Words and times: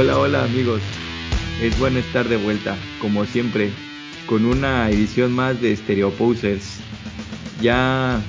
Hola, 0.00 0.16
hola 0.16 0.44
amigos. 0.44 0.80
Es 1.60 1.76
bueno 1.76 1.98
estar 1.98 2.28
de 2.28 2.36
vuelta, 2.36 2.76
como 3.00 3.24
siempre, 3.24 3.72
con 4.26 4.44
una 4.44 4.88
edición 4.90 5.32
más 5.32 5.60
de 5.60 5.74
Stereo 5.74 6.12
Posers. 6.12 6.78
Ya 7.60 8.22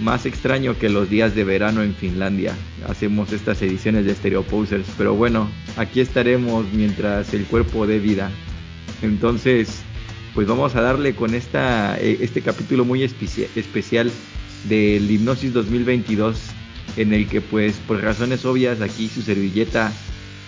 más 0.00 0.26
extraño 0.26 0.76
que 0.76 0.88
los 0.88 1.08
días 1.08 1.36
de 1.36 1.44
verano 1.44 1.84
en 1.84 1.94
Finlandia. 1.94 2.52
Hacemos 2.88 3.32
estas 3.32 3.62
ediciones 3.62 4.06
de 4.06 4.14
Stereo 4.16 4.42
Posers, 4.42 4.88
pero 4.98 5.14
bueno, 5.14 5.48
aquí 5.76 6.00
estaremos 6.00 6.66
mientras 6.72 7.32
el 7.32 7.44
cuerpo 7.44 7.86
dé 7.86 8.00
vida. 8.00 8.32
Entonces, 9.00 9.82
pues 10.34 10.48
vamos 10.48 10.74
a 10.74 10.80
darle 10.80 11.14
con 11.14 11.36
esta, 11.36 11.96
eh, 11.96 12.18
este 12.22 12.42
capítulo 12.42 12.84
muy 12.84 13.04
especial 13.04 14.10
del 14.64 15.08
Hipnosis 15.08 15.52
2022 15.52 16.40
en 16.96 17.14
el 17.14 17.28
que 17.28 17.40
pues 17.40 17.76
por 17.86 18.02
razones 18.02 18.44
obvias 18.44 18.80
aquí 18.80 19.08
su 19.08 19.22
servilleta 19.22 19.92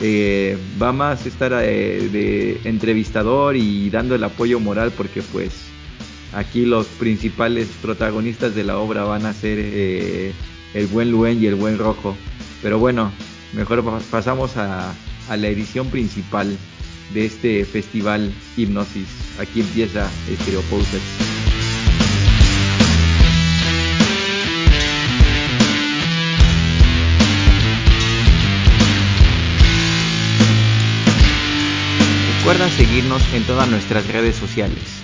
eh, 0.00 0.58
va 0.80 0.92
más 0.92 1.24
estar 1.24 1.52
eh, 1.54 2.08
de 2.12 2.60
entrevistador 2.64 3.56
y 3.56 3.88
dando 3.88 4.14
el 4.14 4.24
apoyo 4.24 4.60
moral 4.60 4.92
porque 4.94 5.22
pues 5.22 5.52
aquí 6.34 6.66
los 6.66 6.86
principales 6.86 7.68
protagonistas 7.80 8.54
de 8.54 8.64
la 8.64 8.76
obra 8.78 9.04
van 9.04 9.24
a 9.24 9.32
ser 9.32 9.58
eh, 9.58 10.32
el 10.74 10.86
buen 10.88 11.10
Luen 11.10 11.42
y 11.42 11.46
el 11.46 11.54
buen 11.54 11.78
Rojo. 11.78 12.16
Pero 12.62 12.78
bueno, 12.78 13.10
mejor 13.54 13.82
pasamos 14.10 14.56
a, 14.56 14.94
la 15.28 15.48
edición 15.48 15.88
principal 15.88 16.56
de 17.14 17.26
este 17.26 17.64
festival 17.64 18.32
Hipnosis. 18.56 19.08
Aquí 19.40 19.60
empieza 19.60 20.08
Stereo 20.40 20.62
Recuerda 32.46 32.70
seguirnos 32.70 33.34
en 33.34 33.42
todas 33.42 33.68
nuestras 33.68 34.06
redes 34.06 34.36
sociales, 34.36 35.02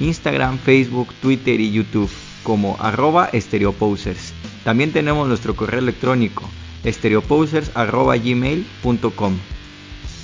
Instagram, 0.00 0.58
Facebook, 0.58 1.14
Twitter 1.22 1.60
y 1.60 1.70
YouTube 1.70 2.10
como 2.42 2.76
arroba 2.80 3.30
estereoposers. 3.32 4.32
También 4.64 4.92
tenemos 4.92 5.28
nuestro 5.28 5.54
correo 5.54 5.78
electrónico 5.78 6.42
estereoposers.gmail.com 6.82 9.38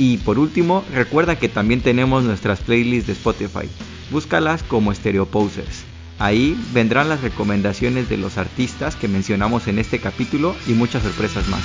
Y 0.00 0.16
por 0.16 0.40
último, 0.40 0.82
recuerda 0.92 1.38
que 1.38 1.48
también 1.48 1.82
tenemos 1.82 2.24
nuestras 2.24 2.58
playlists 2.58 3.06
de 3.06 3.12
Spotify. 3.12 3.68
Búscalas 4.10 4.64
como 4.64 4.90
Estereoposers. 4.90 5.84
Ahí 6.18 6.58
vendrán 6.74 7.08
las 7.08 7.22
recomendaciones 7.22 8.08
de 8.08 8.16
los 8.16 8.38
artistas 8.38 8.96
que 8.96 9.06
mencionamos 9.06 9.68
en 9.68 9.78
este 9.78 10.00
capítulo 10.00 10.56
y 10.66 10.72
muchas 10.72 11.04
sorpresas 11.04 11.46
más. 11.46 11.62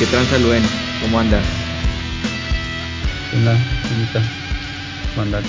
¿Qué 0.00 0.06
tranza, 0.06 0.38
Luen? 0.38 0.62
¿Cómo 1.02 1.20
andas? 1.20 1.44
Hola, 3.34 3.54
bonita. 3.90 4.22
¿Cómo 5.10 5.22
andas? 5.24 5.44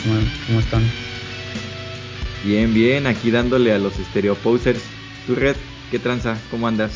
¿Cómo, 0.45 0.59
están? 0.59 0.83
Bien, 2.43 2.73
bien, 2.73 3.07
aquí 3.07 3.31
dándole 3.31 3.71
a 3.71 3.79
los 3.79 3.97
estereoposers. 3.97 4.83
¿Tu 5.25 5.35
red? 5.35 5.55
¿Qué 5.89 5.99
tranza? 5.99 6.37
¿Cómo 6.51 6.67
andas? 6.67 6.91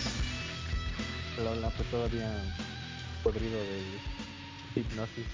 Hola, 1.39 1.52
hola, 1.52 1.70
pues 1.78 1.89
todavía 1.92 2.30
podrido 3.23 3.58
de 4.75 4.81
hipnosis. 4.81 5.25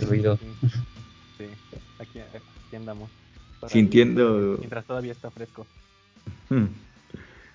ruido. 0.08 0.38
Sí, 1.36 1.44
aquí, 1.98 2.20
aquí 2.20 2.76
andamos. 2.76 3.10
Sintiendo. 3.68 4.56
Mientras 4.60 4.86
todavía 4.86 5.12
está 5.12 5.30
fresco. 5.30 5.66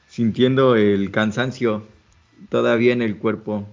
sintiendo 0.08 0.76
el 0.76 1.12
cansancio 1.12 1.97
todavía 2.50 2.94
en 2.94 3.02
el 3.02 3.18
cuerpo. 3.18 3.68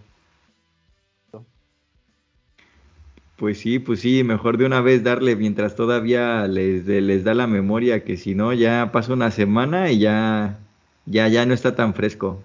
Pues 3.37 3.59
sí, 3.59 3.81
pues 3.81 4.01
sí, 4.01 4.23
mejor 4.23 4.59
de 4.59 4.65
una 4.65 4.81
vez 4.81 5.03
darle 5.03 5.35
mientras 5.35 5.75
todavía 5.75 6.47
les, 6.47 6.87
les 6.87 7.25
da 7.25 7.35
la 7.35 7.49
memoria, 7.49 8.05
que 8.05 8.17
si 8.17 8.35
no 8.35 8.53
ya 8.53 8.91
pasa 8.93 9.13
una 9.13 9.33
semana 9.33 9.91
y 9.91 9.99
ya, 9.99 10.57
ya, 11.05 11.27
ya 11.27 11.45
no 11.45 11.53
está 11.53 11.75
tan 11.75 11.95
fresco. 11.95 12.41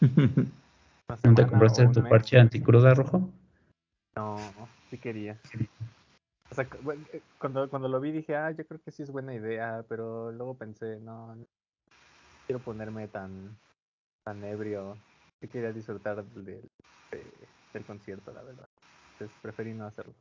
¿No 0.00 1.34
te 1.34 1.46
compraste 1.46 1.88
tu 1.88 2.08
parche 2.08 2.38
anticruda 2.38 2.94
rojo? 2.94 3.28
No, 4.14 4.36
sí 4.90 4.98
quería. 4.98 5.40
O 6.50 6.54
sea, 6.54 6.64
eh, 7.12 7.20
cuando, 7.38 7.68
cuando 7.68 7.88
lo 7.88 8.00
vi 8.00 8.12
dije, 8.12 8.36
ah, 8.36 8.52
yo 8.52 8.64
creo 8.64 8.80
que 8.80 8.92
sí 8.92 9.02
es 9.02 9.10
buena 9.10 9.34
idea, 9.34 9.84
pero 9.88 10.30
luego 10.30 10.54
pensé, 10.54 10.98
no, 11.00 11.36
quiero 12.46 12.60
ponerme 12.60 13.08
tan, 13.08 13.58
tan 14.24 14.42
ebrio. 14.44 14.96
Que 15.40 15.48
quería 15.48 15.72
disfrutar 15.72 16.24
del, 16.24 16.60
del 17.72 17.84
concierto, 17.84 18.32
la 18.32 18.42
verdad. 18.42 18.68
Entonces 19.12 19.36
preferí 19.42 19.74
no 19.74 19.86
hacerlo. 19.86 20.14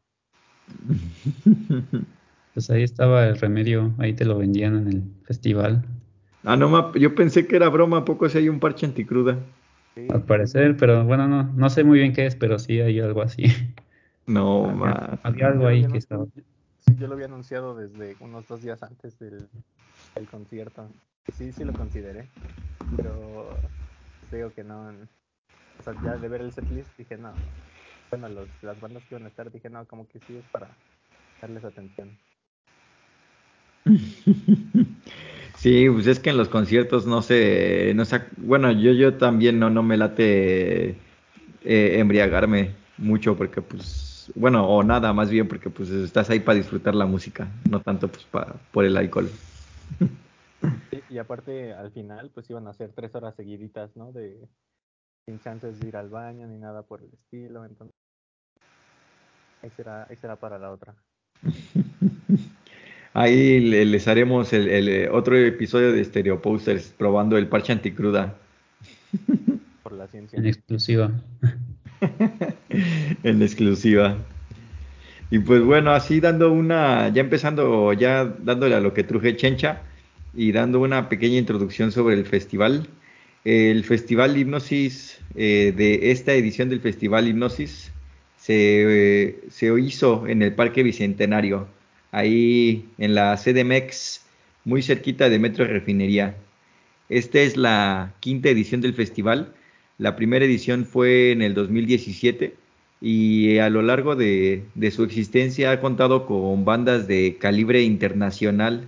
Pues 2.53 2.71
ahí 2.71 2.81
estaba 2.81 3.27
el 3.27 3.37
remedio, 3.37 3.93
ahí 3.99 4.13
te 4.13 4.25
lo 4.25 4.35
vendían 4.39 4.77
en 4.77 4.87
el 4.87 5.03
festival. 5.25 5.85
Ah, 6.43 6.57
no, 6.57 6.91
yo 6.95 7.13
pensé 7.13 7.45
que 7.45 7.55
era 7.55 7.69
broma, 7.69 7.97
¿a 7.99 8.05
poco 8.05 8.27
si 8.29 8.39
hay 8.39 8.49
un 8.49 8.59
parche 8.59 8.87
anticruda? 8.87 9.37
Sí. 9.93 10.07
Al 10.09 10.23
parecer, 10.23 10.75
pero 10.75 11.05
bueno, 11.05 11.27
no, 11.27 11.43
no 11.43 11.69
sé 11.69 11.83
muy 11.83 11.99
bien 11.99 12.13
qué 12.13 12.25
es, 12.25 12.35
pero 12.35 12.57
sí 12.57 12.81
hay 12.81 12.99
algo 12.99 13.21
así. 13.21 13.43
No, 14.25 14.65
había, 14.65 15.19
había 15.23 15.47
algo 15.47 15.67
ahí 15.67 15.87
que 15.87 15.99
estaba. 15.99 16.25
Yo 16.99 17.07
lo 17.07 17.13
había 17.13 17.27
anunciado 17.27 17.75
desde 17.75 18.17
unos 18.19 18.47
dos 18.47 18.61
días 18.61 18.81
antes 18.81 19.17
del, 19.19 19.47
del 20.15 20.25
concierto. 20.25 20.89
Sí, 21.31 21.51
sí 21.53 21.63
lo 21.63 21.71
consideré, 21.73 22.27
pero 22.97 23.55
digo 24.35 24.51
que 24.53 24.63
no. 24.63 24.89
O 25.79 25.83
sea, 25.83 25.93
ya 26.01 26.17
de 26.17 26.27
ver 26.27 26.41
el 26.41 26.51
setlist 26.51 26.97
dije 26.97 27.17
no. 27.17 27.33
Bueno, 28.09 28.29
los, 28.29 28.49
las 28.61 28.79
bandas 28.79 29.03
que 29.05 29.15
iban 29.15 29.25
a 29.25 29.29
estar 29.29 29.51
dije 29.51 29.69
no, 29.69 29.85
como 29.87 30.07
que 30.07 30.19
sí 30.19 30.35
es 30.35 30.45
para 30.49 30.75
darles 31.41 31.63
atención. 31.63 32.09
Sí, 35.57 35.89
pues 35.89 36.05
es 36.05 36.19
que 36.19 36.29
en 36.29 36.37
los 36.37 36.49
conciertos 36.49 37.07
no 37.07 37.23
sé, 37.23 37.91
no 37.95 38.05
sé, 38.05 38.21
bueno, 38.37 38.71
yo 38.71 38.91
yo 38.91 39.15
también 39.15 39.59
no 39.59 39.71
no 39.71 39.81
me 39.81 39.97
late 39.97 40.89
eh, 40.89 40.95
embriagarme 41.99 42.75
mucho 42.99 43.35
porque 43.35 43.61
pues 43.63 44.31
bueno, 44.35 44.67
o 44.67 44.83
nada, 44.83 45.13
más 45.13 45.31
bien 45.31 45.47
porque 45.47 45.71
pues 45.71 45.89
estás 45.89 46.29
ahí 46.29 46.39
para 46.41 46.57
disfrutar 46.57 46.93
la 46.93 47.07
música, 47.07 47.47
no 47.69 47.79
tanto 47.81 48.07
pues 48.07 48.23
para 48.25 48.53
por 48.71 48.85
el 48.85 48.97
alcohol. 48.97 49.29
y 51.09 51.17
aparte, 51.17 51.73
al 51.73 51.91
final, 51.91 52.31
pues 52.33 52.49
iban 52.49 52.67
a 52.67 52.73
ser 52.73 52.91
tres 52.93 53.13
horas 53.15 53.35
seguiditas, 53.35 53.95
¿no? 53.95 54.11
De 54.11 54.47
sin 55.25 55.39
chances 55.41 55.79
de 55.79 55.87
ir 55.89 55.97
al 55.97 56.09
baño 56.09 56.47
ni 56.47 56.57
nada 56.57 56.83
por 56.83 57.01
el 57.01 57.11
estilo, 57.13 57.65
entonces 57.65 57.95
ahí 59.61 59.69
será, 59.75 60.07
ahí 60.09 60.15
será 60.15 60.37
para 60.37 60.57
la 60.57 60.71
otra. 60.71 60.95
Ahí 63.13 63.59
les 63.59 64.07
haremos 64.07 64.53
el, 64.53 64.67
el, 64.69 65.09
otro 65.09 65.35
episodio 65.35 65.91
de 65.91 66.03
Stereo 66.03 66.39
Posters 66.39 66.93
probando 66.95 67.35
el 67.35 67.47
parche 67.47 67.73
anticruda. 67.73 68.35
Por 69.81 69.93
la 69.93 70.07
ciencia. 70.07 70.37
En 70.37 70.45
exclusiva. 70.45 71.09
en 73.23 73.41
exclusiva. 73.41 74.17
Y 75.31 75.39
pues 75.39 75.63
bueno, 75.63 75.93
así 75.93 76.19
dando 76.19 76.51
una, 76.51 77.09
ya 77.09 77.21
empezando, 77.21 77.91
ya 77.93 78.23
dándole 78.23 78.75
a 78.75 78.81
lo 78.81 78.93
que 78.93 79.03
truje 79.03 79.35
Chencha, 79.35 79.81
y 80.37 80.51
dando 80.51 80.79
una 80.79 81.09
pequeña 81.09 81.39
introducción 81.39 81.91
sobre 81.91 82.15
el 82.15 82.25
festival. 82.25 82.87
El 83.43 83.83
Festival 83.83 84.37
Hipnosis, 84.37 85.19
eh, 85.35 85.73
de 85.75 86.11
esta 86.11 86.33
edición 86.35 86.69
del 86.69 86.79
Festival 86.79 87.27
Hipnosis, 87.27 87.91
se, 88.37 89.39
se, 89.49 89.79
hizo 89.79 90.27
en 90.27 90.43
el 90.43 90.53
Parque 90.53 90.83
Bicentenario, 90.83 91.67
ahí 92.11 92.85
en 92.99 93.15
la 93.15 93.35
CDMX, 93.35 94.21
muy 94.63 94.83
cerquita 94.83 95.27
de 95.27 95.39
Metro 95.39 95.65
Refinería. 95.65 96.37
Esta 97.09 97.39
es 97.39 97.57
la 97.57 98.13
quinta 98.19 98.49
edición 98.49 98.81
del 98.81 98.93
festival. 98.93 99.55
La 99.97 100.15
primera 100.15 100.45
edición 100.45 100.85
fue 100.85 101.31
en 101.31 101.41
el 101.41 101.55
2017 101.55 102.53
y 103.01 103.57
a 103.57 103.69
lo 103.71 103.81
largo 103.81 104.15
de, 104.15 104.65
de 104.75 104.91
su 104.91 105.03
existencia 105.03 105.71
ha 105.71 105.79
contado 105.79 106.27
con 106.27 106.63
bandas 106.63 107.07
de 107.07 107.37
calibre 107.39 107.81
internacional 107.81 108.87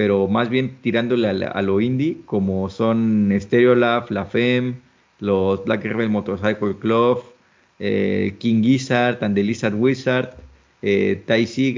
pero 0.00 0.28
más 0.28 0.48
bien 0.48 0.78
tirándole 0.80 1.28
a, 1.28 1.60
lo 1.60 1.78
indie, 1.78 2.22
como 2.24 2.70
son 2.70 3.30
Stereolab, 3.38 4.10
La 4.10 4.24
Femme, 4.24 4.76
los 5.18 5.62
Black 5.66 5.84
Rebel 5.84 6.08
Motorcycle 6.08 6.74
Club, 6.78 7.22
eh, 7.78 8.34
King 8.38 8.62
Gizzard, 8.62 9.22
and 9.22 9.38
Wizard, 9.74 10.38
eh, 10.80 11.22
Ty 11.26 11.74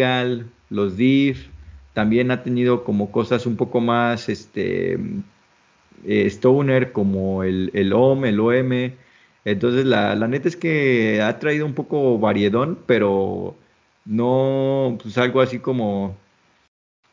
los 0.71 0.97
Div, 0.97 1.49
también 1.95 2.31
ha 2.31 2.45
tenido 2.45 2.85
como 2.85 3.11
cosas 3.11 3.45
un 3.45 3.57
poco 3.57 3.81
más 3.81 4.29
este, 4.29 5.01
eh, 6.07 6.27
stoner, 6.27 6.93
como 6.93 7.43
el, 7.43 7.73
el 7.75 7.93
OM, 7.93 8.25
el 8.25 8.39
OM. 8.39 8.93
Entonces, 9.45 9.85
la, 9.85 10.15
la 10.15 10.29
neta 10.29 10.47
es 10.47 10.57
que 10.57 11.21
ha 11.21 11.41
traído 11.41 11.67
un 11.67 11.75
poco 11.75 12.21
variedón, 12.21 12.79
pero 12.87 13.57
no 14.05 14.97
pues 15.03 15.19
algo 15.19 15.41
así 15.41 15.59
como 15.59 16.22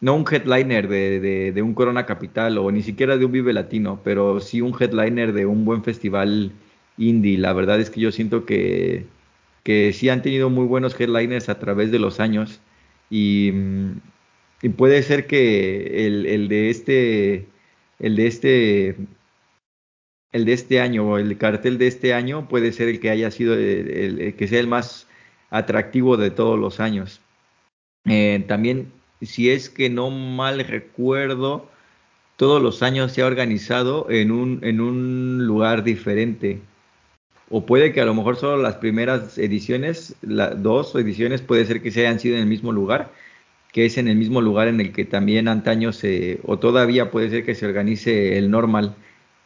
no 0.02 0.16
un 0.16 0.26
headliner 0.30 0.88
de, 0.88 1.52
de, 1.52 1.62
un 1.62 1.74
Corona 1.74 2.06
Capital 2.06 2.58
o 2.58 2.72
ni 2.72 2.82
siquiera 2.84 3.18
de 3.18 3.26
un 3.26 3.32
Vive 3.32 3.54
Latino, 3.54 4.00
pero 4.04 4.40
sí 4.40 4.62
un 4.62 4.76
headliner 4.80 5.34
de 5.34 5.46
un 5.46 5.66
buen 5.66 5.84
festival 5.84 6.52
indie. 6.98 7.38
La 7.38 7.54
verdad 7.54 7.80
es 7.80 7.90
que 7.90 8.00
yo 8.02 8.12
siento 8.12 8.46
que, 8.46 9.06
que 9.64 9.92
sí 9.94 10.10
han 10.10 10.22
tenido 10.22 10.50
muy 10.50 10.66
buenos 10.66 11.00
headliners 11.00 11.50
a 11.50 11.60
través 11.60 11.92
de 11.92 12.00
los 12.00 12.20
años 12.20 12.62
y, 13.10 13.52
y 14.62 14.70
puede 14.70 15.04
ser 15.04 15.28
que 15.28 16.08
el, 16.08 16.26
el, 16.26 16.48
de 16.48 16.70
este 16.70 17.48
el 18.00 18.16
de 18.16 18.28
este 18.28 18.96
el 20.32 20.46
de 20.46 20.54
este 20.54 20.80
año 20.80 21.10
o 21.10 21.18
el 21.18 21.38
cartel 21.38 21.78
de 21.78 21.88
este 21.88 22.14
año 22.14 22.48
puede 22.48 22.72
ser 22.72 22.88
el 22.88 23.00
que 23.00 23.10
haya 23.10 23.32
sido 23.32 23.56
el, 23.56 24.20
el, 24.22 24.36
que 24.36 24.48
sea 24.48 24.60
el 24.60 24.68
más 24.68 25.08
atractivo 25.50 26.18
de 26.18 26.30
todos 26.32 26.60
los 26.60 26.80
años. 26.80 27.22
Eh, 28.06 28.46
también 28.48 28.92
si 29.22 29.50
es 29.50 29.70
que 29.70 29.90
no 29.90 30.10
mal 30.10 30.60
recuerdo, 30.60 31.68
todos 32.38 32.62
los 32.62 32.82
años 32.84 33.12
se 33.12 33.22
ha 33.22 33.26
organizado 33.28 34.10
en 34.10 34.32
un, 34.32 34.60
en 34.64 34.80
un 34.80 35.46
lugar 35.46 35.84
diferente. 35.84 36.62
O 37.50 37.66
puede 37.66 37.92
que 37.92 38.02
a 38.02 38.06
lo 38.06 38.14
mejor 38.14 38.38
solo 38.38 38.62
las 38.62 38.76
primeras 38.76 39.38
ediciones, 39.38 40.16
las 40.22 40.62
dos 40.62 40.96
ediciones, 40.96 41.42
puede 41.42 41.66
ser 41.66 41.82
que 41.82 41.92
se 41.92 42.02
hayan 42.02 42.20
sido 42.20 42.36
en 42.36 42.44
el 42.44 42.48
mismo 42.48 42.72
lugar, 42.72 43.12
que 43.74 43.86
es 43.86 43.98
en 43.98 44.08
el 44.08 44.16
mismo 44.16 44.42
lugar 44.42 44.68
en 44.68 44.80
el 44.80 44.94
que 44.94 45.06
también 45.06 45.48
antaño 45.48 45.92
se, 45.92 46.40
o 46.44 46.60
todavía 46.60 47.12
puede 47.12 47.30
ser 47.30 47.46
que 47.46 47.56
se 47.56 47.66
organice 47.66 48.38
el 48.38 48.50
normal, 48.52 48.96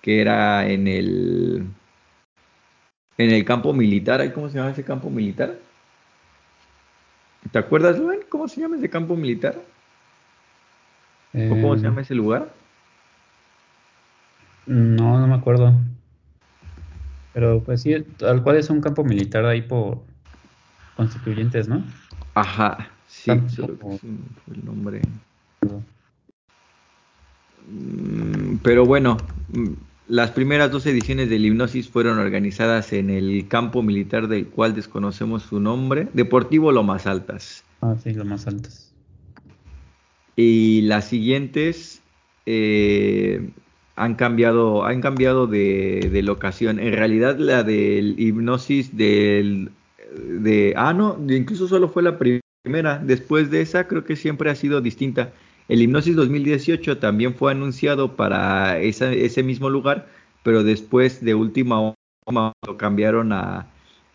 que 0.01 0.21
era 0.21 0.69
en 0.69 0.87
el, 0.87 1.65
en 3.17 3.31
el 3.31 3.45
campo 3.45 3.73
militar. 3.73 4.33
¿Cómo 4.33 4.49
se 4.49 4.57
llama 4.57 4.71
ese 4.71 4.83
campo 4.83 5.09
militar? 5.09 5.57
¿Te 7.51 7.59
acuerdas, 7.59 7.99
Luen? 7.99 8.19
¿Cómo 8.29 8.47
se 8.47 8.61
llama 8.61 8.77
ese 8.77 8.89
campo 8.89 9.15
militar? 9.15 9.55
Eh, 11.33 11.49
¿O 11.51 11.61
cómo 11.61 11.77
se 11.77 11.83
llama 11.83 12.01
ese 12.01 12.15
lugar? 12.15 12.53
No, 14.65 15.19
no 15.19 15.27
me 15.27 15.35
acuerdo. 15.35 15.73
Pero 17.33 17.61
pues 17.63 17.81
sí, 17.81 17.95
tal 18.17 18.43
cual 18.43 18.57
es 18.57 18.69
un 18.69 18.81
campo 18.81 19.03
militar 19.03 19.45
ahí 19.45 19.61
por 19.61 19.99
constituyentes, 20.95 21.67
¿no? 21.67 21.83
Ajá, 22.35 22.89
sí, 23.07 23.31
solo 23.49 23.77
que 23.77 23.97
sí, 23.97 24.07
el 24.51 24.65
nombre. 24.65 25.01
Mm, 27.67 28.57
pero 28.63 28.85
bueno, 28.85 29.17
las 30.07 30.31
primeras 30.31 30.71
dos 30.71 30.85
ediciones 30.85 31.29
del 31.29 31.45
Hipnosis 31.45 31.89
fueron 31.89 32.19
organizadas 32.19 32.93
en 32.93 33.09
el 33.09 33.47
campo 33.47 33.81
militar 33.81 34.27
del 34.27 34.47
cual 34.47 34.75
desconocemos 34.75 35.43
su 35.43 35.59
nombre, 35.59 36.07
Deportivo 36.13 36.71
Lomas 36.71 37.07
Altas. 37.07 37.63
Ah, 37.81 37.95
sí, 38.01 38.13
Lomas 38.13 38.47
Altas. 38.47 38.93
Y 40.35 40.81
las 40.81 41.07
siguientes 41.07 42.01
eh, 42.45 43.49
han 43.95 44.15
cambiado, 44.15 44.85
han 44.85 45.01
cambiado 45.01 45.47
de, 45.47 46.09
de, 46.11 46.23
locación. 46.23 46.79
En 46.79 46.93
realidad 46.93 47.37
la 47.37 47.63
del 47.63 48.15
hipnosis 48.17 48.97
del 48.97 49.71
de 50.13 50.73
ah 50.75 50.93
no, 50.93 51.17
incluso 51.29 51.67
solo 51.67 51.89
fue 51.89 52.03
la 52.03 52.17
primera. 52.17 52.97
Después 52.99 53.51
de 53.51 53.61
esa 53.61 53.87
creo 53.87 54.03
que 54.03 54.15
siempre 54.15 54.49
ha 54.49 54.55
sido 54.55 54.81
distinta. 54.81 55.33
El 55.67 55.81
hipnosis 55.81 56.15
2018 56.15 56.97
también 56.97 57.35
fue 57.35 57.51
anunciado 57.51 58.15
para 58.15 58.79
esa, 58.79 59.11
ese 59.11 59.43
mismo 59.43 59.69
lugar, 59.69 60.07
pero 60.43 60.63
después 60.63 61.23
de 61.23 61.35
última 61.35 61.79
hora 61.79 62.53
lo 62.65 62.77
cambiaron 62.77 63.31
a, 63.33 63.67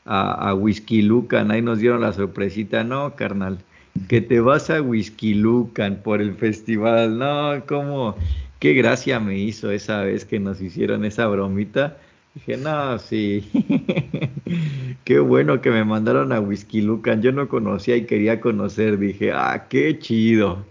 a, 0.04 0.50
a 0.50 0.54
Lucan. 0.54 1.50
Ahí 1.50 1.62
nos 1.62 1.78
dieron 1.78 2.00
la 2.02 2.12
sorpresita, 2.12 2.84
no, 2.84 3.16
carnal 3.16 3.58
que 4.06 4.20
te 4.20 4.40
vas 4.40 4.70
a 4.70 4.80
Whisky 4.80 5.34
Lucan 5.34 6.00
por 6.02 6.20
el 6.20 6.34
festival. 6.34 7.18
No, 7.18 7.64
cómo, 7.66 8.16
qué 8.60 8.74
gracia 8.74 9.18
me 9.18 9.38
hizo 9.38 9.70
esa 9.70 10.02
vez 10.02 10.24
que 10.24 10.38
nos 10.38 10.60
hicieron 10.60 11.04
esa 11.04 11.26
bromita. 11.26 11.96
Dije, 12.34 12.56
no, 12.56 12.98
sí, 12.98 13.48
qué 15.04 15.18
bueno 15.18 15.60
que 15.60 15.70
me 15.70 15.84
mandaron 15.84 16.32
a 16.32 16.40
Whisky 16.40 16.82
Lucan. 16.82 17.22
Yo 17.22 17.32
no 17.32 17.48
conocía 17.48 17.96
y 17.96 18.04
quería 18.04 18.40
conocer. 18.40 18.98
Dije, 18.98 19.32
ah, 19.32 19.66
qué 19.68 19.98
chido. 19.98 20.64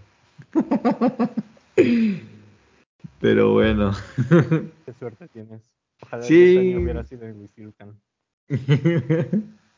Pero 3.20 3.52
bueno. 3.52 3.92
Qué 4.86 4.92
suerte 4.98 5.28
tienes. 5.28 5.62
Ojalá 6.02 6.22
sí. 6.22 6.56
este 6.56 6.60
año 6.60 6.80
hubiera 6.80 7.04
sido 7.04 7.26
en 7.26 7.40
Whisky 7.40 7.62
Lucan. 7.62 7.94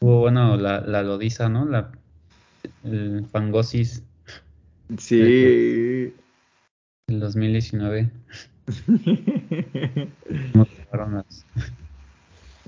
Hubo, 0.01 0.21
bueno, 0.21 0.57
la, 0.57 0.81
la 0.81 1.03
Lodiza, 1.03 1.49
¿no? 1.49 1.65
La 1.65 1.91
el 2.85 3.27
Fangosis. 3.31 4.03
Sí. 4.99 6.13
El 7.09 7.21
2019. 7.21 8.11
las, 10.55 11.47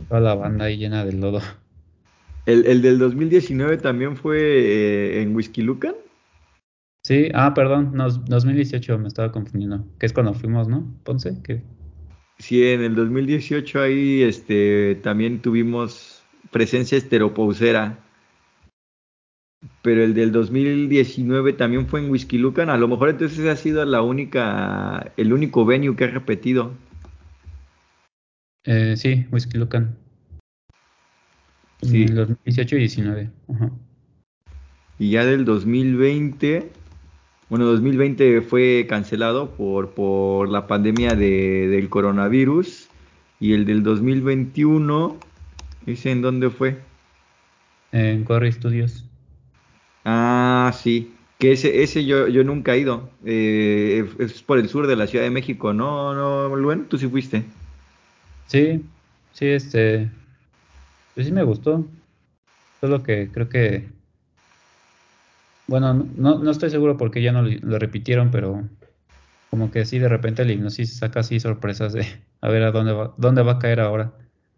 toda 0.08 0.20
la 0.20 0.34
banda 0.34 0.64
ahí 0.66 0.76
llena 0.76 1.04
de 1.04 1.12
lodo. 1.12 1.40
¿El, 2.46 2.66
el 2.66 2.82
del 2.82 2.98
2019 2.98 3.76
también 3.78 4.16
fue 4.16 4.40
eh, 4.40 5.22
en 5.22 5.34
Whisky 5.34 5.62
Lucan? 5.62 5.94
Sí, 7.04 7.28
ah, 7.34 7.52
perdón, 7.54 7.92
no, 7.94 8.08
2018 8.08 8.98
me 8.98 9.08
estaba 9.08 9.32
confundiendo. 9.32 9.84
Que 9.98 10.06
es 10.06 10.12
cuando 10.12 10.34
fuimos, 10.34 10.68
¿no? 10.68 10.86
Ponce, 11.04 11.42
que 11.42 11.62
Sí, 12.38 12.64
en 12.64 12.82
el 12.82 12.94
2018 12.94 13.80
ahí 13.80 14.22
este, 14.22 14.96
también 15.02 15.40
tuvimos 15.40 16.22
presencia 16.50 16.98
esteropausera 16.98 17.98
pero 19.82 20.02
el 20.02 20.14
del 20.14 20.32
2019 20.32 21.52
también 21.52 21.86
fue 21.86 22.00
en 22.00 22.10
Whisky 22.10 22.38
Lucan. 22.38 22.70
A 22.70 22.76
lo 22.76 22.88
mejor 22.88 23.10
entonces 23.10 23.46
ha 23.46 23.56
sido 23.56 23.84
la 23.84 24.02
única, 24.02 25.12
el 25.16 25.32
único 25.32 25.64
venue 25.64 25.96
que 25.96 26.04
ha 26.04 26.08
repetido. 26.08 26.72
Eh, 28.64 28.94
sí, 28.96 29.26
Whisky 29.30 29.58
Lucan. 29.58 29.96
Sí. 31.82 32.04
En 32.04 32.14
2018 32.14 32.76
y 32.76 32.78
19. 32.78 33.30
Ajá. 33.48 33.70
Y 34.98 35.10
ya 35.10 35.24
del 35.24 35.44
2020, 35.44 36.70
bueno, 37.52 37.66
2020 37.66 38.40
fue 38.40 38.86
cancelado 38.88 39.50
por, 39.50 39.90
por 39.90 40.48
la 40.48 40.66
pandemia 40.66 41.14
de, 41.14 41.68
del 41.68 41.90
coronavirus. 41.90 42.88
Y 43.40 43.52
el 43.52 43.66
del 43.66 43.82
2021, 43.82 45.18
¿ese 45.84 46.12
en 46.12 46.22
dónde 46.22 46.48
fue? 46.48 46.78
En 47.92 48.24
Corey 48.24 48.50
Studios. 48.52 49.04
Ah, 50.06 50.72
sí. 50.82 51.12
Que 51.38 51.52
ese, 51.52 51.82
ese 51.82 52.06
yo, 52.06 52.26
yo 52.26 52.42
nunca 52.42 52.74
he 52.74 52.78
ido. 52.78 53.10
Eh, 53.26 54.08
es 54.18 54.42
por 54.42 54.56
el 54.56 54.70
sur 54.70 54.86
de 54.86 54.96
la 54.96 55.06
Ciudad 55.06 55.24
de 55.26 55.30
México, 55.30 55.74
¿no, 55.74 56.14
no, 56.14 56.56
Luen? 56.56 56.86
¿Tú 56.86 56.96
sí 56.96 57.06
fuiste? 57.06 57.44
Sí, 58.46 58.82
sí, 59.34 59.48
este. 59.48 60.08
Pues 61.14 61.26
sí 61.26 61.32
me 61.34 61.42
gustó. 61.42 61.84
Solo 62.80 63.02
que 63.02 63.28
creo 63.30 63.50
que. 63.50 63.84
Bueno, 65.66 65.94
no, 65.94 66.38
no 66.38 66.50
estoy 66.50 66.70
seguro 66.70 66.96
porque 66.96 67.22
ya 67.22 67.32
no 67.32 67.42
lo 67.42 67.78
repitieron, 67.78 68.30
pero 68.30 68.62
como 69.50 69.70
que 69.70 69.84
sí, 69.84 69.98
de 69.98 70.08
repente 70.08 70.42
el 70.42 70.50
hipnosis 70.50 70.98
saca 70.98 71.20
así 71.20 71.38
sorpresas 71.38 71.92
de 71.92 72.06
a 72.40 72.48
ver 72.48 72.62
a 72.62 72.72
dónde 72.72 72.92
va, 72.92 73.12
dónde 73.16 73.42
va 73.42 73.52
a 73.52 73.58
caer 73.58 73.80
ahora. 73.80 74.12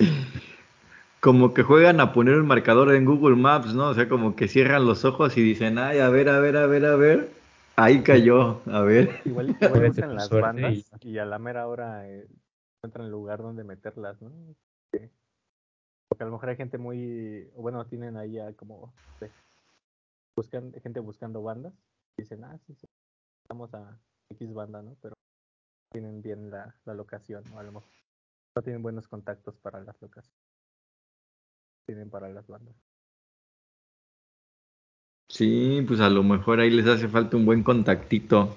como 1.21 1.55
que 1.55 1.63
juegan 1.63 2.01
a 2.01 2.13
poner 2.13 2.37
un 2.37 2.47
marcador 2.47 2.95
en 2.95 3.05
Google 3.05 3.37
Maps, 3.37 3.75
¿no? 3.75 3.89
O 3.89 3.95
sea, 3.95 4.09
como 4.09 4.35
que 4.35 4.49
cierran 4.49 4.87
los 4.87 5.05
ojos 5.05 5.37
y 5.37 5.43
dicen, 5.43 5.79
ay, 5.79 5.99
a 5.99 6.09
ver, 6.09 6.29
a 6.29 6.41
ver, 6.41 6.57
a 6.57 6.67
ver, 6.67 6.87
a 6.87 6.97
ver. 6.97 7.31
Ahí 7.77 8.03
cayó, 8.03 8.61
a 8.67 8.83
ver. 8.83 9.21
Igual, 9.25 9.57
igual 9.61 9.91
usan 9.91 10.15
las 10.15 10.31
bandas 10.31 10.73
y... 10.73 11.09
y... 11.09 11.19
a 11.19 11.25
la 11.25 11.39
mera 11.39 11.67
hora 11.67 12.09
eh, 12.09 12.27
encuentran 12.79 13.07
el 13.07 13.13
lugar 13.13 13.41
donde 13.41 13.65
meterlas, 13.65 14.21
¿no? 14.21 14.31
Porque 14.91 16.25
a 16.25 16.27
lo 16.27 16.33
mejor 16.33 16.49
hay 16.49 16.57
gente 16.57 16.77
muy, 16.77 17.49
bueno, 17.55 17.87
tienen 17.87 18.17
ahí 18.17 18.33
ya 18.33 18.53
como, 18.55 18.93
buscan, 20.37 20.73
gente 20.83 21.01
buscando 21.01 21.43
bandas 21.43 21.75
dicen, 22.17 22.45
ah, 22.45 22.59
sí, 22.67 22.75
sí, 22.75 22.87
vamos 23.49 23.73
a 23.75 23.99
X 24.31 24.53
banda, 24.53 24.83
¿no? 24.83 24.97
Pero 25.01 25.15
tienen 25.93 26.23
bien 26.23 26.51
la, 26.51 26.75
la 26.85 26.95
locación, 26.95 27.45
¿no? 27.51 27.59
A 27.59 27.63
lo 27.63 27.73
mejor 27.73 27.91
no 28.57 28.63
tienen 28.63 28.83
buenos 28.83 29.09
contactos 29.09 29.57
para 29.57 29.81
las 29.81 30.01
locaciones 30.01 30.51
tienen 31.91 32.09
para 32.09 32.29
las 32.29 32.47
bandas. 32.47 32.77
Sí, 35.29 35.85
pues 35.87 35.99
a 35.99 36.09
lo 36.09 36.23
mejor 36.23 36.61
ahí 36.61 36.71
les 36.71 36.87
hace 36.87 37.09
falta 37.09 37.37
un 37.37 37.45
buen 37.45 37.65
contactito 37.65 38.57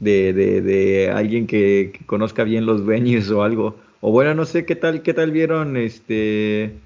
de, 0.00 0.32
de, 0.32 0.60
de 0.60 1.10
alguien 1.10 1.46
que, 1.46 1.92
que, 1.96 2.04
conozca 2.06 2.42
bien 2.42 2.66
los 2.66 2.84
venues 2.84 3.30
o 3.30 3.42
algo. 3.44 3.76
O 4.00 4.10
bueno, 4.10 4.34
no 4.34 4.44
sé 4.44 4.66
qué 4.66 4.74
tal, 4.74 5.02
qué 5.02 5.14
tal 5.14 5.30
vieron 5.30 5.76
este 5.76 6.80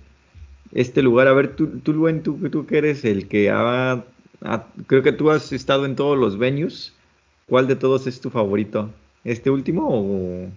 este 0.73 1.03
lugar. 1.03 1.29
A 1.29 1.33
ver, 1.33 1.55
tú, 1.55 1.81
tú 1.81 1.93
Luen, 1.93 2.23
tú, 2.23 2.37
tú 2.51 2.67
que 2.67 2.79
eres 2.79 3.05
el 3.05 3.29
que 3.29 3.51
ha, 3.51 4.05
ha, 4.43 4.67
creo 4.87 5.03
que 5.03 5.13
tú 5.13 5.31
has 5.31 5.53
estado 5.53 5.87
en 5.87 5.97
todos 5.97 6.19
los 6.19 6.39
venues. 6.39 6.95
¿Cuál 7.47 7.67
de 7.67 7.77
todos 7.77 8.07
es 8.07 8.21
tu 8.21 8.31
favorito? 8.31 8.91
¿Este 9.25 9.51
último 9.51 9.89
o...? 9.89 10.49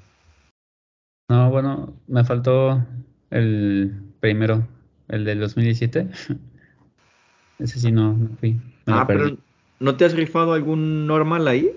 No, 1.29 1.49
bueno, 1.49 1.93
me 2.07 2.23
faltó 2.23 2.85
el 3.31 3.93
primero, 4.19 4.67
el 5.07 5.25
del 5.25 5.39
2017. 5.39 6.09
Ese 7.59 7.79
sí 7.79 7.91
no, 7.91 8.13
no 8.13 8.29
fui. 8.37 8.59
Ah, 8.85 9.05
pero 9.07 9.37
¿No 9.79 9.97
te 9.97 10.05
has 10.05 10.13
rifado 10.13 10.53
algún 10.53 11.07
normal 11.07 11.47
ahí? 11.47 11.71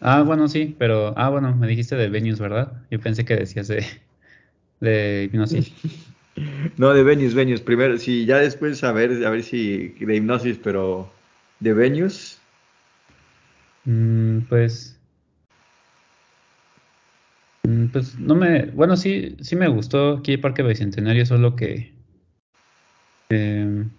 Ah, 0.00 0.22
bueno, 0.22 0.48
sí, 0.48 0.74
pero. 0.78 1.14
Ah, 1.16 1.28
bueno, 1.28 1.54
me 1.54 1.66
dijiste 1.66 1.94
de 1.96 2.08
Venus, 2.08 2.40
¿verdad? 2.40 2.72
Yo 2.90 3.00
pensé 3.00 3.24
que 3.24 3.36
decías 3.36 3.68
de. 3.68 3.84
De 4.80 5.24
hipnosis. 5.24 5.72
No, 6.78 6.94
de 6.94 7.02
Venus, 7.02 7.34
Venus. 7.34 7.60
Primero, 7.60 7.98
sí, 7.98 8.24
ya 8.24 8.38
después 8.38 8.82
a 8.84 8.92
ver, 8.92 9.24
a 9.24 9.30
ver 9.30 9.42
si 9.42 9.88
de 9.88 10.16
hipnosis, 10.16 10.58
pero 10.62 11.08
de 11.60 11.72
Venus. 11.72 12.38
Mm, 13.84 14.40
pues. 14.48 14.96
mm, 17.66 17.86
Pues 17.86 18.18
no 18.18 18.34
me. 18.34 18.66
Bueno, 18.66 18.96
sí, 18.96 19.36
sí 19.40 19.56
me 19.56 19.68
gustó 19.68 20.18
aquí 20.18 20.32
el 20.32 20.40
Parque 20.40 20.62
Bicentenario, 20.62 21.26
solo 21.26 21.54
que. 21.56 21.92
em, 23.30 23.90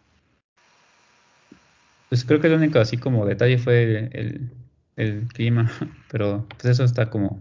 pues 2.10 2.26
creo 2.26 2.40
que 2.40 2.48
el 2.48 2.54
único 2.54 2.80
así 2.80 2.98
como 2.98 3.26
detalle 3.26 3.58
fue 3.58 4.10
el, 4.14 4.50
el 4.96 5.28
clima, 5.34 5.72
pero 6.12 6.46
pues 6.50 6.66
eso 6.66 6.84
está 6.84 7.10
como. 7.10 7.40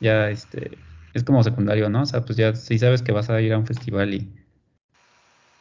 Ya 0.00 0.30
este. 0.30 0.85
Es 1.16 1.24
como 1.24 1.42
secundario, 1.42 1.88
¿no? 1.88 2.02
O 2.02 2.06
sea, 2.06 2.26
pues 2.26 2.36
ya 2.36 2.54
si 2.54 2.78
sabes 2.78 3.00
que 3.00 3.10
vas 3.10 3.30
a 3.30 3.40
ir 3.40 3.54
a 3.54 3.58
un 3.58 3.66
festival 3.66 4.12
y. 4.12 4.30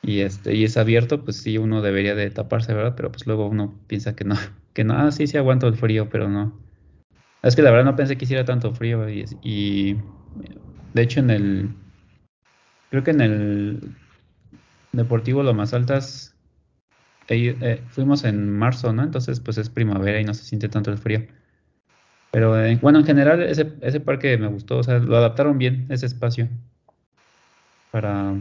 Y 0.02 0.20
este, 0.20 0.54
y 0.54 0.66
es 0.66 0.76
abierto, 0.76 1.24
pues 1.24 1.38
sí, 1.38 1.58
uno 1.58 1.82
debería 1.82 2.14
de 2.14 2.30
taparse, 2.30 2.74
¿verdad? 2.74 2.96
Pero 2.98 3.10
pues 3.10 3.26
luego 3.26 3.48
uno 3.48 3.80
piensa 3.88 4.18
que 4.18 4.26
no, 4.26 4.36
que 4.74 4.84
no, 4.84 4.96
ah, 4.96 5.14
sí, 5.14 5.28
sí 5.28 5.38
aguanto 5.38 5.68
el 5.70 5.78
frío, 5.78 6.10
pero 6.10 6.28
no. 6.28 6.60
Es 7.42 7.56
que 7.56 7.62
la 7.62 7.72
verdad 7.72 7.86
no 7.86 7.96
pensé 7.96 8.18
que 8.18 8.26
hiciera 8.26 8.44
tanto 8.44 8.74
frío 8.74 9.08
y, 9.10 9.98
de 10.94 11.02
hecho 11.02 11.22
en 11.22 11.30
el, 11.30 11.70
creo 12.90 13.04
que 13.06 13.12
en 13.12 13.22
el 13.22 13.96
Deportivo 14.92 15.42
Lomas 15.42 15.74
Altas 15.74 16.36
eh, 17.30 17.56
eh, 17.62 17.82
fuimos 17.88 18.26
en 18.26 18.52
marzo, 18.52 18.92
¿no? 18.92 19.04
Entonces 19.04 19.40
pues 19.40 19.58
es 19.58 19.70
primavera 19.70 20.20
y 20.20 20.26
no 20.26 20.34
se 20.34 20.44
siente 20.44 20.68
tanto 20.68 20.92
el 20.92 20.98
frío. 20.98 21.26
Pero 22.36 22.60
eh, 22.64 22.78
bueno, 22.82 23.00
en 23.00 23.06
general 23.06 23.42
ese, 23.42 23.74
ese 23.82 24.00
parque 24.02 24.38
me 24.38 24.48
gustó, 24.48 24.78
o 24.80 24.84
sea, 24.84 25.00
lo 25.00 25.18
adaptaron 25.18 25.58
bien, 25.58 25.88
ese 25.90 26.06
espacio, 26.06 26.50
para, 27.92 28.36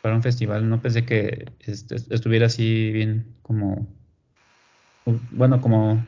para 0.00 0.14
un 0.16 0.22
festival. 0.22 0.68
No 0.68 0.82
pensé 0.82 1.04
que 1.06 1.46
estuviera 2.10 2.46
así 2.46 2.90
bien 2.92 3.36
como, 3.42 3.88
bueno, 5.30 5.60
como 5.60 6.06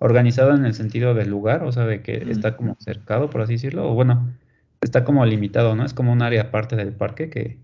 organizado 0.00 0.54
en 0.54 0.64
el 0.64 0.74
sentido 0.74 1.14
del 1.14 1.28
lugar, 1.30 1.62
o 1.64 1.72
sea, 1.72 1.84
de 1.86 2.02
que 2.02 2.24
Mm. 2.24 2.30
está 2.30 2.56
como 2.56 2.76
cercado, 2.80 3.30
por 3.30 3.42
así 3.42 3.54
decirlo, 3.54 3.90
o 3.90 3.94
bueno, 3.94 4.34
está 4.80 5.04
como 5.04 5.24
limitado, 5.26 5.74
¿no? 5.76 5.84
Es 5.84 5.94
como 5.94 6.12
un 6.12 6.22
área 6.22 6.42
aparte 6.44 6.76
del 6.76 6.94
parque 6.94 7.30
que, 7.30 7.58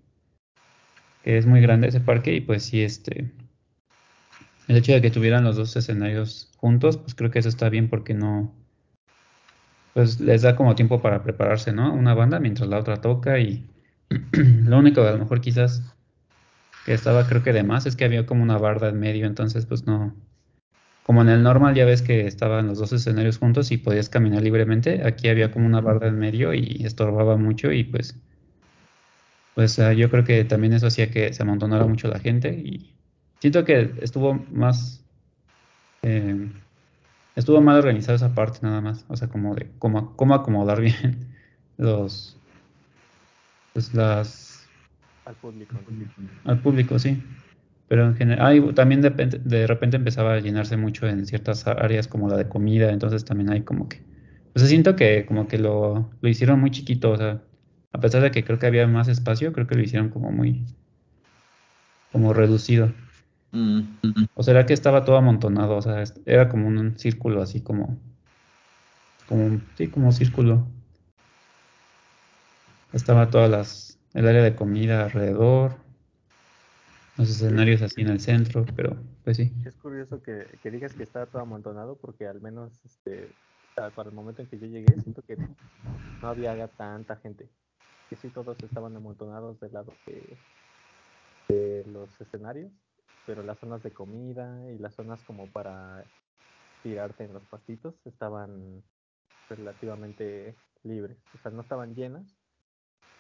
que 1.23 1.39
es 1.39 1.47
muy 1.47 1.63
grande 1.63 1.89
ese 1.89 2.01
parque 2.01 2.35
y 2.35 2.43
pues 2.43 2.63
sí, 2.65 2.83
este, 2.83 3.33
el 4.69 4.77
hecho 4.79 4.93
de 4.93 5.03
que 5.03 5.11
tuvieran 5.11 5.45
los 5.45 5.57
dos 5.57 5.77
escenarios 5.77 6.51
juntos, 6.57 6.97
pues 6.97 7.15
creo 7.15 7.31
que 7.31 7.41
eso 7.41 7.49
está 7.51 7.69
bien 7.69 7.91
porque 7.91 8.15
no, 8.15 8.55
pues 9.95 10.21
les 10.21 10.43
da 10.43 10.57
como 10.57 10.75
tiempo 10.75 11.01
para 11.03 11.23
prepararse, 11.23 11.73
¿no? 11.73 11.93
Una 11.93 12.15
banda 12.15 12.41
mientras 12.41 12.69
la 12.69 12.79
otra 12.79 13.01
toca 13.01 13.39
y 13.39 13.69
lo 14.33 14.79
único 14.79 15.03
a 15.03 15.13
lo 15.13 15.19
mejor 15.19 15.41
quizás 15.41 15.83
que 16.87 16.95
estaba 16.95 17.27
creo 17.27 17.43
que 17.43 17.53
de 17.53 17.63
más 17.63 17.87
es 17.87 17.97
que 17.97 18.05
había 18.05 18.27
como 18.27 18.43
una 18.43 18.59
barda 18.59 18.89
en 18.89 18.99
medio, 18.99 19.27
entonces 19.27 19.67
pues 19.67 19.87
no, 19.87 20.15
como 21.11 21.23
en 21.23 21.29
el 21.29 21.43
normal 21.43 21.75
ya 21.75 21.85
ves 21.85 22.03
que 22.03 22.27
estaban 22.27 22.69
los 22.69 22.79
dos 22.79 22.93
escenarios 22.93 23.39
juntos 23.39 23.73
y 23.73 23.79
podías 23.79 24.09
caminar 24.09 24.43
libremente, 24.43 25.05
aquí 25.05 25.29
había 25.29 25.51
como 25.51 25.67
una 25.67 25.81
barda 25.81 26.07
en 26.07 26.19
medio 26.19 26.55
y 26.55 26.85
estorbaba 26.85 27.37
mucho 27.37 27.73
y 27.73 27.85
pues, 27.85 28.17
pues 29.55 29.79
ah, 29.81 29.93
yo 29.93 30.09
creo 30.09 30.23
que 30.23 30.45
también 30.45 30.73
eso 30.73 30.87
hacía 30.87 31.11
que 31.11 31.33
se 31.33 31.43
amontonara 31.43 31.85
mucho 31.87 32.07
la 32.07 32.21
gente 32.21 32.51
y 32.51 32.95
siento 33.41 33.65
que 33.65 33.93
estuvo 34.01 34.35
más, 34.53 35.05
eh, 36.03 36.49
estuvo 37.41 37.61
mal 37.63 37.79
organizada 37.79 38.17
esa 38.17 38.35
parte 38.35 38.61
nada 38.63 38.81
más, 38.83 39.07
o 39.09 39.17
sea, 39.17 39.29
como 39.29 39.55
de 39.57 39.73
cómo, 39.79 40.17
cómo 40.17 40.35
acomodar 40.35 40.81
bien 40.83 41.35
los, 41.79 42.43
pues 43.73 43.95
las, 43.95 44.71
al 45.25 45.37
público. 45.37 46.21
al 46.45 46.61
público, 46.63 46.99
sí. 46.99 47.25
Pero 47.89 48.07
en 48.07 48.17
general, 48.17 48.47
ah, 48.47 48.55
y 48.55 48.75
también 48.75 49.01
de, 49.03 49.11
repente- 49.11 49.39
de 49.41 49.67
repente 49.67 49.97
empezaba 49.97 50.35
a 50.35 50.41
llenarse 50.41 50.77
mucho 50.77 51.09
en 51.09 51.27
ciertas 51.27 51.67
áreas 51.67 52.09
como 52.09 52.29
la 52.29 52.37
de 52.37 52.49
comida, 52.49 52.91
entonces 52.93 53.25
también 53.25 53.51
hay 53.51 53.65
como 53.65 53.89
que, 53.89 54.07
o 54.55 54.59
sea, 54.59 54.69
siento 54.69 54.95
que 54.97 55.27
como 55.27 55.49
que 55.49 55.59
lo, 55.59 56.11
lo 56.21 56.29
hicieron 56.29 56.61
muy 56.61 56.71
chiquito, 56.71 57.11
o 57.13 57.17
sea, 57.17 57.45
a 57.93 58.01
pesar 58.01 58.23
de 58.23 58.31
que 58.31 58.45
creo 58.45 58.59
que 58.59 58.67
había 58.67 58.87
más 58.87 59.09
espacio, 59.09 59.53
creo 59.53 59.67
que 59.67 59.75
lo 59.77 59.83
hicieron 59.83 60.11
como 60.11 60.31
muy, 60.33 60.67
como 62.13 62.33
reducido. 62.35 62.95
Mm. 63.53 63.81
O 64.35 64.43
será 64.43 64.65
que 64.67 64.73
estaba 64.73 65.05
todo 65.05 65.17
amontonado, 65.17 65.77
o 65.77 65.83
sea, 65.83 66.05
era 66.25 66.49
como 66.49 66.69
un 66.69 66.99
círculo 66.99 67.43
así 67.43 67.61
como, 67.63 67.99
como, 69.27 69.47
un- 69.47 69.63
sí, 69.77 69.89
como 69.89 70.07
un 70.07 70.13
círculo. 70.13 70.67
Estaba 72.93 73.31
todas 73.31 73.51
las, 73.51 73.99
el 74.15 74.27
área 74.27 74.43
de 74.43 74.57
comida 74.57 75.05
alrededor, 75.05 75.77
los 77.17 77.31
escenarios 77.31 77.83
así 77.83 78.01
en 78.01 78.09
el 78.09 78.21
centro, 78.21 78.65
pero 78.77 78.97
pues 79.25 79.37
sí. 79.37 79.53
Es 79.65 79.77
curioso 79.77 80.23
que, 80.23 80.59
que 80.63 80.71
digas 80.71 80.95
que 80.95 81.03
estaba 81.03 81.27
todo 81.27 81.43
amontonado 81.43 81.97
porque 81.97 82.27
al 82.27 82.41
menos 82.41 82.73
este 82.85 83.29
para 83.75 83.91
para 83.91 84.09
el 84.09 84.15
momento 84.15 84.43
en 84.43 84.49
que 84.49 84.59
yo 84.59 84.67
llegué 84.67 85.01
siento 85.01 85.23
que 85.23 85.37
no 85.37 86.29
había 86.29 86.67
tanta 86.69 87.17
gente. 87.17 87.49
Que 88.09 88.17
sí 88.17 88.29
todos 88.31 88.57
estaban 88.63 88.97
amontonados 88.97 89.61
del 89.61 89.73
lado 89.73 89.93
de, 90.07 90.37
de 91.49 91.85
los 91.87 92.21
escenarios, 92.21 92.73
pero 93.31 93.45
las 93.45 93.61
zonas 93.61 93.81
de 93.85 93.93
comida 93.93 94.69
y 94.73 94.79
las 94.79 94.97
zonas 94.97 95.23
como 95.23 95.49
para 95.53 96.05
tirarte 96.83 97.23
en 97.23 97.33
los 97.33 97.45
pastitos 97.47 97.95
estaban 98.05 98.83
relativamente 99.49 100.57
libres. 100.83 101.17
O 101.33 101.39
sea, 101.39 101.53
no 101.53 101.61
estaban 101.61 101.95
llenas. 101.95 102.37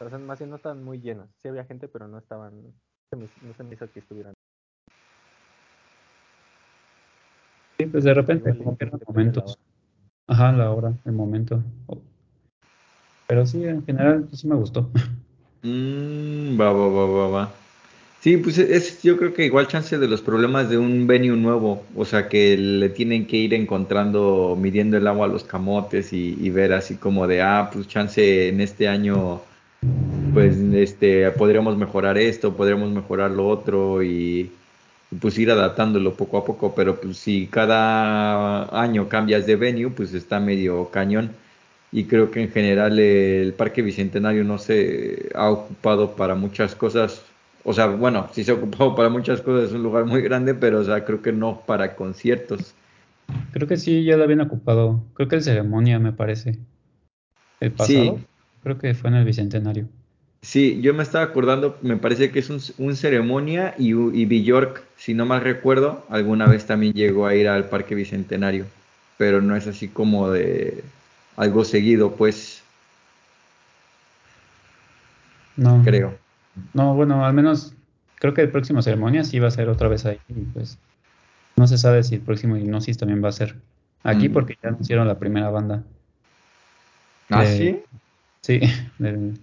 O 0.00 0.08
sea, 0.08 0.18
más 0.18 0.40
bien 0.40 0.50
no 0.50 0.56
estaban 0.56 0.82
muy 0.82 0.98
llenas. 0.98 1.28
Sí 1.40 1.46
había 1.48 1.64
gente, 1.64 1.86
pero 1.86 2.08
no 2.08 2.18
estaban... 2.18 2.60
se 3.08 3.14
me- 3.14 3.28
no 3.40 3.54
se 3.54 3.62
me 3.62 3.74
hizo 3.76 3.88
que 3.92 4.00
estuvieran. 4.00 4.34
Sí, 7.78 7.86
pues 7.86 8.02
de 8.02 8.12
repente, 8.12 8.58
como 8.58 8.76
que 8.76 8.86
eran 8.86 9.00
momentos. 9.06 9.60
Ajá, 10.26 10.50
la 10.50 10.72
hora, 10.72 10.92
el 11.04 11.12
momento. 11.12 11.62
Pero 13.28 13.46
sí, 13.46 13.62
en 13.64 13.86
general 13.86 14.28
sí 14.32 14.48
me 14.48 14.56
gustó. 14.56 14.90
Mm, 15.62 16.58
va, 16.60 16.72
va, 16.72 16.88
va, 16.88 17.06
va, 17.06 17.28
va. 17.28 17.59
Sí, 18.20 18.36
pues 18.36 18.58
es 18.58 19.02
yo 19.02 19.16
creo 19.16 19.32
que 19.32 19.46
igual 19.46 19.66
chance 19.66 19.96
de 19.96 20.06
los 20.06 20.20
problemas 20.20 20.68
de 20.68 20.76
un 20.76 21.06
venue 21.06 21.34
nuevo, 21.36 21.82
o 21.96 22.04
sea 22.04 22.28
que 22.28 22.54
le 22.58 22.90
tienen 22.90 23.26
que 23.26 23.38
ir 23.38 23.54
encontrando, 23.54 24.58
midiendo 24.60 24.98
el 24.98 25.06
agua 25.06 25.24
a 25.24 25.28
los 25.28 25.44
camotes 25.44 26.12
y, 26.12 26.50
ver 26.50 26.74
así 26.74 26.96
como 26.96 27.26
de, 27.26 27.40
ah, 27.40 27.70
pues 27.72 27.88
chance 27.88 28.48
en 28.48 28.60
este 28.60 28.88
año, 28.88 29.40
pues 30.34 30.58
este, 30.58 31.30
podríamos 31.30 31.78
mejorar 31.78 32.18
esto, 32.18 32.54
podríamos 32.54 32.90
mejorar 32.90 33.30
lo 33.30 33.48
otro 33.48 34.02
y, 34.02 34.50
y, 35.10 35.16
pues 35.18 35.38
ir 35.38 35.50
adaptándolo 35.50 36.14
poco 36.14 36.36
a 36.38 36.44
poco, 36.44 36.74
pero 36.74 37.00
pues 37.00 37.16
si 37.16 37.46
cada 37.46 38.64
año 38.82 39.08
cambias 39.08 39.46
de 39.46 39.56
venue, 39.56 39.90
pues 39.90 40.12
está 40.14 40.40
medio 40.40 40.90
cañón. 40.90 41.30
Y 41.92 42.04
creo 42.04 42.30
que 42.30 42.42
en 42.42 42.50
general 42.52 42.98
el 42.98 43.52
Parque 43.54 43.82
Bicentenario 43.82 44.44
no 44.44 44.58
se 44.58 45.30
ha 45.34 45.50
ocupado 45.50 46.12
para 46.16 46.34
muchas 46.34 46.74
cosas. 46.74 47.22
O 47.64 47.72
sea, 47.72 47.86
bueno, 47.86 48.28
sí 48.32 48.44
se 48.44 48.50
ha 48.52 48.54
ocupado 48.54 48.94
para 48.96 49.08
muchas 49.08 49.40
cosas, 49.42 49.68
es 49.70 49.74
un 49.74 49.82
lugar 49.82 50.04
muy 50.04 50.22
grande, 50.22 50.54
pero 50.54 50.80
o 50.80 50.84
sea, 50.84 51.04
creo 51.04 51.22
que 51.22 51.32
no 51.32 51.60
para 51.66 51.96
conciertos. 51.96 52.74
Creo 53.52 53.68
que 53.68 53.76
sí, 53.76 54.04
ya 54.04 54.16
lo 54.16 54.24
habían 54.24 54.40
ocupado. 54.40 55.04
Creo 55.14 55.28
que 55.28 55.36
el 55.36 55.42
ceremonia, 55.42 55.98
me 56.00 56.12
parece. 56.12 56.58
El 57.60 57.72
pasado, 57.74 58.18
Sí, 58.18 58.26
creo 58.60 58.78
que 58.78 58.94
fue 58.94 59.10
en 59.10 59.16
el 59.16 59.24
Bicentenario. 59.24 59.88
sí, 60.42 60.80
yo 60.82 60.94
me 60.94 61.02
estaba 61.02 61.24
acordando, 61.24 61.78
me 61.82 61.96
parece 61.96 62.30
que 62.30 62.38
es 62.40 62.50
un, 62.50 62.60
un 62.78 62.96
ceremonia 62.96 63.74
y, 63.78 63.92
y 63.92 64.24
Bjork, 64.26 64.82
si 64.96 65.14
no 65.14 65.26
mal 65.26 65.42
recuerdo, 65.42 66.04
alguna 66.08 66.46
vez 66.46 66.66
también 66.66 66.92
llegó 66.94 67.26
a 67.26 67.34
ir 67.34 67.48
al 67.48 67.68
Parque 67.68 67.94
Bicentenario, 67.94 68.66
pero 69.18 69.40
no 69.42 69.56
es 69.56 69.66
así 69.66 69.88
como 69.88 70.30
de 70.30 70.84
algo 71.36 71.64
seguido, 71.64 72.16
pues 72.16 72.62
No, 75.56 75.82
creo. 75.84 76.18
No, 76.74 76.94
bueno, 76.94 77.24
al 77.24 77.34
menos 77.34 77.74
creo 78.16 78.34
que 78.34 78.42
el 78.42 78.50
próximo 78.50 78.82
ceremonia 78.82 79.24
sí 79.24 79.38
va 79.38 79.48
a 79.48 79.52
ser 79.52 79.68
otra 79.68 79.88
vez 79.88 80.06
ahí. 80.06 80.18
y 80.28 80.34
pues 80.52 80.78
no 81.56 81.66
se 81.66 81.78
sabe 81.78 82.02
si 82.02 82.14
el 82.16 82.20
próximo 82.22 82.56
Hipnosis 82.56 82.96
también 82.98 83.22
va 83.22 83.28
a 83.28 83.32
ser 83.32 83.56
aquí 84.02 84.28
Mm. 84.28 84.32
porque 84.32 84.56
ya 84.62 84.68
anunciaron 84.70 85.06
la 85.08 85.18
primera 85.18 85.50
banda 85.50 85.82
¿Ah, 87.30 87.42
de, 87.44 87.46
sí? 87.46 87.78
sí, 88.42 88.60
del 88.98 89.38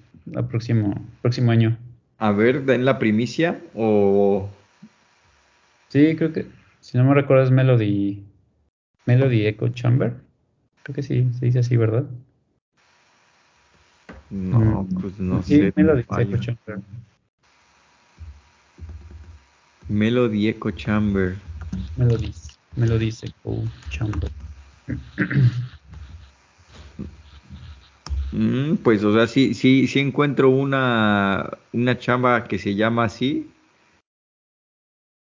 próximo, 0.50 0.94
próximo 1.22 1.52
año. 1.52 1.78
A 2.20 2.32
ver, 2.32 2.66
den 2.66 2.86
la 2.86 2.98
primicia 2.98 3.60
o... 3.76 4.50
Sí, 5.90 6.16
creo 6.18 6.34
que, 6.34 6.48
si 6.82 6.98
no 6.98 7.04
me 7.06 7.14
recuerdo, 7.14 7.44
es 7.44 7.52
Melody, 7.52 8.24
Melody 9.06 9.46
Echo 9.46 9.70
Chamber. 9.70 10.16
Creo 10.84 10.96
que 10.96 11.04
sí, 11.04 11.28
se 11.40 11.46
dice 11.46 11.60
así, 11.60 11.78
¿verdad? 11.78 12.06
No, 14.32 14.84
Mm, 14.84 15.02
pues 15.02 15.20
no 15.20 15.42
sí, 15.44 15.58
sé, 15.60 15.74
Melody 15.76 16.02
Echo. 16.02 16.38
Chamber. 16.40 16.80
Melody 19.90 20.50
Echo 20.50 20.72
Chamber. 20.72 21.38
Melodies. 21.96 22.58
me 22.76 22.88
lo 22.88 22.98
dice 22.98 23.32
Champo. 23.90 24.28
Mm, 28.32 28.76
pues, 28.84 29.04
o 29.06 29.14
sea, 29.14 29.26
sí, 29.26 29.54
sí, 29.54 29.88
sí 29.88 30.00
encuentro 30.00 30.50
una, 30.50 31.50
una 31.72 31.98
chamba 31.98 32.44
que 32.44 32.60
se 32.60 32.76
llama 32.76 33.06
así, 33.06 33.50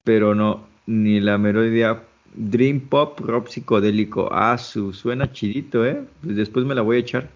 pero 0.04 0.34
no, 0.34 0.68
ni 0.88 1.20
la 1.20 1.38
melodía 1.38 2.04
Dream 2.36 2.82
Pop 2.82 3.20
Rock 3.20 3.48
Psicodélico. 3.48 4.30
Ah, 4.32 4.58
su, 4.58 4.92
suena 4.92 5.32
chidito, 5.32 5.86
¿eh? 5.86 6.04
Pues 6.22 6.36
después 6.36 6.66
me 6.66 6.76
la 6.76 6.82
voy 6.82 6.98
a 6.98 7.00
echar. 7.00 7.30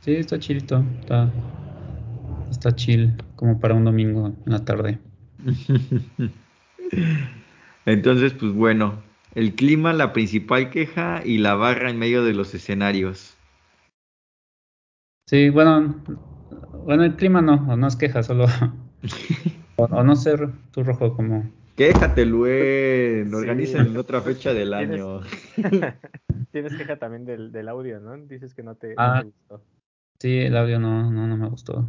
Sí, 0.00 0.14
está 0.14 0.38
chidito, 0.38 0.84
está, 1.00 1.30
está 2.50 2.74
chill, 2.74 3.14
como 3.42 3.58
para 3.58 3.74
un 3.74 3.84
domingo 3.84 4.28
en 4.28 4.52
la 4.52 4.64
tarde. 4.64 5.00
Entonces, 7.86 8.34
pues 8.34 8.52
bueno, 8.52 9.02
el 9.34 9.56
clima, 9.56 9.92
la 9.92 10.12
principal 10.12 10.70
queja 10.70 11.22
y 11.24 11.38
la 11.38 11.56
barra 11.56 11.90
en 11.90 11.98
medio 11.98 12.22
de 12.22 12.34
los 12.34 12.54
escenarios. 12.54 13.36
Sí, 15.28 15.50
bueno, 15.50 15.96
bueno, 16.84 17.02
el 17.02 17.16
clima 17.16 17.42
no, 17.42 17.76
no 17.76 17.86
es 17.88 17.96
queja, 17.96 18.22
solo. 18.22 18.46
o, 19.76 20.04
no 20.04 20.14
ser 20.14 20.48
tu 20.70 20.84
rojo 20.84 21.16
como. 21.16 21.50
Quéjate, 21.74 22.24
Luen, 22.24 23.34
organizan 23.34 23.88
en 23.88 23.96
otra 23.96 24.20
fecha 24.20 24.54
del 24.54 24.72
año. 24.72 25.22
Tienes 26.52 26.76
queja 26.76 26.96
también 26.96 27.24
del, 27.24 27.50
del, 27.50 27.68
audio, 27.68 27.98
¿no? 27.98 28.16
Dices 28.18 28.54
que 28.54 28.62
no 28.62 28.76
te, 28.76 28.94
ah, 28.98 29.22
gustó. 29.24 29.64
Sí, 30.20 30.38
el 30.38 30.56
audio 30.56 30.78
no, 30.78 31.10
no, 31.10 31.26
no 31.26 31.36
me 31.36 31.48
gustó. 31.48 31.88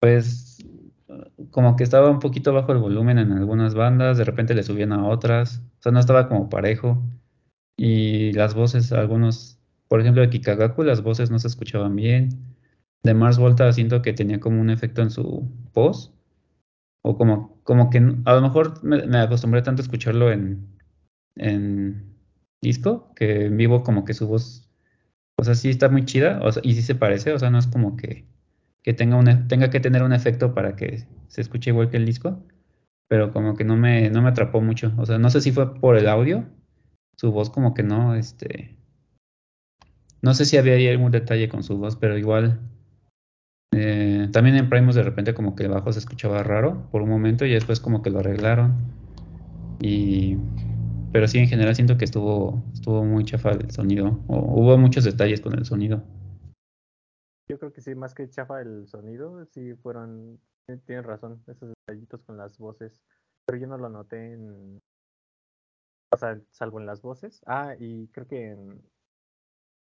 Pues 0.00 0.58
como 1.50 1.76
que 1.76 1.84
estaba 1.84 2.10
un 2.10 2.18
poquito 2.18 2.52
bajo 2.52 2.72
el 2.72 2.78
volumen 2.78 3.18
en 3.18 3.32
algunas 3.32 3.74
bandas, 3.74 4.18
de 4.18 4.24
repente 4.24 4.54
le 4.54 4.62
subían 4.62 4.92
a 4.92 5.06
otras, 5.08 5.62
o 5.78 5.82
sea, 5.82 5.92
no 5.92 6.00
estaba 6.00 6.28
como 6.28 6.48
parejo. 6.48 7.02
Y 7.76 8.32
las 8.32 8.54
voces, 8.54 8.92
algunos, 8.92 9.58
por 9.88 10.00
ejemplo, 10.00 10.22
de 10.22 10.30
Kikagaku, 10.30 10.82
las 10.82 11.02
voces 11.02 11.30
no 11.30 11.38
se 11.38 11.48
escuchaban 11.48 11.94
bien. 11.96 12.30
De 13.02 13.14
Mars 13.14 13.38
Volta 13.38 13.72
siento 13.72 14.02
que 14.02 14.12
tenía 14.12 14.40
como 14.40 14.60
un 14.60 14.70
efecto 14.70 15.02
en 15.02 15.10
su 15.10 15.48
voz, 15.72 16.12
o 17.02 17.16
como, 17.16 17.60
como 17.62 17.90
que 17.90 17.98
a 17.98 18.34
lo 18.34 18.40
mejor 18.40 18.82
me, 18.82 19.18
acostumbré 19.18 19.62
tanto 19.62 19.82
a 19.82 19.84
escucharlo 19.84 20.32
en, 20.32 20.66
en 21.36 22.16
disco, 22.60 23.12
que 23.14 23.46
en 23.46 23.56
vivo 23.56 23.82
como 23.84 24.04
que 24.04 24.14
su 24.14 24.26
voz, 24.26 24.65
o 25.38 25.44
sea, 25.44 25.54
sí 25.54 25.70
está 25.70 25.88
muy 25.88 26.04
chida, 26.04 26.40
y 26.62 26.74
sí 26.74 26.82
se 26.82 26.94
parece, 26.94 27.32
o 27.32 27.38
sea, 27.38 27.50
no 27.50 27.58
es 27.58 27.66
como 27.66 27.96
que 27.96 28.24
que 28.86 28.94
tenga, 28.94 29.16
una, 29.16 29.48
tenga 29.48 29.68
que 29.68 29.80
tener 29.80 30.04
un 30.04 30.12
efecto 30.12 30.54
para 30.54 30.76
que 30.76 31.04
se 31.26 31.40
escuche 31.40 31.70
igual 31.70 31.90
que 31.90 31.96
el 31.96 32.06
disco, 32.06 32.40
pero 33.08 33.32
como 33.32 33.56
que 33.56 33.64
no 33.64 33.76
me, 33.76 34.10
no 34.10 34.22
me 34.22 34.28
atrapó 34.28 34.60
mucho. 34.60 34.92
O 34.96 35.04
sea, 35.04 35.18
no 35.18 35.28
sé 35.28 35.40
si 35.40 35.50
fue 35.50 35.74
por 35.80 35.96
el 35.96 36.08
audio, 36.08 36.44
su 37.16 37.32
voz 37.32 37.50
como 37.50 37.74
que 37.74 37.82
no, 37.82 38.14
este... 38.14 38.76
No 40.22 40.34
sé 40.34 40.44
si 40.44 40.56
había 40.56 40.74
ahí 40.74 40.86
algún 40.86 41.10
detalle 41.10 41.48
con 41.48 41.64
su 41.64 41.76
voz, 41.76 41.96
pero 41.96 42.16
igual... 42.16 42.60
Eh, 43.74 44.28
también 44.32 44.56
en 44.56 44.70
Primus 44.70 44.94
de 44.94 45.02
repente 45.02 45.34
como 45.34 45.56
que 45.56 45.64
el 45.64 45.70
bajo 45.70 45.92
se 45.92 45.98
escuchaba 45.98 46.44
raro 46.44 46.88
por 46.92 47.02
un 47.02 47.08
momento 47.08 47.44
y 47.44 47.50
después 47.50 47.80
como 47.80 48.02
que 48.02 48.10
lo 48.10 48.20
arreglaron. 48.20 48.76
Y... 49.80 50.36
Pero 51.12 51.28
sí, 51.28 51.38
en 51.38 51.48
general 51.48 51.74
siento 51.74 51.96
que 51.96 52.04
estuvo, 52.04 52.62
estuvo 52.72 53.04
muy 53.04 53.24
chafa 53.24 53.52
el 53.52 53.70
sonido. 53.70 54.20
O, 54.28 54.38
hubo 54.60 54.76
muchos 54.76 55.04
detalles 55.04 55.40
con 55.40 55.54
el 55.54 55.64
sonido. 55.64 56.02
Yo 57.48 57.58
creo 57.58 57.72
que 57.72 57.80
sí, 57.80 57.94
más 57.94 58.14
que 58.14 58.28
chafa 58.28 58.60
el 58.60 58.86
sonido, 58.88 59.44
sí 59.46 59.74
fueron, 59.74 60.40
tienen 60.84 61.04
razón, 61.04 61.42
esos 61.46 61.72
detallitos 61.86 62.22
con 62.24 62.36
las 62.36 62.58
voces, 62.58 63.00
pero 63.44 63.58
yo 63.58 63.68
no 63.68 63.78
lo 63.78 63.88
noté 63.88 64.32
en, 64.32 64.80
o 66.12 66.16
sea, 66.16 66.40
salvo 66.50 66.80
en 66.80 66.86
las 66.86 67.02
voces. 67.02 67.40
Ah, 67.46 67.76
y 67.78 68.08
creo 68.08 68.26
que 68.26 68.50
en, 68.50 68.82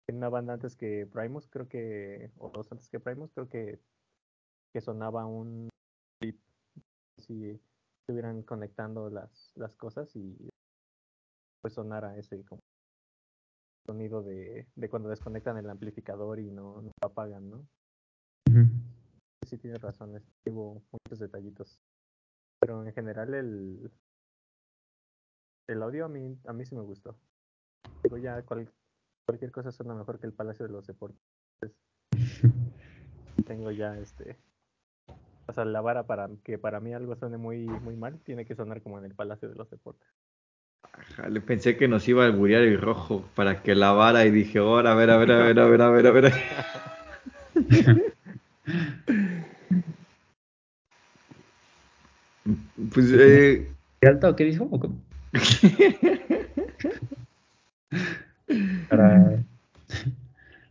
en 0.09 0.17
una 0.17 0.31
banda 0.31 0.55
antes 0.55 0.75
que 0.75 1.07
Primus, 1.07 1.49
creo 1.49 1.69
que, 1.69 2.31
o 2.39 2.49
dos 2.51 2.73
antes 2.73 2.89
que 2.89 2.99
Primus, 2.99 3.31
creo 3.33 3.49
que, 3.49 3.79
que 4.73 4.81
sonaba 4.81 5.27
un 5.27 5.69
si 7.19 7.61
estuvieran 8.01 8.43
conectando 8.43 9.11
las, 9.11 9.53
las 9.55 9.75
cosas 9.77 10.15
y 10.17 10.49
pues 11.61 11.75
sonara 11.75 12.17
ese 12.17 12.45
como 12.45 12.63
sonido 13.87 14.23
de, 14.23 14.67
de 14.75 14.89
cuando 14.89 15.09
desconectan 15.09 15.57
el 15.57 15.69
amplificador 15.69 16.39
y 16.39 16.51
no, 16.51 16.83
no 16.83 16.93
apagan, 17.03 17.51
¿no? 17.51 17.67
Sí, 19.47 19.59
tienes 19.59 19.81
razón, 19.81 20.23
hubo 20.47 20.83
muchos 20.93 21.19
detallitos. 21.19 21.81
Pero 22.61 22.87
en 22.87 22.93
general 22.93 23.35
el, 23.35 23.91
el 25.67 25.83
audio 25.83 26.05
a 26.05 26.09
mí, 26.09 26.39
a 26.47 26.53
mí 26.53 26.65
sí 26.65 26.75
me 26.75 26.83
gustó. 26.83 27.17
Digo, 28.03 28.19
ya 28.19 28.43
cualquier 28.43 29.51
cosa 29.51 29.73
suena 29.73 29.95
mejor 29.95 30.21
que 30.21 30.27
el 30.27 30.33
Palacio 30.33 30.67
de 30.67 30.73
los 30.73 30.87
Deportes. 30.87 31.21
tengo 33.47 33.71
ya 33.71 33.97
este... 33.99 34.37
O 35.49 35.53
sea, 35.53 35.65
la 35.65 35.81
vara 35.81 36.07
para 36.07 36.29
que 36.45 36.59
para 36.59 36.79
mí 36.79 36.95
algo 36.95 37.17
suene 37.17 37.37
muy, 37.37 37.67
muy 37.67 37.97
mal, 37.97 38.21
tiene 38.21 38.45
que 38.45 38.55
sonar 38.55 38.83
como 38.83 38.99
en 38.99 39.07
el 39.07 39.15
Palacio 39.17 39.49
de 39.49 39.57
los 39.57 39.69
Deportes. 39.69 40.09
Le 41.29 41.41
pensé 41.41 41.77
que 41.77 41.89
nos 41.89 42.09
iba 42.09 42.23
a 42.23 42.27
alburear 42.27 42.63
el 42.63 42.81
rojo 42.81 43.29
para 43.35 43.63
que 43.63 43.75
lavara 43.75 44.25
y 44.25 44.31
dije, 44.31 44.59
ahora, 44.59 44.93
a 44.93 44.95
ver, 44.95 45.11
a 45.11 45.19
ver, 45.19 45.33
a 45.33 45.39
ver, 45.39 45.59
a 45.59 45.67
ver, 45.67 45.83
a 45.83 45.91
ver, 45.91 46.07
a 46.07 46.11
ver. 46.11 46.33
pues, 52.95 53.13
eh... 53.13 53.71
¿Qué 54.01 54.09
alto? 54.09 54.35
¿Qué 54.35 54.45
dijo? 54.45 54.71
Para... 58.89 59.43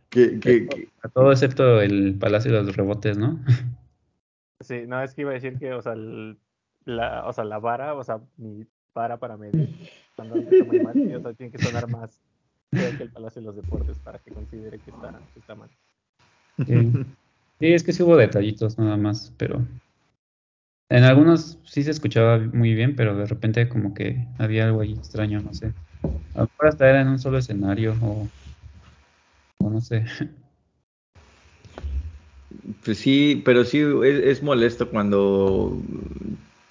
¿Qué, 0.08 0.40
qué, 0.40 0.88
A 1.02 1.08
todo 1.08 1.30
excepto 1.30 1.80
el 1.80 2.16
Palacio 2.18 2.52
de 2.52 2.64
los 2.64 2.76
Rebotes, 2.76 3.16
¿no? 3.16 3.38
Sí, 4.60 4.82
no, 4.86 5.00
es 5.00 5.14
que 5.14 5.20
iba 5.22 5.30
a 5.30 5.34
decir 5.34 5.58
que, 5.58 5.72
o 5.72 5.80
sea, 5.80 5.94
la, 6.84 7.24
o 7.26 7.32
sea, 7.32 7.44
la 7.44 7.60
vara, 7.60 7.94
o 7.94 8.02
sea, 8.02 8.20
mi 8.36 8.66
para 8.92 9.16
para 9.18 9.36
medir 9.36 9.68
cuando 10.16 10.36
está 10.36 10.64
muy 10.64 10.80
mal, 10.80 10.96
y, 10.96 11.14
o 11.14 11.20
sea, 11.20 11.32
tiene 11.34 11.52
que 11.52 11.58
sonar 11.58 11.88
más 11.88 12.20
que 12.70 13.02
el 13.02 13.10
Palacio 13.10 13.40
de 13.40 13.46
los 13.46 13.56
Deportes 13.56 13.98
para 13.98 14.18
que 14.18 14.32
considere 14.32 14.78
que 14.78 14.90
está, 14.90 15.20
que 15.32 15.40
está 15.40 15.54
mal. 15.54 15.68
Sí. 16.66 16.92
sí, 17.58 17.72
es 17.72 17.82
que 17.82 17.92
sí 17.92 18.02
hubo 18.02 18.16
detallitos 18.16 18.78
nada 18.78 18.96
más, 18.96 19.32
pero 19.36 19.64
en 20.90 21.04
algunos 21.04 21.58
sí 21.64 21.84
se 21.84 21.92
escuchaba 21.92 22.38
muy 22.38 22.74
bien, 22.74 22.96
pero 22.96 23.16
de 23.16 23.24
repente 23.24 23.68
como 23.68 23.94
que 23.94 24.26
había 24.38 24.64
algo 24.64 24.80
ahí 24.80 24.92
extraño, 24.92 25.40
no 25.40 25.54
sé. 25.54 25.72
A 26.34 26.40
lo 26.40 26.48
mejor 26.48 26.68
hasta 26.68 26.90
era 26.90 27.00
en 27.00 27.08
un 27.08 27.18
solo 27.18 27.38
escenario 27.38 27.94
o, 28.02 28.26
o 29.58 29.70
no 29.70 29.80
sé. 29.80 30.04
Pues 32.84 32.98
sí, 32.98 33.40
pero 33.44 33.64
sí 33.64 33.78
es, 33.78 34.24
es, 34.24 34.42
molesto 34.42 34.90
cuando 34.90 35.80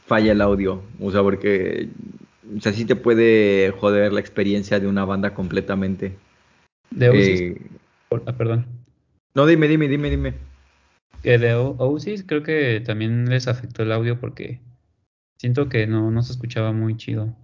falla 0.09 0.31
el 0.31 0.41
audio, 0.41 0.81
o 0.99 1.11
sea, 1.11 1.21
porque 1.21 1.87
o 2.57 2.59
sea, 2.59 2.73
sí 2.73 2.83
te 2.85 2.95
puede 2.95 3.71
joder 3.79 4.11
la 4.11 4.19
experiencia 4.19 4.79
de 4.79 4.87
una 4.87 5.05
banda 5.05 5.35
completamente. 5.35 6.17
De 6.89 7.09
Oasis. 7.09 7.41
Eh, 7.41 7.61
ah, 8.25 8.33
perdón. 8.33 8.65
No, 9.35 9.45
dime, 9.45 9.67
dime, 9.67 9.87
dime, 9.87 10.09
dime. 10.09 10.33
Que 11.21 11.37
de 11.37 11.53
Oasis 11.53 12.23
creo 12.25 12.41
que 12.41 12.81
también 12.83 13.29
les 13.29 13.47
afectó 13.47 13.83
el 13.83 13.91
audio 13.91 14.19
porque 14.19 14.59
siento 15.37 15.69
que 15.69 15.85
no, 15.85 16.09
no 16.09 16.23
se 16.23 16.31
escuchaba 16.31 16.73
muy 16.73 16.97
chido. 16.97 17.35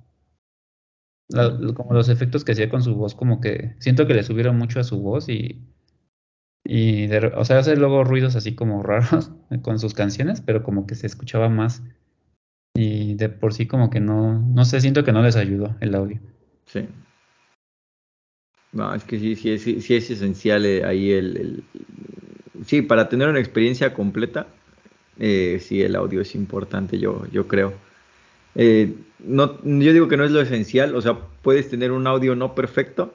La, 1.30 1.56
como 1.76 1.94
los 1.94 2.10
efectos 2.10 2.44
que 2.44 2.54
hacía 2.54 2.70
con 2.70 2.82
su 2.82 2.96
voz, 2.96 3.14
como 3.14 3.42
que 3.42 3.76
siento 3.78 4.08
que 4.08 4.16
le 4.16 4.24
subieron 4.24 4.58
mucho 4.58 4.80
a 4.80 4.84
su 4.84 5.00
voz 5.02 5.30
y, 5.30 5.62
y 6.64 7.06
de, 7.08 7.28
o 7.36 7.46
sea, 7.46 7.60
hace 7.60 7.76
luego 7.76 8.04
ruidos 8.04 8.36
así 8.36 8.56
como 8.56 8.82
raros 8.84 9.32
con 9.62 9.78
sus 9.78 9.94
canciones, 9.94 10.42
pero 10.42 10.64
como 10.64 10.88
que 10.88 10.96
se 10.96 11.06
escuchaba 11.06 11.48
más 11.50 11.84
y 12.76 13.16
de 13.16 13.30
por 13.30 13.54
sí 13.54 13.66
como 13.66 13.90
que 13.90 14.00
no, 14.00 14.40
no 14.40 14.66
sé, 14.66 14.82
siento 14.82 15.04
que 15.04 15.14
no 15.14 15.24
les 15.24 15.38
ayudó 15.38 15.76
el 15.80 15.96
audio. 15.96 16.20
Sí. 16.66 16.86
No, 18.74 18.94
es 18.94 19.06
que 19.06 19.18
sí, 19.18 19.36
sí, 19.36 19.52
es, 19.52 19.64
sí 19.64 19.96
es 19.96 20.12
esencial 20.12 20.66
eh, 20.66 20.84
ahí 20.84 21.12
el, 21.12 21.38
el, 21.38 21.64
Sí, 22.66 22.82
para 22.82 23.10
tener 23.10 23.28
una 23.30 23.40
experiencia 23.40 23.94
completa, 23.94 24.48
eh, 25.20 25.60
sí, 25.62 25.82
el 25.82 25.96
audio 25.96 26.22
es 26.22 26.36
importante, 26.36 27.00
yo, 27.00 27.26
yo 27.32 27.48
creo. 27.48 27.74
Eh, 28.56 28.94
no, 29.20 29.62
yo 29.64 29.94
digo 29.94 30.08
que 30.08 30.18
no 30.18 30.26
es 30.26 30.32
lo 30.32 30.42
esencial, 30.42 30.96
o 30.96 31.02
sea, 31.02 31.18
puedes 31.42 31.70
tener 31.70 31.92
un 31.92 32.08
audio 32.08 32.36
no 32.36 32.56
perfecto, 32.56 33.14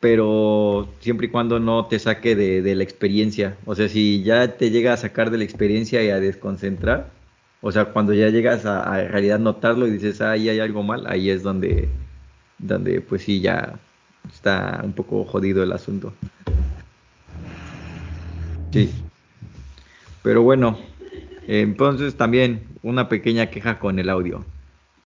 pero 0.00 0.88
siempre 1.00 1.28
y 1.28 1.30
cuando 1.30 1.60
no 1.60 1.86
te 1.86 1.98
saque 1.98 2.34
de, 2.36 2.62
de 2.62 2.74
la 2.74 2.82
experiencia. 2.82 3.56
O 3.66 3.74
sea, 3.74 3.88
si 3.88 4.22
ya 4.22 4.56
te 4.56 4.70
llega 4.70 4.92
a 4.92 4.96
sacar 4.96 5.30
de 5.30 5.38
la 5.38 5.44
experiencia 5.44 6.02
y 6.02 6.10
a 6.10 6.20
desconcentrar, 6.20 7.10
o 7.64 7.70
sea, 7.70 7.86
cuando 7.86 8.12
ya 8.12 8.28
llegas 8.28 8.66
a, 8.66 9.04
realidad 9.04 9.38
notarlo 9.38 9.86
y 9.86 9.92
dices, 9.92 10.20
ah, 10.20 10.32
ahí 10.32 10.48
hay 10.48 10.58
algo 10.58 10.82
mal, 10.82 11.06
ahí 11.06 11.30
es 11.30 11.44
donde, 11.44 11.88
donde 12.58 13.00
pues 13.00 13.22
sí, 13.22 13.40
ya 13.40 13.78
está 14.32 14.80
un 14.82 14.92
poco 14.92 15.24
jodido 15.24 15.62
el 15.62 15.70
asunto. 15.70 16.12
Sí. 18.72 18.90
Pero 20.24 20.42
bueno, 20.42 20.76
entonces 21.46 22.16
también 22.16 22.64
una 22.82 23.08
pequeña 23.08 23.46
queja 23.46 23.78
con 23.78 24.00
el 24.00 24.10
audio. 24.10 24.44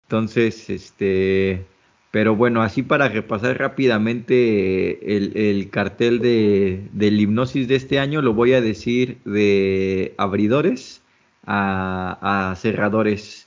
Entonces, 0.04 0.70
este, 0.70 1.66
pero 2.12 2.36
bueno, 2.36 2.62
así 2.62 2.84
para 2.84 3.08
repasar 3.08 3.58
rápidamente 3.58 5.16
el, 5.16 5.36
el 5.36 5.70
cartel 5.70 6.20
de, 6.20 6.86
del 6.92 7.20
hipnosis 7.20 7.66
de 7.66 7.74
este 7.74 7.98
año, 7.98 8.22
lo 8.22 8.32
voy 8.32 8.52
a 8.52 8.60
decir 8.60 9.18
de 9.24 10.14
abridores 10.18 11.00
a, 11.46 12.50
a 12.50 12.56
cerradores. 12.56 13.46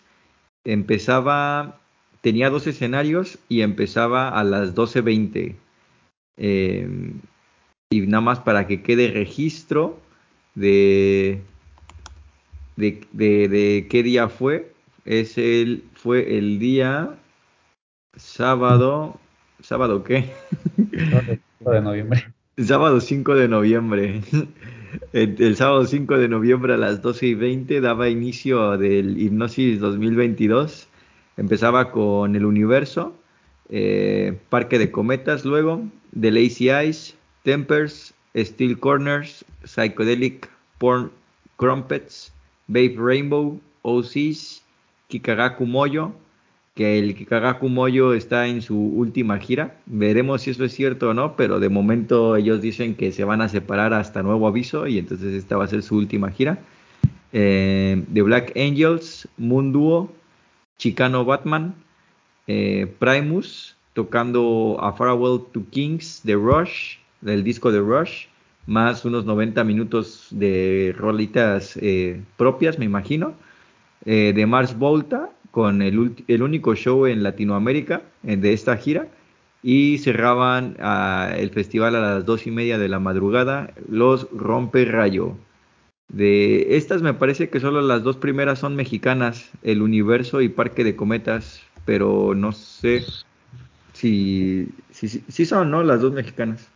Empezaba, 0.63 1.79
tenía 2.21 2.49
dos 2.49 2.67
escenarios 2.67 3.39
y 3.49 3.61
empezaba 3.61 4.29
a 4.29 4.43
las 4.43 4.75
12.20. 4.75 5.55
Eh, 6.37 7.13
y 7.89 8.01
nada 8.01 8.21
más 8.21 8.39
para 8.39 8.67
que 8.67 8.81
quede 8.81 9.11
registro 9.11 9.99
de, 10.55 11.41
de, 12.75 13.01
de, 13.11 13.47
de 13.47 13.87
qué 13.89 14.03
día 14.03 14.29
fue. 14.29 14.73
Es 15.05 15.37
el, 15.37 15.85
fue 15.93 16.37
el 16.37 16.59
día 16.59 17.15
sábado. 18.15 19.19
¿Sábado 19.61 20.03
qué? 20.03 20.33
5 20.75 21.71
de 21.71 21.81
noviembre. 21.81 22.33
Sábado 22.57 22.99
5 22.99 23.35
de 23.35 23.47
noviembre. 23.47 24.21
El, 25.13 25.55
sábado 25.55 25.85
5 25.85 26.17
de 26.17 26.27
noviembre 26.27 26.73
a 26.73 26.77
las 26.77 27.01
12 27.01 27.27
y 27.27 27.33
20 27.33 27.81
daba 27.81 28.09
inicio 28.09 28.77
del 28.77 29.19
Hipnosis 29.19 29.79
2022. 29.79 30.87
Empezaba 31.37 31.91
con 31.91 32.35
el 32.35 32.45
universo, 32.45 33.15
eh, 33.69 34.37
Parque 34.49 34.79
de 34.79 34.91
Cometas, 34.91 35.45
luego 35.45 35.83
The 36.19 36.31
Lazy 36.31 36.69
Eyes, 36.69 37.15
Tempers, 37.43 38.13
Steel 38.35 38.79
Corners, 38.79 39.45
Psychedelic 39.63 40.49
Porn 40.77 41.11
Crumpets, 41.57 42.33
Babe 42.67 42.95
Rainbow, 42.97 43.59
OCs, 43.83 44.63
Kikagaku 45.07 45.65
Moyo, 45.65 46.13
que 46.77 46.99
el 46.99 47.15
Kikagaku 47.15 47.69
Moyo 47.69 48.13
está 48.13 48.47
en 48.47 48.61
su 48.61 48.77
última 48.77 49.39
gira. 49.39 49.77
Veremos 49.87 50.43
si 50.43 50.51
eso 50.51 50.63
es 50.63 50.73
cierto 50.73 51.09
o 51.09 51.13
no, 51.15 51.35
pero 51.35 51.59
de 51.59 51.69
momento 51.69 52.35
ellos 52.35 52.61
dicen 52.61 52.93
que 52.93 53.11
se 53.11 53.23
van 53.23 53.41
a 53.41 53.49
separar 53.49 53.95
hasta 53.95 54.21
nuevo 54.21 54.47
aviso 54.47 54.85
y 54.85 54.99
entonces 54.99 55.33
esta 55.33 55.57
va 55.57 55.63
a 55.63 55.67
ser 55.67 55.81
su 55.81 55.97
última 55.97 56.29
gira. 56.29 56.59
Eh, 57.33 58.03
The 58.13 58.21
Black 58.21 58.53
Angels, 58.55 59.27
Moon 59.37 59.71
Duo, 59.73 60.13
Chicano 60.77 61.25
Batman, 61.25 61.73
eh, 62.45 62.85
Primus, 62.99 63.75
tocando 63.93 64.77
A 64.79 64.93
Farewell 64.93 65.41
to 65.51 65.63
Kings 65.71 66.21
de 66.23 66.35
Rush, 66.35 66.97
del 67.21 67.43
disco 67.43 67.71
de 67.71 67.79
Rush, 67.79 68.27
más 68.67 69.03
unos 69.03 69.25
90 69.25 69.63
minutos 69.63 70.27
de 70.29 70.93
rolitas 70.95 71.75
eh, 71.81 72.21
propias, 72.37 72.77
me 72.77 72.85
imagino, 72.85 73.33
de 74.05 74.45
Mars 74.45 74.77
Volta, 74.77 75.31
con 75.51 75.81
el, 75.81 76.15
el, 76.27 76.43
único 76.43 76.75
show 76.75 77.05
en 77.05 77.23
Latinoamérica 77.23 78.01
de 78.23 78.53
esta 78.53 78.77
gira, 78.77 79.07
y 79.63 79.97
cerraban 79.97 80.77
uh, 80.79 81.33
el 81.35 81.49
festival 81.49 81.95
a 81.95 81.99
las 81.99 82.25
dos 82.25 82.47
y 82.47 82.51
media 82.51 82.77
de 82.77 82.89
la 82.89 82.99
madrugada, 82.99 83.73
los 83.89 84.27
Rompe 84.31 84.85
Rayo. 84.85 85.35
De 86.09 86.77
estas 86.77 87.01
me 87.01 87.13
parece 87.13 87.49
que 87.49 87.59
solo 87.59 87.81
las 87.81 88.03
dos 88.03 88.17
primeras 88.17 88.59
son 88.59 88.75
mexicanas, 88.75 89.51
El 89.63 89.81
Universo 89.81 90.41
y 90.41 90.49
Parque 90.49 90.83
de 90.83 90.95
Cometas, 90.95 91.61
pero 91.85 92.33
no 92.33 92.53
sé 92.53 93.03
si, 93.93 94.69
si, 94.91 95.09
si, 95.09 95.23
si 95.27 95.45
son, 95.45 95.69
¿no? 95.69 95.83
Las 95.83 95.99
dos 95.99 96.13
mexicanas. 96.13 96.69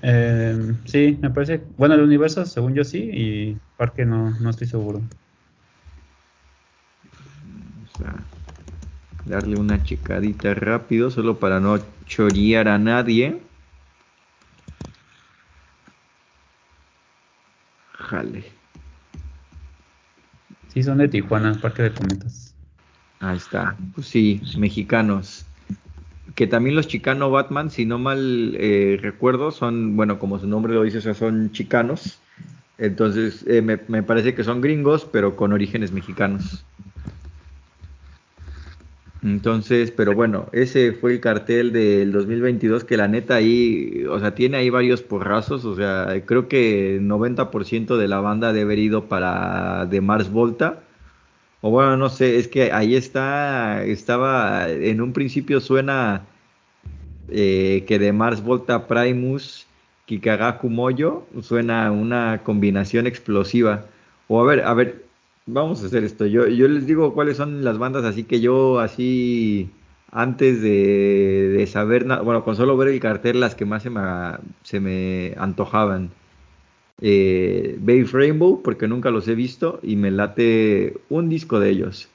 Eh, 0.00 0.74
sí, 0.86 1.18
me 1.20 1.30
parece. 1.30 1.62
Bueno, 1.76 1.94
el 1.94 2.00
universo, 2.00 2.46
según 2.46 2.74
yo 2.74 2.82
sí, 2.82 3.10
y 3.12 3.58
Parque 3.76 4.06
no, 4.06 4.30
no 4.40 4.50
estoy 4.50 4.68
seguro. 4.68 5.02
A 8.04 8.14
darle 9.24 9.56
una 9.56 9.82
checadita 9.82 10.54
rápido, 10.54 11.10
solo 11.10 11.38
para 11.38 11.60
no 11.60 11.80
chorear 12.06 12.68
a 12.68 12.78
nadie. 12.78 13.40
Jale. 17.94 18.44
Sí, 20.68 20.82
son 20.82 20.98
de 20.98 21.08
Tijuana, 21.08 21.54
Parque 21.60 21.82
de 21.82 21.92
Cometas. 21.92 22.54
Ahí 23.20 23.36
está. 23.36 23.76
Pues 23.94 24.08
sí, 24.08 24.40
mexicanos 24.56 25.44
que 26.34 26.46
también 26.46 26.76
los 26.76 26.88
Chicano 26.88 27.30
Batman, 27.30 27.70
si 27.70 27.84
no 27.84 27.98
mal 27.98 28.56
eh, 28.58 28.98
recuerdo, 29.00 29.50
son, 29.50 29.96
bueno, 29.96 30.18
como 30.18 30.38
su 30.38 30.46
nombre 30.46 30.74
lo 30.74 30.82
dice, 30.82 30.98
o 30.98 31.00
sea, 31.02 31.14
son 31.14 31.52
chicanos. 31.52 32.18
Entonces, 32.78 33.44
eh, 33.46 33.60
me, 33.60 33.78
me, 33.88 34.02
parece 34.02 34.34
que 34.34 34.44
son 34.44 34.60
gringos, 34.60 35.04
pero 35.04 35.36
con 35.36 35.52
orígenes 35.52 35.92
mexicanos. 35.92 36.64
Entonces, 39.22 39.92
pero 39.92 40.14
bueno, 40.14 40.48
ese 40.52 40.92
fue 40.92 41.12
el 41.12 41.20
cartel 41.20 41.72
del 41.72 42.10
2022 42.10 42.82
que 42.84 42.96
la 42.96 43.06
neta 43.06 43.36
ahí, 43.36 44.04
o 44.10 44.18
sea, 44.18 44.34
tiene 44.34 44.56
ahí 44.56 44.68
varios 44.68 45.02
porrazos, 45.02 45.64
o 45.64 45.76
sea, 45.76 46.20
creo 46.26 46.48
que 46.48 47.00
90% 47.00 47.96
de 47.96 48.08
la 48.08 48.20
banda 48.20 48.52
debe 48.52 48.62
haber 48.62 48.78
ido 48.80 49.04
para 49.08 49.86
de 49.86 50.00
Mars 50.00 50.30
Volta. 50.30 50.82
O 51.60 51.70
bueno, 51.70 51.96
no 51.96 52.08
sé, 52.08 52.38
es 52.38 52.48
que 52.48 52.72
ahí 52.72 52.96
está, 52.96 53.84
estaba, 53.84 54.68
en 54.68 55.00
un 55.00 55.12
principio 55.12 55.60
suena 55.60 56.26
eh, 57.28 57.84
que 57.86 57.98
de 57.98 58.12
Mars 58.12 58.42
Volta 58.42 58.88
Primus, 58.88 59.66
Kikagaku 60.06 60.68
Moyo, 60.68 61.26
suena 61.42 61.92
una 61.92 62.42
combinación 62.44 63.06
explosiva. 63.06 63.86
O 64.28 64.40
a 64.40 64.44
ver, 64.44 64.62
a 64.64 64.74
ver, 64.74 65.04
vamos 65.46 65.82
a 65.82 65.86
hacer 65.86 66.04
esto. 66.04 66.26
Yo, 66.26 66.46
les 66.46 66.86
digo 66.86 67.14
cuáles 67.14 67.36
son 67.36 67.64
las 67.64 67.78
bandas, 67.78 68.04
así 68.04 68.24
que 68.24 68.40
yo 68.40 68.80
así, 68.80 69.70
antes 70.10 70.62
de, 70.62 71.54
de 71.56 71.66
saber 71.66 72.06
nada, 72.06 72.22
bueno, 72.22 72.44
con 72.44 72.56
solo 72.56 72.76
ver 72.76 72.88
el 72.88 73.00
cartel, 73.00 73.40
las 73.40 73.54
que 73.54 73.64
más 73.64 73.82
se 73.82 73.90
me, 73.90 74.00
se 74.62 74.80
me 74.80 75.34
antojaban 75.38 76.10
eh, 77.02 77.78
Rainbow, 78.12 78.62
porque 78.62 78.88
nunca 78.88 79.10
los 79.10 79.26
he 79.28 79.34
visto 79.34 79.80
y 79.82 79.96
me 79.96 80.10
late 80.10 80.94
un 81.08 81.28
disco 81.28 81.60
de 81.60 81.70
ellos. 81.70 82.08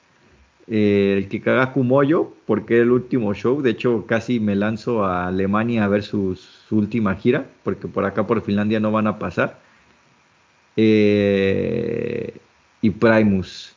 Eh, 0.66 1.14
el 1.18 1.28
Kikagaku 1.28 1.82
Moyo, 1.84 2.32
porque 2.46 2.74
era 2.74 2.84
el 2.84 2.92
último 2.92 3.34
show. 3.34 3.62
De 3.62 3.70
hecho, 3.70 4.06
casi 4.06 4.40
me 4.40 4.56
lanzo 4.56 5.04
a 5.04 5.26
Alemania 5.28 5.84
a 5.84 5.88
ver 5.88 6.02
su, 6.02 6.36
su 6.36 6.76
última 6.78 7.14
gira, 7.16 7.46
porque 7.64 7.88
por 7.88 8.04
acá 8.04 8.26
por 8.26 8.42
Finlandia 8.42 8.80
no 8.80 8.92
van 8.92 9.06
a 9.06 9.18
pasar. 9.18 9.60
Eh, 10.76 12.34
y 12.80 12.90
Primus. 12.90 13.74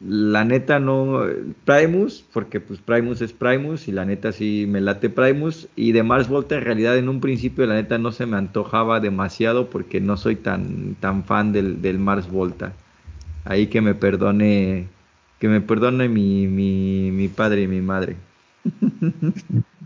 La 0.00 0.44
neta 0.44 0.78
no. 0.78 1.20
Primus, 1.66 2.24
porque 2.32 2.58
pues 2.58 2.80
Primus 2.80 3.20
es 3.20 3.34
Primus 3.34 3.86
y 3.86 3.92
la 3.92 4.06
neta 4.06 4.32
sí 4.32 4.64
me 4.66 4.80
late 4.80 5.10
Primus. 5.10 5.68
Y 5.76 5.92
de 5.92 6.02
Mars 6.02 6.28
Volta 6.28 6.56
en 6.56 6.64
realidad 6.64 6.96
en 6.96 7.08
un 7.10 7.20
principio 7.20 7.66
la 7.66 7.74
neta 7.74 7.98
no 7.98 8.10
se 8.10 8.24
me 8.24 8.38
antojaba 8.38 9.00
demasiado 9.00 9.68
porque 9.68 10.00
no 10.00 10.16
soy 10.16 10.36
tan, 10.36 10.94
tan 11.00 11.24
fan 11.24 11.52
del, 11.52 11.82
del 11.82 11.98
Mars 11.98 12.30
Volta. 12.30 12.72
Ahí 13.44 13.66
que 13.66 13.82
me 13.82 13.94
perdone, 13.94 14.88
que 15.38 15.48
me 15.48 15.60
perdone 15.60 16.08
mi, 16.08 16.46
mi, 16.46 17.10
mi 17.10 17.28
padre 17.28 17.62
y 17.62 17.68
mi 17.68 17.82
madre. 17.82 18.16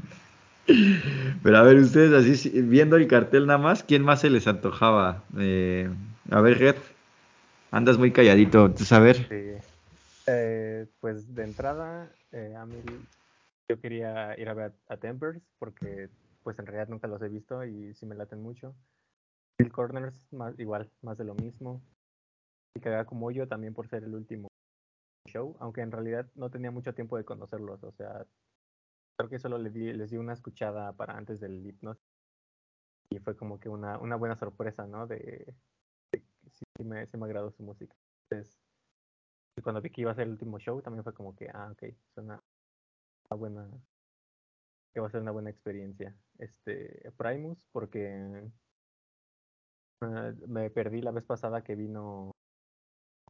Pero 1.42 1.58
a 1.58 1.62
ver, 1.62 1.76
ustedes 1.76 2.12
así 2.12 2.50
viendo 2.62 2.96
el 2.96 3.06
cartel 3.06 3.46
nada 3.46 3.58
más, 3.58 3.82
¿quién 3.82 4.02
más 4.02 4.20
se 4.20 4.30
les 4.30 4.46
antojaba? 4.46 5.22
Eh, 5.38 5.90
a 6.30 6.40
ver, 6.40 6.58
Red, 6.58 6.76
andas 7.74 7.98
muy 7.98 8.12
calladito, 8.12 8.72
¿tú 8.72 8.84
sabes? 8.84 9.16
Sí. 9.28 9.52
Eh, 10.26 10.86
pues 11.00 11.34
de 11.34 11.42
entrada, 11.42 12.10
eh, 12.30 12.54
yo 13.68 13.80
quería 13.80 14.38
ir 14.38 14.48
a 14.48 14.54
ver 14.54 14.72
a, 14.88 14.94
a, 14.94 14.96
Tempers 14.96 15.42
porque 15.58 16.08
pues 16.42 16.58
en 16.58 16.66
realidad 16.66 16.88
nunca 16.88 17.08
los 17.08 17.20
he 17.20 17.28
visto 17.28 17.64
y 17.64 17.92
sí 17.94 18.06
me 18.06 18.14
laten 18.14 18.40
mucho. 18.40 18.74
Bill 19.58 19.72
Corners, 19.72 20.32
más, 20.32 20.58
igual, 20.58 20.90
más 21.02 21.18
de 21.18 21.24
lo 21.24 21.34
mismo. 21.34 21.82
Y 22.76 22.80
Kagá 22.80 23.04
como 23.04 23.30
yo 23.30 23.48
también 23.48 23.74
por 23.74 23.88
ser 23.88 24.04
el 24.04 24.14
último 24.14 24.48
show, 25.28 25.56
aunque 25.58 25.80
en 25.80 25.90
realidad 25.90 26.30
no 26.36 26.50
tenía 26.50 26.70
mucho 26.70 26.94
tiempo 26.94 27.16
de 27.16 27.24
conocerlos, 27.24 27.82
o 27.82 27.92
sea, 27.92 28.24
creo 29.16 29.30
que 29.30 29.38
solo 29.38 29.58
les 29.58 29.72
di, 29.72 29.92
les 29.92 30.10
di 30.10 30.16
una 30.16 30.34
escuchada 30.34 30.92
para 30.92 31.16
antes 31.16 31.40
del 31.40 31.66
hipnosis 31.66 32.04
y 33.10 33.18
fue 33.18 33.36
como 33.36 33.58
que 33.58 33.68
una, 33.68 33.98
una 33.98 34.16
buena 34.16 34.36
sorpresa, 34.36 34.86
¿no? 34.86 35.06
De 35.06 35.54
sí, 36.76 36.84
me, 36.84 37.06
sí 37.06 37.16
me 37.16 37.26
agradó 37.26 37.50
su 37.50 37.62
música. 37.62 37.94
Entonces, 38.30 38.58
y 39.56 39.62
cuando 39.62 39.80
vi 39.80 39.90
que 39.90 40.00
iba 40.00 40.10
a 40.10 40.14
ser 40.14 40.24
el 40.24 40.32
último 40.32 40.58
show, 40.58 40.82
también 40.82 41.04
fue 41.04 41.14
como 41.14 41.34
que, 41.36 41.48
ah, 41.52 41.70
ok, 41.72 41.94
suena 42.14 42.42
una 43.30 43.38
buena, 43.38 43.70
que 44.92 45.00
va 45.00 45.06
a 45.06 45.10
ser 45.10 45.20
una 45.20 45.30
buena 45.30 45.50
experiencia. 45.50 46.16
Este, 46.38 47.10
Primus, 47.16 47.64
porque 47.70 48.50
uh, 50.02 50.48
me 50.48 50.70
perdí 50.70 51.02
la 51.02 51.12
vez 51.12 51.24
pasada 51.24 51.62
que 51.62 51.76
vino, 51.76 52.32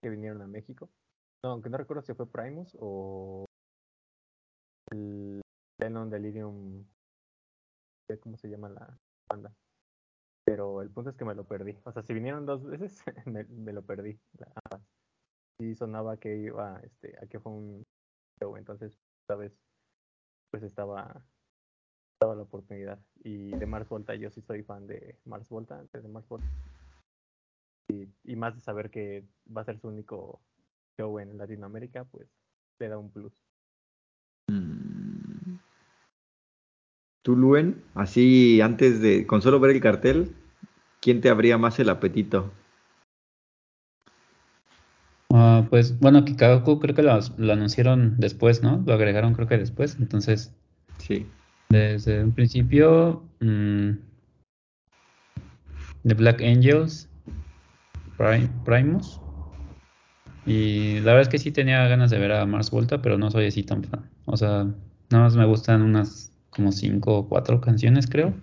que 0.01 0.09
vinieron 0.09 0.41
a 0.43 0.47
México. 0.47 0.91
No, 1.45 1.51
aunque 1.51 1.69
no 1.69 1.77
recuerdo 1.77 2.03
si 2.03 2.15
fue 2.15 2.31
Primus 2.31 2.75
o 2.81 3.45
el 4.91 5.43
Lennon 5.79 6.09
Delirium, 6.09 6.87
¿cómo 8.23 8.39
se 8.39 8.49
llama 8.49 8.71
la 8.71 8.99
banda? 9.29 9.55
Pero 10.45 10.83
el 10.83 10.91
punto 10.91 11.11
es 11.11 11.17
que 11.17 11.25
me 11.25 11.35
lo 11.35 11.45
perdí. 11.45 11.79
O 11.85 11.93
sea, 11.93 12.03
si 12.03 12.13
vinieron 12.13 12.47
dos 12.47 12.65
veces, 12.65 13.03
me, 13.27 13.45
me 13.45 13.73
lo 13.73 13.83
perdí. 13.83 14.19
sí 15.59 15.75
sonaba 15.75 16.17
que 16.19 16.37
iba, 16.37 16.81
este, 16.81 17.17
a 17.23 17.27
que 17.27 17.41
fue 17.41 17.53
un 17.53 17.85
show, 18.41 18.57
entonces 18.57 18.99
esta 19.23 19.37
vez 19.37 19.53
pues 20.51 20.63
estaba, 20.63 21.25
estaba 22.15 22.35
la 22.35 22.43
oportunidad. 22.43 23.01
Y 23.25 23.51
de 23.57 23.67
Mars 23.67 23.89
Volta, 23.89 24.15
yo 24.15 24.31
sí 24.31 24.41
soy 24.43 24.63
fan 24.63 24.87
de 24.87 25.19
Mars 25.25 25.49
Volta, 25.49 25.83
de 25.93 26.09
Mars 26.09 26.29
Volta. 26.29 26.47
Y, 27.89 28.09
y 28.25 28.37
más 28.37 28.55
de 28.55 28.61
saber 28.61 28.91
que 28.91 29.27
va 29.55 29.63
a 29.63 29.65
ser 29.65 29.79
su 29.79 29.89
único 29.89 30.41
show 30.97 31.19
en 31.19 31.37
Latinoamérica, 31.37 32.05
pues 32.05 32.29
le 32.79 32.89
da 32.89 32.99
un 32.99 33.11
plus. 33.11 33.45
Tú, 37.25 37.35
Luen, 37.35 37.83
así 37.95 38.61
antes 38.61 39.01
de, 39.01 39.27
con 39.27 39.43
solo 39.43 39.59
ver 39.59 39.73
el 39.73 39.81
cartel, 39.81 40.37
¿quién 41.01 41.21
te 41.21 41.29
abría 41.29 41.59
más 41.59 41.79
el 41.81 41.89
apetito? 41.89 42.53
Ah, 45.35 45.67
pues 45.69 45.99
bueno, 45.99 46.25
Kikagoku 46.25 46.81
creo 46.81 46.95
que 46.95 47.03
lo, 47.03 47.19
lo 47.37 47.53
anunciaron 47.53 48.17
después, 48.19 48.63
¿no? 48.63 48.83
Lo 48.87 48.95
agregaron 48.95 49.35
creo 49.35 49.47
que 49.49 49.59
después, 49.59 49.97
entonces 50.01 50.55
Sí. 50.99 51.33
desde 51.69 52.23
un 52.25 52.33
principio 52.35 53.29
mm, 53.41 53.91
The 56.05 56.15
Black 56.15 56.41
Angels, 56.41 57.09
Pri- 58.17 58.49
Primus 58.65 59.21
y 60.45 61.01
la 61.01 61.13
verdad 61.13 61.23
es 61.23 61.29
que 61.29 61.39
sí 61.39 61.53
tenía 61.53 61.87
ganas 61.89 62.11
de 62.11 62.19
ver 62.19 62.33
a 62.33 62.47
Mars 62.47 62.71
Volta, 62.71 63.01
pero 63.03 63.19
no 63.19 63.31
soy 63.31 63.47
así 63.47 63.63
tan 63.63 63.83
fan. 63.85 64.11
O 64.27 64.37
sea, 64.37 64.65
nada 65.11 65.25
más 65.25 65.37
me 65.37 65.47
gustan 65.47 65.83
unas 65.83 66.34
como 66.55 66.73
cinco 66.73 67.19
o 67.19 67.29
cuatro 67.29 67.61
canciones 67.61 68.07
creo 68.07 68.35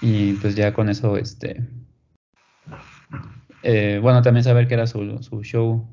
y 0.00 0.34
pues 0.34 0.54
ya 0.54 0.72
con 0.74 0.88
eso 0.88 1.16
este 1.16 1.62
eh, 3.66 3.98
bueno, 4.02 4.20
también 4.20 4.44
saber 4.44 4.68
que 4.68 4.74
era 4.74 4.86
su, 4.86 5.22
su 5.22 5.42
show, 5.42 5.88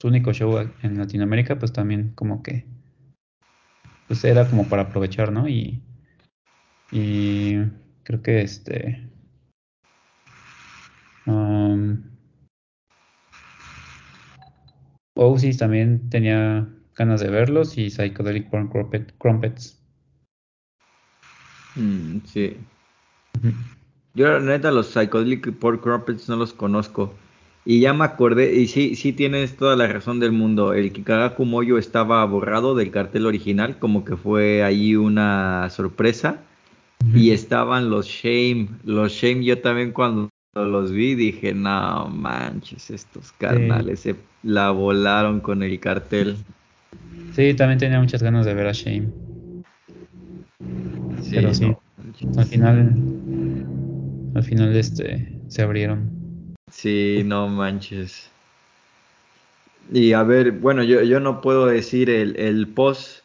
su 0.00 0.08
único 0.08 0.32
show 0.32 0.58
en 0.82 0.96
Latinoamérica, 0.96 1.58
pues 1.58 1.70
también 1.70 2.12
como 2.14 2.42
que, 2.42 2.64
pues 4.08 4.24
era 4.24 4.48
como 4.48 4.66
para 4.70 4.82
aprovechar, 4.84 5.30
¿no? 5.30 5.46
Y, 5.46 5.82
y 6.90 7.56
creo 8.04 8.22
que 8.22 8.40
este, 8.40 9.06
um, 11.26 12.02
Oasis 15.14 15.58
también 15.58 16.08
tenía 16.08 16.66
ganas 16.96 17.20
de 17.20 17.28
verlos 17.28 17.76
y 17.76 17.90
Psychedelic 17.90 18.48
Porn 18.48 18.70
Crumpet- 18.70 19.12
Crumpets. 19.18 19.79
Mm, 21.80 22.20
sí. 22.26 22.56
Yo 24.14 24.28
la 24.28 24.40
neta 24.40 24.70
los 24.70 24.88
Psychedelic 24.88 25.52
Pork 25.54 25.82
Crumpets 25.82 26.28
no 26.28 26.36
los 26.36 26.52
conozco. 26.52 27.14
Y 27.64 27.80
ya 27.80 27.92
me 27.92 28.04
acordé, 28.04 28.54
y 28.54 28.66
sí, 28.66 28.96
sí 28.96 29.12
tienes 29.12 29.56
toda 29.56 29.76
la 29.76 29.86
razón 29.86 30.18
del 30.18 30.32
mundo. 30.32 30.72
El 30.72 30.92
Kikagaku 30.92 31.44
Moyo 31.44 31.78
estaba 31.78 32.24
borrado 32.24 32.74
del 32.74 32.90
cartel 32.90 33.26
original, 33.26 33.78
como 33.78 34.04
que 34.04 34.16
fue 34.16 34.62
ahí 34.62 34.96
una 34.96 35.68
sorpresa. 35.70 36.42
Y 37.14 37.30
estaban 37.30 37.88
los 37.88 38.06
Shame. 38.06 38.68
Los 38.84 39.12
Shame 39.12 39.44
yo 39.44 39.58
también 39.58 39.92
cuando 39.92 40.28
los 40.54 40.92
vi 40.92 41.14
dije, 41.14 41.54
no 41.54 42.08
manches, 42.08 42.90
estos 42.90 43.32
carnales 43.32 44.00
se 44.00 44.16
la 44.42 44.70
volaron 44.70 45.40
con 45.40 45.62
el 45.62 45.80
cartel. 45.80 46.36
Sí, 47.34 47.54
también 47.54 47.78
tenía 47.78 48.00
muchas 48.00 48.22
ganas 48.22 48.44
de 48.44 48.54
ver 48.54 48.66
a 48.66 48.72
Shame. 48.72 49.08
Sí, 51.22 51.30
Pero 51.34 51.54
sí. 51.54 51.66
no. 51.66 51.80
Al 52.36 52.46
final, 52.46 52.94
al 54.34 54.42
final 54.42 54.76
este, 54.76 55.28
se 55.48 55.62
abrieron. 55.62 56.54
Sí, 56.70 57.22
no 57.24 57.48
manches. 57.48 58.30
Y 59.92 60.12
a 60.12 60.22
ver, 60.22 60.52
bueno, 60.52 60.82
yo, 60.82 61.02
yo 61.02 61.20
no 61.20 61.40
puedo 61.40 61.66
decir 61.66 62.10
el, 62.10 62.36
el 62.36 62.68
post, 62.68 63.22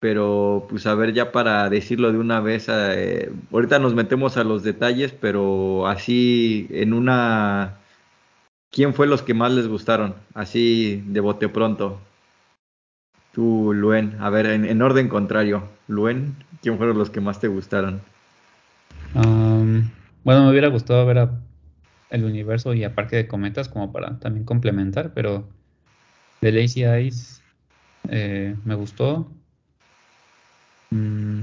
pero 0.00 0.66
pues 0.68 0.86
a 0.86 0.94
ver, 0.94 1.12
ya 1.12 1.30
para 1.30 1.68
decirlo 1.70 2.12
de 2.12 2.18
una 2.18 2.40
vez, 2.40 2.66
eh, 2.68 3.30
ahorita 3.52 3.78
nos 3.78 3.94
metemos 3.94 4.36
a 4.36 4.44
los 4.44 4.62
detalles, 4.62 5.12
pero 5.12 5.86
así 5.86 6.66
en 6.70 6.92
una... 6.92 7.76
¿Quién 8.72 8.94
fue 8.94 9.06
los 9.06 9.22
que 9.22 9.34
más 9.34 9.52
les 9.52 9.66
gustaron? 9.66 10.14
Así 10.34 11.02
de 11.06 11.20
bote 11.20 11.48
pronto. 11.48 12.00
Tú, 13.32 13.72
Luen, 13.74 14.16
a 14.20 14.30
ver, 14.30 14.46
en, 14.46 14.64
en 14.64 14.82
orden 14.82 15.08
contrario. 15.08 15.64
Luen, 15.90 16.36
¿quién 16.62 16.78
fueron 16.78 16.96
los 16.98 17.10
que 17.10 17.20
más 17.20 17.40
te 17.40 17.48
gustaron? 17.48 18.00
Bueno, 19.12 20.44
me 20.44 20.50
hubiera 20.50 20.68
gustado 20.68 21.04
ver 21.04 21.18
a 21.18 21.42
el 22.10 22.24
universo 22.24 22.74
y 22.74 22.84
a 22.84 22.94
Parque 22.94 23.16
de 23.16 23.26
Cometas 23.28 23.68
como 23.68 23.92
para 23.92 24.18
también 24.20 24.44
complementar, 24.44 25.12
pero 25.14 25.48
The 26.40 26.52
Lazy 26.52 26.84
Eyes 26.84 27.42
eh, 28.08 28.56
me 28.64 28.76
gustó. 28.76 29.32
Mm, 30.90 31.42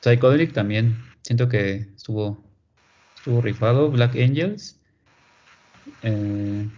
Psychedelic 0.00 0.52
también, 0.52 0.96
siento 1.22 1.48
que 1.48 1.76
estuvo, 1.94 2.42
estuvo 3.16 3.40
rifado. 3.40 3.90
Black 3.90 4.16
Angels, 4.16 4.80
eh, 6.02 6.68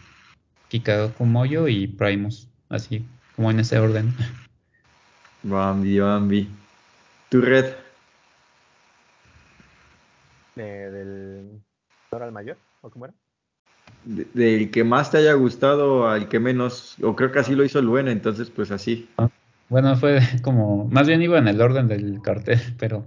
Kikagoku 0.68 1.24
Moyo 1.24 1.66
y 1.66 1.86
Primus, 1.86 2.48
así 2.68 3.06
como 3.36 3.50
en 3.50 3.60
ese 3.60 3.78
orden. 3.78 4.12
Bambi, 5.42 5.98
Bambi. 5.98 6.59
Tu 7.30 7.40
red. 7.40 7.64
De- 10.56 10.90
del 10.90 11.60
¿no 12.12 12.18
al 12.18 12.32
mayor? 12.32 12.56
¿O 12.82 12.90
cómo 12.90 13.04
era? 13.06 13.14
De- 14.04 14.26
del 14.34 14.70
que 14.72 14.82
más 14.82 15.10
te 15.12 15.18
haya 15.18 15.32
gustado 15.34 16.08
al 16.08 16.28
que 16.28 16.40
menos, 16.40 16.96
o 17.02 17.14
creo 17.14 17.30
que 17.30 17.38
así 17.38 17.54
lo 17.54 17.64
hizo 17.64 17.80
Luen, 17.80 18.08
entonces 18.08 18.50
pues 18.50 18.70
así. 18.72 19.08
Bueno, 19.68 19.96
fue 19.96 20.18
como, 20.42 20.86
más 20.88 21.06
bien 21.06 21.22
iba 21.22 21.38
en 21.38 21.46
el 21.46 21.60
orden 21.60 21.86
del 21.86 22.20
cartel, 22.20 22.58
pero, 22.78 23.04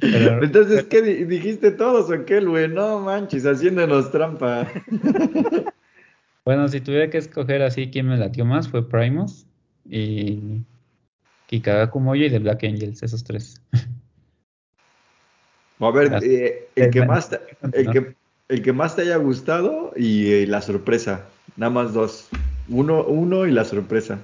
pero 0.00 0.42
Entonces, 0.42 0.84
¿qué 0.86 1.02
di- 1.02 1.24
dijiste 1.24 1.70
todos 1.70 2.10
o 2.10 2.24
qué, 2.24 2.40
Luen? 2.40 2.74
No 2.74 2.98
manches, 2.98 3.46
haciéndonos 3.46 4.10
trampa. 4.10 4.66
Bueno, 6.42 6.66
si 6.68 6.80
tuviera 6.80 7.10
que 7.10 7.18
escoger 7.18 7.60
así 7.62 7.90
quién 7.90 8.08
me 8.08 8.16
latió 8.16 8.46
más 8.46 8.68
fue 8.68 8.88
Primus 8.88 9.46
y 9.88 10.62
Kikagaku 11.50 11.98
Moyo 11.98 12.26
y 12.26 12.30
The 12.30 12.38
Black 12.38 12.62
Angels, 12.62 13.02
esos 13.02 13.24
tres. 13.24 13.60
A 15.80 15.90
ver, 15.90 16.22
eh, 16.22 16.68
el, 16.76 16.90
que 16.90 17.04
más 17.04 17.28
te, 17.28 17.40
el, 17.72 17.90
que, 17.90 18.14
el 18.48 18.62
que 18.62 18.72
más 18.72 18.94
te 18.94 19.02
haya 19.02 19.16
gustado 19.16 19.92
y 19.96 20.30
eh, 20.30 20.46
la 20.46 20.62
sorpresa. 20.62 21.26
Nada 21.56 21.70
más 21.70 21.92
dos. 21.92 22.28
Uno, 22.68 23.02
uno 23.02 23.46
y 23.46 23.50
la 23.50 23.64
sorpresa. 23.64 24.20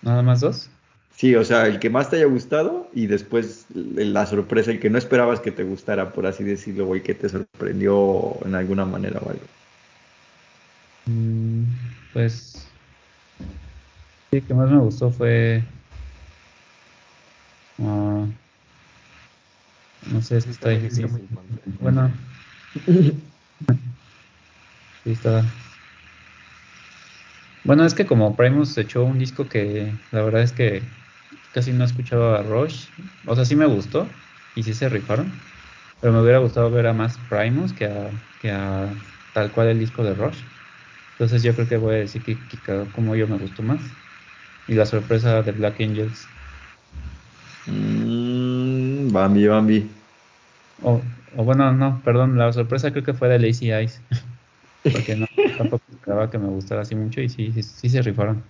¿Nada 0.00 0.22
más 0.22 0.40
dos? 0.40 0.70
Sí, 1.14 1.34
o 1.34 1.44
sea, 1.44 1.66
el 1.66 1.78
que 1.78 1.90
más 1.90 2.08
te 2.08 2.16
haya 2.16 2.26
gustado 2.26 2.88
y 2.94 3.06
después 3.06 3.66
la 3.74 4.24
sorpresa, 4.24 4.70
el 4.70 4.80
que 4.80 4.88
no 4.88 4.96
esperabas 4.96 5.40
que 5.40 5.52
te 5.52 5.64
gustara, 5.64 6.10
por 6.10 6.26
así 6.26 6.42
decirlo, 6.42 6.94
el 6.94 7.02
que 7.02 7.14
te 7.14 7.28
sorprendió 7.28 8.38
en 8.46 8.54
alguna 8.54 8.86
manera 8.86 9.20
o 9.22 9.28
algo. 9.28 9.44
Mm, 11.04 11.64
Pues 12.14 12.65
sí, 14.40 14.46
que 14.46 14.54
más 14.54 14.70
me 14.70 14.78
gustó 14.80 15.10
fue 15.10 15.64
ah, 17.78 18.26
no 20.02 20.20
sé, 20.22 20.42
que 20.42 20.50
está 20.50 20.70
difícil. 20.70 21.06
Bueno, 21.78 22.18
sí 25.04 25.10
está. 25.12 25.54
Bueno, 27.62 27.84
es 27.84 27.94
que 27.94 28.06
como 28.06 28.36
Primus 28.36 28.76
echó 28.78 29.04
un 29.04 29.18
disco 29.18 29.48
que 29.48 29.98
la 30.10 30.22
verdad 30.22 30.42
es 30.42 30.52
que 30.52 30.92
casi 31.50 31.72
no 31.72 31.84
escuchaba 31.84 32.38
a 32.38 32.42
Rush. 32.42 32.92
O 33.24 33.34
sea, 33.34 33.44
sí 33.44 33.56
me 33.56 33.66
gustó 33.66 34.22
y 34.54 34.62
sí 34.62 34.74
se 34.74 34.88
rifaron. 34.88 35.42
Pero 36.00 36.12
me 36.12 36.20
hubiera 36.22 36.38
gustado 36.38 36.70
ver 36.70 36.86
a 36.86 36.92
más 36.94 37.18
Primus 37.18 37.72
que 37.72 37.86
a, 37.86 38.12
que 38.38 38.50
a 38.50 38.96
tal 39.32 39.52
cual 39.52 39.68
el 39.68 39.78
disco 39.78 40.04
de 40.04 40.14
Rush. 40.14 40.46
Entonces 41.12 41.42
yo 41.42 41.54
creo 41.54 41.66
que 41.68 41.76
voy 41.78 41.96
a 41.96 41.98
decir 41.98 42.22
que, 42.22 42.46
que 42.48 42.60
como 42.92 43.16
yo 43.16 43.28
me 43.28 43.38
gustó 43.38 43.62
más. 43.62 43.96
Y 44.68 44.74
la 44.74 44.86
sorpresa 44.86 45.42
de 45.42 45.52
Black 45.52 45.80
Angels. 45.80 46.26
Mm, 47.66 49.12
Bambi, 49.12 49.46
Bambi. 49.46 49.90
O, 50.82 51.00
o 51.36 51.44
bueno, 51.44 51.72
no, 51.72 52.00
perdón, 52.04 52.36
la 52.36 52.52
sorpresa 52.52 52.90
creo 52.90 53.04
que 53.04 53.14
fue 53.14 53.28
de 53.28 53.38
Lazy 53.38 53.70
Eyes. 53.70 54.00
Porque 54.82 55.16
no, 55.16 55.26
tampoco 55.58 55.82
esperaba 55.90 56.30
que 56.30 56.38
me 56.38 56.48
gustara 56.48 56.82
así 56.82 56.94
mucho 56.94 57.20
y 57.20 57.28
sí, 57.28 57.52
sí, 57.52 57.62
sí 57.62 57.88
se 57.88 58.02
rifaron. 58.02 58.42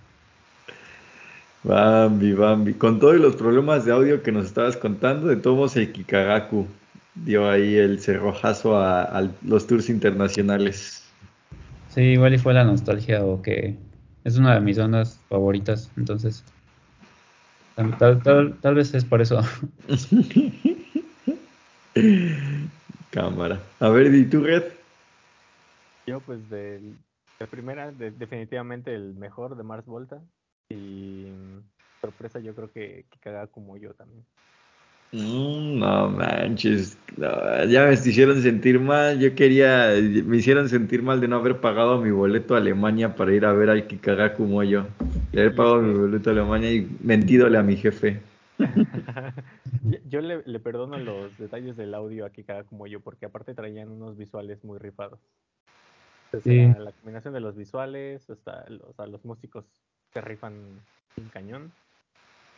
Bambi, 1.63 2.33
Bambi. 2.33 2.73
Con 2.73 2.99
todos 2.99 3.15
los 3.15 3.35
problemas 3.35 3.85
de 3.85 3.91
audio 3.91 4.21
que 4.21 4.31
nos 4.31 4.45
estabas 4.45 4.77
contando, 4.77 5.27
de 5.27 5.37
todos 5.37 5.75
el 5.75 5.91
Kikagaku 5.91 6.67
dio 7.25 7.49
ahí 7.49 7.75
el 7.75 7.99
cerrojazo 7.99 8.77
a, 8.77 9.03
a 9.03 9.27
los 9.43 9.65
tours 9.65 9.89
internacionales. 9.89 11.03
Sí, 11.89 12.01
igual 12.01 12.35
y 12.35 12.37
fue 12.37 12.53
la 12.53 12.63
nostalgia 12.63 13.23
o 13.23 13.41
que 13.41 13.75
es 14.27 14.37
una 14.37 14.55
de 14.55 14.61
mis 14.61 14.77
bandas 14.77 15.19
favoritas, 15.29 15.89
entonces 15.95 16.43
tal, 17.75 17.97
tal, 17.97 18.21
tal, 18.21 18.57
tal 18.59 18.75
vez 18.75 18.93
es 18.93 19.05
por 19.05 19.21
eso. 19.21 19.39
Cámara. 23.11 23.59
A 23.79 23.89
ver, 23.89 24.13
¿y 24.13 24.29
tu 24.29 24.43
red? 24.43 24.63
Yo, 26.05 26.19
pues, 26.21 26.47
de, 26.49 26.81
de 27.39 27.47
primera, 27.47 27.91
de- 27.91 28.11
definitivamente 28.11 28.93
el 28.93 29.15
mejor 29.15 29.55
de 29.55 29.63
Mars 29.63 29.85
Volta. 29.85 30.21
Y 30.69 30.75
mm, 30.75 31.61
sorpresa, 32.01 32.39
yo 32.39 32.53
creo 32.53 32.71
que, 32.71 33.05
que 33.09 33.19
caga 33.19 33.47
como 33.47 33.77
yo 33.77 33.93
también. 33.93 34.25
Mm, 35.13 35.79
no 35.79 36.09
manches, 36.09 36.97
no, 37.17 37.63
ya 37.65 37.85
me 37.85 37.93
hicieron 37.93 38.41
sentir 38.41 38.79
mal. 38.79 39.19
Yo 39.19 39.33
quería, 39.35 39.93
me 40.25 40.37
hicieron 40.37 40.67
sentir 40.67 41.01
mal 41.01 41.21
de 41.21 41.27
no 41.27 41.37
haber 41.37 41.61
pagado 41.61 42.01
mi 42.01 42.11
boleto 42.11 42.55
a 42.55 42.57
Alemania 42.57 43.15
para 43.15 43.33
ir 43.33 43.45
a 43.45 43.53
ver 43.53 43.69
al 43.69 43.87
Kikagaku 43.87 44.43
como 44.43 44.63
yo. 44.63 44.85
De 45.31 45.41
haber 45.41 45.55
pagado 45.55 45.81
mi 45.81 45.97
boleto 45.97 46.29
a 46.29 46.33
Alemania 46.33 46.73
y 46.73 46.87
mentídole 47.01 47.57
a 47.57 47.63
mi 47.63 47.77
jefe. 47.77 48.19
Yo- 50.09 50.21
le, 50.21 50.43
le 50.45 50.59
perdono 50.59 50.97
los 50.97 51.37
detalles 51.37 51.77
del 51.77 51.93
audio 51.93 52.25
a 52.25 52.31
que 52.31 52.43
caga 52.43 52.63
como 52.63 52.87
yo, 52.87 52.99
porque 52.99 53.25
aparte 53.25 53.53
traían 53.53 53.89
unos 53.89 54.17
visuales 54.17 54.63
muy 54.63 54.77
rifados. 54.79 55.19
Sí. 56.43 56.67
la 56.77 56.91
combinación 56.91 57.33
de 57.33 57.39
los 57.39 57.55
visuales, 57.55 58.29
hasta 58.29 58.69
los, 58.69 58.95
sea, 58.95 59.07
los 59.07 59.23
músicos 59.23 59.65
se 60.11 60.21
rifan 60.21 60.53
un 61.15 61.29
cañón. 61.29 61.71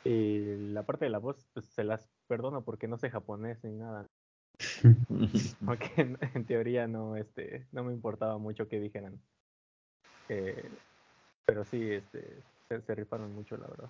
Y 0.04 0.40
la 0.74 0.84
parte 0.84 1.06
de 1.06 1.12
la 1.12 1.20
voz, 1.20 1.46
pues 1.54 1.66
se 1.68 1.84
las 1.84 2.10
perdono 2.30 2.64
porque 2.64 2.88
no 2.88 2.98
sé 2.98 3.10
japonés 3.10 3.62
ni 3.64 3.72
nada. 3.72 4.06
Porque 5.66 5.92
en, 5.98 6.18
en 6.34 6.46
teoría 6.46 6.88
no, 6.88 7.18
este, 7.18 7.66
no 7.72 7.84
me 7.84 7.94
importaba 7.94 8.38
mucho 8.38 8.68
que 8.68 8.80
dijeran. 8.80 9.20
Eh, 10.30 10.70
pero 11.46 11.66
sí, 11.66 11.92
este, 11.92 12.24
se, 12.70 12.82
se 12.82 12.96
rifaron 12.96 13.34
mucho, 13.34 13.58
la 13.58 13.68
verdad. 13.68 13.90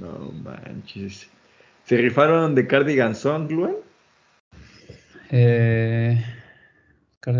No 0.00 0.32
manches. 0.42 1.30
¿Se 1.84 1.96
rifaron 1.98 2.54
de 2.54 2.66
Cardigan 2.66 3.14
Song, 3.14 3.50
Luen? 3.50 3.76
Eh, 5.30 6.24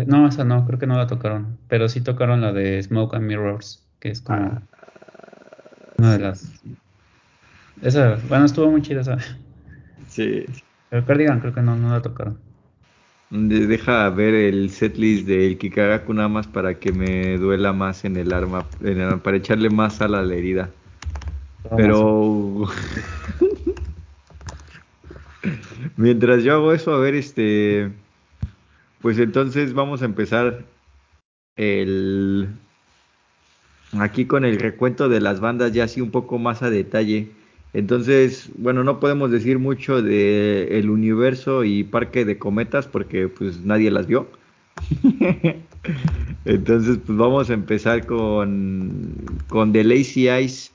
no, 0.05 0.27
esa 0.27 0.43
no, 0.43 0.65
creo 0.65 0.79
que 0.79 0.87
no 0.87 0.97
la 0.97 1.07
tocaron. 1.07 1.57
Pero 1.67 1.89
sí 1.89 2.01
tocaron 2.01 2.41
la 2.41 2.53
de 2.53 2.81
Smoke 2.83 3.15
and 3.15 3.25
Mirrors, 3.25 3.87
que 3.99 4.09
es 4.09 4.21
como 4.21 4.39
Ah, 4.39 4.61
una 5.97 6.13
de 6.13 6.19
las. 6.19 6.51
Esa, 7.81 8.19
bueno, 8.27 8.45
estuvo 8.45 8.69
muy 8.69 8.81
chida 8.81 9.01
esa. 9.01 9.17
Sí. 10.15 10.45
Pero 10.89 11.05
Cardigan 11.05 11.39
creo 11.41 11.53
que 11.53 11.61
no, 11.61 11.75
no 11.75 11.89
la 11.89 12.01
tocaron. 12.01 12.39
De- 13.29 13.67
Deja 13.67 14.09
ver 14.09 14.33
el 14.33 14.69
setlist 14.71 15.27
del 15.27 15.57
Kikagaku 15.57 16.13
nada 16.13 16.27
más 16.29 16.47
para 16.47 16.79
que 16.79 16.91
me 16.91 17.37
duela 17.37 17.73
más 17.73 18.05
en 18.05 18.17
el 18.17 18.33
arma, 18.33 18.67
en 18.81 18.99
el- 18.99 19.19
para 19.21 19.37
echarle 19.37 19.69
más 19.69 19.95
sal 19.97 20.15
a 20.15 20.23
la 20.23 20.35
herida. 20.35 20.71
Pero 21.75 22.65
mientras 25.97 26.43
yo 26.43 26.53
hago 26.53 26.73
eso, 26.73 26.93
a 26.93 26.99
ver, 26.99 27.15
este, 27.15 27.91
pues 29.01 29.19
entonces 29.19 29.73
vamos 29.73 30.01
a 30.01 30.05
empezar 30.05 30.65
el 31.57 32.49
aquí 33.99 34.27
con 34.27 34.45
el 34.45 34.59
recuento 34.59 35.09
de 35.09 35.21
las 35.21 35.39
bandas 35.39 35.71
ya 35.73 35.85
así 35.85 35.99
un 36.01 36.11
poco 36.11 36.37
más 36.37 36.61
a 36.61 36.69
detalle. 36.69 37.31
Entonces, 37.75 38.49
bueno, 38.55 38.85
no 38.85 39.01
podemos 39.01 39.31
decir 39.31 39.59
mucho 39.59 40.01
de 40.01 40.79
el 40.79 40.89
universo 40.89 41.65
y 41.65 41.83
Parque 41.83 42.23
de 42.23 42.37
Cometas 42.37 42.87
porque 42.87 43.27
pues 43.27 43.65
nadie 43.65 43.91
las 43.91 44.07
vio. 44.07 44.29
Entonces, 46.45 46.99
pues 47.05 47.17
vamos 47.17 47.49
a 47.49 47.53
empezar 47.53 48.05
con, 48.05 49.13
con 49.49 49.73
The 49.73 49.83
Lazy 49.83 50.29
Eyes, 50.29 50.71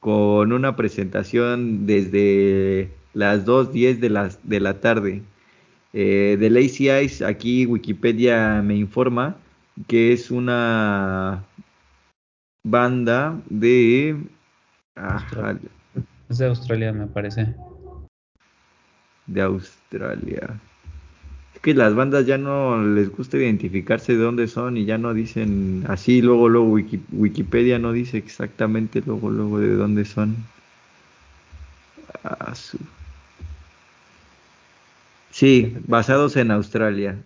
con 0.00 0.52
una 0.52 0.74
presentación 0.74 1.86
desde 1.86 2.90
las 3.14 3.46
2.10 3.46 4.00
de 4.00 4.10
la, 4.10 4.30
de 4.42 4.58
la 4.58 4.80
tarde. 4.80 5.22
Eh, 5.92 6.36
The 6.40 6.50
Lazy 6.50 6.90
Eyes, 6.90 7.22
aquí 7.22 7.64
Wikipedia 7.64 8.60
me 8.60 8.74
informa 8.74 9.36
que 9.86 10.12
es 10.12 10.32
una 10.32 11.44
banda 12.64 13.40
de... 13.48 14.16
Es 16.30 16.38
de 16.38 16.46
Australia, 16.46 16.92
me 16.92 17.06
parece. 17.08 17.54
de 19.26 19.42
Australia. 19.42 20.60
Es 21.54 21.60
que 21.60 21.74
las 21.74 21.94
bandas 21.94 22.26
ya 22.26 22.38
no 22.38 22.82
les 22.82 23.10
gusta 23.10 23.36
identificarse 23.36 24.12
de 24.12 24.22
dónde 24.22 24.48
son 24.48 24.76
y 24.76 24.84
ya 24.84 24.98
no 24.98 25.14
dicen 25.14 25.84
así, 25.88 26.22
luego, 26.22 26.48
luego 26.48 26.68
Wiki- 26.68 27.00
Wikipedia 27.12 27.78
no 27.78 27.92
dice 27.92 28.18
exactamente 28.18 29.02
luego, 29.04 29.30
luego 29.30 29.58
de 29.58 29.74
dónde 29.74 30.04
son. 30.04 30.36
Ah, 32.24 32.54
Sí, 35.30 35.76
basados 35.86 36.36
en 36.36 36.50
Australia. 36.50 37.16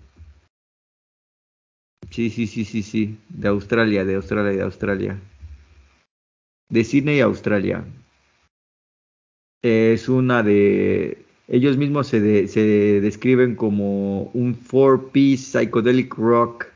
Sí, 2.11 2.31
sí, 2.31 2.47
sí, 2.47 2.64
sí, 2.64 2.83
sí, 2.83 3.19
de 3.29 3.49
Australia, 3.49 4.05
de 4.05 4.14
Australia, 4.17 4.53
de 4.53 4.62
Australia. 4.62 5.21
De 6.71 6.85
Sydney, 6.85 7.21
Australia. 7.21 7.85
Es 9.64 10.11
una 10.11 10.42
de... 10.42 11.24
Ellos 11.48 11.79
mismos 11.79 12.07
se, 12.07 12.20
de- 12.20 12.48
se 12.48 13.00
describen 13.00 13.55
como 13.55 14.24
un 14.35 14.55
four-piece 14.55 15.59
psychedelic 15.59 16.14
rock. 16.16 16.66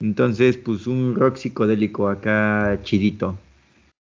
Entonces, 0.00 0.56
pues 0.56 0.86
un 0.86 1.14
rock 1.14 1.36
psicodélico 1.36 2.08
acá 2.08 2.78
chidito. 2.82 3.38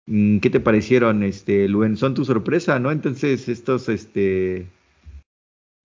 Mm, 0.07 0.37
¿Qué 0.39 0.49
te 0.51 0.59
parecieron, 0.59 1.23
este, 1.23 1.67
Luen? 1.67 1.97
Son 1.97 2.13
tu 2.13 2.23
sorpresa, 2.23 2.77
¿no? 2.77 2.91
Entonces, 2.91 3.49
estos, 3.49 3.89
este, 3.89 4.67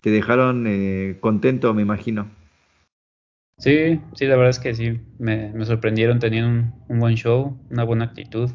te 0.02 0.10
dejaron 0.10 0.66
eh, 0.66 1.16
contento, 1.20 1.72
me 1.72 1.80
imagino. 1.80 2.28
Sí, 3.58 4.00
sí, 4.14 4.26
la 4.26 4.36
verdad 4.36 4.50
es 4.50 4.58
que 4.58 4.74
sí, 4.74 5.00
me, 5.18 5.50
me 5.52 5.64
sorprendieron, 5.64 6.18
tenían 6.18 6.44
un, 6.44 6.74
un 6.88 7.00
buen 7.00 7.14
show, 7.14 7.56
una 7.70 7.84
buena 7.84 8.04
actitud, 8.04 8.50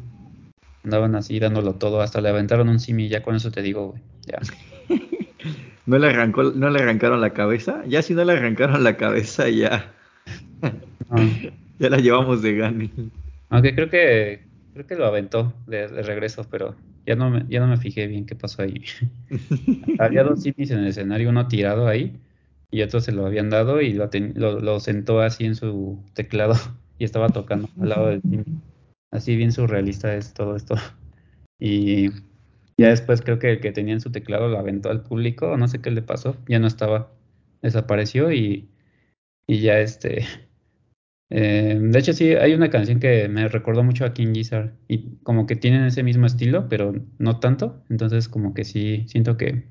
andaban 0.84 1.14
así 1.14 1.38
dándolo 1.38 1.74
todo, 1.76 2.00
hasta 2.00 2.20
le 2.20 2.28
aventaron 2.30 2.68
un 2.68 2.78
simi, 2.80 3.08
ya 3.08 3.22
con 3.22 3.34
eso 3.36 3.50
te 3.50 3.62
digo, 3.62 3.88
güey, 3.90 4.02
ya. 4.26 4.38
¿No 5.86 5.98
le 5.98 6.08
arrancó, 6.08 6.42
no 6.44 6.70
le 6.70 6.80
arrancaron 6.80 7.20
la 7.20 7.32
cabeza? 7.32 7.82
Ya 7.86 8.02
si 8.02 8.14
no 8.14 8.24
le 8.24 8.32
arrancaron 8.32 8.84
la 8.84 8.96
cabeza, 8.96 9.48
ya, 9.48 9.92
No, 11.10 11.18
ya 11.78 11.90
la 11.90 11.98
llevamos 11.98 12.42
de 12.42 12.54
gane. 12.56 12.90
aunque 13.48 13.74
creo 13.74 13.90
que, 13.90 14.46
creo 14.72 14.86
que 14.86 14.94
lo 14.96 15.06
aventó 15.06 15.52
de, 15.66 15.88
de 15.88 16.02
regreso, 16.02 16.44
pero 16.50 16.76
ya 17.06 17.16
no 17.16 17.30
me, 17.30 17.44
ya 17.48 17.60
no 17.60 17.66
me 17.66 17.76
fijé 17.78 18.06
bien 18.06 18.26
qué 18.26 18.34
pasó 18.36 18.62
ahí. 18.62 18.84
Había 19.98 20.22
dos 20.24 20.42
simis 20.42 20.70
en 20.70 20.80
el 20.80 20.86
escenario, 20.88 21.30
uno 21.30 21.48
tirado 21.48 21.88
ahí 21.88 22.20
y 22.70 22.82
otro 22.82 23.00
se 23.00 23.12
lo 23.12 23.26
habían 23.26 23.50
dado 23.50 23.80
y 23.80 23.92
lo, 23.92 24.08
ten- 24.10 24.34
lo, 24.36 24.60
lo 24.60 24.78
sentó 24.80 25.20
así 25.20 25.44
en 25.46 25.54
su 25.56 26.04
teclado 26.14 26.54
y 26.98 27.04
estaba 27.04 27.28
tocando 27.30 27.68
al 27.80 27.88
lado 27.88 28.06
del 28.08 28.22
simi. 28.22 28.44
Así 29.10 29.36
bien 29.36 29.52
surrealista 29.52 30.14
es 30.14 30.34
todo 30.34 30.56
esto. 30.56 30.74
Y 31.62 32.08
ya 32.78 32.88
después 32.88 33.20
creo 33.20 33.38
que 33.38 33.52
el 33.52 33.60
que 33.60 33.70
tenía 33.70 33.92
en 33.92 34.00
su 34.00 34.10
teclado 34.10 34.48
lo 34.48 34.58
aventó 34.58 34.88
al 34.88 35.02
público, 35.02 35.50
o 35.50 35.56
no 35.58 35.68
sé 35.68 35.82
qué 35.82 35.90
le 35.90 36.00
pasó, 36.00 36.38
ya 36.48 36.58
no 36.58 36.66
estaba, 36.66 37.12
desapareció 37.60 38.32
y, 38.32 38.70
y 39.46 39.60
ya 39.60 39.78
este... 39.80 40.24
eh, 41.30 41.78
de 41.78 41.98
hecho 41.98 42.14
sí, 42.14 42.32
hay 42.32 42.54
una 42.54 42.70
canción 42.70 42.98
que 42.98 43.28
me 43.28 43.46
recordó 43.48 43.84
mucho 43.84 44.06
a 44.06 44.14
King 44.14 44.32
Gizzard 44.32 44.72
y 44.88 45.16
como 45.22 45.46
que 45.46 45.54
tienen 45.54 45.84
ese 45.84 46.02
mismo 46.02 46.24
estilo, 46.24 46.70
pero 46.70 46.94
no 47.18 47.40
tanto, 47.40 47.84
entonces 47.90 48.26
como 48.30 48.54
que 48.54 48.64
sí, 48.64 49.04
siento 49.06 49.36
que 49.36 49.66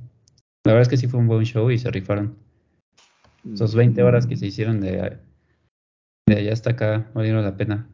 la 0.64 0.74
verdad 0.74 0.82
es 0.84 0.90
que 0.90 0.98
sí 0.98 1.08
fue 1.08 1.20
un 1.20 1.28
buen 1.28 1.46
show 1.46 1.72
y 1.72 1.80
se 1.80 1.90
rifaron. 1.90 2.38
Esos 3.52 3.74
20 3.74 4.04
horas 4.04 4.28
que 4.28 4.36
se 4.36 4.46
hicieron 4.46 4.82
de, 4.82 5.18
de 6.28 6.36
allá 6.36 6.54
hasta 6.54 6.72
acá 6.72 7.10
valieron 7.16 7.44
la 7.44 7.58
pena. 7.58 7.90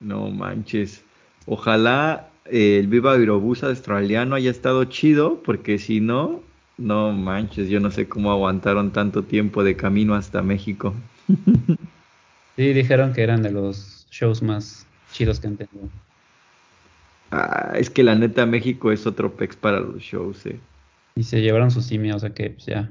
No 0.00 0.30
manches. 0.30 1.02
Ojalá 1.46 2.28
eh, 2.46 2.78
el 2.78 2.88
Viva 2.88 3.12
Aerobús 3.12 3.64
australiano 3.64 4.34
haya 4.34 4.50
estado 4.50 4.84
chido, 4.84 5.42
porque 5.42 5.78
si 5.78 6.00
no, 6.00 6.42
no 6.76 7.12
manches, 7.12 7.68
yo 7.68 7.80
no 7.80 7.90
sé 7.90 8.08
cómo 8.08 8.30
aguantaron 8.30 8.92
tanto 8.92 9.22
tiempo 9.22 9.64
de 9.64 9.76
camino 9.76 10.14
hasta 10.14 10.42
México. 10.42 10.94
Sí, 12.56 12.72
dijeron 12.72 13.12
que 13.12 13.22
eran 13.22 13.42
de 13.42 13.50
los 13.50 14.06
shows 14.10 14.42
más 14.42 14.86
chidos 15.12 15.40
que 15.40 15.46
han 15.46 15.56
tenido. 15.56 15.88
Ah, 17.30 17.72
es 17.76 17.90
que 17.90 18.02
la 18.02 18.14
neta 18.14 18.46
México 18.46 18.92
es 18.92 19.06
otro 19.06 19.34
pex 19.34 19.56
para 19.56 19.80
los 19.80 20.02
shows, 20.02 20.46
eh. 20.46 20.58
Y 21.16 21.22
se 21.22 21.40
llevaron 21.40 21.70
su 21.70 21.82
simia, 21.82 22.14
o 22.14 22.18
sea 22.18 22.30
que 22.30 22.50
pues, 22.50 22.66
ya. 22.66 22.90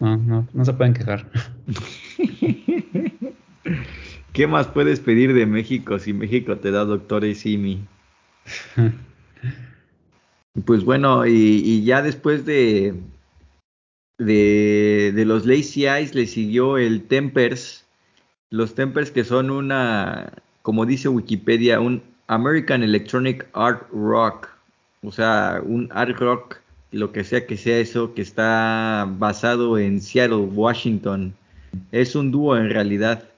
No, 0.00 0.16
no, 0.16 0.48
no 0.52 0.64
se 0.64 0.72
pueden 0.72 0.94
quejar. 0.94 1.30
¿Qué 4.34 4.48
más 4.48 4.66
puedes 4.66 4.98
pedir 4.98 5.32
de 5.32 5.46
México 5.46 6.00
si 6.00 6.12
México 6.12 6.56
te 6.56 6.72
da 6.72 6.84
doctores 6.84 7.38
Simi? 7.42 7.86
Pues 10.66 10.84
bueno, 10.84 11.24
y, 11.24 11.62
y 11.64 11.84
ya 11.84 12.02
después 12.02 12.44
de, 12.44 12.94
de, 14.18 15.12
de 15.14 15.24
los 15.24 15.46
Lazy 15.46 15.86
Eyes 15.86 16.16
le 16.16 16.26
siguió 16.26 16.78
el 16.78 17.04
Tempers. 17.04 17.86
Los 18.50 18.74
Tempers 18.74 19.12
que 19.12 19.22
son 19.22 19.50
una, 19.50 20.32
como 20.62 20.84
dice 20.84 21.08
Wikipedia, 21.08 21.78
un 21.78 22.02
American 22.26 22.82
Electronic 22.82 23.46
Art 23.52 23.88
Rock. 23.92 24.48
O 25.02 25.12
sea, 25.12 25.60
un 25.64 25.88
art 25.92 26.18
rock, 26.18 26.56
lo 26.90 27.12
que 27.12 27.22
sea 27.22 27.46
que 27.46 27.56
sea 27.56 27.78
eso, 27.78 28.14
que 28.14 28.22
está 28.22 29.06
basado 29.16 29.78
en 29.78 30.00
Seattle, 30.00 30.38
Washington. 30.38 31.34
Es 31.92 32.16
un 32.16 32.32
dúo 32.32 32.56
en 32.56 32.70
realidad. 32.70 33.28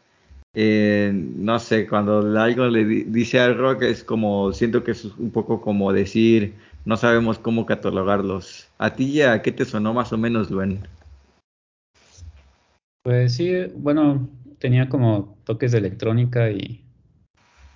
Eh, 0.57 1.13
no 1.15 1.59
sé, 1.61 1.87
cuando 1.89 2.21
algo 2.41 2.67
le 2.69 2.85
di- 2.87 3.05
dice 3.05 3.41
al 3.41 3.57
rock 3.59 3.83
es 3.85 4.05
como, 4.05 4.53
siento 4.53 4.85
que 4.85 4.93
es 4.93 5.05
un 5.05 5.31
poco 5.33 5.61
como 5.63 5.93
decir, 5.93 6.59
no 6.85 6.97
sabemos 6.99 7.39
cómo 7.39 7.67
catalogarlos. 7.67 8.73
¿A 8.79 8.95
ti 8.97 9.13
ya 9.13 9.43
qué 9.43 9.53
te 9.53 9.65
sonó 9.67 9.95
más 9.95 10.13
o 10.15 10.19
menos, 10.19 10.51
Luen? 10.51 10.89
Pues 13.03 13.35
sí, 13.37 13.53
bueno, 13.77 14.29
tenía 14.59 14.89
como 14.89 15.39
toques 15.45 15.73
de 15.73 15.79
electrónica 15.79 16.51
y 16.51 16.85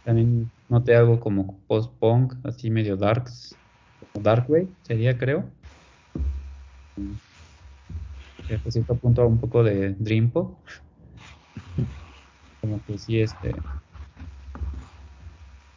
también 0.03 0.53
noté 0.69 0.97
algo 0.97 1.21
como 1.21 1.65
post-punk, 1.69 2.35
así 2.45 2.71
medio 2.71 2.97
darks, 2.97 3.61
como 4.01 4.25
dark 4.25 4.51
wave 4.51 4.71
sería, 4.83 5.19
creo. 5.19 5.53
Hasta 8.49 8.71
cierto 8.71 8.99
un 9.27 9.41
poco 9.41 9.63
de 9.63 9.95
dream 9.95 10.31
pop. 10.31 10.59
Como 12.61 12.83
que 12.85 12.99
sí, 12.99 13.21
este, 13.21 13.61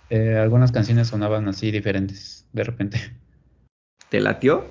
eh, 0.09 0.37
algunas 0.37 0.71
canciones 0.71 1.07
sonaban 1.07 1.47
así 1.47 1.71
diferentes 1.71 2.45
de 2.53 2.63
repente. 2.63 2.97
¿Te 4.09 4.19
latió? 4.19 4.65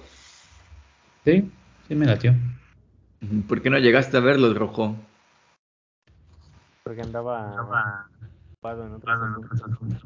Sí, 1.25 1.51
sí 1.89 1.95
me 1.95 2.07
latió. 2.07 2.35
¿Por 3.49 3.63
qué 3.63 3.71
no 3.71 3.79
llegaste 3.79 4.17
a 4.17 4.21
verlos, 4.21 4.57
Rojo? 4.57 4.97
Porque 6.85 7.03
andaba 7.03 8.09
ocupado 8.51 8.87
en 8.87 8.93
otros 8.93 9.63
asuntos. 9.63 10.03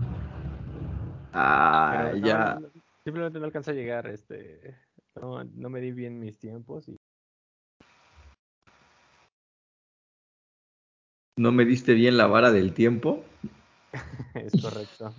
Ah, 1.32 2.10
Pero 2.12 2.16
ya. 2.16 2.58
no, 2.58 2.68
simplemente 3.04 3.38
no 3.38 3.44
alcanza 3.44 3.72
a 3.72 3.74
llegar, 3.74 4.06
este, 4.06 4.76
no, 5.20 5.44
no 5.44 5.68
me 5.68 5.80
di 5.80 5.92
bien 5.92 6.18
mis 6.18 6.38
tiempos 6.38 6.88
y 6.88 6.95
¿No 11.38 11.52
me 11.52 11.66
diste 11.66 11.92
bien 11.92 12.16
la 12.16 12.26
vara 12.26 12.50
del 12.50 12.72
tiempo? 12.72 13.22
es 14.34 14.52
correcto. 14.62 15.12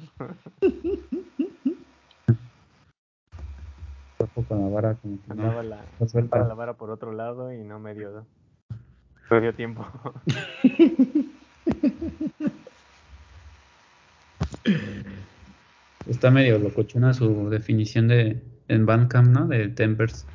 Con 4.48 4.62
la 4.62 4.68
vara 4.68 4.96
como 4.96 5.22
que. 5.22 5.32
Andaba 5.32 5.62
la, 5.62 5.86
la 6.32 6.54
vara 6.56 6.74
por 6.74 6.90
otro 6.90 7.12
lado 7.12 7.54
y 7.54 7.64
no 7.64 7.78
me 7.80 7.94
dio, 7.94 8.10
no 8.12 8.26
me 9.30 9.42
dio 9.42 9.54
tiempo. 9.54 9.86
Está 16.08 16.32
medio 16.32 16.58
locochona 16.58 17.14
su 17.14 17.50
definición 17.50 18.08
de 18.08 18.42
en 18.70 18.88
Bandcamp, 18.88 19.28
¿no? 19.28 19.48
De 19.48 19.68
Tempers. 19.68 20.26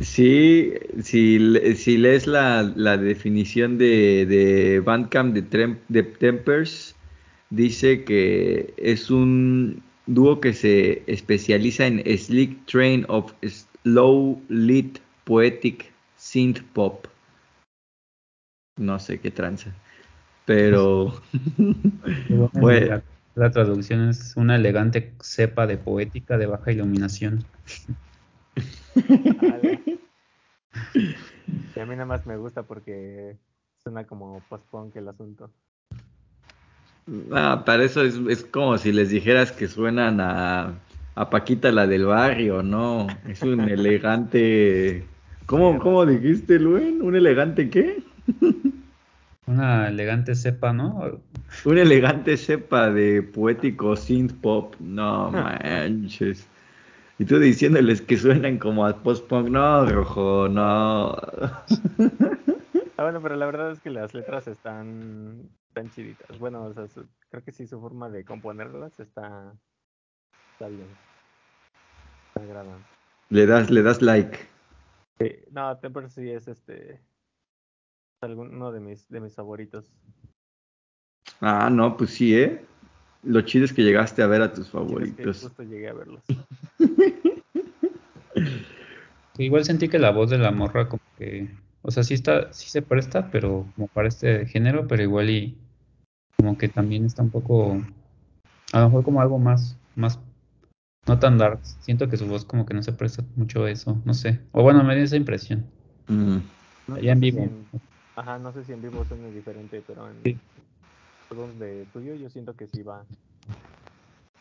Sí, 0.00 0.72
si, 1.02 1.38
si 1.76 1.98
lees 1.98 2.26
la, 2.26 2.62
la 2.74 2.96
definición 2.96 3.76
de, 3.76 4.24
de 4.26 4.80
Bandcamp 4.80 5.34
de, 5.34 5.42
Trem- 5.42 5.78
de 5.88 6.02
Tempers, 6.02 6.94
dice 7.50 8.04
que 8.04 8.72
es 8.78 9.10
un 9.10 9.82
dúo 10.06 10.40
que 10.40 10.54
se 10.54 11.02
especializa 11.06 11.86
en 11.86 12.02
Slick 12.16 12.64
Train 12.66 13.04
of 13.08 13.32
Slow 13.42 14.40
Lit 14.48 15.00
Poetic 15.24 15.92
Synth 16.16 16.62
Pop. 16.72 17.06
No 18.78 18.98
sé 18.98 19.20
qué 19.20 19.30
tranza, 19.30 19.74
pero 20.46 21.20
Bueno. 22.54 22.86
La, 22.86 23.02
la 23.34 23.50
traducción 23.50 24.08
es 24.08 24.34
una 24.36 24.56
elegante 24.56 25.12
cepa 25.20 25.66
de 25.66 25.76
poética 25.76 26.38
de 26.38 26.46
baja 26.46 26.72
iluminación. 26.72 27.44
Y 31.74 31.80
a 31.80 31.86
mí 31.86 31.92
nada 31.92 32.06
más 32.06 32.26
me 32.26 32.36
gusta 32.36 32.62
porque 32.62 33.36
suena 33.82 34.04
como 34.04 34.40
post-punk 34.48 34.96
el 34.96 35.08
asunto. 35.08 35.50
Ah, 37.32 37.62
para 37.64 37.84
eso 37.84 38.02
es, 38.02 38.20
es 38.28 38.44
como 38.44 38.78
si 38.78 38.92
les 38.92 39.10
dijeras 39.10 39.50
que 39.50 39.66
suenan 39.66 40.20
a, 40.20 40.74
a 41.14 41.30
Paquita 41.30 41.72
la 41.72 41.86
del 41.86 42.06
barrio, 42.06 42.62
¿no? 42.62 43.06
Es 43.26 43.42
un 43.42 43.60
elegante... 43.68 45.04
¿Cómo, 45.46 45.78
cómo 45.80 46.06
dijiste, 46.06 46.60
Luen? 46.60 47.02
¿Un 47.02 47.16
elegante 47.16 47.68
qué? 47.68 48.02
Una 49.46 49.88
elegante 49.88 50.36
cepa, 50.36 50.72
¿no? 50.72 51.20
Un 51.64 51.78
elegante 51.78 52.36
cepa 52.36 52.90
de 52.90 53.22
poético 53.22 53.96
synth 53.96 54.32
pop. 54.34 54.76
No 54.78 55.32
manches. 55.32 56.46
Y 57.20 57.26
tú 57.26 57.38
diciéndoles 57.38 58.00
que 58.00 58.16
suenan 58.16 58.56
como 58.58 58.86
a 58.86 59.02
post-punk. 59.02 59.50
No, 59.50 59.84
rojo, 59.84 60.48
no. 60.48 61.14
Ah, 62.96 63.02
bueno, 63.04 63.22
pero 63.22 63.34
la 63.36 63.46
verdad 63.46 63.70
es 63.70 63.80
que 63.80 63.88
las 63.88 64.12
letras 64.12 64.46
están, 64.46 65.48
están 65.68 65.88
chiditas. 65.88 66.38
Bueno, 66.38 66.64
o 66.64 66.74
sea, 66.74 66.86
su- 66.86 67.08
creo 67.30 67.42
que 67.42 67.50
sí 67.50 67.66
su 67.66 67.80
forma 67.80 68.10
de 68.10 68.26
componerlas 68.26 69.00
está, 69.00 69.54
está 70.52 70.68
bien. 70.68 70.94
Me 72.36 72.42
agradan. 72.44 72.84
Le 73.30 73.46
das, 73.46 73.70
le 73.70 73.82
das 73.82 74.02
like. 74.02 74.38
Sí, 75.18 75.30
no, 75.50 75.78
Temper 75.78 76.10
sí 76.10 76.28
es 76.30 76.46
este 76.46 77.00
algún- 78.20 78.54
uno 78.54 78.70
de 78.70 78.80
mis 78.80 79.08
de 79.08 79.20
mis 79.20 79.34
favoritos. 79.34 79.90
Ah, 81.40 81.70
no, 81.70 81.96
pues 81.96 82.10
sí, 82.10 82.34
¿eh? 82.34 82.66
Lo 83.22 83.40
chido 83.40 83.64
es 83.64 83.72
que 83.72 83.82
llegaste 83.82 84.22
a 84.22 84.26
ver 84.26 84.42
a 84.42 84.52
tus 84.52 84.66
es 84.66 84.72
que 84.72 84.72
favoritos. 84.78 85.42
justo 85.42 85.62
llegué 85.62 85.88
a 85.88 85.94
verlos. 85.94 86.24
Igual 89.40 89.64
sentí 89.64 89.88
que 89.88 89.98
la 89.98 90.10
voz 90.10 90.28
de 90.28 90.36
la 90.36 90.50
morra 90.50 90.86
como 90.88 91.00
que, 91.16 91.48
o 91.80 91.90
sea, 91.90 92.02
sí 92.02 92.12
está, 92.12 92.52
sí 92.52 92.68
se 92.68 92.82
presta, 92.82 93.30
pero 93.30 93.66
como 93.74 93.88
para 93.88 94.08
este 94.08 94.44
género, 94.46 94.86
pero 94.86 95.02
igual 95.02 95.30
y 95.30 95.56
como 96.36 96.58
que 96.58 96.68
también 96.68 97.06
está 97.06 97.22
un 97.22 97.30
poco, 97.30 97.80
a 98.72 98.80
lo 98.80 98.86
mejor 98.86 99.02
como 99.02 99.22
algo 99.22 99.38
más, 99.38 99.78
más, 99.96 100.18
no 101.08 101.18
tan 101.18 101.38
dark. 101.38 101.60
Siento 101.64 102.06
que 102.08 102.18
su 102.18 102.26
voz 102.26 102.44
como 102.44 102.66
que 102.66 102.74
no 102.74 102.82
se 102.82 102.92
presta 102.92 103.24
mucho 103.34 103.64
a 103.64 103.70
eso, 103.70 104.00
no 104.04 104.12
sé. 104.12 104.40
O 104.52 104.62
bueno, 104.62 104.84
me 104.84 104.94
dio 104.94 105.04
esa 105.04 105.16
impresión. 105.16 105.64
Mm. 106.08 106.36
No, 106.88 106.94
Allá 106.96 107.14
no 107.14 107.18
en 107.18 107.20
si 107.20 107.30
vivo. 107.30 107.42
en- 107.44 107.66
ajá, 108.16 108.38
no 108.38 108.52
sé 108.52 108.62
si 108.64 108.72
en 108.72 108.82
vivo 108.82 109.02
suene 109.06 109.30
diferente, 109.32 109.82
pero 109.86 110.06
en 110.10 110.22
Sí. 110.22 110.38
juegos 111.30 111.58
de 111.58 111.86
tuyo 111.94 112.14
yo 112.14 112.28
siento 112.28 112.52
que 112.54 112.66
sí 112.66 112.82
va. 112.82 113.06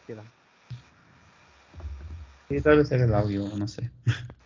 Queda. 0.06 0.24
Sí, 2.50 2.60
tal 2.62 2.78
vez 2.80 2.92
era 2.92 3.06
el 3.06 3.14
audio, 3.14 3.48
no 3.56 3.68
sé. 3.68 3.90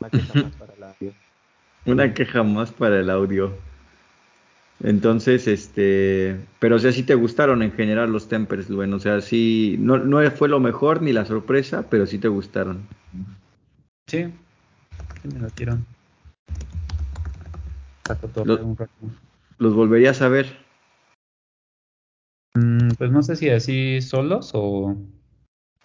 Una 0.00 0.10
queja 0.10 0.42
más 0.42 0.56
para 0.56 0.76
la 0.76 0.96
Una 1.86 2.14
queja 2.14 2.42
más 2.42 2.72
para 2.72 3.00
el 3.00 3.10
audio. 3.10 3.52
Entonces, 4.82 5.46
este, 5.46 6.36
pero 6.58 6.76
o 6.76 6.78
sea, 6.78 6.90
sí 6.92 7.02
te 7.02 7.14
gustaron 7.14 7.62
en 7.62 7.72
general 7.72 8.10
los 8.10 8.28
Tempers, 8.28 8.68
bueno, 8.70 8.96
o 8.96 9.00
sea, 9.00 9.20
sí, 9.20 9.76
no, 9.78 9.98
no 9.98 10.28
fue 10.30 10.48
lo 10.48 10.58
mejor 10.58 11.02
ni 11.02 11.12
la 11.12 11.26
sorpresa, 11.26 11.84
pero 11.90 12.06
sí 12.06 12.18
te 12.18 12.28
gustaron. 12.28 12.78
Sí, 14.06 14.24
sí 14.24 15.28
me 15.34 15.40
lo 15.40 15.48
tiraron. 15.50 15.84
Para 18.06 18.18
cotorrear 18.20 18.58
Lo- 18.60 18.66
un 18.66 18.76
rato. 18.76 18.92
¿Los 19.58 19.74
volverías 19.74 20.22
a 20.22 20.28
ver? 20.28 20.46
Mm, 22.54 22.88
pues 22.98 23.10
no 23.10 23.22
sé 23.22 23.36
si 23.36 23.50
así 23.50 24.00
solos 24.00 24.52
o, 24.54 24.96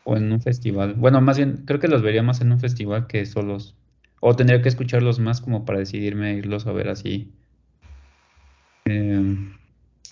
o 0.06 0.18
en 0.18 0.32
un 0.32 0.42
festival. 0.42 0.94
Bueno, 0.94 1.20
más 1.20 1.38
bien, 1.38 1.64
creo 1.66 1.80
que 1.82 1.90
los 1.90 2.02
vería 2.02 2.24
más 2.24 2.40
en 2.40 2.54
un 2.54 2.60
festival 2.62 3.08
que 3.08 3.26
solos. 3.26 3.76
O 4.28 4.36
tendría 4.36 4.60
que 4.60 4.70
escucharlos 4.70 5.20
más 5.20 5.40
como 5.40 5.66
para 5.66 5.78
decidirme 5.78 6.34
irlos 6.34 6.66
a 6.66 6.72
ver 6.72 6.90
así 6.90 7.32
em, 8.86 9.54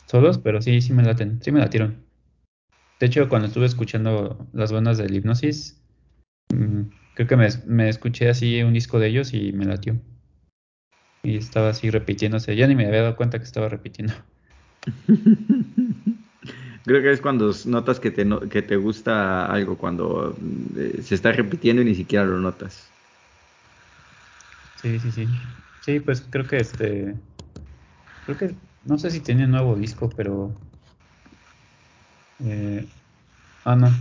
solos, 0.06 0.38
pero 0.38 0.62
sí, 0.62 0.82
sí 0.82 0.94
me 0.94 1.02
laten, 1.02 1.42
sí 1.42 1.52
me 1.52 1.60
latieron. 1.60 2.06
De 3.00 3.08
hecho, 3.08 3.28
cuando 3.28 3.48
estuve 3.48 3.66
escuchando 3.66 4.48
las 4.54 4.72
bandas 4.72 5.00
del 5.00 5.16
Hipnosis, 5.16 5.82
mm, 6.54 6.82
creo 7.16 7.28
que 7.28 7.36
me, 7.66 7.90
escuché 7.90 8.30
así 8.30 8.62
un 8.62 8.74
disco 8.74 9.00
de 9.00 9.08
ellos 9.08 9.34
y 9.34 9.52
me 9.52 9.66
latió. 9.66 10.00
Y 11.24 11.38
estaba 11.38 11.70
así 11.70 11.90
repitiéndose. 11.90 12.56
Ya 12.56 12.68
ni 12.68 12.76
me 12.76 12.86
había 12.86 13.02
dado 13.02 13.16
cuenta 13.16 13.40
que 13.40 13.46
estaba 13.46 13.68
repitiendo. 13.68 14.14
Creo 16.86 17.02
que 17.02 17.12
es 17.12 17.20
cuando 17.20 17.52
notas 17.66 18.00
que 18.00 18.12
te, 18.12 18.28
que 18.52 18.62
te 18.62 18.76
gusta 18.76 19.48
algo, 19.48 19.76
cuando 19.76 20.38
eh, 20.78 21.00
se 21.02 21.16
está 21.16 21.32
repitiendo 21.32 21.82
y 21.82 21.86
ni 21.86 21.96
siquiera 21.96 22.26
lo 22.26 22.40
notas. 22.40 22.93
Sí, 24.84 25.00
sí, 25.00 25.12
sí. 25.12 25.30
Sí, 25.80 26.00
pues 26.02 26.22
creo 26.30 26.46
que 26.46 26.58
este. 26.60 27.16
Creo 28.26 28.38
que. 28.38 28.58
No 28.84 28.98
sé 28.98 29.12
si 29.12 29.22
tiene 29.22 29.48
nuevo 29.48 29.76
disco, 29.76 30.10
pero. 30.10 30.60
eh, 32.40 32.90
ah, 33.66 33.76
no. 33.76 33.92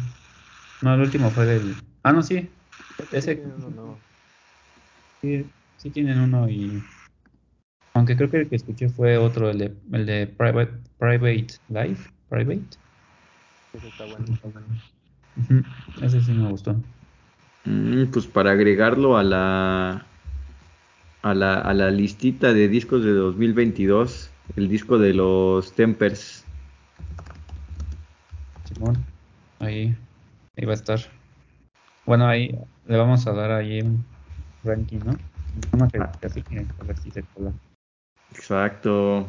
No, 0.80 0.94
el 0.94 1.00
último 1.02 1.30
fue 1.30 1.46
del. 1.46 1.76
Ah, 2.02 2.12
no, 2.12 2.22
sí. 2.22 2.50
Ese. 3.12 3.42
Sí, 5.22 5.52
sí 5.76 5.90
tienen 5.90 6.18
uno 6.20 6.48
y. 6.48 6.84
Aunque 7.94 8.16
creo 8.16 8.30
que 8.30 8.38
el 8.38 8.48
que 8.48 8.56
escuché 8.56 8.88
fue 8.88 9.18
otro, 9.18 9.50
el 9.50 9.58
de, 9.58 9.76
el 9.92 10.06
de 10.06 10.26
Private, 10.26 10.72
Private 10.98 11.46
Life. 11.68 12.10
Private. 12.28 12.78
Ese 13.74 13.88
está 13.88 14.04
bueno. 14.06 14.26
Ese 16.02 16.20
sí 16.22 16.32
me 16.32 16.50
gustó. 16.50 16.82
Mm, 17.64 18.10
pues 18.10 18.26
para 18.26 18.52
agregarlo 18.52 19.16
a 19.16 19.22
la, 19.22 20.11
a 21.22 21.34
la, 21.34 21.54
a 21.54 21.72
la 21.72 21.90
listita 21.90 22.52
de 22.52 22.68
discos 22.68 23.04
de 23.04 23.12
2022, 23.12 24.30
el 24.56 24.68
disco 24.68 24.98
de 24.98 25.14
los 25.14 25.72
Tempers. 25.72 26.44
Simón, 28.64 28.98
ahí, 29.60 29.94
ahí 30.56 30.64
va 30.64 30.72
a 30.72 30.74
estar. 30.74 31.00
Bueno, 32.04 32.26
ahí 32.26 32.58
le 32.86 32.96
vamos 32.96 33.26
a 33.26 33.32
dar 33.32 33.52
ahí 33.52 33.80
un 33.80 34.04
ranking, 34.64 34.98
¿no? 35.04 35.16
Una. 35.72 35.88
Exacto. 38.32 39.28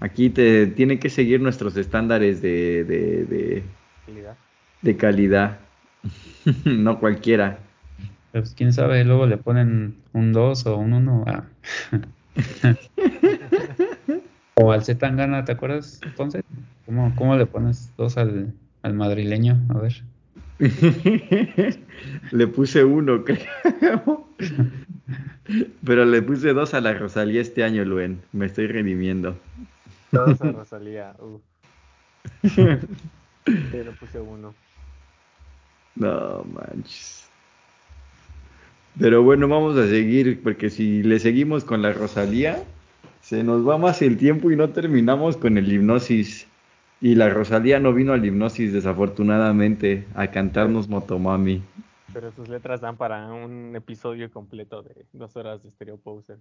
Aquí 0.00 0.30
te 0.30 0.66
tiene 0.66 0.98
que 0.98 1.08
seguir 1.08 1.40
nuestros 1.40 1.76
estándares 1.76 2.42
de, 2.42 2.84
de, 2.84 3.24
de, 3.24 3.62
Calidad. 4.04 4.36
de 4.82 4.96
calidad. 4.96 5.58
no 6.64 6.98
cualquiera. 6.98 7.58
Pues 8.40 8.54
quién 8.54 8.72
sabe, 8.72 9.02
luego 9.04 9.26
le 9.26 9.38
ponen 9.38 9.96
un 10.12 10.32
2 10.34 10.66
o 10.66 10.76
un 10.76 10.92
1 10.92 11.24
a... 11.26 11.44
o 14.54 14.72
al 14.72 14.84
Zetangana, 14.84 15.46
¿te 15.46 15.52
acuerdas? 15.52 16.00
Entonces, 16.04 16.44
¿cómo, 16.84 17.14
cómo 17.16 17.34
le 17.36 17.46
pones 17.46 17.90
2 17.96 18.18
al, 18.18 18.52
al 18.82 18.92
madrileño? 18.92 19.58
A 19.70 19.78
ver. 19.78 20.02
le 22.30 22.46
puse 22.46 22.84
uno, 22.84 23.24
creo. 23.24 24.28
Pero 25.84 26.04
le 26.04 26.20
puse 26.20 26.52
dos 26.52 26.74
a 26.74 26.80
la 26.80 26.92
Rosalía 26.92 27.40
este 27.40 27.64
año, 27.64 27.84
Luen. 27.84 28.20
Me 28.32 28.46
estoy 28.46 28.66
redimiendo. 28.66 29.38
Todos 30.10 30.40
a 30.42 30.52
Rosalía. 30.52 31.14
Uf. 31.18 31.40
Le 32.56 33.90
puse 33.98 34.20
uno. 34.20 34.54
No 35.94 36.44
manches. 36.44 37.25
Pero 38.98 39.22
bueno, 39.22 39.46
vamos 39.48 39.76
a 39.76 39.86
seguir, 39.88 40.42
porque 40.42 40.70
si 40.70 41.02
le 41.02 41.18
seguimos 41.18 41.64
con 41.64 41.82
la 41.82 41.92
Rosalía, 41.92 42.62
se 43.20 43.42
nos 43.44 43.66
va 43.68 43.76
más 43.76 44.00
el 44.02 44.16
tiempo 44.16 44.50
y 44.50 44.56
no 44.56 44.70
terminamos 44.70 45.36
con 45.36 45.58
el 45.58 45.70
hipnosis. 45.70 46.46
Y 47.00 47.14
la 47.14 47.28
Rosalía 47.28 47.78
no 47.78 47.92
vino 47.92 48.14
al 48.14 48.24
hipnosis, 48.24 48.72
desafortunadamente, 48.72 50.06
a 50.14 50.28
cantarnos 50.28 50.88
Motomami. 50.88 51.62
Pero 52.14 52.32
sus 52.32 52.48
letras 52.48 52.80
dan 52.80 52.96
para 52.96 53.26
un 53.32 53.76
episodio 53.76 54.30
completo 54.30 54.82
de 54.82 54.94
dos 55.12 55.36
horas 55.36 55.62
de 55.62 55.70
Stereo 55.72 55.98
Poser. 55.98 56.38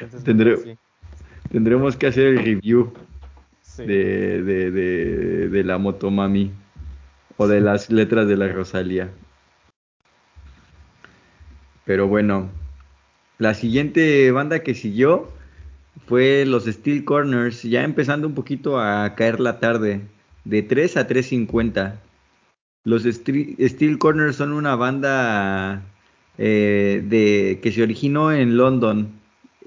Entonces, 0.00 0.24
Tendré- 0.24 0.50
mejor 0.52 0.64
sí. 0.64 0.78
Tendremos 1.50 1.96
que 1.96 2.06
hacer 2.06 2.26
el 2.28 2.38
review 2.38 2.92
Sí. 3.60 3.84
de, 3.84 4.42
de, 4.42 4.70
de, 4.70 5.48
de 5.50 5.64
la 5.64 5.76
Motomami 5.76 6.50
o 7.36 7.46
de 7.46 7.60
las 7.60 7.90
letras 7.90 8.26
de 8.26 8.36
la 8.38 8.48
Rosalía. 8.48 9.10
Pero 11.86 12.08
bueno, 12.08 12.50
la 13.38 13.54
siguiente 13.54 14.30
banda 14.32 14.58
que 14.58 14.74
siguió 14.74 15.30
fue 16.06 16.44
los 16.44 16.66
Steel 16.66 17.04
Corners, 17.04 17.62
ya 17.62 17.84
empezando 17.84 18.26
un 18.26 18.34
poquito 18.34 18.78
a 18.78 19.14
caer 19.14 19.40
la 19.40 19.58
tarde, 19.60 20.02
de 20.44 20.62
3 20.62 20.96
a 20.98 21.08
3.50. 21.08 21.94
Los 22.84 23.04
Steel 23.04 23.98
Corners 23.98 24.36
son 24.36 24.52
una 24.52 24.76
banda 24.76 25.82
eh, 26.38 27.02
de, 27.06 27.60
que 27.62 27.72
se 27.72 27.82
originó 27.82 28.32
en 28.32 28.56
London 28.56 29.12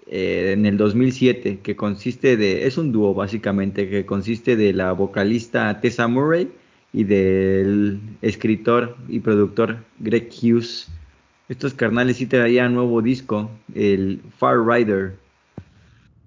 eh, 0.08 0.52
en 0.54 0.66
el 0.66 0.78
2007, 0.78 1.60
que 1.64 1.76
consiste 1.76 2.38
de, 2.38 2.68
es 2.68 2.78
un 2.78 2.92
dúo 2.92 3.14
básicamente, 3.14 3.90
que 3.90 4.06
consiste 4.06 4.56
de 4.56 4.74
la 4.74 4.92
vocalista 4.92 5.80
Tessa 5.82 6.08
Murray 6.08 6.52
y 6.92 7.04
del 7.06 8.00
escritor 8.22 8.98
y 9.08 9.20
productor 9.20 9.78
Greg 10.00 10.30
Hughes. 10.30 10.90
Estos 11.50 11.74
carnales 11.74 12.18
sí 12.18 12.28
traían 12.28 12.76
nuevo 12.76 13.02
disco, 13.02 13.50
el 13.74 14.22
Far 14.38 14.64
Rider. 14.64 15.18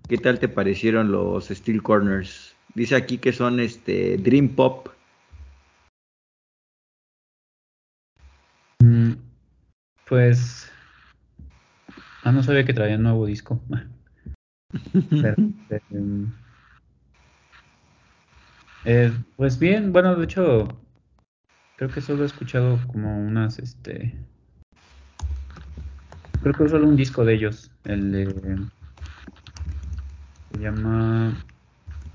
¿Qué 0.08 0.18
tal 0.18 0.40
te 0.40 0.48
parecieron 0.48 1.12
los 1.12 1.46
Steel 1.46 1.80
Corners? 1.80 2.56
Dice 2.74 2.96
aquí 2.96 3.18
que 3.18 3.32
son 3.32 3.60
este 3.60 4.16
Dream 4.18 4.48
Pop. 4.48 4.88
Mm, 8.82 9.12
Pues. 10.08 10.68
Ah, 12.24 12.32
no 12.32 12.42
sabía 12.42 12.64
que 12.64 12.74
traía 12.74 12.96
un 12.96 13.04
nuevo 13.04 13.24
disco. 13.26 13.60
Em, 15.90 16.32
eh, 18.84 19.12
pues 19.36 19.58
bien, 19.58 19.92
bueno, 19.92 20.16
de 20.16 20.24
hecho, 20.24 20.66
creo 21.76 21.90
que 21.90 22.00
solo 22.00 22.24
he 22.24 22.26
escuchado 22.26 22.80
como 22.88 23.18
unas, 23.24 23.58
este. 23.60 24.14
Creo 26.42 26.54
que 26.54 26.68
solo 26.68 26.88
un 26.88 26.96
disco 26.96 27.24
de 27.24 27.34
ellos, 27.34 27.70
el 27.84 28.10
de. 28.12 28.58
Se 30.50 30.58
llama 30.58 31.32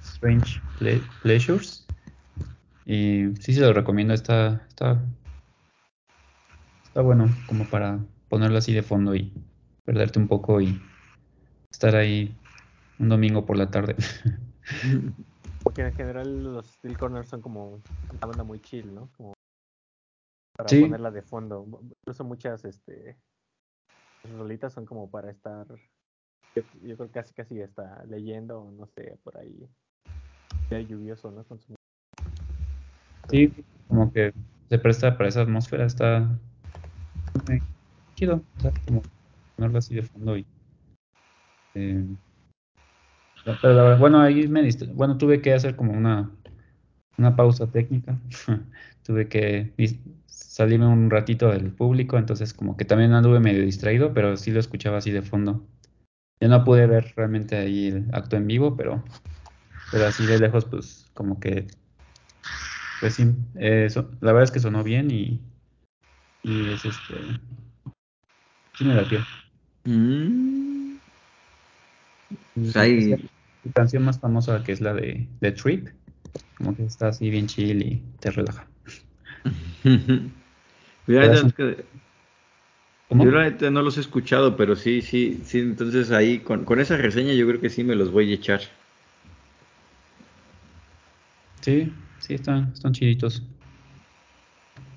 Strange 0.02 0.62
Ple- 0.78 1.02
Pleasures. 1.22 1.88
Y 2.86 3.34
sí 3.40 3.54
se 3.54 3.62
lo 3.62 3.74
recomiendo, 3.74 4.14
está, 4.14 4.66
está, 4.68 5.02
está 6.84 7.02
bueno 7.02 7.30
como 7.46 7.66
para 7.66 8.00
ponerlo 8.30 8.58
así 8.58 8.74
de 8.74 8.84
fondo 8.84 9.16
y 9.16 9.34
perderte 9.86 10.20
un 10.20 10.28
poco 10.28 10.62
y 10.62 10.82
estar 11.72 11.96
ahí 11.96 12.34
un 12.98 13.10
domingo 13.10 13.46
por 13.46 13.58
la 13.58 13.70
tarde. 13.72 13.96
Porque 15.64 15.82
en 15.82 15.94
general 15.94 16.44
los 16.44 16.68
Steel 16.68 16.98
Corners 16.98 17.30
son 17.30 17.42
como 17.42 17.72
una 18.10 18.28
banda 18.28 18.44
muy 18.44 18.60
chill, 18.62 18.94
¿no? 18.94 19.10
Como 19.18 19.34
para 20.58 20.70
Sí. 20.70 20.82
ponerla 20.82 21.12
de 21.12 21.22
fondo. 21.22 21.68
Incluso 22.02 22.24
muchas 22.24 22.64
este 22.64 23.18
rolitas 24.30 24.74
son 24.74 24.86
como 24.86 25.10
para 25.10 25.32
estar 25.32 25.68
yo, 26.56 26.64
yo 26.84 26.98
creo 26.98 27.12
casi 27.12 27.34
casi 27.34 27.60
está 27.62 28.04
leyendo 28.06 28.72
no 28.78 28.88
sé, 28.88 29.18
por 29.24 29.38
ahí 29.38 29.68
ya 30.70 30.80
lluvioso, 30.82 31.32
¿no? 31.32 31.44
Con 31.46 31.60
su- 31.60 31.76
Sí, 33.30 33.54
como 33.88 34.12
que 34.12 34.34
se 34.70 34.80
presta 34.80 35.18
para 35.18 35.30
esa 35.30 35.42
atmósfera, 35.42 35.86
está 35.86 36.40
muy 37.46 37.62
chido, 38.16 38.44
o 38.58 38.62
sea, 38.62 38.72
como 38.86 39.04
ponerlo 39.56 39.78
así 39.80 39.96
de 39.96 40.04
fondo 40.04 40.38
y 40.38 40.46
eh, 41.76 42.06
pero 43.62 43.98
bueno, 43.98 44.20
ahí 44.20 44.48
me 44.48 44.62
dist- 44.62 44.94
bueno, 44.94 45.18
tuve 45.18 45.42
que 45.42 45.54
hacer 45.54 45.76
como 45.76 45.94
una 45.94 46.32
una 47.18 47.36
pausa 47.36 47.68
técnica. 47.72 48.20
tuve 49.04 49.28
que 49.28 49.74
salirme 50.58 50.88
un 50.88 51.10
ratito 51.12 51.50
del 51.52 51.72
público, 51.72 52.18
entonces 52.18 52.54
como 52.54 52.78
que 52.78 52.86
también 52.86 53.14
anduve 53.14 53.40
medio 53.40 53.64
distraído, 53.64 54.14
pero 54.14 54.38
sí 54.38 54.52
lo 54.52 54.60
escuchaba 54.60 54.98
así 54.98 55.12
de 55.12 55.22
fondo. 55.22 55.68
Ya 56.42 56.48
no 56.50 56.64
pude 56.64 56.88
ver 56.88 57.14
realmente 57.16 57.56
ahí 57.58 57.88
el 57.88 58.08
acto 58.14 58.36
en 58.38 58.48
vivo, 58.48 58.76
pero 58.78 59.04
pero 59.92 60.08
así 60.08 60.26
de 60.26 60.40
lejos 60.40 60.66
pues 60.66 61.10
como 61.14 61.40
que 61.40 61.68
pues 63.00 63.16
sí, 63.16 63.26
eh, 63.56 63.90
so- 63.90 64.10
la 64.22 64.32
verdad 64.34 64.44
es 64.46 64.52
que 64.52 64.60
sonó 64.60 64.84
bien 64.84 65.12
y, 65.12 65.40
y 66.44 66.70
es 66.70 66.86
este. 66.86 67.16
Sí 68.76 68.86
me 68.86 68.96
latió. 68.96 69.26
Mm, 69.86 70.98
Pues 72.54 72.76
ahí- 72.76 73.14
esa- 73.14 73.22
su 73.64 73.72
canción 73.74 74.04
más 74.04 74.20
famosa 74.20 74.64
que 74.64 74.72
es 74.72 74.82
la 74.82 74.94
de 74.94 75.28
The 75.40 75.52
Trip, 75.52 75.90
como 76.56 76.76
que 76.76 76.86
está 76.86 77.10
así 77.10 77.30
bien 77.30 77.48
chill 77.48 77.82
y 77.84 78.04
te 78.20 78.32
relaja. 78.32 78.68
Yo 83.10 83.32
la 83.32 83.44
neta 83.44 83.72
no 83.72 83.82
los 83.82 83.98
he 83.98 84.02
escuchado, 84.02 84.58
pero 84.58 84.76
sí, 84.76 85.02
sí, 85.02 85.40
sí, 85.46 85.60
entonces 85.60 86.12
ahí 86.12 86.40
con, 86.40 86.66
con 86.66 86.80
esa 86.80 86.98
reseña 86.98 87.34
yo 87.34 87.48
creo 87.48 87.62
que 87.62 87.70
sí 87.70 87.84
me 87.84 87.96
los 87.96 88.12
voy 88.12 88.32
a 88.32 88.36
echar. 88.36 88.62
Sí, 91.62 91.94
sí, 92.20 92.34
están, 92.34 92.72
están 92.74 92.94
chiditos. 92.94 93.44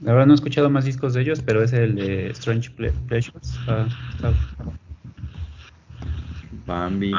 La 0.01 0.13
verdad 0.13 0.27
no 0.27 0.33
he 0.33 0.37
escuchado 0.37 0.71
más 0.71 0.85
discos 0.85 1.15
de 1.15 1.23
ellos, 1.23 1.41
pero 1.45 1.63
es 1.63 1.73
el 1.73 1.95
de 1.95 2.31
Strange 2.31 2.71
Ple- 2.75 2.93
Pleasures. 3.07 3.61
Bambi. 6.67 7.13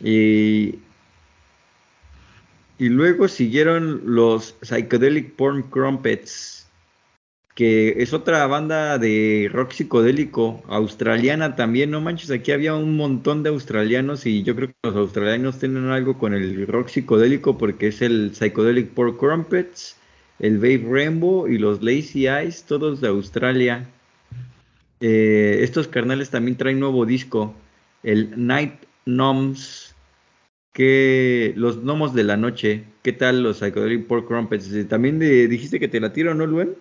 Y, 0.00 0.78
y 2.78 2.88
luego 2.88 3.28
siguieron 3.28 4.02
los 4.04 4.56
Psychedelic 4.62 5.36
Porn 5.36 5.62
Crumpets, 5.62 6.57
que 7.58 7.96
es 7.98 8.12
otra 8.12 8.46
banda 8.46 8.98
de 8.98 9.50
rock 9.52 9.72
psicodélico 9.72 10.62
australiana 10.68 11.56
también. 11.56 11.90
No 11.90 12.00
manches, 12.00 12.30
aquí 12.30 12.52
había 12.52 12.76
un 12.76 12.96
montón 12.96 13.42
de 13.42 13.48
australianos 13.48 14.26
y 14.26 14.44
yo 14.44 14.54
creo 14.54 14.68
que 14.68 14.74
los 14.84 14.94
australianos 14.94 15.58
tienen 15.58 15.86
algo 15.90 16.16
con 16.18 16.34
el 16.34 16.68
rock 16.68 16.86
psicodélico 16.86 17.58
porque 17.58 17.88
es 17.88 18.00
el 18.00 18.30
Psychedelic 18.32 18.90
Porn 18.90 19.16
Crumpets, 19.16 19.96
el 20.38 20.58
Babe 20.58 20.84
Rainbow 20.88 21.48
y 21.48 21.58
los 21.58 21.82
Lazy 21.82 22.28
Eyes, 22.28 22.62
todos 22.62 23.00
de 23.00 23.08
Australia. 23.08 23.88
Eh, 25.00 25.58
estos 25.62 25.88
carnales 25.88 26.30
también 26.30 26.56
traen 26.56 26.78
nuevo 26.78 27.06
disco, 27.06 27.56
el 28.04 28.34
Night 28.36 28.74
Gnomes, 29.04 29.96
que 30.72 31.54
los 31.56 31.82
gnomos 31.82 32.14
de 32.14 32.22
la 32.22 32.36
noche. 32.36 32.84
¿Qué 33.02 33.12
tal 33.12 33.42
los 33.42 33.58
Psychedelic 33.58 34.06
Pork 34.06 34.28
Crumpets? 34.28 34.72
Eh, 34.72 34.84
También 34.84 35.18
de- 35.18 35.48
dijiste 35.48 35.80
que 35.80 35.88
te 35.88 35.98
la 35.98 36.12
tiro, 36.12 36.34
¿no, 36.34 36.46
Luen? 36.46 36.76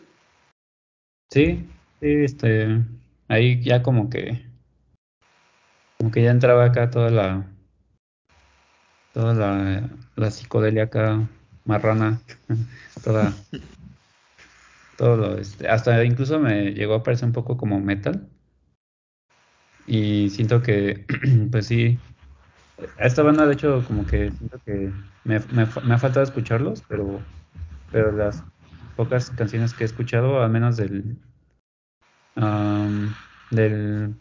Sí, 1.31 1.65
sí, 1.99 2.07
este. 2.23 2.83
Ahí 3.27 3.61
ya 3.61 3.83
como 3.83 4.09
que. 4.09 4.45
como 5.97 6.11
que 6.11 6.23
ya 6.23 6.31
entraba 6.31 6.65
acá 6.65 6.89
toda 6.89 7.09
la 7.09 7.47
toda 9.13 9.33
la, 9.33 9.89
la 10.15 10.31
psicodelia 10.31 10.83
acá 10.83 11.27
marrana, 11.65 12.19
toda 13.03 13.33
todo 14.97 15.15
lo, 15.15 15.37
este, 15.37 15.67
hasta 15.69 16.03
incluso 16.03 16.39
me 16.39 16.71
llegó 16.73 16.95
a 16.95 17.03
parecer 17.03 17.27
un 17.27 17.33
poco 17.33 17.55
como 17.55 17.79
metal. 17.79 18.27
Y 19.85 20.29
siento 20.31 20.61
que, 20.61 21.05
pues 21.51 21.67
sí, 21.67 21.97
a 22.99 23.05
esta 23.05 23.23
banda 23.23 23.45
de 23.45 23.53
hecho 23.53 23.83
como 23.87 24.05
que 24.05 24.31
siento 24.31 24.59
que 24.65 24.91
me, 25.23 25.39
me, 25.39 25.67
me 25.83 25.93
ha 25.93 25.97
faltado 25.97 26.23
escucharlos, 26.23 26.83
pero, 26.87 27.19
pero 27.91 28.11
las 28.11 28.43
pocas 28.97 29.29
canciones 29.29 29.73
que 29.73 29.83
he 29.83 29.85
escuchado, 29.85 30.41
al 30.41 30.49
menos 30.49 30.75
del, 30.75 31.15
um, 32.35 33.07
del 33.51 34.15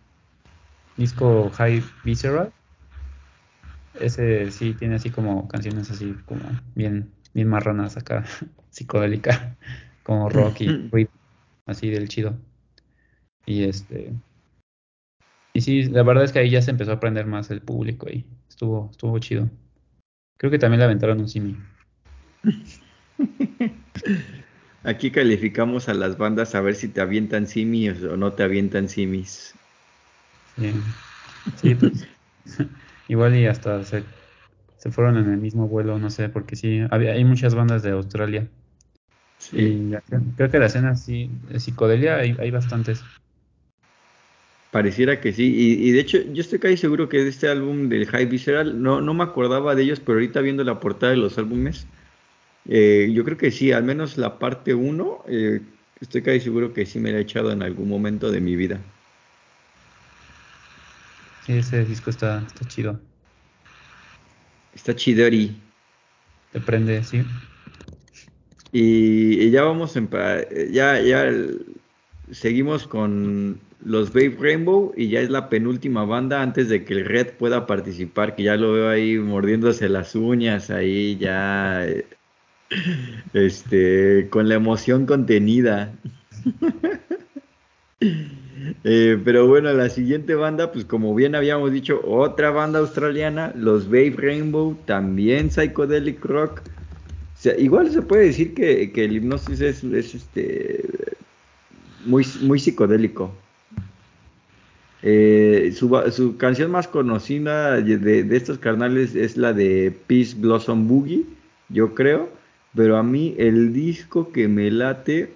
disco 0.96 1.50
High 1.50 1.82
Visceral, 2.04 2.52
ese 3.94 4.50
sí 4.50 4.74
tiene 4.74 4.96
así 4.96 5.10
como 5.10 5.48
canciones 5.48 5.90
así 5.90 6.14
como 6.26 6.42
bien, 6.74 7.10
bien 7.34 7.48
marronas 7.48 7.96
acá, 7.96 8.24
psicodélica, 8.70 9.56
como 10.04 10.28
rock 10.28 10.60
y 10.60 11.08
así 11.66 11.90
del 11.90 12.08
chido. 12.08 12.36
Y 13.46 13.64
este 13.64 14.12
y 15.56 15.62
sí, 15.62 15.84
la 15.84 16.02
verdad 16.02 16.24
es 16.24 16.32
que 16.32 16.40
ahí 16.40 16.50
ya 16.50 16.60
se 16.60 16.70
empezó 16.70 16.90
a 16.90 16.94
aprender 16.96 17.24
más 17.24 17.50
el 17.50 17.62
público 17.62 18.06
y 18.10 18.26
estuvo, 18.46 18.90
estuvo 18.90 19.18
chido. 19.18 19.48
Creo 20.36 20.50
que 20.50 20.58
también 20.58 20.80
le 20.80 20.84
aventaron 20.84 21.18
un 21.18 21.28
simi. 21.28 21.56
Aquí 24.86 25.10
calificamos 25.10 25.88
a 25.88 25.94
las 25.94 26.16
bandas 26.16 26.54
a 26.54 26.60
ver 26.60 26.76
si 26.76 26.86
te 26.86 27.00
avientan 27.00 27.48
simis 27.48 28.04
o 28.04 28.16
no 28.16 28.34
te 28.34 28.44
avientan 28.44 28.88
simis. 28.88 29.52
Bien. 30.56 30.80
Sí, 31.60 31.74
pues 31.74 32.06
igual 33.08 33.34
y 33.34 33.46
hasta 33.46 33.82
se, 33.82 34.04
se, 34.78 34.90
fueron 34.92 35.16
en 35.16 35.28
el 35.32 35.38
mismo 35.38 35.66
vuelo, 35.66 35.98
no 35.98 36.08
sé, 36.08 36.28
porque 36.28 36.54
sí, 36.54 36.82
había, 36.88 37.14
hay 37.14 37.24
muchas 37.24 37.56
bandas 37.56 37.82
de 37.82 37.90
Australia. 37.90 38.46
Sí. 39.38 39.56
Y 39.58 39.94
creo 40.36 40.50
que 40.52 40.58
la 40.60 40.66
escena 40.66 40.94
sí, 40.94 41.32
de 41.50 41.58
psicodelia 41.58 42.18
hay, 42.18 42.36
hay 42.38 42.52
bastantes. 42.52 43.02
Pareciera 44.70 45.20
que 45.20 45.32
sí, 45.32 45.52
y, 45.52 45.88
y, 45.88 45.90
de 45.90 45.98
hecho 45.98 46.18
yo 46.32 46.40
estoy 46.40 46.60
casi 46.60 46.76
seguro 46.76 47.08
que 47.08 47.24
de 47.24 47.30
este 47.30 47.48
álbum 47.48 47.88
del 47.88 48.06
High 48.06 48.26
Visceral, 48.26 48.80
no, 48.80 49.00
no 49.00 49.14
me 49.14 49.24
acordaba 49.24 49.74
de 49.74 49.82
ellos, 49.82 49.98
pero 49.98 50.18
ahorita 50.18 50.42
viendo 50.42 50.62
la 50.62 50.78
portada 50.78 51.10
de 51.10 51.18
los 51.18 51.38
álbumes, 51.38 51.88
eh, 52.68 53.10
yo 53.12 53.24
creo 53.24 53.36
que 53.36 53.50
sí, 53.50 53.72
al 53.72 53.84
menos 53.84 54.16
la 54.18 54.38
parte 54.38 54.74
1, 54.74 55.24
eh, 55.28 55.60
estoy 56.00 56.22
casi 56.22 56.40
seguro 56.40 56.72
que 56.72 56.86
sí 56.86 56.98
me 56.98 57.12
la 57.12 57.18
he 57.18 57.22
echado 57.22 57.52
en 57.52 57.62
algún 57.62 57.88
momento 57.88 58.30
de 58.30 58.40
mi 58.40 58.56
vida. 58.56 58.80
Sí, 61.46 61.52
ese 61.52 61.84
disco 61.84 62.10
está, 62.10 62.42
está 62.46 62.66
chido. 62.66 63.00
Está 64.74 64.94
chidori. 64.94 65.56
Te 66.52 66.60
prende, 66.60 67.02
sí. 67.04 67.22
Y, 68.72 69.40
y 69.40 69.50
ya 69.50 69.62
vamos 69.62 69.96
en, 69.96 70.08
ya, 70.70 71.00
ya 71.00 71.22
el, 71.22 71.64
seguimos 72.30 72.86
con 72.86 73.60
los 73.84 74.12
Babe 74.12 74.36
Rainbow 74.40 74.92
y 74.96 75.08
ya 75.08 75.20
es 75.20 75.30
la 75.30 75.48
penúltima 75.48 76.04
banda 76.04 76.42
antes 76.42 76.68
de 76.68 76.84
que 76.84 76.94
el 76.94 77.04
Red 77.04 77.34
pueda 77.38 77.66
participar, 77.66 78.34
que 78.34 78.42
ya 78.42 78.56
lo 78.56 78.72
veo 78.72 78.88
ahí 78.88 79.16
mordiéndose 79.16 79.88
las 79.88 80.14
uñas, 80.14 80.70
ahí 80.70 81.16
ya 81.16 81.86
este 83.32 84.28
con 84.30 84.48
la 84.48 84.56
emoción 84.56 85.06
contenida. 85.06 85.92
eh, 88.84 89.20
pero 89.24 89.46
bueno, 89.46 89.72
la 89.72 89.88
siguiente 89.88 90.34
banda, 90.34 90.72
pues 90.72 90.84
como 90.84 91.14
bien 91.14 91.34
habíamos 91.34 91.72
dicho, 91.72 92.00
otra 92.04 92.50
banda 92.50 92.78
australiana, 92.80 93.52
los 93.56 93.86
Babe 93.86 94.14
Rainbow, 94.16 94.76
también 94.84 95.50
psychedelic 95.50 96.24
rock. 96.24 96.60
O 96.60 97.38
sea, 97.38 97.58
igual 97.58 97.90
se 97.90 98.02
puede 98.02 98.26
decir 98.26 98.54
que, 98.54 98.90
el 98.94 99.16
hipnosis 99.16 99.60
es, 99.60 99.84
es 99.84 100.14
este 100.14 100.84
muy, 102.06 102.58
psicodélico. 102.58 103.32
Eh, 105.02 105.72
su, 105.76 106.36
canción 106.38 106.70
más 106.70 106.88
conocida 106.88 107.80
de, 107.80 108.36
estos 108.36 108.58
carnales 108.58 109.14
es 109.14 109.36
la 109.36 109.52
de 109.52 109.94
Peace 110.06 110.34
Blossom 110.36 110.88
Boogie, 110.88 111.24
yo 111.68 111.94
creo. 111.94 112.28
Pero 112.76 112.98
a 112.98 113.02
mí 113.02 113.34
el 113.38 113.72
disco 113.72 114.30
que 114.32 114.48
me 114.48 114.70
late, 114.70 115.30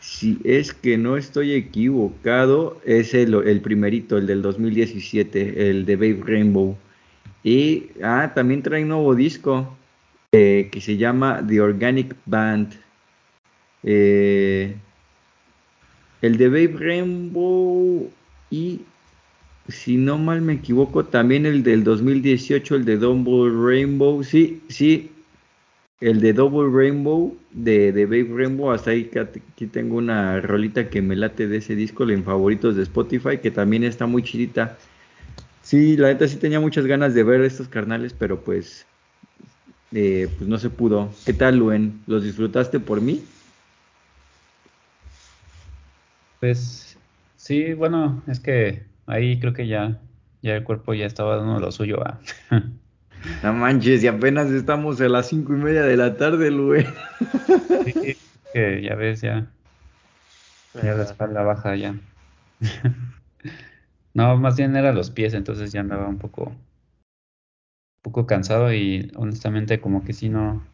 si 0.00 0.38
es 0.44 0.74
que 0.74 0.98
no 0.98 1.16
estoy 1.16 1.52
equivocado, 1.52 2.80
es 2.84 3.14
el, 3.14 3.34
el 3.34 3.60
primerito, 3.60 4.18
el 4.18 4.26
del 4.26 4.42
2017, 4.42 5.70
el 5.70 5.86
de 5.86 5.96
Babe 5.96 6.20
Rainbow. 6.26 6.76
Y 7.44 7.86
ah, 8.02 8.32
también 8.34 8.62
trae 8.62 8.82
un 8.82 8.88
nuevo 8.88 9.14
disco 9.14 9.76
eh, 10.32 10.68
que 10.72 10.80
se 10.80 10.96
llama 10.96 11.44
The 11.46 11.60
Organic 11.60 12.16
Band. 12.26 12.72
Eh, 13.84 14.74
el 16.22 16.36
de 16.36 16.48
Babe 16.48 16.74
Rainbow 16.76 18.10
y 18.50 18.80
si 19.68 19.96
no 19.96 20.18
mal 20.18 20.42
me 20.42 20.54
equivoco, 20.54 21.04
también 21.04 21.46
el 21.46 21.62
del 21.62 21.84
2018, 21.84 22.74
el 22.74 22.84
de 22.84 22.96
Double 22.96 23.52
Rainbow, 23.64 24.22
sí, 24.24 24.60
sí, 24.68 25.10
el 26.00 26.20
de 26.20 26.32
Double 26.32 26.68
Rainbow 26.72 27.38
de, 27.50 27.92
de 27.92 28.06
Babe 28.06 28.28
Rainbow, 28.34 28.70
hasta 28.70 28.90
ahí 28.90 29.10
tengo 29.72 29.96
una 29.96 30.40
rolita 30.40 30.88
que 30.90 31.02
me 31.02 31.16
late 31.16 31.46
de 31.46 31.58
ese 31.58 31.74
disco, 31.74 32.08
en 32.08 32.24
favoritos 32.24 32.76
de 32.76 32.82
Spotify, 32.82 33.38
que 33.42 33.50
también 33.50 33.84
está 33.84 34.06
muy 34.06 34.22
chidita. 34.22 34.78
Sí, 35.62 35.96
la 35.96 36.08
neta 36.08 36.28
sí 36.28 36.38
tenía 36.38 36.60
muchas 36.60 36.86
ganas 36.86 37.14
de 37.14 37.24
ver 37.24 37.42
estos 37.42 37.68
carnales, 37.68 38.14
pero 38.14 38.44
pues, 38.44 38.88
eh, 39.92 40.28
pues 40.36 40.48
no 40.48 40.58
se 40.58 40.70
pudo. 40.70 41.20
¿Qué 41.24 41.32
tal, 41.32 41.58
Luen? 41.58 42.02
¿Los 42.06 42.24
disfrutaste 42.24 42.80
por 42.80 43.00
mí? 43.00 43.28
Pues 46.38 46.98
sí, 47.36 47.74
bueno, 47.74 48.24
es 48.26 48.40
que 48.40 48.86
ahí 49.06 49.38
creo 49.40 49.52
que 49.52 49.66
ya, 49.68 50.02
ya 50.42 50.56
el 50.56 50.64
cuerpo 50.64 50.94
ya 50.94 51.06
estaba 51.06 51.36
dando 51.36 51.60
lo 51.60 51.70
suyo 51.72 52.02
a. 52.06 52.20
No 53.42 53.52
manches, 53.52 54.02
y 54.02 54.06
apenas 54.06 54.50
estamos 54.50 55.00
a 55.00 55.08
las 55.08 55.28
cinco 55.28 55.54
y 55.54 55.56
media 55.56 55.82
de 55.82 55.96
la 55.96 56.16
tarde, 56.16 56.50
güey. 56.50 56.86
Sí, 57.84 58.18
que 58.52 58.82
ya 58.82 58.94
ves, 58.94 59.20
ya. 59.20 59.50
Ya 60.74 60.94
la 60.94 61.04
espalda 61.04 61.42
baja 61.42 61.76
ya. 61.76 61.94
No, 64.12 64.36
más 64.36 64.56
bien 64.56 64.74
era 64.74 64.92
los 64.92 65.10
pies, 65.10 65.34
entonces 65.34 65.70
ya 65.70 65.80
andaba 65.80 66.08
un 66.08 66.18
poco, 66.18 66.46
un 66.46 66.56
poco 68.02 68.26
cansado 68.26 68.72
y 68.72 69.12
honestamente 69.14 69.80
como 69.80 70.02
que 70.02 70.12
sí 70.12 70.28
no, 70.28 70.66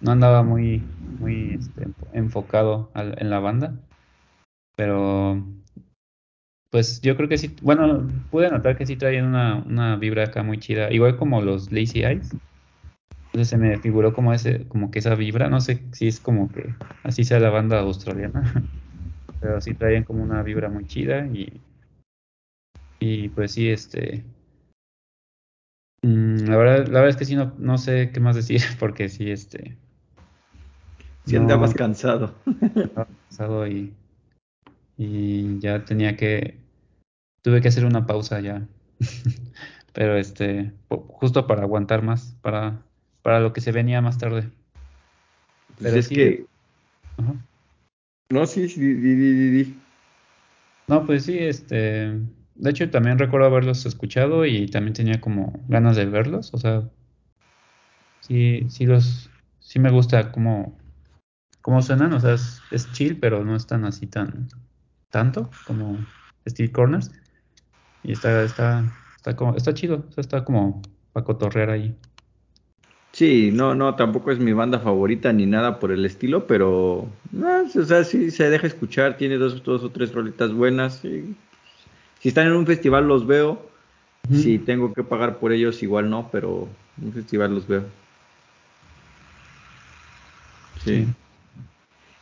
no 0.00 0.10
andaba 0.10 0.42
muy, 0.42 0.82
muy 1.18 1.52
este, 1.52 1.86
enfocado 2.14 2.90
al, 2.94 3.20
en 3.20 3.28
la 3.28 3.40
banda. 3.40 3.74
Pero 4.74 5.44
pues 6.70 7.00
yo 7.00 7.16
creo 7.16 7.28
que 7.28 7.38
sí, 7.38 7.56
bueno, 7.62 8.08
pude 8.30 8.50
notar 8.50 8.76
que 8.76 8.86
sí 8.86 8.96
traían 8.96 9.26
una, 9.26 9.56
una 9.56 9.96
vibra 9.96 10.24
acá 10.24 10.42
muy 10.42 10.58
chida, 10.58 10.92
igual 10.92 11.16
como 11.16 11.40
los 11.40 11.72
Lazy 11.72 12.04
Eyes. 12.04 12.30
Entonces 13.26 13.48
se 13.48 13.56
me 13.56 13.78
figuró 13.78 14.12
como 14.12 14.32
ese, 14.32 14.66
como 14.68 14.90
que 14.90 14.98
esa 14.98 15.14
vibra, 15.14 15.48
no 15.48 15.60
sé 15.60 15.82
si 15.92 16.08
es 16.08 16.20
como 16.20 16.50
que 16.50 16.74
así 17.04 17.24
sea 17.24 17.40
la 17.40 17.50
banda 17.50 17.80
australiana, 17.80 18.64
pero 19.40 19.60
sí 19.60 19.74
traían 19.74 20.04
como 20.04 20.22
una 20.22 20.42
vibra 20.42 20.68
muy 20.68 20.86
chida 20.86 21.26
y, 21.26 21.60
y 23.00 23.28
pues 23.30 23.52
sí, 23.52 23.70
este, 23.70 24.24
mm, 26.02 26.48
la 26.48 26.56
verdad, 26.56 26.86
la 26.86 27.00
verdad 27.00 27.08
es 27.10 27.16
que 27.16 27.24
sí 27.24 27.36
no, 27.36 27.54
no 27.58 27.78
sé 27.78 28.10
qué 28.12 28.20
más 28.20 28.36
decir, 28.36 28.60
porque 28.78 29.08
sí, 29.08 29.30
este, 29.30 29.76
si 31.24 31.36
no, 31.36 31.42
andabas 31.42 31.74
cansado. 31.74 32.34
Andaba 32.46 33.06
cansado 33.06 33.66
y 33.66 33.94
y 34.98 35.60
ya 35.60 35.84
tenía 35.84 36.16
que, 36.16 36.58
tuve 37.42 37.62
que 37.62 37.68
hacer 37.68 37.84
una 37.84 38.04
pausa 38.04 38.40
ya, 38.40 38.66
pero 39.94 40.16
este, 40.16 40.72
justo 40.88 41.46
para 41.46 41.62
aguantar 41.62 42.02
más, 42.02 42.36
para, 42.42 42.82
para 43.22 43.40
lo 43.40 43.52
que 43.52 43.60
se 43.60 43.72
venía 43.72 44.02
más 44.02 44.18
tarde. 44.18 44.50
Pues 45.68 45.78
pero 45.78 45.96
es 45.96 46.06
sí, 46.08 46.14
que... 46.14 46.46
Ajá. 47.16 47.34
No, 48.30 48.44
sí, 48.44 48.68
sí, 48.68 48.80
di, 48.80 49.14
di, 49.14 49.50
di, 49.50 49.80
No, 50.88 51.06
pues 51.06 51.24
sí, 51.24 51.38
este, 51.38 52.20
de 52.56 52.70
hecho 52.70 52.90
también 52.90 53.18
recuerdo 53.18 53.46
haberlos 53.46 53.86
escuchado 53.86 54.44
y 54.44 54.66
también 54.66 54.94
tenía 54.94 55.20
como 55.20 55.60
ganas 55.68 55.96
de 55.96 56.06
verlos, 56.06 56.52
o 56.52 56.58
sea, 56.58 56.90
sí, 58.20 58.66
sí 58.68 58.84
los, 58.84 59.30
sí 59.60 59.78
me 59.78 59.90
gusta 59.90 60.32
cómo, 60.32 60.76
cómo 61.62 61.80
suenan, 61.82 62.12
o 62.12 62.20
sea, 62.20 62.34
es, 62.34 62.60
es 62.72 62.92
chill, 62.92 63.18
pero 63.18 63.44
no 63.44 63.56
están 63.56 63.84
así 63.84 64.06
tan, 64.06 64.48
tanto 65.10 65.50
como 65.66 65.98
Steve 66.48 66.72
Corners. 66.72 67.10
Y 68.02 68.12
está, 68.12 68.42
está, 68.42 68.84
está, 69.16 69.36
como, 69.36 69.56
está 69.56 69.74
chido, 69.74 70.04
o 70.08 70.12
sea, 70.12 70.22
está 70.22 70.44
como 70.44 70.82
para 71.12 71.24
cotorrear 71.24 71.70
ahí. 71.70 71.94
Sí, 73.12 73.50
no, 73.52 73.74
no, 73.74 73.96
tampoco 73.96 74.30
es 74.30 74.38
mi 74.38 74.52
banda 74.52 74.78
favorita 74.78 75.32
ni 75.32 75.46
nada 75.46 75.80
por 75.80 75.90
el 75.90 76.04
estilo, 76.04 76.46
pero 76.46 77.08
no, 77.32 77.62
o 77.62 77.84
sea, 77.84 78.04
sí 78.04 78.30
se 78.30 78.50
deja 78.50 78.66
escuchar, 78.66 79.16
tiene 79.16 79.36
dos, 79.38 79.62
dos 79.64 79.82
o 79.82 79.90
tres 79.90 80.12
rolitas 80.12 80.52
buenas. 80.52 81.00
Si 81.00 82.28
están 82.28 82.46
en 82.46 82.52
un 82.52 82.66
festival 82.66 83.08
los 83.08 83.26
veo, 83.26 83.66
Si 84.30 84.58
tengo 84.58 84.92
que 84.92 85.02
pagar 85.04 85.38
por 85.38 85.52
ellos, 85.52 85.82
igual 85.82 86.10
no, 86.10 86.28
pero 86.30 86.68
un 87.00 87.12
festival 87.14 87.54
los 87.54 87.66
veo. 87.66 87.84
Sí. 90.84 91.06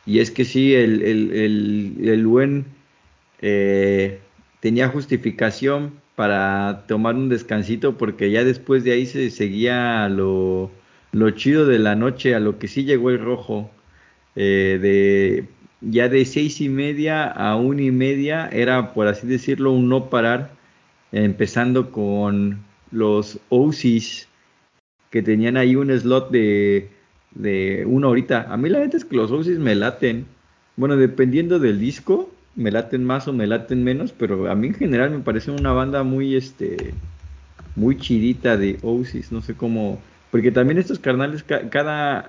Y 0.05 0.19
es 0.19 0.31
que 0.31 0.45
sí, 0.45 0.73
el, 0.73 1.01
el, 1.01 1.31
el, 1.33 2.09
el 2.09 2.25
buen 2.25 2.65
eh, 3.41 4.19
tenía 4.59 4.89
justificación 4.89 5.93
para 6.15 6.85
tomar 6.87 7.15
un 7.15 7.29
descansito 7.29 7.97
porque 7.97 8.31
ya 8.31 8.43
después 8.43 8.83
de 8.83 8.93
ahí 8.93 9.05
se 9.05 9.29
seguía 9.29 10.09
lo, 10.09 10.71
lo 11.11 11.29
chido 11.31 11.65
de 11.65 11.79
la 11.79 11.95
noche, 11.95 12.35
a 12.35 12.39
lo 12.39 12.59
que 12.59 12.67
sí 12.67 12.83
llegó 12.83 13.09
el 13.09 13.19
rojo. 13.19 13.69
Eh, 14.35 14.79
de 14.81 15.47
ya 15.81 16.09
de 16.09 16.25
seis 16.25 16.59
y 16.61 16.69
media 16.69 17.25
a 17.25 17.55
una 17.55 17.83
y 17.83 17.91
media 17.91 18.49
era, 18.51 18.93
por 18.93 19.07
así 19.07 19.27
decirlo, 19.27 19.71
un 19.71 19.89
no 19.89 20.09
parar, 20.09 20.51
empezando 21.11 21.91
con 21.91 22.63
los 22.91 23.39
OCs 23.49 24.27
que 25.09 25.21
tenían 25.21 25.57
ahí 25.57 25.75
un 25.75 25.91
slot 25.91 26.31
de, 26.31 26.89
de 27.31 27.85
una 27.85 28.07
horita. 28.07 28.47
A 28.51 28.57
mí 28.57 28.69
la 28.69 28.79
neta 28.79 28.97
es 28.97 29.05
que 29.05 29.15
los 29.15 29.31
OCs 29.31 29.59
me 29.59 29.75
laten. 29.75 30.25
Bueno, 30.75 30.97
dependiendo 30.97 31.59
del 31.59 31.79
disco, 31.79 32.31
me 32.57 32.71
laten 32.71 33.05
más 33.05 33.27
o 33.27 33.33
me 33.33 33.47
laten 33.47 33.83
menos, 33.83 34.11
pero 34.11 34.49
a 34.51 34.55
mí 34.55 34.67
en 34.67 34.73
general 34.73 35.11
me 35.11 35.19
parece 35.19 35.51
una 35.51 35.71
banda 35.71 36.03
muy, 36.03 36.35
este, 36.35 36.95
muy 37.75 37.97
chidita 37.97 38.57
de 38.57 38.79
OCs, 38.81 39.31
no 39.31 39.41
sé 39.41 39.53
cómo, 39.53 40.01
porque 40.31 40.51
también 40.51 40.79
estos 40.79 40.97
carnales, 40.97 41.43
cada, 41.43 42.27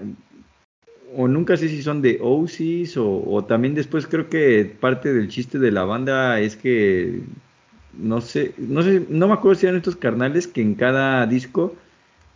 o 1.16 1.29
nunca 1.29 1.57
sé 1.57 1.70
si 1.70 1.83
son 1.83 2.03
de 2.03 2.18
OCs 2.20 2.99
o, 2.99 3.43
también 3.49 3.74
después 3.74 4.07
creo 4.07 4.29
que 4.29 4.76
parte 4.79 5.14
del 5.14 5.29
chiste 5.29 5.59
de 5.59 5.72
la 5.72 5.85
banda 5.85 6.39
es 6.41 6.57
que 6.57 7.22
no 7.95 8.20
sé, 8.20 8.53
no 8.59 8.83
sé, 8.83 9.07
no 9.09 9.29
me 9.29 9.35
acuerdo 9.35 9.59
si 9.59 9.66
eran 9.66 9.79
estos 9.79 9.97
carnales 9.97 10.47
que 10.47 10.61
en 10.61 10.74
cada 10.74 11.26
disco 11.26 11.74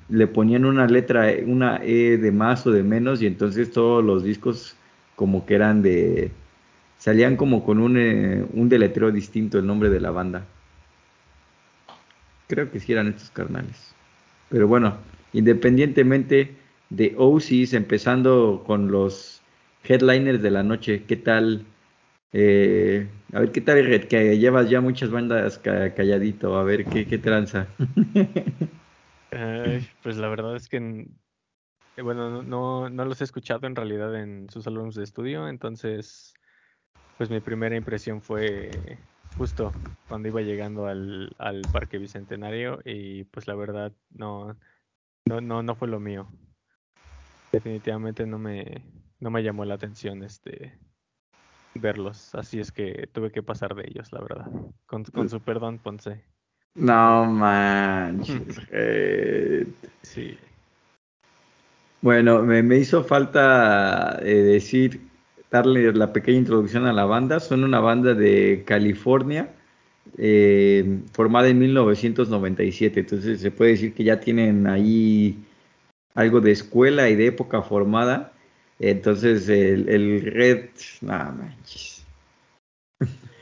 le 0.08 0.26
ponían 0.26 0.64
una 0.64 0.86
letra, 0.86 1.30
una 1.46 1.80
E 1.84 2.16
de 2.16 2.32
más 2.32 2.66
o 2.66 2.70
de 2.70 2.82
menos 2.82 3.20
y 3.20 3.26
entonces 3.26 3.70
todos 3.70 4.02
los 4.02 4.24
discos 4.24 4.76
como 5.14 5.44
que 5.44 5.54
eran 5.54 5.82
de, 5.82 6.32
salían 7.02 7.36
como 7.36 7.64
con 7.64 7.80
un, 7.80 7.96
eh, 7.98 8.46
un 8.52 8.68
deletreo 8.68 9.10
distinto 9.10 9.58
el 9.58 9.66
nombre 9.66 9.90
de 9.90 9.98
la 9.98 10.12
banda. 10.12 10.46
Creo 12.46 12.70
que 12.70 12.78
sí 12.78 12.92
eran 12.92 13.08
estos 13.08 13.28
carnales. 13.30 13.92
Pero 14.48 14.68
bueno, 14.68 14.98
independientemente 15.32 16.54
de 16.90 17.16
OCs, 17.18 17.72
empezando 17.72 18.62
con 18.64 18.92
los 18.92 19.42
headliners 19.82 20.42
de 20.42 20.50
la 20.52 20.62
noche. 20.62 21.02
¿Qué 21.08 21.16
tal? 21.16 21.64
Eh, 22.32 23.08
a 23.32 23.40
ver, 23.40 23.50
¿qué 23.50 23.62
tal, 23.62 23.84
Red? 23.84 24.04
Que 24.04 24.38
llevas 24.38 24.70
ya 24.70 24.80
muchas 24.80 25.10
bandas 25.10 25.58
calladito. 25.58 26.56
A 26.56 26.62
ver, 26.62 26.84
¿qué, 26.84 27.08
qué 27.08 27.18
tranza? 27.18 27.66
pues 30.04 30.16
la 30.18 30.28
verdad 30.28 30.54
es 30.54 30.68
que, 30.68 31.08
eh, 31.96 32.02
bueno, 32.02 32.44
no, 32.44 32.88
no 32.88 33.04
los 33.04 33.20
he 33.20 33.24
escuchado 33.24 33.66
en 33.66 33.74
realidad 33.74 34.22
en 34.22 34.48
sus 34.50 34.68
álbumes 34.68 34.94
de 34.94 35.02
estudio, 35.02 35.48
entonces, 35.48 36.34
pues 37.16 37.30
mi 37.30 37.40
primera 37.40 37.76
impresión 37.76 38.22
fue 38.22 39.06
justo 39.36 39.74
cuando 40.06 40.28
iba 40.28 40.40
llegando 40.42 40.86
al, 40.86 41.34
al 41.38 41.68
Parque 41.68 41.98
Bicentenario 41.98 42.80
y 42.84 43.24
pues 43.24 43.46
la 43.46 43.54
verdad 43.54 43.92
no, 44.10 44.58
no, 45.26 45.40
no, 45.40 45.62
no 45.62 45.76
fue 45.76 45.88
lo 45.88 46.00
mío 46.00 46.30
definitivamente 47.52 48.26
no 48.26 48.38
me, 48.38 48.84
no 49.20 49.30
me 49.30 49.42
llamó 49.42 49.64
la 49.64 49.74
atención 49.74 50.22
este 50.24 50.78
verlos, 51.74 52.34
así 52.34 52.60
es 52.60 52.72
que 52.72 53.08
tuve 53.12 53.30
que 53.30 53.42
pasar 53.42 53.74
de 53.74 53.84
ellos, 53.88 54.12
la 54.12 54.20
verdad. 54.20 54.46
Con, 54.86 55.04
con 55.04 55.28
su 55.28 55.40
perdón, 55.42 55.78
Ponce. 55.78 56.24
No 56.74 57.24
manches. 57.26 58.58
sí. 60.02 60.38
Bueno, 62.00 62.42
me, 62.42 62.62
me 62.62 62.78
hizo 62.78 63.04
falta 63.04 64.18
eh, 64.22 64.34
decir, 64.34 65.11
darle 65.52 65.92
la 65.92 66.12
pequeña 66.12 66.38
introducción 66.38 66.86
a 66.86 66.92
la 66.92 67.04
banda. 67.04 67.38
Son 67.38 67.62
una 67.62 67.78
banda 67.78 68.14
de 68.14 68.64
California, 68.66 69.50
eh, 70.18 70.98
formada 71.12 71.48
en 71.48 71.58
1997. 71.58 73.00
Entonces 73.00 73.40
se 73.40 73.50
puede 73.50 73.72
decir 73.72 73.94
que 73.94 74.02
ya 74.02 74.18
tienen 74.18 74.66
ahí 74.66 75.36
algo 76.14 76.40
de 76.40 76.52
escuela 76.52 77.08
y 77.10 77.16
de 77.16 77.26
época 77.26 77.62
formada. 77.62 78.32
Entonces 78.80 79.48
el, 79.48 80.22
Red, 80.22 80.70
nada 81.02 81.30
manches. 81.32 82.04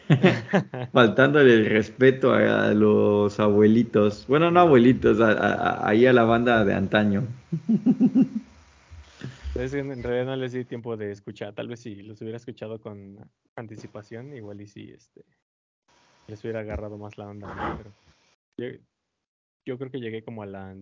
Faltándole 0.93 1.55
el 1.55 1.67
respeto 1.67 2.35
a, 2.35 2.75
los 2.75 3.39
abuelitos. 3.39 4.27
Bueno, 4.27 4.51
no 4.51 4.59
abuelitos, 4.59 5.19
ahí 5.21 6.07
a, 6.07 6.13
la 6.13 6.25
banda 6.25 6.65
de 6.65 6.75
antaño. 6.75 7.23
en 9.55 10.03
realidad 10.03 10.27
no 10.27 10.37
les 10.37 10.53
di 10.53 10.65
tiempo 10.65 10.97
de 10.97 11.11
escuchar. 11.11 11.55
Tal 11.55 11.69
vez 11.69 11.81
si 11.81 11.97
los 11.97 12.21
hubiera 12.21 12.37
escuchado 12.37 12.81
con 12.81 13.19
anticipación, 13.57 14.35
igual 14.35 14.61
y 14.61 14.67
si 14.67 14.91
este, 14.91 15.25
les 16.29 16.43
hubiera 16.45 16.61
agarrado 16.61 16.99
más 16.99 17.19
la 17.19 17.29
onda. 17.29 17.49
Pero 18.57 18.79
yo 19.67 19.79
creo 19.79 19.91
que 19.91 20.01
llegué 20.01 20.23
como 20.23 20.43
a 20.43 20.47
la 20.47 20.77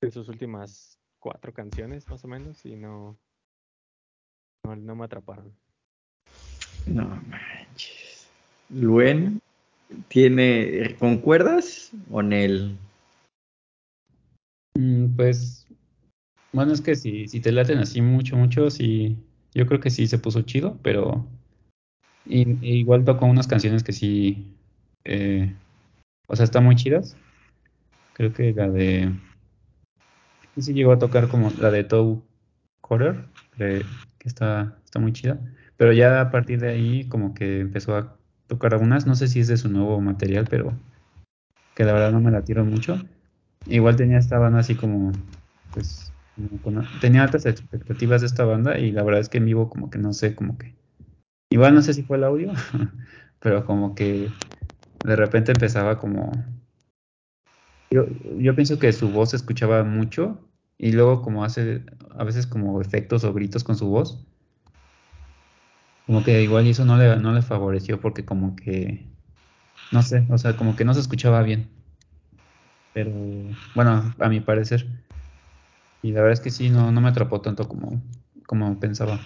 de 0.00 0.10
sus 0.10 0.28
últimas 0.28 0.98
cuatro 1.18 1.52
canciones, 1.52 2.08
más 2.08 2.24
o 2.24 2.28
menos, 2.28 2.64
y 2.66 2.76
no, 2.76 3.18
no, 4.64 4.94
me 4.94 5.04
atraparon. 5.04 5.52
No 6.86 7.06
manches. 7.26 8.28
Luen 8.68 9.40
tiene, 10.08 10.96
¿concuerdas 10.98 11.92
o 12.10 12.22
Nel? 12.22 12.76
Mm, 14.76 15.16
pues, 15.16 15.63
bueno, 16.54 16.72
es 16.72 16.80
que 16.80 16.96
si, 16.96 17.28
si 17.28 17.40
te 17.40 17.52
laten 17.52 17.78
así 17.78 18.00
mucho, 18.00 18.36
mucho, 18.36 18.70
sí, 18.70 19.18
yo 19.54 19.66
creo 19.66 19.80
que 19.80 19.90
sí 19.90 20.06
se 20.06 20.18
puso 20.18 20.42
chido, 20.42 20.78
pero 20.82 21.26
igual 22.24 23.04
tocó 23.04 23.26
unas 23.26 23.46
canciones 23.46 23.82
que 23.82 23.92
sí, 23.92 24.56
eh, 25.04 25.54
o 26.26 26.36
sea, 26.36 26.44
están 26.44 26.64
muy 26.64 26.76
chidas. 26.76 27.16
Creo 28.14 28.32
que 28.32 28.52
la 28.52 28.70
de 28.70 29.12
y 30.56 30.62
sí 30.62 30.72
llegó 30.72 30.92
a 30.92 30.98
tocar 30.98 31.28
como 31.28 31.50
la 31.58 31.70
de 31.70 31.84
Toe 31.84 32.20
Quarter, 32.80 33.26
que, 33.56 33.84
está, 34.24 34.78
está 34.84 35.00
muy 35.00 35.12
chida. 35.12 35.38
Pero 35.76 35.92
ya 35.92 36.20
a 36.20 36.30
partir 36.30 36.60
de 36.60 36.70
ahí 36.70 37.08
como 37.08 37.34
que 37.34 37.60
empezó 37.60 37.96
a 37.96 38.16
tocar 38.46 38.74
algunas, 38.74 39.06
no 39.06 39.14
sé 39.16 39.26
si 39.26 39.40
es 39.40 39.48
de 39.48 39.56
su 39.56 39.68
nuevo 39.68 40.00
material, 40.00 40.46
pero 40.48 40.72
que 41.74 41.84
la 41.84 41.92
verdad 41.92 42.12
no 42.12 42.20
me 42.20 42.30
la 42.30 42.44
tiro 42.44 42.64
mucho. 42.64 42.98
Igual 43.66 43.96
tenía 43.96 44.18
esta 44.18 44.38
banda 44.38 44.60
así 44.60 44.76
como, 44.76 45.12
pues, 45.72 46.13
tenía 46.98 47.22
altas 47.22 47.46
expectativas 47.46 48.20
de 48.20 48.26
esta 48.26 48.44
banda 48.44 48.78
y 48.78 48.92
la 48.92 49.02
verdad 49.02 49.20
es 49.20 49.28
que 49.28 49.38
en 49.38 49.46
vivo 49.46 49.68
como 49.68 49.90
que 49.90 49.98
no 49.98 50.12
sé, 50.12 50.34
como 50.34 50.58
que, 50.58 50.74
igual 51.50 51.74
no 51.74 51.82
sé 51.82 51.94
si 51.94 52.02
fue 52.04 52.18
el 52.18 52.24
audio, 52.24 52.52
pero 53.40 53.66
como 53.66 53.94
que 53.94 54.34
de 55.02 55.16
repente 55.16 55.52
empezaba 55.52 55.98
como 55.98 56.32
yo, 57.90 58.06
yo 58.38 58.54
pienso 58.54 58.78
que 58.78 58.92
su 58.92 59.10
voz 59.10 59.30
se 59.30 59.36
escuchaba 59.36 59.84
mucho 59.84 60.38
y 60.78 60.92
luego 60.92 61.22
como 61.22 61.44
hace 61.44 61.84
a 62.10 62.24
veces 62.24 62.46
como 62.46 62.80
efectos 62.80 63.24
o 63.24 63.32
gritos 63.32 63.64
con 63.64 63.76
su 63.76 63.88
voz. 63.88 64.26
Como 66.06 66.22
que 66.22 66.42
igual 66.42 66.66
eso 66.66 66.84
no 66.84 66.96
le, 66.96 67.16
no 67.18 67.32
le 67.32 67.42
favoreció 67.42 68.00
porque 68.00 68.24
como 68.24 68.56
que, 68.56 69.06
no 69.92 70.02
sé, 70.02 70.26
o 70.30 70.38
sea, 70.38 70.56
como 70.56 70.76
que 70.76 70.84
no 70.84 70.94
se 70.94 71.00
escuchaba 71.00 71.42
bien. 71.42 71.70
Pero 72.92 73.12
bueno, 73.74 74.14
a 74.18 74.28
mi 74.28 74.40
parecer. 74.40 75.03
Y 76.04 76.12
la 76.12 76.20
verdad 76.20 76.34
es 76.34 76.40
que 76.40 76.50
sí, 76.50 76.68
no, 76.68 76.92
no 76.92 77.00
me 77.00 77.08
atrapó 77.08 77.40
tanto 77.40 77.66
como, 77.66 78.02
como 78.46 78.78
pensaba. 78.78 79.18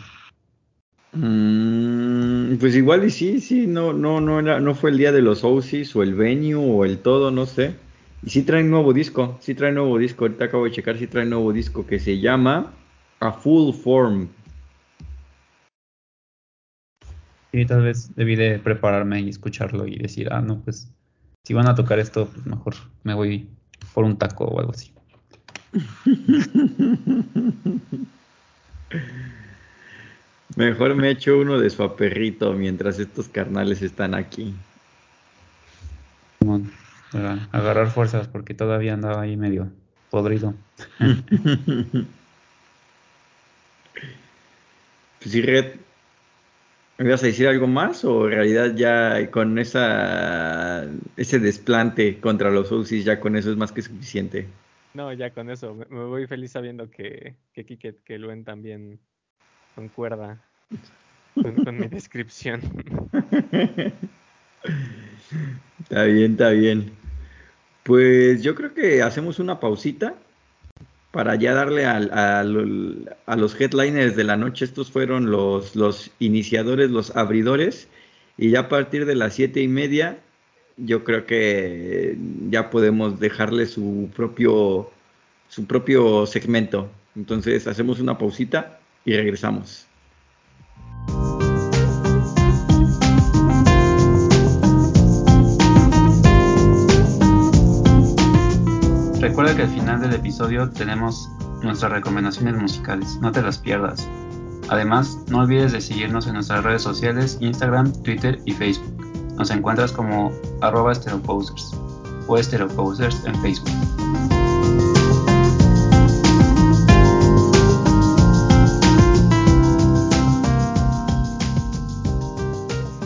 Mm, 1.13 2.55
pues 2.61 2.77
igual 2.77 3.05
y 3.05 3.11
sí, 3.11 3.41
sí, 3.41 3.67
no, 3.67 3.93
no, 3.93 4.21
no 4.21 4.39
era, 4.39 4.61
no 4.61 4.77
fue 4.77 4.91
el 4.91 4.99
día 4.99 5.11
de 5.11 5.21
los 5.21 5.43
OCs 5.43 5.97
o 5.97 6.05
el 6.05 6.15
venue 6.15 6.55
o 6.55 6.85
el 6.85 7.01
todo, 7.01 7.33
no 7.33 7.47
sé. 7.47 7.75
Y 8.23 8.31
sí 8.31 8.45
trae 8.45 8.63
nuevo 8.63 8.93
disco, 8.93 9.37
sí 9.41 9.57
trae 9.57 9.73
nuevo 9.73 9.99
disco. 9.99 10.27
Ahorita 10.27 10.45
acabo 10.45 10.67
de 10.67 10.71
checar, 10.71 10.97
sí 10.97 11.09
trae 11.09 11.27
nuevo 11.27 11.53
disco 11.53 11.85
que 11.85 11.99
se 11.99 12.21
llama 12.21 12.73
A 13.19 13.33
Full 13.33 13.75
Form. 13.75 14.29
Sí, 17.51 17.67
tal 17.67 17.83
vez 17.83 18.15
debí 18.15 18.37
de 18.37 18.61
prepararme 18.61 19.21
y 19.21 19.31
escucharlo 19.31 19.85
y 19.89 19.99
decir, 19.99 20.29
ah, 20.31 20.43
no, 20.43 20.61
pues 20.61 20.95
si 21.43 21.55
van 21.55 21.67
a 21.67 21.75
tocar 21.75 21.99
esto, 21.99 22.29
pues 22.29 22.47
mejor 22.47 22.75
me 23.03 23.15
voy 23.15 23.49
por 23.95 24.05
un 24.05 24.17
taco 24.17 24.45
o 24.45 24.61
algo 24.61 24.71
así. 24.71 24.93
Mejor 30.57 30.95
me 30.95 31.11
echo 31.11 31.39
uno 31.39 31.59
de 31.59 31.71
su 31.71 31.83
aperrito 31.83 32.53
mientras 32.55 32.99
estos 32.99 33.29
carnales 33.29 33.83
están 33.83 34.15
aquí 34.15 34.55
para 37.13 37.49
agarrar 37.53 37.91
fuerzas 37.91 38.29
porque 38.29 38.55
todavía 38.55 38.95
andaba 38.95 39.21
ahí 39.23 39.37
medio 39.37 39.69
podrido. 40.11 40.55
pues 45.19 45.31
sí, 45.31 45.43
Red, 45.43 45.75
¿Me 46.99 47.07
ibas 47.07 47.23
a 47.23 47.27
decir 47.27 47.47
algo 47.47 47.69
más 47.69 48.05
o 48.05 48.27
en 48.27 48.33
realidad 48.33 48.75
ya 48.75 49.31
con 49.31 49.57
esa 49.61 50.85
ese 51.17 51.39
desplante 51.39 52.19
contra 52.19 52.51
los 52.51 52.73
UCIs 52.73 53.05
ya 53.05 53.21
con 53.21 53.37
eso 53.37 53.53
es 53.53 53.57
más 53.57 53.71
que 53.71 53.83
suficiente? 53.83 54.49
No, 54.95 55.13
ya 55.13 55.33
con 55.33 55.51
eso. 55.51 55.75
Me, 55.75 55.85
voy 56.05 56.27
feliz 56.27 56.53
sabiendo 56.53 56.91
que, 56.91 57.37
que 57.53 57.65
Kike, 57.65 57.97
que 58.05 58.19
Luen 58.19 58.45
también 58.45 58.99
concuerda 59.75 60.43
con, 61.35 61.79
mi 61.79 61.87
descripción. 61.89 62.61
Está 65.81 66.03
bien, 66.05 66.33
está 66.33 66.51
bien. 66.51 66.93
Pues 67.85 68.43
yo 68.43 68.55
creo 68.55 68.75
que 68.75 69.03
hacemos 69.03 69.39
una 69.39 69.61
pausita 69.61 70.15
para 71.13 71.37
ya 71.37 71.55
darle 71.55 71.87
al- 71.87 72.11
a 72.13 73.37
los 73.37 73.61
headliners 73.61 74.17
de 74.17 74.25
la 74.25 74.37
noche. 74.37 74.65
Estos 74.65 74.91
fueron 74.91 75.31
los, 75.31 75.77
los 75.77 76.11
iniciadores, 76.19 76.91
los 76.91 77.15
abridores. 77.17 77.89
Y 78.37 78.51
ya 78.51 78.61
a 78.61 78.69
partir 78.69 79.07
de 79.07 79.15
las 79.15 79.35
siete 79.35 79.61
y 79.61 79.69
media, 79.69 80.19
yo 80.79 81.05
creo 81.05 81.27
que 81.27 82.17
ya 82.51 82.71
podemos 82.71 83.19
dejarle 83.19 83.67
su 83.67 84.09
propio, 84.15 84.91
su 85.49 85.67
propio 85.67 86.27
segmento. 86.27 86.89
Entonces 87.17 87.67
hacemos 87.67 88.01
una 88.01 88.17
pausita 88.17 88.79
y 89.05 89.15
regresamos. 89.15 89.87
Recuerda 99.21 99.57
que 99.57 99.63
al 99.63 99.69
final 99.69 100.01
del 100.01 100.15
episodio 100.15 100.71
tenemos 100.71 101.29
nuestras 101.63 101.91
recomendaciones 101.91 102.55
musicales, 102.55 103.19
no 103.21 103.33
te 103.33 103.43
las 103.43 103.59
pierdas. 103.59 104.09
Además, 104.69 105.19
no 105.29 105.41
olvides 105.41 105.73
de 105.73 105.81
seguirnos 105.81 106.27
en 106.29 106.35
nuestras 106.35 106.63
redes 106.63 106.83
sociales, 106.83 107.39
Instagram, 107.41 107.93
Twitter 108.03 108.39
y 108.45 108.53
Facebook. 108.53 108.98
Nos 109.39 109.53
encuentras 109.53 109.93
como 109.93 110.33
arroba 110.61 110.91
estereoposers 110.91 111.71
o 112.27 112.37
estereoposers 112.37 113.25
en 113.25 113.41
Facebook. 113.41 113.71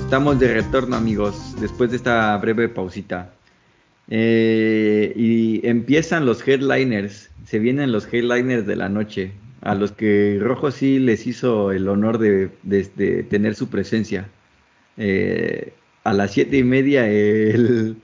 Estamos 0.04 0.38
de 0.38 0.54
retorno, 0.54 0.96
amigos, 0.96 1.54
después 1.60 1.90
de 1.90 1.96
esta 1.96 2.34
breve 2.38 2.70
pausita. 2.70 3.34
Eh, 4.08 5.12
y 5.14 5.66
empiezan 5.68 6.24
los 6.24 6.48
headliners, 6.48 7.30
se 7.44 7.58
vienen 7.58 7.92
los 7.92 8.10
headliners 8.10 8.66
de 8.66 8.76
la 8.76 8.88
noche, 8.88 9.32
a 9.60 9.74
los 9.74 9.92
que 9.92 10.38
Rojo 10.40 10.70
sí 10.70 10.98
les 10.98 11.26
hizo 11.26 11.72
el 11.72 11.86
honor 11.90 12.16
de, 12.16 12.48
tener 13.28 13.54
su 13.54 13.68
presencia. 13.68 14.28
Eh, 14.96 15.74
a 16.04 16.12
las 16.12 16.32
siete 16.32 16.58
y 16.58 16.64
media 16.64 17.08
el, 17.08 17.96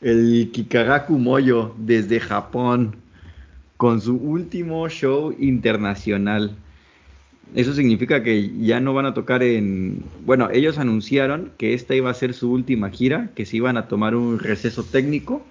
el 0.00 0.50
Kikagaku 0.52 1.18
Moyo 1.18 1.74
desde 1.78 2.20
Japón 2.20 2.96
con 3.76 4.00
su 4.00 4.16
último 4.16 4.88
show 4.88 5.34
internacional. 5.38 6.56
Eso 7.54 7.72
significa 7.72 8.22
que 8.22 8.50
ya 8.58 8.80
no 8.80 8.94
van 8.94 9.06
a 9.06 9.14
tocar 9.14 9.42
en... 9.42 10.02
Bueno, 10.24 10.48
ellos 10.50 10.78
anunciaron 10.78 11.52
que 11.58 11.74
esta 11.74 11.94
iba 11.94 12.10
a 12.10 12.14
ser 12.14 12.34
su 12.34 12.50
última 12.50 12.90
gira, 12.90 13.30
que 13.34 13.46
se 13.46 13.58
iban 13.58 13.76
a 13.76 13.86
tomar 13.86 14.16
un 14.16 14.38
receso 14.38 14.82
técnico, 14.82 15.44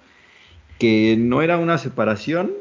que 0.78 1.16
no 1.18 1.40
era 1.40 1.56
una 1.58 1.78
separación, 1.78 2.52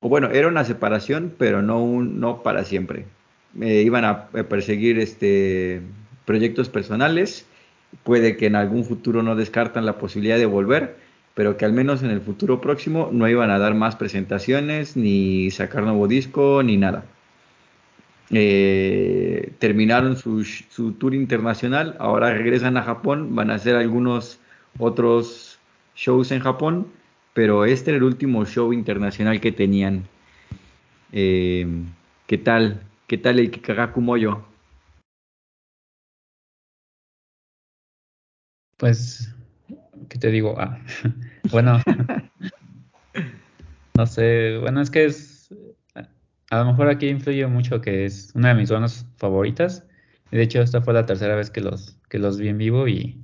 o 0.00 0.08
bueno, 0.08 0.30
era 0.30 0.48
una 0.48 0.64
separación, 0.64 1.34
pero 1.36 1.60
no, 1.60 1.82
un, 1.82 2.20
no 2.20 2.42
para 2.42 2.64
siempre. 2.64 3.04
Eh, 3.60 3.82
iban 3.84 4.04
a 4.04 4.28
perseguir 4.28 4.98
este, 4.98 5.82
proyectos 6.24 6.68
personales, 6.68 7.46
puede 8.04 8.36
que 8.36 8.46
en 8.46 8.56
algún 8.56 8.84
futuro 8.84 9.22
no 9.22 9.36
descartan 9.36 9.86
la 9.86 9.98
posibilidad 9.98 10.38
de 10.38 10.46
volver, 10.46 10.96
pero 11.34 11.56
que 11.56 11.64
al 11.64 11.72
menos 11.72 12.02
en 12.02 12.10
el 12.10 12.20
futuro 12.20 12.60
próximo 12.60 13.10
no 13.12 13.28
iban 13.28 13.50
a 13.50 13.58
dar 13.58 13.74
más 13.74 13.96
presentaciones, 13.96 14.96
ni 14.96 15.50
sacar 15.50 15.82
nuevo 15.82 16.08
disco, 16.08 16.62
ni 16.62 16.76
nada. 16.76 17.04
Eh, 18.30 19.52
terminaron 19.58 20.16
su, 20.16 20.42
tour 20.98 21.14
internacional, 21.14 21.96
ahora 21.98 22.32
regresan 22.32 22.76
a 22.76 22.82
Japón, 22.82 23.34
van 23.34 23.50
a 23.50 23.54
hacer 23.54 23.76
algunos 23.76 24.40
otros 24.78 25.58
shows 25.94 26.32
en 26.32 26.40
Japón, 26.40 26.88
pero 27.34 27.64
este 27.64 27.90
era 27.90 27.98
el 27.98 28.04
último 28.04 28.44
show 28.46 28.72
internacional 28.72 29.40
que 29.40 29.52
tenían. 29.52 30.04
Eh, 31.12 31.66
¿Qué 32.26 32.38
tal? 32.38 32.80
¿Qué 33.06 33.18
tal 33.18 33.38
el 33.38 33.50
Kikagaku 33.50 34.00
Moyo? 34.00 34.55
Pues, 38.76 39.34
¿qué 40.08 40.18
te 40.18 40.30
digo? 40.30 40.54
Ah, 40.58 40.78
bueno, 41.50 41.80
no 43.96 44.06
sé, 44.06 44.58
bueno, 44.58 44.82
es 44.82 44.90
que 44.90 45.06
es, 45.06 45.54
a 46.50 46.58
lo 46.58 46.66
mejor 46.66 46.88
aquí 46.88 47.08
influye 47.08 47.46
mucho 47.46 47.80
que 47.80 48.04
es 48.04 48.32
una 48.34 48.48
de 48.50 48.54
mis 48.54 48.68
zonas 48.68 49.06
favoritas. 49.16 49.84
De 50.30 50.42
hecho, 50.42 50.60
esta 50.60 50.82
fue 50.82 50.92
la 50.92 51.06
tercera 51.06 51.36
vez 51.36 51.50
que 51.50 51.60
los, 51.60 51.98
que 52.08 52.18
los 52.18 52.38
vi 52.38 52.48
en 52.48 52.58
vivo 52.58 52.86
y, 52.88 53.18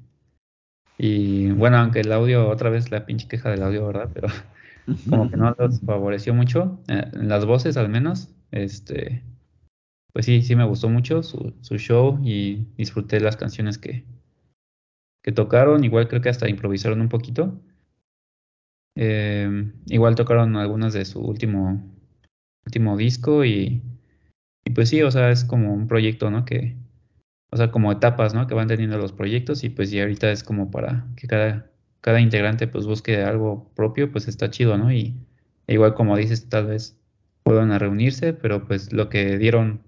y 0.97 1.51
bueno, 1.51 1.77
aunque 1.79 2.01
el 2.01 2.13
audio, 2.13 2.49
otra 2.49 2.71
vez 2.71 2.91
la 2.91 3.05
pinche 3.05 3.29
queja 3.29 3.51
del 3.51 3.63
audio, 3.63 3.87
¿verdad? 3.87 4.09
Pero 4.15 4.29
como 5.11 5.31
que 5.31 5.37
no 5.37 5.55
los 5.59 5.81
favoreció 5.81 6.33
mucho, 6.33 6.81
eh, 6.89 7.05
en 7.13 7.29
las 7.29 7.45
voces 7.45 7.77
al 7.77 7.91
menos, 7.91 8.35
este, 8.51 9.23
pues 10.15 10.25
sí, 10.25 10.41
sí 10.41 10.57
me 10.57 10.65
gustó 10.65 10.89
mucho 10.89 11.23
su, 11.23 11.55
su 11.61 11.77
show 11.77 12.19
y 12.25 12.67
disfruté 12.77 13.21
las 13.21 13.37
canciones 13.37 13.77
que, 13.77 14.05
que 15.23 15.33
tocaron, 15.33 15.85
igual 15.85 16.09
creo 16.09 16.21
que 16.21 16.29
hasta 16.29 16.49
improvisaron 16.49 17.01
un 17.01 17.09
poquito. 17.09 17.61
Eh, 18.95 19.73
igual 19.87 20.15
tocaron 20.15 20.57
algunas 20.57 20.93
de 20.93 21.05
su 21.05 21.21
último, 21.21 21.83
último 22.67 22.97
disco 22.97 23.45
y, 23.45 23.83
y 24.65 24.71
pues 24.71 24.89
sí, 24.91 25.03
o 25.03 25.11
sea, 25.11 25.31
es 25.31 25.45
como 25.45 25.73
un 25.73 25.89
proyecto, 25.89 26.31
¿no? 26.31 26.45
Que, 26.45 26.77
o 27.51 27.57
sea, 27.57 27.71
como 27.71 27.93
etapas, 27.93 28.35
¿no? 28.35 28.47
Que 28.47 28.55
van 28.55 28.69
teniendo 28.69 28.99
los 28.99 29.13
proyectos 29.13 29.65
y 29.65 29.71
pues 29.71 29.91
ya 29.91 30.03
ahorita 30.03 30.31
es 30.31 30.45
como 30.45 30.71
para 30.71 31.07
que 31.17 31.27
cada, 31.27 31.71
cada 32.01 32.21
integrante 32.21 32.67
pues 32.69 32.87
busque 32.87 33.23
algo 33.23 33.71
propio, 33.75 34.11
pues 34.11 34.29
está 34.29 34.51
chido, 34.51 34.77
¿no? 34.79 34.93
Y 34.93 35.15
e 35.67 35.75
igual 35.75 35.95
como 35.95 36.17
dices, 36.17 36.49
tal 36.49 36.67
vez 36.67 36.99
puedan 37.43 37.79
reunirse, 37.79 38.33
pero 38.33 38.67
pues 38.67 38.93
lo 38.93 39.09
que 39.09 39.39
dieron, 39.39 39.83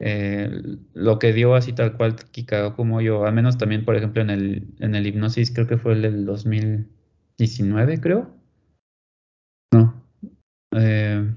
eh, 0.00 0.50
lo 0.94 1.18
que 1.18 1.32
dio 1.32 1.54
así 1.54 1.72
tal 1.72 1.96
cual 1.96 2.16
Kika 2.16 2.74
como 2.74 3.00
yo, 3.00 3.24
al 3.26 3.34
menos 3.34 3.58
también, 3.58 3.84
por 3.84 3.96
ejemplo, 3.96 4.22
en 4.22 4.30
el, 4.30 4.74
en 4.78 4.94
el 4.94 5.06
Hipnosis, 5.06 5.50
creo 5.50 5.66
que 5.66 5.78
fue 5.78 5.92
el 5.92 6.02
del 6.02 6.24
2019, 6.24 8.00
creo. 8.00 8.34
No, 9.72 10.02
eh, 10.72 11.34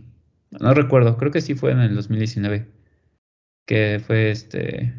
no 0.52 0.74
recuerdo, 0.74 1.18
creo 1.18 1.32
que 1.32 1.42
sí 1.42 1.56
fue 1.56 1.72
en 1.72 1.80
el 1.80 1.96
2019, 1.96 2.68
que 3.66 4.02
fue 4.06 4.32
este, 4.32 4.94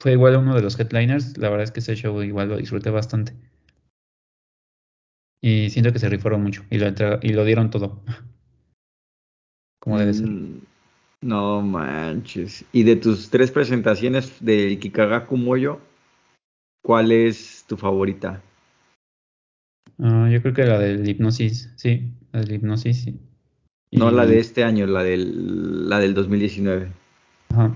fue 0.00 0.12
igual 0.12 0.36
uno 0.36 0.54
de 0.54 0.62
los 0.62 0.78
headliners, 0.78 1.36
la 1.38 1.50
verdad 1.50 1.64
es 1.64 1.72
que 1.72 1.80
ese 1.80 1.96
show 1.96 2.22
igual 2.22 2.48
lo 2.48 2.56
disfruté 2.56 2.90
bastante. 2.90 3.34
Y 5.40 5.70
siento 5.70 5.92
que 5.92 5.98
se 5.98 6.08
rifaron 6.08 6.42
mucho 6.42 6.64
y 6.70 6.78
lo, 6.78 6.88
y 7.22 7.28
lo 7.32 7.44
dieron 7.44 7.70
todo, 7.70 8.02
como 9.80 9.98
debe 9.98 10.14
ser. 10.14 10.28
Mm, 10.28 10.60
No 11.20 11.62
manches. 11.62 12.64
Y 12.72 12.84
de 12.84 12.96
tus 12.96 13.30
tres 13.30 13.50
presentaciones 13.50 14.32
del 14.40 14.78
Kikagaku 14.78 15.36
Moyo, 15.36 15.80
¿cuál 16.82 17.10
es 17.10 17.64
tu 17.66 17.76
favorita? 17.76 18.42
Ah, 19.98 20.28
yo 20.30 20.40
creo 20.42 20.54
que 20.54 20.64
la 20.64 20.78
del 20.78 21.08
hipnosis, 21.08 21.72
sí, 21.76 22.12
la 22.32 22.40
del 22.40 22.54
hipnosis, 22.54 23.02
sí. 23.02 23.18
No 23.90 24.10
la 24.10 24.26
de 24.26 24.38
este 24.38 24.64
año, 24.64 24.86
la 24.86 25.02
del, 25.02 25.88
la 25.88 25.98
del 25.98 26.14
2019. 26.14 26.88
Ajá. 27.50 27.74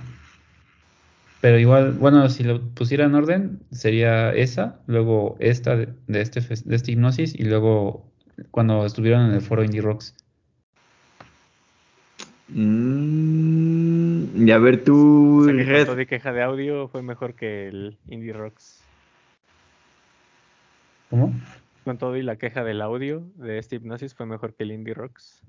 Pero 1.40 1.58
igual, 1.58 1.92
bueno, 1.92 2.28
si 2.28 2.44
lo 2.44 2.60
pusiera 2.60 3.06
en 3.06 3.16
orden, 3.16 3.60
sería 3.72 4.32
esa, 4.32 4.80
luego 4.86 5.36
esta 5.40 5.76
de, 5.76 5.88
de 6.06 6.20
este, 6.20 6.40
de 6.40 6.76
este 6.76 6.92
hipnosis 6.92 7.34
y 7.34 7.42
luego 7.42 8.12
cuando 8.52 8.86
estuvieron 8.86 9.26
en 9.26 9.32
el 9.32 9.40
foro 9.40 9.64
Indie 9.64 9.80
Rocks. 9.80 10.14
Mm, 12.54 14.46
y 14.46 14.50
a 14.50 14.58
ver 14.58 14.84
tú, 14.84 15.40
O 15.40 15.44
sea, 15.44 15.54
que 15.54 15.64
con 15.64 15.72
Red. 15.72 15.86
todo 15.86 16.00
y 16.00 16.06
queja 16.06 16.32
de 16.32 16.42
audio 16.42 16.88
fue 16.88 17.02
mejor 17.02 17.34
que 17.34 17.68
el 17.68 17.98
Indie 18.08 18.32
Rocks. 18.32 18.82
¿Cómo? 21.10 21.34
Con 21.84 21.98
todo 21.98 22.16
y 22.16 22.22
la 22.22 22.36
queja 22.36 22.64
del 22.64 22.80
audio 22.80 23.22
de 23.36 23.58
este 23.58 23.76
hipnosis 23.76 24.14
fue 24.14 24.26
mejor 24.26 24.54
que 24.54 24.62
el 24.64 24.72
Indie 24.72 24.94
Rocks. 24.94 25.42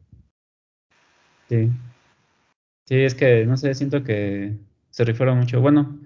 Sí. 1.49 1.69
Sí, 2.85 2.95
es 2.95 3.15
que, 3.15 3.45
no 3.45 3.55
sé, 3.57 3.73
siento 3.75 4.03
que 4.03 4.55
se 4.89 5.05
rifaron 5.05 5.37
mucho. 5.37 5.61
Bueno, 5.61 5.97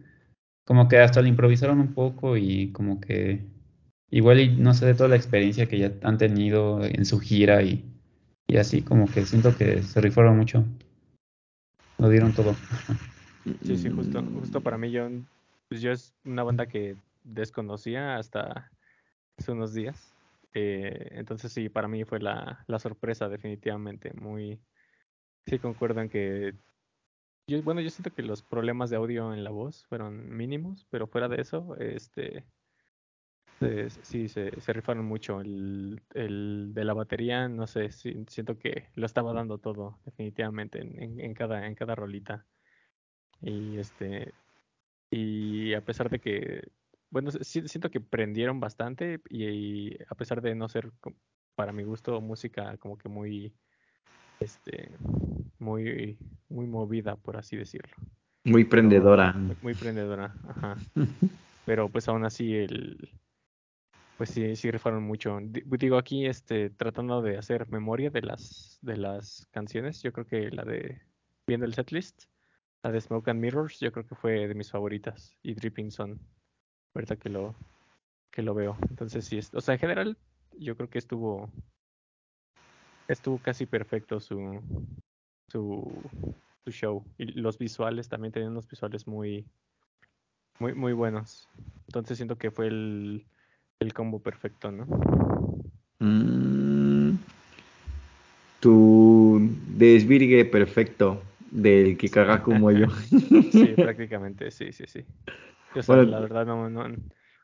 como 0.66 0.88
que 0.88 1.00
hasta 1.00 1.22
lo 1.22 1.28
improvisaron 1.28 1.80
un 1.80 1.94
poco 1.94 2.38
y 2.38 2.72
como 2.72 3.00
que 3.00 3.40
igual 4.12 4.40
y 4.40 4.50
no 4.56 4.74
sé 4.74 4.86
de 4.86 4.94
toda 4.94 5.10
la 5.10 5.16
experiencia 5.16 5.68
que 5.68 5.80
ya 5.80 5.92
han 6.04 6.18
tenido 6.18 6.84
en 6.84 7.06
su 7.06 7.20
gira 7.20 7.62
y, 7.64 7.84
y 8.48 8.58
así 8.58 8.82
como 8.82 9.06
que 9.08 9.26
siento 9.26 9.56
que 9.58 9.82
se 9.82 10.02
rifaron 10.02 10.38
mucho. 10.38 10.66
Lo 11.98 12.10
dieron 12.10 12.34
todo. 12.34 12.56
Sí, 13.64 13.78
sí, 13.78 13.90
justo, 13.90 14.24
justo 14.40 14.62
para 14.62 14.78
mí 14.78 14.92
yo, 14.92 15.08
pues 15.70 15.82
yo 15.82 15.92
es 15.92 16.14
una 16.26 16.44
banda 16.44 16.68
que 16.68 16.96
desconocía 17.24 18.18
hasta 18.18 18.70
hace 19.38 19.52
unos 19.52 19.74
días. 19.74 20.14
Eh, 20.54 21.10
entonces 21.12 21.52
sí, 21.52 21.70
para 21.70 21.88
mí 21.88 22.04
fue 22.04 22.20
la, 22.20 22.64
la 22.68 22.80
sorpresa 22.80 23.30
definitivamente. 23.30 24.14
Muy, 24.14 24.60
sí 25.46 25.60
concuerdo 25.60 26.02
en 26.02 26.10
que 26.10 26.54
yo, 27.50 27.62
bueno, 27.64 27.80
yo 27.80 27.90
siento 27.90 28.14
que 28.14 28.24
los 28.24 28.44
problemas 28.44 28.90
de 28.90 28.98
audio 28.98 29.34
en 29.34 29.44
la 29.44 29.52
voz 29.52 29.86
fueron 29.86 30.36
mínimos, 30.36 30.86
pero 30.90 31.08
fuera 31.08 31.30
de 31.30 31.42
eso, 31.42 31.78
este, 31.78 32.46
eh, 33.62 33.88
sí, 33.90 34.28
se, 34.28 34.60
se 34.60 34.74
rifaron 34.74 35.06
mucho. 35.06 35.42
El, 35.42 36.02
el 36.14 36.72
de 36.74 36.86
la 36.86 36.94
batería, 36.94 37.48
no 37.48 37.68
sé, 37.68 37.92
siento 37.92 38.58
que 38.58 38.90
lo 38.96 39.06
estaba 39.06 39.34
dando 39.34 39.58
todo, 39.58 40.00
definitivamente, 40.06 40.82
en, 40.82 41.20
en, 41.20 41.34
cada, 41.34 41.66
en 41.66 41.76
cada 41.76 41.96
rolita. 41.96 42.46
Y 43.42 43.78
este, 43.78 44.34
y 45.10 45.74
a 45.74 45.84
pesar 45.84 46.10
de 46.10 46.20
que, 46.20 46.68
bueno, 47.10 47.32
siento 47.32 47.90
que 47.90 48.02
prendieron 48.02 48.60
bastante 48.60 49.22
y, 49.30 49.46
y 49.46 49.98
a 50.10 50.16
pesar 50.16 50.42
de 50.42 50.56
no 50.56 50.68
ser, 50.68 50.92
para 51.56 51.72
mi 51.72 51.84
gusto, 51.84 52.20
música 52.22 52.78
como 52.78 52.98
que 52.98 53.10
muy, 53.10 53.54
este, 54.40 54.92
muy, 55.60 56.18
muy 56.50 56.68
movida, 56.68 57.16
por 57.16 57.38
así 57.38 57.56
decirlo. 57.58 57.96
Muy 58.44 58.64
prendedora. 58.64 59.34
muy 59.62 59.74
prendedora, 59.74 60.34
ajá. 60.48 60.78
Pero 61.66 61.90
pues 61.90 62.08
aún 62.08 62.24
así 62.24 62.56
el, 62.56 63.10
pues 64.18 64.32
sí, 64.32 64.56
sí 64.56 64.72
rifaron 64.72 65.04
mucho. 65.04 65.38
Di- 65.42 65.64
Digo 65.78 65.98
aquí, 65.98 66.26
este, 66.26 66.70
tratando 66.72 67.22
de 67.22 67.38
hacer 67.38 67.70
memoria 67.70 68.10
de 68.10 68.22
las, 68.22 68.80
de 68.82 68.98
las 68.98 69.48
canciones, 69.52 70.02
yo 70.04 70.12
creo 70.14 70.26
que 70.28 70.52
la 70.52 70.64
de, 70.66 71.02
viendo 71.48 71.66
el 71.66 71.74
setlist, 71.74 72.26
la 72.84 72.92
de 72.92 73.02
Smoke 73.02 73.30
and 73.30 73.40
Mirrors, 73.42 73.80
yo 73.80 73.92
creo 73.92 74.06
que 74.08 74.16
fue 74.16 74.48
de 74.48 74.56
mis 74.56 74.72
favoritas. 74.72 75.38
Y 75.44 75.56
Dripping 75.56 75.92
Sun, 75.92 76.20
ahorita 76.96 77.18
que 77.18 77.30
lo, 77.30 77.56
que 78.32 78.44
lo 78.44 78.54
veo. 78.56 78.78
Entonces 78.90 79.26
sí, 79.26 79.40
o 79.54 79.62
sea, 79.62 79.76
en 79.76 79.80
general, 79.82 80.20
yo 80.54 80.76
creo 80.78 80.90
que 80.90 81.00
estuvo, 81.00 81.52
estuvo 83.08 83.42
casi 83.42 83.66
perfecto 83.66 84.20
su, 84.20 84.62
su, 85.48 86.12
su 86.66 86.72
show. 86.72 87.06
Y 87.18 87.26
los 87.40 87.58
visuales 87.58 88.10
también 88.10 88.32
tenían 88.34 88.52
unos 88.52 88.68
visuales 88.68 89.08
muy, 89.08 89.50
muy, 90.60 90.74
muy 90.74 90.94
buenos. 90.94 91.50
Entonces 91.88 92.18
siento 92.18 92.38
que 92.38 92.52
fue 92.52 92.68
el, 92.68 93.28
el 93.80 93.94
combo 93.94 94.20
perfecto, 94.20 94.72
¿no? 94.72 94.86
Mm, 96.00 97.18
tu 98.60 99.40
desvirgue 99.68 100.46
perfecto 100.46 101.22
del 101.52 101.98
que 101.98 102.10
caga 102.10 102.42
como 102.42 102.72
yo. 102.72 102.88
Sí, 103.52 103.74
prácticamente, 103.76 104.52
sí, 104.52 104.72
sí, 104.72 104.86
sí. 104.88 105.06
O 105.76 105.82
sea, 105.82 105.96
Bueno, 105.96 106.04
la 106.04 106.20
verdad 106.20 106.46
no, 106.46 106.70
no, 106.70 106.84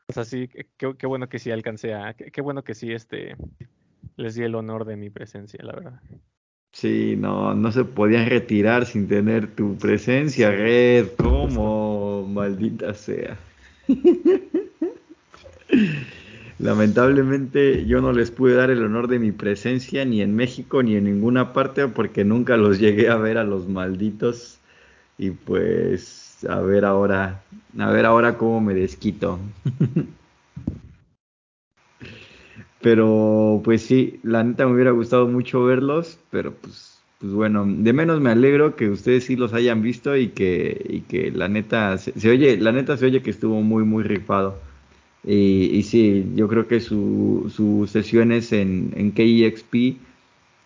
o 0.06 0.12
sea, 0.12 0.24
sí, 0.24 0.48
qué, 0.48 0.94
qué 0.98 1.06
bueno 1.06 1.28
que 1.28 1.38
sí 1.38 1.50
alcancé 1.50 1.94
a, 1.94 2.14
qué, 2.14 2.30
qué 2.30 2.40
bueno 2.40 2.62
que 2.64 2.74
sí, 2.74 2.92
este, 2.92 3.36
les 4.16 4.34
di 4.34 4.42
el 4.42 4.54
honor 4.54 4.84
de 4.84 4.96
mi 4.96 5.10
presencia, 5.10 5.62
la 5.64 5.72
verdad. 5.72 6.00
sí, 6.72 7.14
no, 7.16 7.54
no 7.54 7.72
se 7.72 7.84
podían 7.84 8.28
retirar 8.28 8.86
sin 8.86 9.08
tener 9.08 9.54
tu 9.54 9.76
presencia, 9.78 10.50
Red. 10.50 11.08
¿Cómo? 11.16 12.26
Maldita 12.28 12.94
sea. 12.94 13.38
Lamentablemente 16.64 17.84
yo 17.84 18.00
no 18.00 18.12
les 18.12 18.30
pude 18.30 18.54
dar 18.54 18.70
el 18.70 18.82
honor 18.82 19.06
de 19.06 19.18
mi 19.18 19.32
presencia 19.32 20.06
ni 20.06 20.22
en 20.22 20.34
México 20.34 20.82
ni 20.82 20.96
en 20.96 21.04
ninguna 21.04 21.52
parte 21.52 21.88
porque 21.88 22.24
nunca 22.24 22.56
los 22.56 22.78
llegué 22.78 23.10
a 23.10 23.16
ver 23.16 23.36
a 23.36 23.44
los 23.44 23.68
malditos 23.68 24.60
y 25.18 25.32
pues 25.32 26.38
a 26.48 26.60
ver 26.62 26.86
ahora, 26.86 27.42
a 27.78 27.90
ver 27.90 28.06
ahora 28.06 28.38
cómo 28.38 28.62
me 28.62 28.72
desquito. 28.72 29.38
Pero 32.80 33.60
pues 33.62 33.82
sí, 33.82 34.20
la 34.22 34.42
neta 34.42 34.66
me 34.66 34.72
hubiera 34.72 34.92
gustado 34.92 35.26
mucho 35.28 35.64
verlos, 35.64 36.18
pero 36.30 36.54
pues, 36.54 36.98
pues 37.18 37.32
bueno, 37.32 37.66
de 37.66 37.92
menos 37.92 38.20
me 38.22 38.30
alegro 38.30 38.74
que 38.74 38.88
ustedes 38.88 39.24
sí 39.24 39.36
los 39.36 39.52
hayan 39.52 39.82
visto 39.82 40.16
y 40.16 40.28
que, 40.28 40.82
y 40.88 41.00
que 41.02 41.30
la 41.30 41.48
neta 41.48 41.98
se, 41.98 42.18
se 42.18 42.30
oye, 42.30 42.56
la 42.56 42.72
neta 42.72 42.96
se 42.96 43.04
oye 43.06 43.22
que 43.22 43.30
estuvo 43.30 43.60
muy 43.60 43.84
muy 43.84 44.02
rifado. 44.02 44.58
Y, 45.26 45.76
y 45.78 45.82
sí, 45.82 46.32
yo 46.34 46.48
creo 46.48 46.68
que 46.68 46.80
su, 46.80 47.50
sus 47.54 47.90
sesiones 47.90 48.52
en, 48.52 48.92
en 48.96 49.12
KEXP 49.12 49.74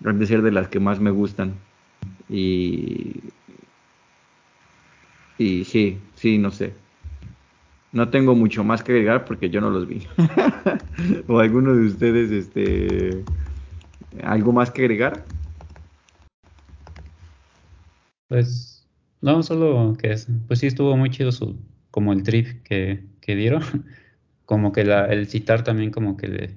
han 0.05 0.19
de 0.19 0.27
ser 0.27 0.43
de 0.43 0.53
las 0.53 0.69
que 0.69 0.81
más 0.81 1.01
me 1.01 1.11
gustan. 1.11 1.55
Y, 2.29 3.15
y 5.39 5.65
sí, 5.65 5.99
sí, 6.17 6.39
no 6.39 6.51
sé. 6.51 6.75
No 7.93 8.11
tengo 8.11 8.35
mucho 8.35 8.65
más 8.65 8.83
que 8.83 8.93
agregar 8.93 9.25
porque 9.25 9.49
yo 9.51 9.61
no 9.61 9.71
los 9.71 9.87
vi. 9.89 10.07
o 11.29 11.39
alguno 11.39 11.75
de 11.75 11.87
ustedes, 11.87 12.31
este, 12.31 13.25
algo 14.23 14.53
más 14.53 14.71
que 14.71 14.83
agregar. 14.83 15.27
Pues, 18.29 18.87
no, 19.21 19.43
solo 19.43 19.97
que 19.99 20.13
es, 20.13 20.29
pues 20.47 20.61
sí 20.61 20.67
estuvo 20.67 20.97
muy 20.97 21.11
chido 21.11 21.33
su, 21.33 21.59
como 21.91 22.13
el 22.13 22.23
trip 22.23 22.63
que, 22.63 23.05
que 23.21 23.35
dieron, 23.37 23.63
como 24.49 24.73
que 24.73 24.83
la, 24.83 25.05
el 25.05 25.29
citar 25.29 25.63
también 25.63 25.91
como 25.91 26.17
que 26.17 26.27
le, 26.27 26.57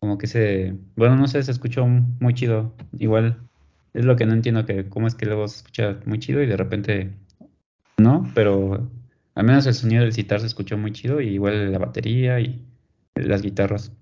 como 0.00 0.16
que 0.16 0.26
se, 0.26 0.74
bueno, 0.96 1.16
no 1.16 1.28
sé, 1.28 1.42
se 1.42 1.50
escuchó 1.50 1.86
muy 1.86 2.32
chido, 2.32 2.74
igual 2.98 3.46
es 3.92 4.06
lo 4.06 4.16
que 4.16 4.24
no 4.24 4.32
entiendo 4.32 4.64
que 4.64 4.88
cómo 4.88 5.06
es 5.06 5.14
que 5.14 5.26
luego 5.26 5.46
se 5.48 5.58
escucha 5.58 6.00
muy 6.06 6.18
chido 6.18 6.42
y 6.42 6.46
de 6.46 6.56
repente 6.56 7.12
no, 7.98 8.26
pero 8.34 8.90
al 9.34 9.44
menos 9.44 9.66
el 9.66 9.74
sonido 9.74 10.02
del 10.02 10.14
citar 10.14 10.40
se 10.40 10.46
escuchó 10.46 10.78
muy 10.78 10.92
chido 10.92 11.20
y 11.20 11.28
igual 11.28 11.70
la 11.70 11.78
batería 11.78 12.40
y 12.40 12.64
las 13.14 13.42
guitarras, 13.42 13.92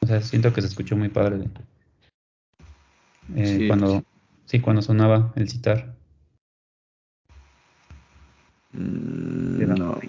o 0.00 0.08
sea, 0.08 0.20
siento 0.20 0.52
que 0.52 0.62
se 0.62 0.66
escuchó 0.66 0.96
muy 0.96 1.10
padre 1.10 1.48
eh, 3.36 3.58
Sí, 3.58 3.68
cuando, 3.68 4.02
sí, 4.46 4.58
cuando 4.58 4.82
sonaba 4.82 5.32
el 5.36 5.48
citar. 5.48 5.94
Mm, 8.72 9.78
no. 9.78 10.00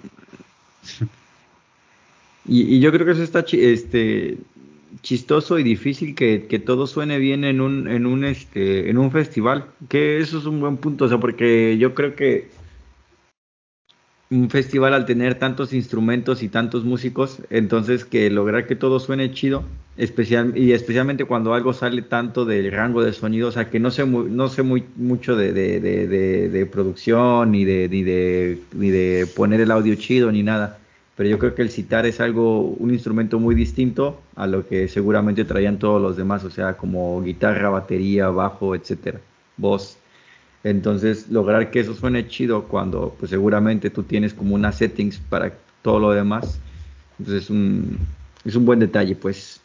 Y, 2.48 2.76
y 2.76 2.80
yo 2.80 2.92
creo 2.92 3.04
que 3.06 3.12
eso 3.12 3.22
está 3.22 3.44
este, 3.52 4.38
chistoso 5.02 5.58
y 5.58 5.62
difícil 5.62 6.14
que, 6.14 6.46
que 6.46 6.58
todo 6.58 6.86
suene 6.86 7.18
bien 7.18 7.44
en 7.44 7.60
un, 7.60 7.88
en 7.88 8.06
un, 8.06 8.24
este, 8.24 8.88
en 8.90 8.98
un 8.98 9.10
festival. 9.10 9.66
Que 9.88 10.18
eso 10.18 10.38
es 10.38 10.46
un 10.46 10.60
buen 10.60 10.76
punto, 10.76 11.06
o 11.06 11.08
sea, 11.08 11.18
porque 11.18 11.76
yo 11.78 11.94
creo 11.94 12.14
que 12.14 12.48
un 14.28 14.50
festival 14.50 14.92
al 14.92 15.06
tener 15.06 15.36
tantos 15.36 15.72
instrumentos 15.72 16.42
y 16.42 16.48
tantos 16.48 16.84
músicos, 16.84 17.38
entonces 17.48 18.04
que 18.04 18.28
lograr 18.28 18.66
que 18.66 18.74
todo 18.74 18.98
suene 18.98 19.30
chido, 19.32 19.62
especial, 19.96 20.52
y 20.58 20.72
especialmente 20.72 21.24
cuando 21.24 21.54
algo 21.54 21.72
sale 21.72 22.02
tanto 22.02 22.44
del 22.44 22.72
rango 22.72 23.04
de 23.04 23.12
sonido, 23.12 23.48
o 23.48 23.52
sea, 23.52 23.70
que 23.70 23.78
no 23.78 23.92
sé, 23.92 24.04
mu- 24.04 24.24
no 24.28 24.48
sé 24.48 24.64
muy, 24.64 24.82
mucho 24.96 25.36
de, 25.36 25.52
de, 25.52 25.78
de- 25.80 26.48
de 26.48 26.66
producción, 26.66 27.52
ni 27.52 27.64
de, 27.64 27.88
ni, 27.88 28.02
de, 28.02 28.58
ni 28.74 28.90
de 28.90 29.28
poner 29.36 29.60
el 29.60 29.70
audio 29.70 29.94
chido, 29.94 30.32
ni 30.32 30.42
nada, 30.42 30.80
pero 31.16 31.30
yo 31.30 31.38
creo 31.38 31.54
que 31.54 31.62
el 31.62 31.70
citar 31.70 32.04
es 32.04 32.20
algo, 32.20 32.60
un 32.60 32.92
instrumento 32.92 33.40
muy 33.40 33.54
distinto 33.54 34.20
a 34.36 34.46
lo 34.46 34.68
que 34.68 34.86
seguramente 34.86 35.46
traían 35.46 35.78
todos 35.78 36.00
los 36.00 36.16
demás, 36.16 36.44
o 36.44 36.50
sea, 36.50 36.76
como 36.76 37.22
guitarra, 37.22 37.70
batería, 37.70 38.28
bajo, 38.28 38.74
etcétera, 38.74 39.20
voz. 39.56 39.96
Entonces, 40.62 41.30
lograr 41.30 41.70
que 41.70 41.80
eso 41.80 41.94
suene 41.94 42.28
chido 42.28 42.64
cuando 42.64 43.14
pues 43.18 43.30
seguramente 43.30 43.88
tú 43.88 44.02
tienes 44.02 44.34
como 44.34 44.54
unas 44.54 44.76
settings 44.76 45.18
para 45.18 45.54
todo 45.80 46.00
lo 46.00 46.10
demás. 46.12 46.60
Entonces, 47.18 47.44
es 47.44 47.50
un, 47.50 47.98
es 48.44 48.54
un 48.54 48.66
buen 48.66 48.78
detalle, 48.80 49.16
pues. 49.16 49.60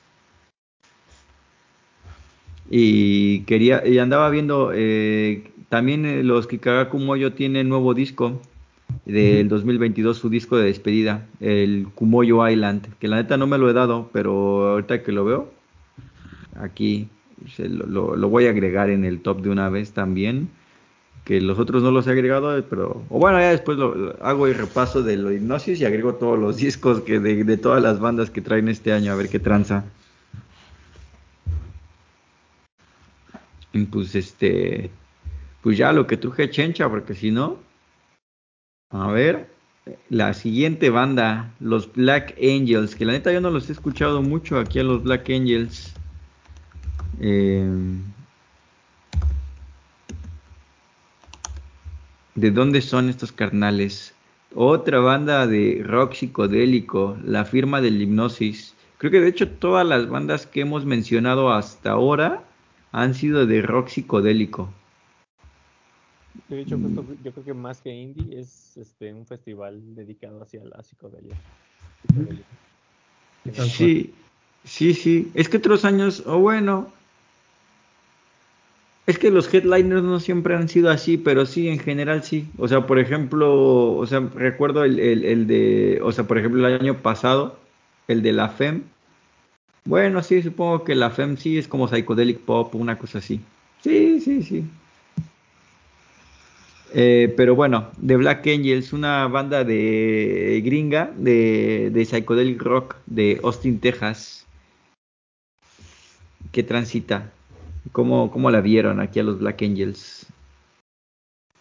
Y 2.69 3.41
quería, 3.41 3.85
y 3.85 3.97
andaba 3.99 4.29
viendo, 4.29 4.71
eh, 4.73 5.51
también 5.67 6.05
eh, 6.05 6.23
los 6.23 6.47
Kikagaku 6.47 6.97
Moyo 6.99 7.33
tienen 7.33 7.67
nuevo 7.67 7.93
disco 7.93 8.39
del 9.05 9.47
2022, 9.49 10.17
su 10.17 10.29
disco 10.29 10.57
de 10.57 10.65
despedida, 10.65 11.25
el 11.39 11.87
Kumoyo 11.95 12.47
Island, 12.47 12.87
que 12.99 13.07
la 13.07 13.17
neta 13.17 13.37
no 13.37 13.47
me 13.47 13.57
lo 13.57 13.69
he 13.69 13.73
dado, 13.73 14.09
pero 14.13 14.69
ahorita 14.69 15.03
que 15.03 15.11
lo 15.11 15.25
veo, 15.25 15.51
aquí 16.59 17.07
se 17.55 17.67
lo, 17.69 17.85
lo- 17.87 18.15
lo 18.15 18.29
voy 18.29 18.45
a 18.45 18.51
agregar 18.51 18.89
en 18.89 19.03
el 19.05 19.21
top 19.21 19.41
de 19.41 19.49
una 19.49 19.69
vez 19.69 19.91
también 19.91 20.49
que 21.25 21.39
los 21.39 21.59
otros 21.59 21.83
no 21.83 21.91
los 21.91 22.07
he 22.07 22.11
agregado, 22.11 22.63
pero 22.69 23.03
o 23.09 23.19
bueno, 23.19 23.39
ya 23.39 23.51
después 23.51 23.77
lo, 23.77 23.93
lo 23.93 24.23
hago 24.25 24.47
el 24.47 24.55
repaso 24.55 25.03
de 25.03 25.17
lo 25.17 25.31
hipnosis 25.31 25.79
y 25.79 25.85
agrego 25.85 26.15
todos 26.15 26.37
los 26.39 26.57
discos 26.57 27.01
que 27.01 27.19
de, 27.19 27.43
de 27.43 27.57
todas 27.57 27.81
las 27.81 27.99
bandas 27.99 28.29
que 28.31 28.41
traen 28.41 28.67
este 28.69 28.91
año, 28.91 29.11
a 29.11 29.15
ver 29.15 29.29
qué 29.29 29.39
tranza. 29.39 29.83
Y 33.73 33.85
pues 33.85 34.15
este, 34.15 34.89
pues 35.61 35.77
ya 35.77 35.93
lo 35.93 36.07
que 36.07 36.17
truje 36.17 36.49
Chencha, 36.49 36.89
porque 36.89 37.13
si 37.15 37.31
no, 37.31 37.57
a 38.91 39.07
ver, 39.11 39.49
la 40.09 40.33
siguiente 40.33 40.89
banda, 40.89 41.51
los 41.59 41.91
Black 41.93 42.35
Angels, 42.41 42.95
que 42.95 43.05
la 43.05 43.13
neta 43.13 43.31
yo 43.31 43.41
no 43.41 43.49
los 43.49 43.69
he 43.69 43.73
escuchado 43.73 44.21
mucho 44.21 44.59
aquí 44.59 44.79
a 44.79 44.83
los 44.83 45.03
Black 45.03 45.29
Angels. 45.29 45.93
Eh, 47.19 47.69
¿De 52.35 52.51
dónde 52.51 52.81
son 52.81 53.09
estos 53.09 53.31
carnales? 53.31 54.13
Otra 54.53 54.99
banda 54.99 55.47
de 55.47 55.81
rock 55.85 56.13
psicodélico, 56.13 57.17
la 57.23 57.45
firma 57.45 57.81
del 57.81 58.01
hipnosis. 58.01 58.75
Creo 58.97 59.11
que 59.11 59.21
de 59.21 59.29
hecho 59.29 59.49
todas 59.49 59.85
las 59.85 60.09
bandas 60.09 60.45
que 60.45 60.61
hemos 60.61 60.85
mencionado 60.85 61.51
hasta 61.51 61.91
ahora 61.91 62.43
han 62.91 63.13
sido 63.13 63.45
de 63.45 63.61
rock 63.61 63.87
psicodélico. 63.87 64.69
De 66.47 66.61
hecho, 66.61 66.77
justo 66.77 67.05
yo 67.23 67.31
creo 67.31 67.45
que 67.45 67.53
más 67.53 67.81
que 67.81 67.93
indie 67.93 68.39
es 68.39 68.77
este 68.77 69.13
un 69.13 69.25
festival 69.25 69.79
dedicado 69.95 70.41
hacia 70.41 70.63
la 70.63 70.83
psicodelia. 70.83 71.35
psicodelia. 72.07 72.43
Sí, 73.53 74.13
sí, 74.63 74.93
sí. 74.93 75.31
Es 75.33 75.49
que 75.49 75.57
otros 75.57 75.85
años, 75.85 76.23
o 76.25 76.39
bueno, 76.39 76.91
es 79.07 79.17
que 79.17 79.31
los 79.31 79.51
headliners 79.53 80.03
no 80.03 80.19
siempre 80.19 80.55
han 80.55 80.69
sido 80.69 80.89
así, 80.89 81.17
pero 81.17 81.45
sí, 81.45 81.67
en 81.67 81.79
general 81.79 82.23
sí. 82.23 82.47
O 82.57 82.67
sea, 82.67 82.85
por 82.85 82.99
ejemplo, 82.99 83.93
o 83.93 84.05
sea, 84.05 84.19
recuerdo 84.19 84.83
el, 84.83 84.99
el, 84.99 85.25
el 85.25 85.47
de, 85.47 85.99
o 86.03 86.11
sea, 86.11 86.25
por 86.27 86.37
ejemplo, 86.37 86.67
el 86.67 86.79
año 86.79 86.97
pasado, 87.01 87.57
el 88.07 88.21
de 88.21 88.33
la 88.33 88.49
FEM. 88.49 88.83
Bueno, 89.83 90.21
sí, 90.21 90.41
supongo 90.43 90.83
que 90.83 90.95
la 90.95 91.09
FEM 91.09 91.37
sí 91.37 91.57
es 91.57 91.67
como 91.67 91.87
psychedelic 91.87 92.39
pop, 92.39 92.75
una 92.75 92.97
cosa 92.97 93.17
así. 93.17 93.41
Sí, 93.81 94.19
sí, 94.21 94.43
sí. 94.43 94.63
Eh, 96.93 97.33
pero 97.37 97.55
bueno, 97.55 97.91
The 98.05 98.17
Black 98.17 98.45
Angels, 98.47 98.91
una 98.91 99.27
banda 99.27 99.63
de 99.63 100.61
gringa 100.63 101.11
de, 101.15 101.89
de 101.89 102.05
psychedelic 102.05 102.61
rock 102.61 102.97
de 103.05 103.39
Austin, 103.43 103.79
Texas, 103.79 104.45
que 106.51 106.63
transita. 106.63 107.31
¿Cómo, 107.93 108.29
¿Cómo 108.29 108.51
la 108.51 108.61
vieron 108.61 108.99
aquí 108.99 109.19
a 109.19 109.23
los 109.23 109.39
Black 109.39 109.61
Angels? 109.61 110.27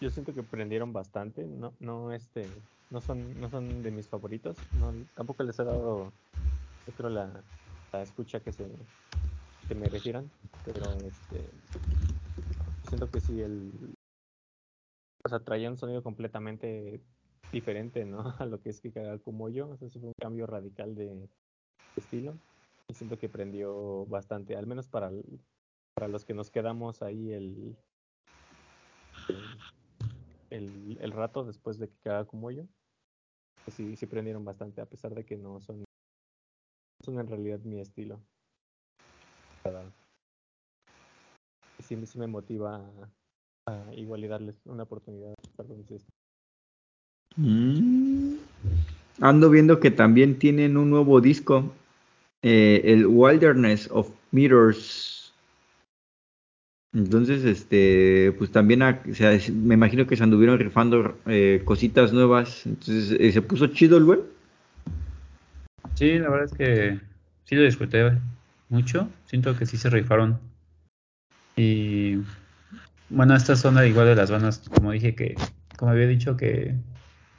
Yo 0.01 0.09
siento 0.09 0.33
que 0.33 0.43
prendieron 0.43 0.91
bastante, 0.91 1.45
no, 1.45 1.73
no 1.79 2.11
este, 2.11 2.45
no 2.89 2.99
son, 2.99 3.39
no 3.39 3.49
son 3.49 3.83
de 3.83 3.91
mis 3.91 4.07
favoritos, 4.07 4.57
no, 4.79 4.93
tampoco 5.15 5.43
les 5.43 5.57
he 5.59 5.63
dado, 5.63 6.11
yo 6.99 7.09
la, 7.09 7.29
la 7.93 8.01
escucha 8.01 8.39
que 8.39 8.51
se, 8.51 8.65
que 9.67 9.75
merecieran, 9.75 10.29
pero 10.65 10.91
este, 10.93 11.45
siento 12.89 13.09
que 13.09 13.19
sí 13.19 13.41
el, 13.41 13.71
o 15.23 15.29
sea, 15.29 15.39
traía 15.39 15.69
un 15.69 15.77
sonido 15.77 16.03
completamente 16.03 17.01
diferente, 17.51 18.05
¿no? 18.05 18.23
A 18.39 18.45
lo 18.45 18.61
que 18.61 18.69
es 18.69 18.81
que 18.81 18.91
como 19.23 19.49
yo, 19.49 19.69
o 19.69 19.77
sea, 19.77 19.89
fue 19.89 20.01
un 20.09 20.13
cambio 20.19 20.47
radical 20.47 20.95
de 20.95 21.27
estilo 21.95 22.33
y 22.87 22.93
siento 22.93 23.17
que 23.17 23.29
prendió 23.29 24.05
bastante, 24.05 24.55
al 24.55 24.67
menos 24.67 24.87
para 24.87 25.11
para 25.93 26.07
los 26.07 26.25
que 26.25 26.33
nos 26.33 26.49
quedamos 26.49 27.01
ahí 27.01 27.33
el, 27.33 27.75
el, 30.49 30.97
el 31.01 31.11
rato 31.11 31.43
después 31.43 31.77
de 31.77 31.89
que 31.89 31.97
cada 32.03 32.25
como 32.25 32.49
yo, 32.49 32.63
pues 33.65 33.75
sí, 33.75 33.95
sí 33.95 34.05
prendieron 34.05 34.45
bastante, 34.45 34.81
a 34.81 34.85
pesar 34.85 35.13
de 35.13 35.25
que 35.25 35.37
no 35.37 35.59
son, 35.59 35.83
son 37.03 37.19
en 37.19 37.27
realidad 37.27 37.59
mi 37.59 37.81
estilo. 37.81 38.21
Sí, 41.79 42.05
sí 42.05 42.17
me 42.17 42.27
motiva 42.27 42.89
a, 43.71 43.93
igual 43.95 44.23
y 44.23 44.27
darles 44.27 44.55
una 44.65 44.83
oportunidad. 44.83 45.33
Sí. 45.87 45.97
Mm. 47.37 48.35
Ando 49.21 49.49
viendo 49.49 49.79
que 49.79 49.91
también 49.91 50.37
tienen 50.39 50.77
un 50.77 50.89
nuevo 50.89 51.21
disco, 51.21 51.71
eh, 52.41 52.81
el 52.85 53.05
Wilderness 53.07 53.89
of 53.91 54.09
Mirrors. 54.31 55.33
Entonces, 56.93 57.45
este, 57.45 58.33
pues 58.37 58.51
también, 58.51 58.81
a- 58.81 59.01
o 59.09 59.13
sea, 59.13 59.37
me 59.53 59.75
imagino 59.75 60.05
que 60.07 60.17
se 60.17 60.23
anduvieron 60.23 60.59
rifando 60.59 61.17
eh, 61.25 61.61
cositas 61.63 62.11
nuevas. 62.11 62.65
Entonces, 62.65 63.17
eh, 63.19 63.31
se 63.31 63.41
puso 63.41 63.67
chido 63.67 63.97
el 63.97 64.05
güey. 64.05 64.19
Sí, 65.95 66.19
la 66.19 66.29
verdad 66.29 66.45
es 66.45 66.53
que 66.53 66.99
sí 67.45 67.55
lo 67.55 67.63
disfruté 67.63 68.11
mucho. 68.69 69.07
Siento 69.25 69.55
que 69.57 69.65
sí 69.65 69.77
se 69.77 69.89
rifaron. 69.89 70.39
Y 71.55 72.17
bueno, 73.11 73.35
esta 73.35 73.55
zona 73.55 73.85
igual 73.85 74.07
de 74.07 74.15
las 74.15 74.31
bandas, 74.31 74.63
como 74.73 74.91
dije 74.91 75.15
que, 75.15 75.35
como 75.77 75.91
había 75.91 76.07
dicho 76.07 76.37
que 76.37 76.75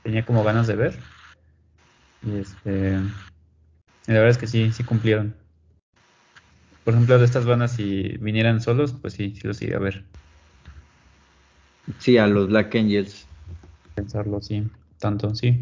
tenía 0.03 0.25
como 0.25 0.45
ganas 0.45 0.66
de 0.66 0.77
ver. 0.77 0.99
Y 2.23 2.39
este, 2.39 2.99
y 4.07 4.12
la 4.12 4.18
verdad 4.18 4.31
es 4.31 4.39
que 4.39 4.47
sí, 4.47 4.70
sí 4.73 4.85
cumplieron. 4.85 5.35
Por 6.85 6.95
ejemplo, 6.95 7.18
de 7.18 7.25
estas 7.25 7.47
bandas, 7.47 7.73
si 7.73 8.16
vinieran 8.20 8.61
solos, 8.61 8.95
pues 9.01 9.14
sí, 9.14 9.35
sí 9.35 9.47
los 9.47 9.62
iría 9.62 9.77
a 9.77 9.81
ver. 9.81 10.05
Sí, 11.99 12.18
a 12.18 12.27
los 12.27 12.49
Black 12.49 12.75
Angels. 12.75 13.27
Pensarlo, 13.95 14.41
sí. 14.41 14.64
Tanto, 14.99 15.35
sí. 15.35 15.61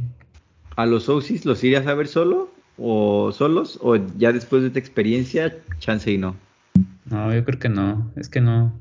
¿A 0.76 0.86
los 0.86 1.08
Oasis 1.08 1.44
los 1.44 1.62
irías 1.62 1.86
a 1.86 1.94
ver 1.94 2.08
solo? 2.08 2.50
¿O 2.78 3.32
solos? 3.32 3.78
¿O 3.82 3.96
ya 4.16 4.32
después 4.32 4.62
de 4.62 4.68
esta 4.68 4.78
experiencia, 4.78 5.56
chance 5.78 6.10
y 6.10 6.18
no? 6.18 6.36
No, 7.10 7.32
yo 7.34 7.44
creo 7.44 7.58
que 7.58 7.68
no. 7.68 8.10
Es 8.16 8.28
que 8.28 8.40
no. 8.40 8.72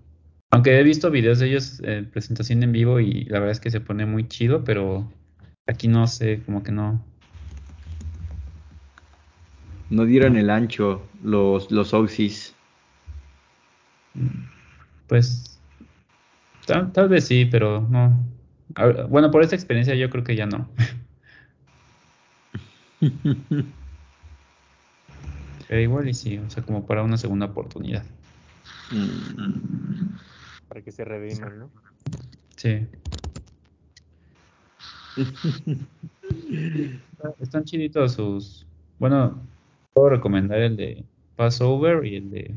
Aunque 0.51 0.79
he 0.79 0.83
visto 0.83 1.11
videos 1.11 1.39
de 1.39 1.47
ellos 1.47 1.79
en 1.83 2.09
presentación 2.09 2.63
en 2.63 2.71
vivo 2.71 2.99
y 2.99 3.25
la 3.25 3.39
verdad 3.39 3.51
es 3.51 3.59
que 3.59 3.69
se 3.69 3.81
pone 3.81 4.05
muy 4.05 4.27
chido, 4.27 4.63
pero 4.63 5.07
aquí 5.67 5.87
no 5.87 6.07
sé, 6.07 6.41
como 6.45 6.63
que 6.63 6.71
no. 6.71 7.03
No 9.91 10.05
dieron 10.05 10.37
el 10.37 10.49
ancho 10.49 11.01
los, 11.23 11.71
los 11.71 11.93
Oasis. 11.93 12.55
Pues 15.07 15.59
tal, 16.65 16.91
tal 16.93 17.09
vez 17.09 17.25
sí, 17.25 17.45
pero 17.45 17.87
no. 17.89 18.17
Bueno, 19.09 19.29
por 19.31 19.43
esta 19.43 19.55
experiencia 19.55 19.95
yo 19.95 20.09
creo 20.09 20.23
que 20.23 20.35
ya 20.35 20.45
no. 20.45 20.67
Pero 25.67 25.81
igual 25.81 26.09
y 26.09 26.13
sí, 26.15 26.39
o 26.39 26.49
sea, 26.49 26.63
como 26.63 26.85
para 26.87 27.03
una 27.03 27.15
segunda 27.17 27.45
oportunidad. 27.45 28.03
Mm. 28.91 30.17
Para 30.70 30.82
que 30.82 30.91
se 30.91 31.03
rediman, 31.03 31.59
¿no? 31.59 31.70
Sí. 32.55 32.86
Está- 35.17 37.34
Están 37.41 37.63
chiditos 37.65 38.13
sus. 38.13 38.65
Bueno, 38.99 39.41
puedo 39.93 40.09
recomendar 40.09 40.59
el 40.59 40.78
de 40.78 41.03
Passover 41.36 42.05
y 42.05 42.15
el 42.17 42.32
de. 42.32 42.55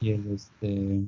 Y 0.00 0.10
el 0.10 0.26
este. 0.32 1.00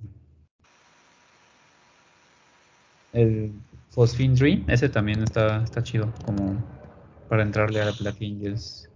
El 3.13 3.53
Phosphine 3.93 4.35
Dream, 4.35 4.65
ese 4.69 4.89
también 4.89 5.23
está, 5.23 5.63
está 5.63 5.83
chido, 5.83 6.13
como 6.25 6.57
para 7.29 7.45
entrarle 7.45 7.81
a 7.81 7.93
Black 7.93 8.17
Angels. 8.21 8.89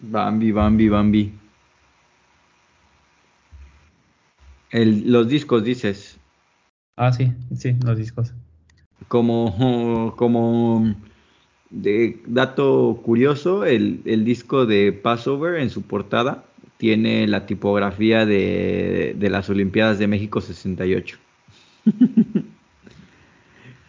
Bambi, 0.00 0.52
Bambi, 0.52 0.88
Bambi. 0.88 1.32
El, 4.70 5.10
los 5.10 5.28
discos, 5.28 5.64
dices. 5.64 6.18
Ah, 6.96 7.12
sí, 7.12 7.32
sí, 7.56 7.76
los 7.84 7.98
discos. 7.98 8.32
Como, 9.08 10.14
como 10.16 10.94
de 11.70 12.20
dato 12.26 13.00
curioso, 13.02 13.64
el, 13.64 14.02
el 14.04 14.24
disco 14.24 14.66
de 14.66 14.92
Passover 14.92 15.60
en 15.60 15.70
su 15.70 15.82
portada 15.82 16.44
tiene 16.76 17.26
la 17.26 17.46
tipografía 17.46 18.26
de, 18.26 19.14
de 19.18 19.30
las 19.30 19.50
Olimpiadas 19.50 19.98
de 19.98 20.06
México 20.06 20.40
68. 20.40 21.18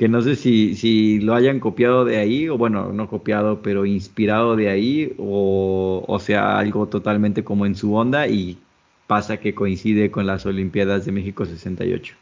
que 0.01 0.09
no 0.09 0.21
sé 0.23 0.35
si, 0.35 0.75
si 0.75 1.19
lo 1.19 1.35
hayan 1.35 1.59
copiado 1.59 2.05
de 2.05 2.17
ahí, 2.17 2.49
o 2.49 2.57
bueno, 2.57 2.91
no 2.91 3.07
copiado, 3.07 3.61
pero 3.61 3.85
inspirado 3.85 4.55
de 4.55 4.67
ahí, 4.67 5.13
o, 5.19 6.03
o 6.07 6.19
sea, 6.19 6.57
algo 6.57 6.87
totalmente 6.87 7.43
como 7.43 7.67
en 7.67 7.75
su 7.75 7.93
onda 7.93 8.27
y 8.27 8.57
pasa 9.11 9.41
que 9.41 9.53
coincide 9.53 10.09
con 10.09 10.25
las 10.25 10.45
Olimpiadas 10.45 11.03
de 11.05 11.11
México 11.11 11.45
68. 11.45 12.15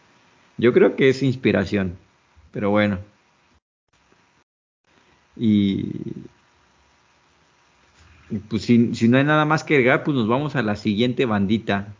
Yo 0.58 0.74
creo 0.74 0.96
que 0.96 1.10
es 1.10 1.22
inspiración, 1.22 1.96
pero 2.52 2.72
bueno. 2.72 2.98
Y, 5.38 5.86
pues 8.50 8.64
si, 8.64 8.96
si 8.96 9.08
no 9.08 9.20
hay 9.20 9.24
nada 9.24 9.46
más 9.46 9.64
que 9.64 9.76
agregar, 9.76 10.04
pues 10.04 10.18
nos 10.18 10.28
vamos 10.28 10.56
a 10.56 10.64
la 10.64 10.76
siguiente 10.76 11.28
bandita. 11.28 11.94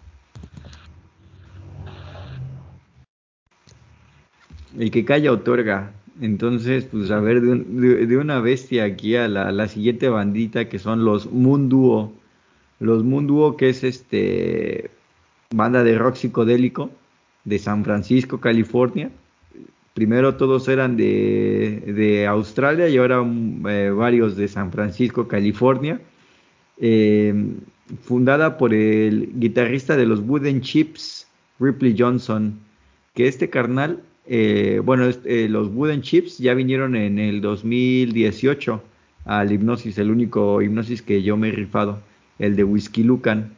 El 4.76 4.90
que 4.90 5.06
calla 5.06 5.32
otorga. 5.32 5.92
Entonces, 6.20 6.86
pues 6.86 7.12
a 7.12 7.20
ver, 7.20 7.42
de, 7.42 8.08
de- 8.08 8.18
una 8.18 8.40
bestia 8.40 8.86
aquí 8.86 9.16
a 9.16 9.28
la, 9.28 9.52
la 9.52 9.68
siguiente 9.68 10.10
bandita 10.10 10.68
que 10.68 10.80
son 10.80 11.06
los 11.06 11.32
Moon 11.32 11.70
Duo. 11.70 12.19
Los 12.80 13.04
Moon 13.04 13.56
que 13.58 13.70
es 13.70 13.84
este 13.84 14.92
banda 15.52 15.84
de 15.84 15.98
rock 15.98 16.16
psicodélico 16.16 16.92
de 17.44 17.60
San 17.60 17.84
Francisco, 17.84 18.40
California. 18.40 19.12
Primero 19.94 20.36
todos 20.36 20.68
eran 20.68 20.96
de, 20.96 21.84
de 21.86 22.28
Australia 22.28 22.88
y 22.88 22.98
ahora 22.98 23.22
mm, 23.22 23.68
eh, 23.68 23.92
varios 23.92 24.36
de 24.36 24.48
San 24.48 24.72
Francisco, 24.72 25.28
California. 25.28 26.00
Eh, 26.78 27.34
fundada 28.02 28.58
por 28.58 28.74
el 28.74 29.32
guitarrista 29.36 29.98
de 29.98 30.06
los 30.06 30.20
Wooden 30.22 30.62
Chips, 30.62 31.28
Ripley 31.60 31.96
Johnson, 31.98 32.60
que 33.14 33.28
este 33.28 33.50
carnal, 33.50 34.02
eh, 34.28 34.82
bueno, 34.84 35.06
este, 35.06 35.50
los 35.50 35.70
Wooden 35.70 36.02
Chips 36.02 36.38
ya 36.38 36.54
vinieron 36.54 36.96
en 36.96 37.20
el 37.20 37.42
2018 37.42 38.82
al 39.26 39.52
hipnosis, 39.52 39.98
el 39.98 40.12
único 40.12 40.62
hipnosis 40.62 41.02
que 41.02 41.22
yo 41.22 41.36
me 41.36 41.50
he 41.50 41.52
rifado, 41.52 42.02
el 42.40 42.56
de 42.56 42.64
Whisky 42.64 43.04
Lucan. 43.04 43.56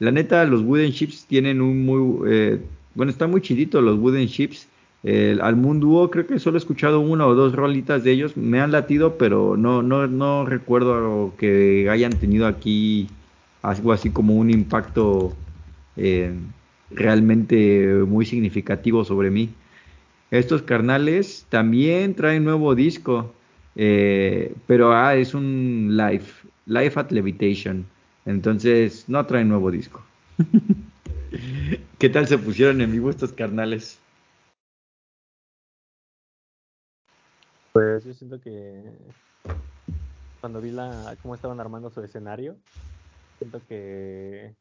La 0.00 0.10
neta, 0.10 0.44
los 0.44 0.62
Wooden 0.62 0.92
Chips 0.92 1.26
tienen 1.26 1.60
un 1.60 1.84
muy, 1.84 2.30
eh, 2.30 2.60
bueno, 2.94 3.10
están 3.10 3.30
muy 3.30 3.40
chiditos 3.40 3.82
los 3.82 3.98
Wooden 3.98 4.28
Chips. 4.28 4.68
El, 5.02 5.40
al 5.40 5.56
Mundo 5.56 6.08
creo 6.10 6.26
que 6.26 6.38
solo 6.38 6.56
he 6.56 6.58
escuchado 6.58 7.00
una 7.00 7.26
o 7.26 7.34
dos 7.34 7.54
rolitas 7.54 8.04
de 8.04 8.12
ellos, 8.12 8.36
me 8.36 8.60
han 8.60 8.72
latido, 8.72 9.18
pero 9.18 9.56
no, 9.56 9.82
no, 9.82 10.06
no 10.06 10.46
recuerdo 10.46 11.34
que 11.38 11.88
hayan 11.90 12.12
tenido 12.12 12.46
aquí 12.46 13.08
algo 13.62 13.92
así 13.92 14.10
como 14.10 14.34
un 14.34 14.50
impacto 14.50 15.34
eh, 15.96 16.32
realmente 16.90 17.86
muy 18.06 18.26
significativo 18.26 19.04
sobre 19.04 19.30
mí. 19.30 19.50
Estos 20.30 20.62
carnales 20.62 21.46
también 21.48 22.14
traen 22.14 22.44
nuevo 22.44 22.74
disco, 22.74 23.32
eh, 23.76 24.54
pero 24.66 24.92
ah, 24.92 25.14
es 25.14 25.34
un 25.34 25.96
live, 25.96 26.24
live 26.66 26.92
at 26.96 27.10
Levitation. 27.10 27.86
Entonces 28.26 29.08
no 29.08 29.24
traen 29.26 29.48
nuevo 29.48 29.70
disco. 29.70 30.02
¿Qué 31.98 32.08
tal 32.08 32.26
se 32.26 32.38
pusieron 32.38 32.80
en 32.80 32.92
vivo 32.92 33.10
estos 33.10 33.32
carnales? 33.32 33.98
Pues 37.72 38.04
yo 38.04 38.14
siento 38.14 38.40
que 38.40 38.82
cuando 40.40 40.60
vi 40.60 40.70
la 40.70 41.16
cómo 41.22 41.34
estaban 41.34 41.60
armando 41.60 41.90
su 41.90 42.02
escenario, 42.02 42.56
siento 43.38 43.60
que 43.66 44.54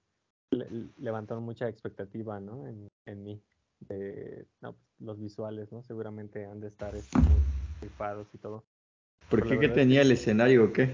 levantaron 0.98 1.44
mucha 1.44 1.69
expectativa, 1.69 2.40
¿no? 2.40 2.68
En, 2.68 2.90
en 3.06 3.23
mí. 3.23 3.41
De, 3.81 4.45
no, 4.61 4.76
los 4.99 5.19
visuales, 5.19 5.72
¿no? 5.72 5.84
Seguramente 5.84 6.45
han 6.45 6.61
de 6.61 6.69
estar 6.69 6.95
este, 6.95 7.19
muy 7.19 7.90
y 8.34 8.38
todo. 8.38 8.64
¿Por 9.30 9.48
qué? 9.48 9.60
¿Qué 9.60 9.69
tenía 9.69 10.02
el 10.02 10.11
escenario 10.11 10.65
o 10.65 10.73
qué? 10.73 10.94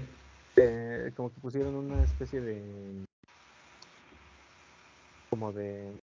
Eh, 0.62 1.12
como 1.16 1.32
que 1.32 1.40
pusieron 1.40 1.74
una 1.74 2.02
especie 2.04 2.38
de 2.42 3.06
como 5.30 5.52
de 5.52 5.98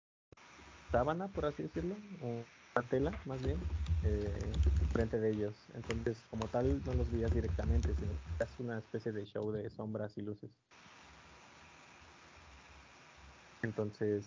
sábana, 0.91 1.27
por 1.27 1.45
así 1.45 1.61
decirlo, 1.61 1.95
o 2.21 2.43
una 2.75 2.87
tela 2.89 3.13
más 3.25 3.43
bien, 3.43 3.59
eh, 4.01 4.55
frente 4.93 5.19
de 5.19 5.29
ellos. 5.29 5.69
Entonces, 5.75 6.25
como 6.31 6.47
tal, 6.47 6.81
no 6.85 6.93
los 6.95 7.11
veías 7.11 7.31
directamente, 7.35 7.93
sino 7.93 8.13
es 8.39 8.59
una 8.59 8.79
especie 8.79 9.11
de 9.11 9.25
show 9.25 9.51
de 9.51 9.69
sombras 9.69 10.17
y 10.17 10.21
luces. 10.21 10.49
Entonces, 13.61 14.25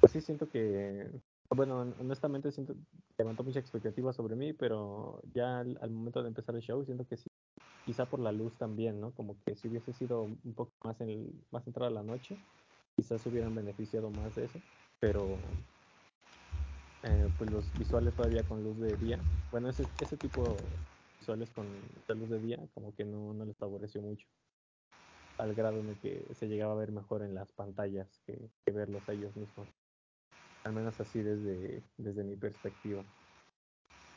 pues 0.00 0.12
sí 0.12 0.22
siento 0.22 0.48
que, 0.48 1.10
bueno, 1.50 1.80
honestamente 1.98 2.50
siento 2.52 2.74
levantó 3.18 3.44
mucha 3.44 3.58
expectativa 3.58 4.14
sobre 4.14 4.34
mí, 4.34 4.54
pero 4.54 5.20
ya 5.34 5.58
al, 5.58 5.90
momento 5.90 6.22
de 6.22 6.28
empezar 6.28 6.54
el 6.54 6.62
show 6.62 6.82
siento 6.86 7.06
que 7.06 7.18
sí, 7.18 7.28
quizá 7.90 8.06
por 8.06 8.20
la 8.20 8.30
luz 8.30 8.56
también, 8.56 9.00
¿no? 9.00 9.12
Como 9.14 9.36
que 9.42 9.56
si 9.56 9.66
hubiese 9.66 9.92
sido 9.92 10.22
un 10.22 10.54
poco 10.54 10.72
más 10.84 11.00
el, 11.00 11.28
más 11.50 11.66
entrada 11.66 11.90
la 11.90 12.04
noche, 12.04 12.38
quizás 12.94 13.26
hubieran 13.26 13.52
beneficiado 13.52 14.08
más 14.10 14.36
de 14.36 14.44
eso, 14.44 14.62
pero 15.00 15.40
eh, 17.02 17.28
pues 17.36 17.50
los 17.50 17.76
visuales 17.76 18.14
todavía 18.14 18.44
con 18.44 18.62
luz 18.62 18.78
de 18.78 18.96
día, 18.96 19.18
bueno, 19.50 19.68
ese, 19.68 19.82
ese 19.98 20.16
tipo 20.16 20.44
de 20.54 20.68
visuales 21.18 21.50
con 21.50 21.66
luz 22.14 22.30
de 22.30 22.38
día 22.38 22.60
como 22.74 22.94
que 22.94 23.04
no, 23.04 23.34
no 23.34 23.44
les 23.44 23.56
favoreció 23.56 24.00
mucho 24.02 24.28
al 25.38 25.52
grado 25.52 25.80
en 25.80 25.88
el 25.88 25.98
que 25.98 26.32
se 26.32 26.46
llegaba 26.46 26.74
a 26.74 26.76
ver 26.76 26.92
mejor 26.92 27.24
en 27.24 27.34
las 27.34 27.50
pantallas 27.50 28.20
que, 28.24 28.38
verlos 28.72 29.08
ellos 29.08 29.34
mismos. 29.34 29.68
Al 30.62 30.74
menos 30.74 31.00
así 31.00 31.22
desde, 31.22 31.82
desde 31.96 32.22
mi 32.22 32.36
perspectiva. 32.36 33.04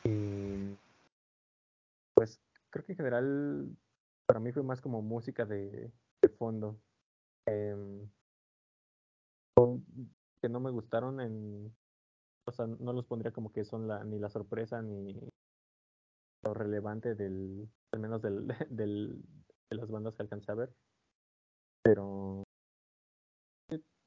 Y 0.04 0.78
pues 2.14 2.40
creo 2.74 2.84
que 2.84 2.92
en 2.92 2.96
general 2.98 3.76
para 4.26 4.40
mí 4.40 4.50
fue 4.50 4.64
más 4.64 4.80
como 4.80 5.00
música 5.00 5.46
de, 5.46 5.92
fondo. 6.38 6.80
Em, 7.46 8.10
que 10.42 10.48
no 10.48 10.58
me 10.58 10.72
gustaron 10.72 11.20
en... 11.20 11.72
O 12.46 12.52
sea, 12.52 12.66
no 12.66 12.92
los 12.92 13.06
pondría 13.06 13.32
como 13.32 13.52
que 13.52 13.64
son 13.64 13.86
la, 13.86 14.02
ni 14.02 14.18
la 14.18 14.28
sorpresa 14.28 14.82
ni 14.82 15.14
lo 16.42 16.52
relevante 16.52 17.14
del, 17.14 17.70
al 17.92 18.00
menos 18.00 18.20
del, 18.20 18.48
de 18.68 19.76
las 19.76 19.88
bandas 19.88 20.16
que 20.16 20.22
alcancé 20.22 20.50
a 20.50 20.56
ver 20.56 20.74
pero 21.84 22.42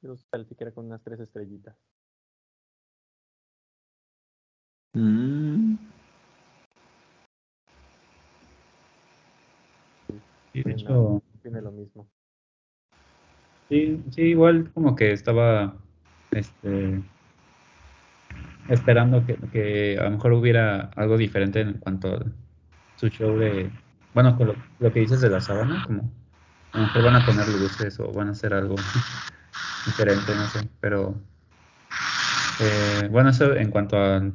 los 0.02 0.24
calificaré 0.26 0.72
con 0.72 0.86
unas 0.86 1.02
tres 1.02 1.20
estrellitas. 1.20 1.76
Mm. 4.94 5.87
Sí, 10.58 10.70
de 10.70 10.72
hecho, 10.72 11.22
tiene 11.42 11.62
lo 11.62 11.70
mismo. 11.72 12.08
Sí, 13.68 14.02
sí, 14.10 14.22
igual 14.22 14.72
como 14.72 14.96
que 14.96 15.12
estaba 15.12 15.76
este 16.30 17.02
esperando 18.68 19.24
que, 19.24 19.36
que 19.50 19.98
a 19.98 20.04
lo 20.04 20.10
mejor 20.10 20.32
hubiera 20.32 20.90
algo 20.96 21.16
diferente 21.16 21.60
en 21.60 21.74
cuanto 21.74 22.14
a 22.14 22.24
su 22.96 23.08
show 23.08 23.38
de 23.38 23.70
bueno, 24.14 24.36
con 24.36 24.48
lo, 24.48 24.56
lo 24.78 24.92
que 24.92 25.00
dices 25.00 25.20
de 25.20 25.30
la 25.30 25.40
sábana, 25.40 25.82
como 25.82 26.10
a 26.72 26.78
lo 26.78 26.86
mejor 26.86 27.02
van 27.04 27.16
a 27.16 27.24
poner 27.24 27.48
luces 27.48 28.00
o 28.00 28.12
van 28.12 28.28
a 28.28 28.32
hacer 28.32 28.54
algo 28.54 28.74
diferente, 29.86 30.34
no 30.34 30.46
sé, 30.48 30.68
pero 30.80 31.14
eh, 32.60 33.08
bueno, 33.10 33.30
eso 33.30 33.54
en 33.54 33.70
cuanto 33.70 33.96
al 33.96 34.32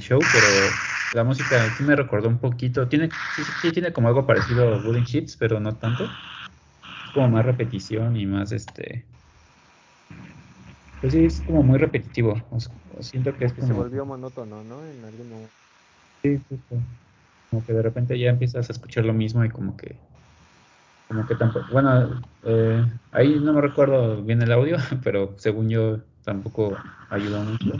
show, 0.00 0.18
pero 0.32 0.95
la 1.16 1.24
música 1.24 1.70
sí 1.74 1.82
me 1.82 1.96
recordó 1.96 2.28
un 2.28 2.38
poquito, 2.40 2.88
tiene 2.88 3.10
sí, 3.62 3.72
tiene 3.72 3.92
como 3.92 4.08
algo 4.08 4.26
parecido 4.26 4.74
a 4.74 4.78
Wooden 4.78 5.04
Sheets, 5.04 5.36
pero 5.36 5.60
no 5.60 5.78
tanto, 5.78 6.04
es 7.04 7.10
como 7.12 7.28
más 7.30 7.46
repetición 7.46 8.16
y 8.16 8.26
más 8.26 8.52
este, 8.52 9.06
pues 11.00 11.12
sí, 11.12 11.24
es 11.24 11.40
como 11.42 11.62
muy 11.62 11.78
repetitivo, 11.78 12.34
siento 13.00 13.36
que 13.36 13.46
es 13.46 13.52
como... 13.54 13.66
Se 13.68 13.72
volvió 13.74 14.04
monótono, 14.04 14.62
¿no? 14.64 14.86
En 14.86 15.04
algún 15.04 15.28
momento. 15.28 15.54
Sí, 16.22 16.38
justo. 16.48 16.82
Como 17.50 17.64
que 17.66 17.72
de 17.72 17.82
repente 17.82 18.18
ya 18.18 18.30
empiezas 18.30 18.68
a 18.68 18.72
escuchar 18.72 19.04
lo 19.04 19.14
mismo 19.14 19.44
y 19.44 19.50
como 19.50 19.76
que 19.76 20.00
como 21.08 21.26
que 21.26 21.36
tampoco, 21.36 21.66
bueno, 21.72 22.20
eh, 22.42 22.84
ahí 23.12 23.38
no 23.40 23.52
me 23.52 23.60
recuerdo 23.60 24.22
bien 24.22 24.42
el 24.42 24.52
audio, 24.52 24.76
pero 25.04 25.36
según 25.38 25.68
yo 25.68 26.02
tampoco 26.24 26.76
ayudó 27.10 27.44
mucho, 27.44 27.72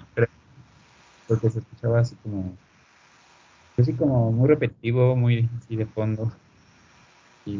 porque 1.27 1.51
se 1.51 1.61
escuchaba 1.61 2.01
así 2.01 2.17
como, 2.19 2.59
así 3.79 3.93
como 3.93 4.33
muy 4.33 4.49
repetitivo, 4.49 5.17
muy 5.17 5.49
así 5.59 5.77
de 5.77 5.87
fondo. 5.87 6.33
Y 7.45 7.57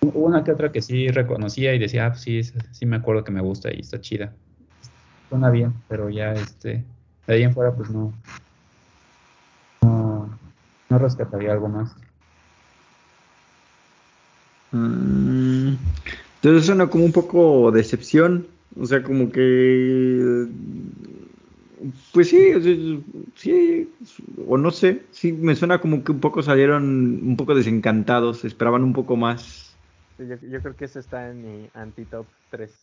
hubo 0.00 0.26
una 0.26 0.44
que 0.44 0.52
otra 0.52 0.72
que 0.72 0.82
sí 0.82 1.08
reconocía 1.08 1.74
y 1.74 1.78
decía, 1.78 2.06
ah, 2.06 2.10
pues 2.10 2.22
sí, 2.22 2.42
sí 2.42 2.86
me 2.86 2.96
acuerdo 2.96 3.24
que 3.24 3.32
me 3.32 3.40
gusta 3.40 3.72
y 3.72 3.80
está 3.80 4.00
chida. 4.00 4.32
Suena 5.28 5.50
bien, 5.50 5.74
pero 5.88 6.10
ya 6.10 6.32
este, 6.32 6.84
de 7.26 7.34
ahí 7.34 7.42
en 7.42 7.54
fuera 7.54 7.74
pues 7.74 7.90
no, 7.90 8.12
no, 9.82 10.38
no 10.88 10.98
rescataría 10.98 11.52
algo 11.52 11.68
más. 11.68 11.94
Mm, 14.72 15.74
entonces 16.36 16.66
suena 16.66 16.88
como 16.88 17.04
un 17.04 17.12
poco 17.12 17.70
decepción, 17.70 18.46
o 18.80 18.86
sea, 18.86 19.02
como 19.02 19.30
que, 19.30 20.46
pues 22.12 22.28
sí, 22.28 22.52
sí, 23.34 23.94
o 24.46 24.56
no 24.56 24.70
sé, 24.70 25.02
sí, 25.10 25.32
me 25.32 25.54
suena 25.54 25.80
como 25.80 26.04
que 26.04 26.12
un 26.12 26.20
poco 26.20 26.42
salieron 26.42 26.84
un 26.84 27.36
poco 27.36 27.54
desencantados, 27.54 28.44
esperaban 28.44 28.84
un 28.84 28.92
poco 28.92 29.16
más. 29.16 29.78
yo, 30.18 30.62
creo 30.62 30.76
que 30.76 30.84
eso 30.84 30.98
está 31.00 31.30
en 31.30 31.42
mi 31.42 31.68
anti-top 31.74 32.26
3. 32.50 32.74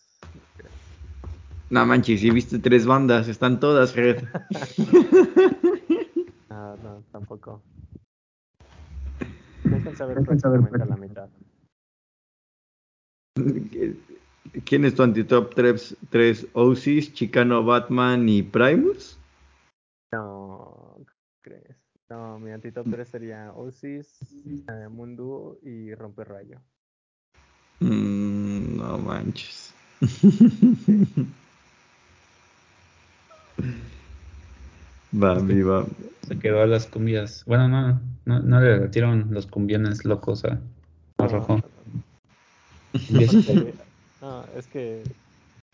No 1.69 1.85
manches, 1.85 2.19
si 2.19 2.31
viste 2.31 2.59
tres 2.59 2.85
bandas, 2.85 3.27
están 3.27 3.59
todas, 3.59 3.95
Red. 3.95 4.23
no, 6.49 6.77
no, 6.83 7.03
tampoco. 7.11 7.61
No 9.63 9.95
saber 9.95 10.87
la 10.87 10.97
mitad. 10.97 11.29
¿Quién 14.65 14.85
es 14.85 14.95
tu 14.95 15.03
antitop 15.03 15.53
3? 15.53 15.97
¿Tres 16.09 16.47
OCs, 16.53 17.13
Chicano, 17.13 17.63
Batman 17.63 18.27
y 18.27 18.41
Primus? 18.43 19.17
No, 20.11 20.97
crees? 21.41 21.77
No, 22.09 22.39
mi 22.39 22.51
antitop 22.51 22.87
3 22.89 23.07
sería 23.07 23.51
OCs, 23.53 24.21
eh, 24.67 24.89
Mundo 24.89 25.59
y 25.61 25.93
Romper 25.93 26.27
Rayo. 26.27 26.59
Mm, 27.79 28.77
no 28.77 28.97
manches. 28.97 29.73
va, 35.13 35.35
mi 35.35 35.61
va. 35.61 35.85
Se 36.27 36.39
quedó 36.39 36.61
a 36.61 36.67
las 36.67 36.87
cumbias. 36.87 37.45
Bueno, 37.45 37.67
no, 37.67 38.01
no, 38.25 38.39
no 38.39 38.59
le 38.59 38.79
retiraron 38.79 39.27
los 39.31 39.45
cumbiones 39.45 40.03
locos 40.05 40.43
a, 40.45 40.59
rojo. 41.17 41.59
no, 43.09 43.21
es 44.55 44.67
que 44.67 45.03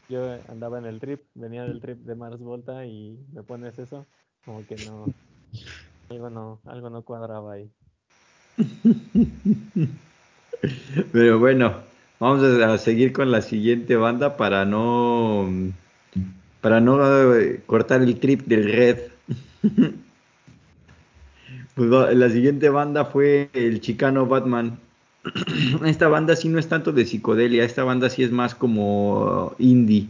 yo 0.10 0.38
andaba 0.48 0.78
en 0.78 0.86
el 0.86 1.00
trip, 1.00 1.22
venía 1.34 1.64
del 1.64 1.80
trip 1.82 2.00
de 2.00 2.16
Mars 2.16 2.40
Volta 2.40 2.86
y 2.86 3.18
me 3.34 3.44
pones 3.44 3.80
eso, 3.80 4.06
como 4.44 4.66
que 4.66 4.76
no, 4.86 5.06
algo 6.10 6.30
no, 6.30 6.60
algo 6.66 6.90
no 6.90 7.02
cuadraba 7.04 7.54
ahí. 7.54 7.72
Pero 11.12 11.40
bueno, 11.40 11.82
vamos 12.20 12.44
a 12.44 12.78
seguir 12.78 13.14
con 13.14 13.32
la 13.32 13.42
siguiente 13.42 13.96
banda 13.96 14.38
para 14.38 14.66
no 14.66 15.50
para 16.62 16.80
no 16.82 17.36
eh, 17.36 17.62
cortar 17.66 18.02
el 18.02 18.20
trip 18.20 18.42
del 18.46 18.72
red. 18.72 19.00
Pues 21.76 21.90
la 21.90 22.30
siguiente 22.30 22.70
banda 22.70 23.04
fue 23.04 23.50
el 23.52 23.82
Chicano 23.82 24.26
Batman. 24.28 24.80
Esta 25.86 26.08
banda 26.08 26.36
sí 26.36 26.50
no 26.50 26.60
es 26.60 26.68
tanto 26.68 26.92
de 26.92 27.06
psicodelia, 27.06 27.64
esta 27.64 27.84
banda 27.84 28.10
sí 28.10 28.24
es 28.24 28.32
más 28.32 28.56
como 28.56 29.56
indie. 29.60 30.08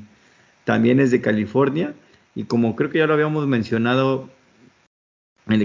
También 0.64 1.00
es 1.00 1.12
de 1.12 1.22
California 1.22 1.94
y 2.36 2.44
como 2.44 2.76
creo 2.76 2.90
que 2.90 3.00
ya 3.00 3.08
lo 3.08 3.14
habíamos 3.14 3.48
mencionado, 3.48 4.30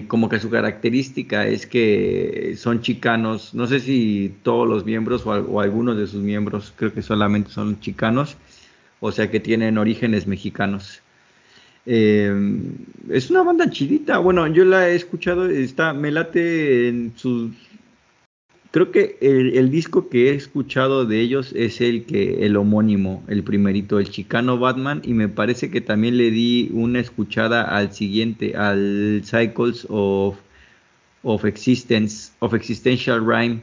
como 0.09 0.29
que 0.29 0.39
su 0.39 0.51
característica 0.51 1.47
es 1.47 1.67
que 1.67 2.55
son 2.57 2.83
chicanos, 2.83 3.55
no 3.55 3.67
sé 3.67 3.81
si 3.81 4.35
todos 4.43 4.69
los 4.69 4.85
miembros 4.85 5.27
o, 5.27 5.61
algunos 5.61 5.97
de 5.97 6.07
sus 6.07 6.23
miembros, 6.23 6.73
creo 6.77 6.93
que 6.93 7.03
solamente 7.03 7.51
son 7.51 7.81
chicanos, 7.81 8.37
o 9.01 9.11
sea 9.11 9.31
que 9.31 9.41
tienen 9.41 9.79
orígenes 9.79 10.27
mexicanos. 10.27 11.01
Eh, 11.87 12.31
es 13.09 13.31
una 13.31 13.43
banda 13.43 13.71
chidita, 13.71 14.19
bueno, 14.19 14.47
yo 14.49 14.67
la 14.67 14.91
he 14.91 14.95
escuchado, 14.95 15.47
está, 15.47 15.95
me 15.95 16.11
late 16.11 16.89
en 16.89 17.15
sus 17.17 17.51
Creo 18.73 18.93
que 18.93 19.19
el, 19.21 19.69
disco 19.71 20.09
que 20.09 20.31
he 20.31 20.35
escuchado 20.35 21.05
de 21.05 21.21
ellos 21.21 21.53
es 21.57 21.81
el 21.81 22.05
que 22.05 22.47
el 22.47 22.57
homónimo, 22.57 23.25
el 23.27 23.43
primerito, 23.43 23.99
el 23.99 24.11
Chicano 24.11 24.59
Batman, 24.61 25.03
y 25.05 25.13
me 25.13 25.29
parece 25.29 25.73
que 25.73 25.81
también 25.81 26.17
le 26.17 26.31
di 26.31 26.71
una 26.73 27.01
escuchada 27.01 27.63
al 27.63 27.93
siguiente, 27.93 28.57
al 28.57 29.23
Cycles 29.25 29.87
of, 29.89 30.37
of 31.25 31.45
Existence, 31.45 32.31
of 32.39 32.55
Existential 32.55 33.27
Rhyme, 33.27 33.61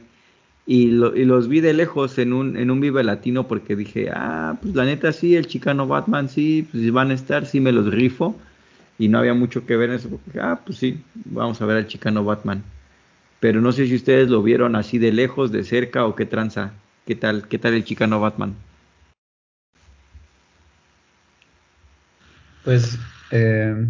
y, 0.66 0.88
los 0.88 1.48
vi 1.48 1.60
de 1.60 1.72
lejos 1.72 2.18
en 2.18 2.34
un, 2.34 2.58
en 2.58 2.70
un 2.70 2.78
Vive 2.80 3.02
Latino 3.02 3.48
porque 3.48 3.76
dije, 3.76 4.10
ah, 4.12 4.58
pues 4.60 4.74
la 4.74 4.84
neta 4.84 5.12
sí, 5.14 5.36
el 5.36 5.46
Chicano 5.46 5.86
Batman 5.86 6.28
sí, 6.28 6.68
pues 6.70 6.92
van 6.92 7.12
a 7.12 7.14
estar, 7.14 7.46
sí 7.46 7.60
me 7.60 7.72
los 7.72 7.90
rifo, 7.90 8.36
y 8.98 9.08
no 9.08 9.18
había 9.18 9.32
mucho 9.32 9.64
que 9.64 9.74
ver 9.74 9.88
en 9.88 9.96
eso, 9.96 10.10
porque, 10.10 10.38
ah, 10.38 10.60
pues 10.66 10.76
sí, 10.76 11.00
vamos 11.14 11.62
a 11.62 11.66
ver 11.66 11.78
al 11.78 11.86
Chicano 11.86 12.24
Batman 12.24 12.62
pero 13.40 13.60
no 13.60 13.72
sé 13.72 13.86
si 13.86 13.94
ustedes 13.94 14.28
lo 14.28 14.42
vieron 14.42 14.76
así 14.76 14.98
de 14.98 15.12
lejos, 15.12 15.52
de 15.52 15.64
cerca 15.64 16.06
o 16.06 16.14
qué 16.14 16.26
tranza. 16.26 16.72
¿Qué 17.06 17.14
tal, 17.14 17.48
qué 17.48 17.58
tal 17.58 17.74
el 17.74 17.84
Chicano 17.84 18.20
Batman? 18.20 18.54
Pues, 22.64 22.98
eh, 23.30 23.86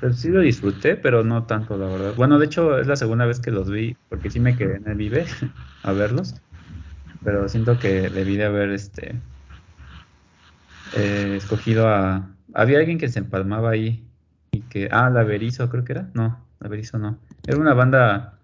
pues 0.00 0.20
sí 0.20 0.28
lo 0.28 0.40
disfruté, 0.40 0.96
pero 0.96 1.24
no 1.24 1.44
tanto, 1.44 1.76
la 1.78 1.86
verdad. 1.86 2.14
Bueno, 2.16 2.38
de 2.38 2.46
hecho 2.46 2.78
es 2.78 2.86
la 2.86 2.96
segunda 2.96 3.24
vez 3.24 3.40
que 3.40 3.50
los 3.50 3.70
vi, 3.70 3.96
porque 4.08 4.30
sí 4.30 4.40
me 4.40 4.56
quedé 4.56 4.76
en 4.76 4.88
el 4.88 4.96
Vive 4.96 5.24
a 5.82 5.92
verlos, 5.92 6.34
pero 7.22 7.48
siento 7.48 7.78
que 7.78 8.10
debí 8.10 8.36
de 8.36 8.44
haber 8.44 8.70
este 8.70 9.14
eh, 10.92 11.34
escogido 11.36 11.88
a... 11.88 12.28
Había 12.52 12.78
alguien 12.78 12.98
que 12.98 13.08
se 13.08 13.20
empalmaba 13.20 13.70
ahí 13.70 14.04
y 14.52 14.60
que... 14.62 14.88
Ah, 14.90 15.08
la 15.10 15.24
Berizo 15.24 15.70
creo 15.70 15.84
que 15.84 15.92
era. 15.92 16.10
No, 16.14 16.44
la 16.60 16.68
Berizo 16.68 16.98
no. 16.98 17.18
Era 17.46 17.58
una 17.58 17.74
banda 17.74 18.38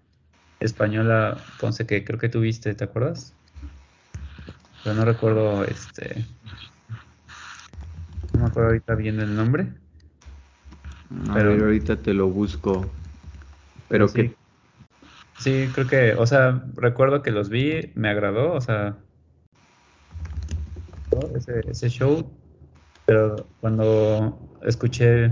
española, 0.59 1.37
Ponce, 1.59 1.87
que 1.87 2.05
creo 2.05 2.19
que 2.19 2.29
tuviste, 2.29 2.73
¿te 2.75 2.83
acuerdas? 2.83 3.33
Pero 4.83 4.95
no 4.95 5.05
recuerdo, 5.05 5.63
este... 5.63 6.23
No 8.33 8.41
me 8.41 8.45
acuerdo 8.45 8.69
ahorita 8.69 8.95
bien 8.95 9.19
el 9.19 9.35
nombre. 9.35 9.67
pero 11.33 11.51
ahorita 11.51 11.97
te 11.97 12.13
lo 12.13 12.29
busco. 12.29 12.93
Pero 13.89 14.07
sí. 14.07 14.29
que... 14.29 14.35
Sí, 15.39 15.65
creo 15.73 15.87
que, 15.87 16.13
o 16.13 16.27
sea, 16.27 16.63
recuerdo 16.75 17.23
que 17.23 17.31
los 17.31 17.49
vi, 17.49 17.91
me 17.95 18.09
agradó, 18.09 18.53
o 18.53 18.61
sea, 18.61 18.95
ese, 21.35 21.63
ese 21.67 21.89
show, 21.89 22.31
pero 23.05 23.47
cuando 23.59 24.39
escuché 24.61 25.31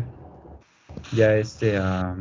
ya 1.16 1.36
este 1.36 1.78
a 1.78 2.18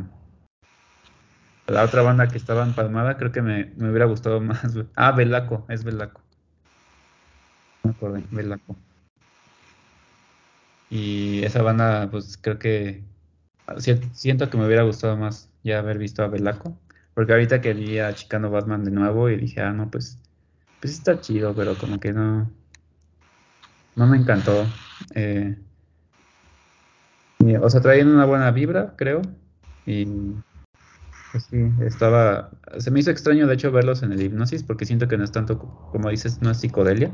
la 1.71 1.83
otra 1.83 2.01
banda 2.01 2.27
que 2.27 2.37
estaba 2.37 2.63
empalmada, 2.63 3.17
creo 3.17 3.31
que 3.31 3.41
me, 3.41 3.73
me 3.77 3.89
hubiera 3.89 4.05
gustado 4.05 4.41
más. 4.41 4.75
Ah, 4.95 5.11
Belaco, 5.11 5.65
es 5.69 5.83
Belaco. 5.83 6.21
No 7.83 7.91
me 7.91 7.95
acuerdo, 7.95 8.21
Belaco. 8.31 8.75
Y 10.89 11.43
esa 11.43 11.61
banda, 11.61 12.09
pues 12.11 12.37
creo 12.37 12.57
que 12.59 13.03
siento 14.13 14.49
que 14.49 14.57
me 14.57 14.65
hubiera 14.65 14.83
gustado 14.83 15.15
más 15.17 15.49
ya 15.63 15.79
haber 15.79 15.97
visto 15.97 16.23
a 16.23 16.27
Belaco. 16.27 16.77
Porque 17.13 17.33
ahorita 17.33 17.61
que 17.61 17.73
vi 17.73 17.99
a 17.99 18.13
Chicano 18.13 18.49
Batman 18.49 18.83
de 18.85 18.91
nuevo 18.91 19.29
y 19.29 19.37
dije, 19.37 19.61
ah, 19.61 19.73
no, 19.73 19.89
pues, 19.91 20.17
pues 20.79 20.93
está 20.93 21.19
chido, 21.19 21.53
pero 21.55 21.77
como 21.77 21.99
que 21.99 22.13
no, 22.13 22.49
no 23.95 24.07
me 24.07 24.17
encantó. 24.17 24.65
Eh, 25.15 25.57
o 27.61 27.69
sea, 27.69 27.81
traían 27.81 28.09
una 28.09 28.25
buena 28.25 28.51
vibra, 28.51 28.95
creo. 28.95 29.21
Y 29.85 30.05
sí, 31.37 31.57
estaba. 31.81 32.51
Se 32.79 32.91
me 32.91 32.99
hizo 32.99 33.11
extraño, 33.11 33.47
de 33.47 33.53
hecho, 33.53 33.71
verlos 33.71 34.03
en 34.03 34.11
el 34.11 34.21
hipnosis, 34.21 34.63
porque 34.63 34.85
siento 34.85 35.07
que 35.07 35.17
no 35.17 35.23
es 35.23 35.31
tanto, 35.31 35.59
como 35.91 36.09
dices, 36.09 36.41
no 36.41 36.51
es 36.51 36.59
psicodelia. 36.59 37.13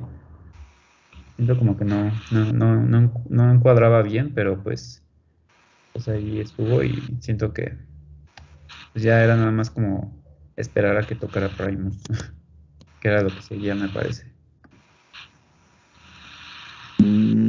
Siento 1.38 1.58
como 1.58 1.78
que 1.78 1.86
no, 1.86 2.26
no, 2.30 2.52
no, 2.52 2.76
no, 2.82 3.14
no 3.30 3.52
encuadraba 3.54 4.02
bien, 4.02 4.34
pero 4.34 4.62
pues, 4.64 5.04
pues 5.94 6.08
ahí 6.10 6.40
estuvo 6.42 6.84
y 6.84 7.18
siento 7.22 7.54
que 7.54 7.78
pues 8.92 9.04
ya 9.04 9.24
era 9.24 9.36
nada 9.36 9.52
más 9.52 9.70
como 9.72 10.24
esperar 10.56 10.98
a 10.98 11.06
que 11.06 11.16
tocara 11.16 11.56
Primus, 11.56 12.02
que 13.00 13.08
era 13.10 13.22
lo 13.24 13.36
que 13.36 13.42
seguía, 13.42 13.76
me 13.76 13.90
parece. 13.90 14.34
Mm, 17.02 17.45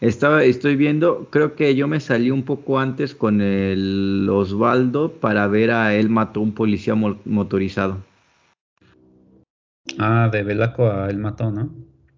estaba, 0.00 0.44
estoy 0.44 0.76
viendo, 0.76 1.28
creo 1.30 1.56
que 1.56 1.74
yo 1.74 1.88
me 1.88 2.00
salí 2.00 2.30
un 2.30 2.44
poco 2.44 2.78
antes 2.78 3.14
con 3.14 3.40
el 3.40 4.28
Osvaldo 4.30 5.12
para 5.12 5.46
ver 5.48 5.72
a 5.72 5.94
él 5.94 6.08
mató 6.08 6.40
un 6.40 6.54
policía 6.54 6.94
motorizado. 6.94 7.98
Ah, 9.98 10.28
de 10.30 10.42
Velaco 10.44 10.90
a 10.90 11.10
él 11.10 11.18
mató, 11.18 11.50
¿no? 11.50 11.70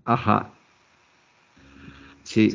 Ajá. 0.04 0.52
Sí. 2.24 2.50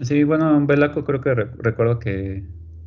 Sí, 0.00 0.24
bueno, 0.24 0.66
Velaco 0.66 1.04
creo 1.04 1.20
que 1.20 1.34
recuerdo 1.34 1.98
que, 1.98 2.44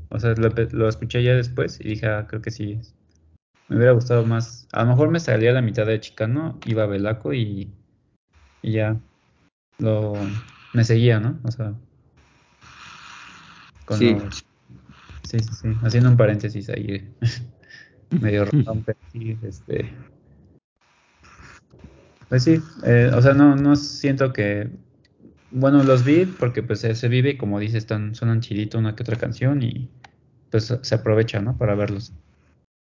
o 0.09 0.19
sea, 0.19 0.33
lo, 0.35 0.89
escuché 0.89 1.23
ya 1.23 1.35
después 1.35 1.79
y 1.79 1.89
dije, 1.89 2.07
ah, 2.07 2.27
creo 2.27 2.41
que 2.41 2.51
sí. 2.51 2.79
Me 3.69 3.77
hubiera 3.77 3.93
gustado 3.93 4.25
más. 4.25 4.67
A 4.73 4.83
lo 4.83 4.89
mejor 4.89 5.09
me 5.09 5.19
salía 5.19 5.53
la 5.53 5.61
mitad 5.61 5.85
de 5.85 5.99
Chicano, 5.99 6.59
iba 6.65 6.83
a 6.83 6.87
Velaco 6.87 7.33
y, 7.33 7.71
y 8.61 8.71
ya 8.73 8.99
lo 9.79 10.13
me 10.75 10.83
seguía, 10.83 11.19
¿no? 11.19 11.39
O 11.43 11.51
sea, 11.51 11.73
sí. 13.91 14.15
sí, 15.23 15.39
sí, 15.39 15.53
sí, 15.53 15.67
haciendo 15.81 16.09
un 16.09 16.17
paréntesis 16.17 16.69
ahí, 16.69 17.09
medio 18.21 18.45
romper, 18.45 18.97
sí, 19.11 19.37
este, 19.41 19.89
pues 22.27 22.43
sí, 22.43 22.61
eh, 22.83 23.09
o 23.15 23.21
sea, 23.21 23.33
no, 23.33 23.55
no 23.55 23.75
siento 23.77 24.33
que, 24.33 24.69
bueno, 25.49 25.81
los 25.83 26.03
vi 26.03 26.25
porque 26.25 26.61
pues 26.61 26.81
se 26.81 27.07
vive, 27.07 27.37
como 27.37 27.59
dices, 27.59 27.77
están, 27.77 28.13
suenan 28.13 28.41
chidito 28.41 28.77
una 28.77 28.95
que 28.95 29.03
otra 29.03 29.15
canción 29.15 29.63
y 29.63 29.89
pues 30.51 30.77
se 30.81 30.95
aprovecha, 30.95 31.39
¿no? 31.39 31.57
Para 31.57 31.75
verlos. 31.75 32.13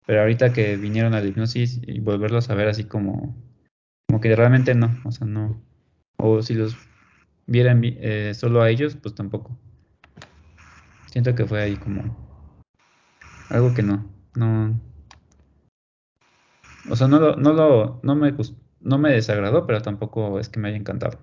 Pero 0.08 0.22
ahorita 0.22 0.52
que 0.54 0.78
vinieron 0.78 1.14
a 1.14 1.22
la 1.22 1.28
hipnosis 1.28 1.80
y 1.86 2.00
volverlos 2.00 2.50
a 2.50 2.56
ver 2.56 2.70
así 2.70 2.86
como, 2.86 3.36
como 4.08 4.20
que 4.20 4.36
realmente 4.36 4.74
no, 4.74 5.00
o 5.04 5.12
sea, 5.12 5.28
no, 5.28 5.62
o 6.18 6.42
si 6.42 6.56
los 6.56 6.87
vieran 7.48 7.82
eh, 7.84 8.34
solo 8.36 8.62
a 8.62 8.70
ellos, 8.70 8.96
pues 8.96 9.16
tampoco. 9.16 9.58
Siento 11.08 11.34
que 11.34 11.46
fue 11.46 11.62
ahí 11.62 11.76
como 11.76 12.16
algo 13.50 13.74
que 13.74 13.82
no, 13.82 14.06
no, 14.36 14.80
o 16.90 16.96
sea, 16.96 17.08
no 17.08 17.20
lo, 17.20 17.36
no 17.36 17.54
lo, 17.54 18.00
no 18.04 18.16
me 18.16 18.34
no 18.82 18.98
me 18.98 19.12
desagradó, 19.12 19.66
pero 19.66 19.82
tampoco 19.82 20.40
es 20.40 20.50
que 20.50 20.60
me 20.60 20.70
haya 20.70 20.78
encantado. 20.78 21.18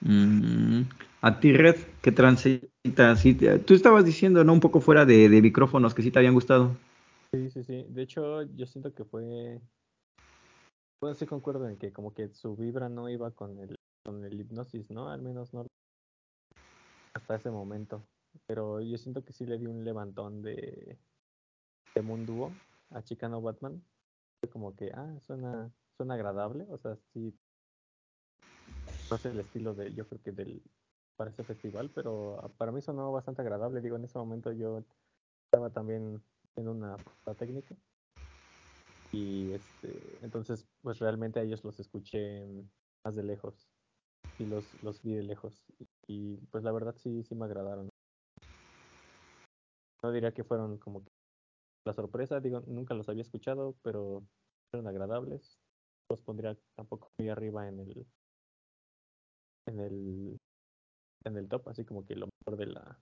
Mm, 0.00 0.82
a 1.22 1.40
ti, 1.40 1.52
Red, 1.52 1.76
¿qué 2.02 2.12
transita? 2.12 3.16
Sí, 3.16 3.38
tú 3.64 3.74
estabas 3.74 4.04
diciendo, 4.04 4.44
¿no? 4.44 4.52
Un 4.52 4.60
poco 4.60 4.80
fuera 4.80 5.04
de, 5.04 5.28
de, 5.28 5.42
micrófonos 5.42 5.94
que 5.94 6.02
sí 6.02 6.10
te 6.10 6.18
habían 6.18 6.34
gustado. 6.34 6.76
Sí, 7.32 7.50
sí, 7.50 7.64
sí. 7.64 7.86
De 7.88 8.02
hecho, 8.02 8.42
yo 8.42 8.66
siento 8.66 8.94
que 8.94 9.04
fue. 9.04 9.60
Bueno, 11.00 11.14
sí 11.14 11.26
concuerdo 11.26 11.68
en 11.68 11.76
que 11.76 11.92
como 11.92 12.14
que 12.14 12.28
su 12.28 12.54
vibra 12.56 12.88
no 12.88 13.08
iba 13.08 13.30
con 13.30 13.58
el 13.58 13.74
con 14.04 14.24
el 14.24 14.40
hipnosis, 14.40 14.90
¿no? 14.90 15.08
Al 15.08 15.22
menos 15.22 15.52
no 15.54 15.66
hasta 17.14 17.36
ese 17.36 17.50
momento. 17.50 18.06
Pero 18.46 18.80
yo 18.80 18.98
siento 18.98 19.24
que 19.24 19.32
sí 19.32 19.46
le 19.46 19.58
di 19.58 19.66
un 19.66 19.84
levantón 19.84 20.42
de, 20.42 20.98
de 21.94 22.02
Munduo 22.02 22.52
a 22.90 23.02
Chicano 23.02 23.40
Batman. 23.40 23.82
Como 24.52 24.76
que, 24.76 24.90
ah, 24.92 25.18
suena, 25.20 25.72
suena 25.96 26.14
agradable. 26.14 26.66
O 26.70 26.76
sea, 26.76 26.96
sí. 27.12 27.34
no 29.10 29.16
sé 29.16 29.30
el 29.30 29.40
estilo 29.40 29.74
de, 29.74 29.94
yo 29.94 30.06
creo 30.06 30.22
que 30.22 30.32
del, 30.32 30.62
para 31.16 31.30
este 31.30 31.44
festival, 31.44 31.90
pero 31.90 32.40
ah, 32.44 32.48
para 32.58 32.72
mí 32.72 32.82
sonó 32.82 33.10
bastante 33.12 33.42
agradable. 33.42 33.80
Digo, 33.80 33.96
en 33.96 34.04
ese 34.04 34.18
momento 34.18 34.52
yo 34.52 34.84
estaba 35.46 35.70
también 35.70 36.22
en 36.56 36.68
una 36.68 36.96
técnica 37.38 37.74
y 39.12 39.52
este, 39.52 40.18
entonces 40.22 40.66
pues 40.82 40.98
realmente 40.98 41.38
a 41.38 41.42
ellos 41.42 41.62
los 41.64 41.78
escuché 41.78 42.44
más 43.04 43.14
de 43.14 43.22
lejos 43.22 43.68
y 44.38 44.46
los, 44.46 44.76
los 44.82 45.02
vi 45.02 45.14
de 45.14 45.22
lejos 45.22 45.64
y 46.06 46.36
pues 46.50 46.64
la 46.64 46.72
verdad 46.72 46.94
sí, 46.96 47.22
sí 47.22 47.34
me 47.34 47.44
agradaron. 47.46 47.88
No 50.02 50.12
diría 50.12 50.32
que 50.32 50.44
fueron 50.44 50.78
como 50.78 51.02
que 51.04 51.10
la 51.86 51.94
sorpresa, 51.94 52.40
digo, 52.40 52.60
nunca 52.66 52.94
los 52.94 53.08
había 53.08 53.22
escuchado, 53.22 53.76
pero 53.82 54.22
fueron 54.70 54.88
agradables. 54.88 55.58
Los 56.10 56.22
pondría 56.22 56.56
tampoco 56.76 57.10
muy 57.18 57.30
arriba 57.30 57.68
en 57.68 57.80
el 57.80 58.06
en 59.66 59.80
el 59.80 60.38
en 61.24 61.36
el 61.38 61.48
top, 61.48 61.68
así 61.70 61.84
como 61.84 62.06
que 62.06 62.16
lo 62.16 62.28
mejor 62.28 62.58
de 62.58 62.66
la 62.66 63.00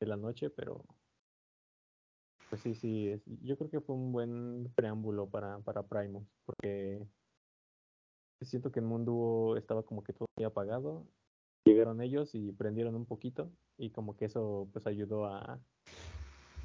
de 0.00 0.06
la 0.06 0.16
noche, 0.16 0.50
pero 0.50 0.84
pues 2.48 2.62
sí, 2.62 2.74
sí, 2.74 3.10
yo 3.42 3.56
creo 3.56 3.70
que 3.70 3.80
fue 3.80 3.96
un 3.96 4.12
buen 4.12 4.72
preámbulo 4.74 5.28
para, 5.28 5.58
para 5.60 5.82
Primus, 5.82 6.28
porque 6.44 7.04
siento 8.44 8.72
que 8.72 8.80
el 8.80 8.86
mundo 8.86 9.54
estaba 9.56 9.82
como 9.82 10.02
que 10.02 10.12
todo 10.12 10.28
apagado, 10.46 11.06
llegaron 11.64 12.00
ellos 12.00 12.34
y 12.34 12.52
prendieron 12.52 12.94
un 12.94 13.06
poquito, 13.06 13.50
y 13.78 13.90
como 13.90 14.16
que 14.16 14.26
eso 14.26 14.68
pues 14.72 14.86
ayudó 14.86 15.26
a, 15.26 15.58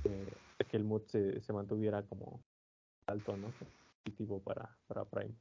eh, 0.03 0.34
que 0.69 0.77
el 0.77 0.84
mood 0.84 1.03
se, 1.07 1.41
se 1.41 1.53
mantuviera 1.53 2.03
como 2.03 2.41
alto, 3.07 3.35
¿no? 3.38 3.47
Positivo 4.03 4.39
para, 4.39 4.77
para 4.88 5.06
Primus. 5.06 5.38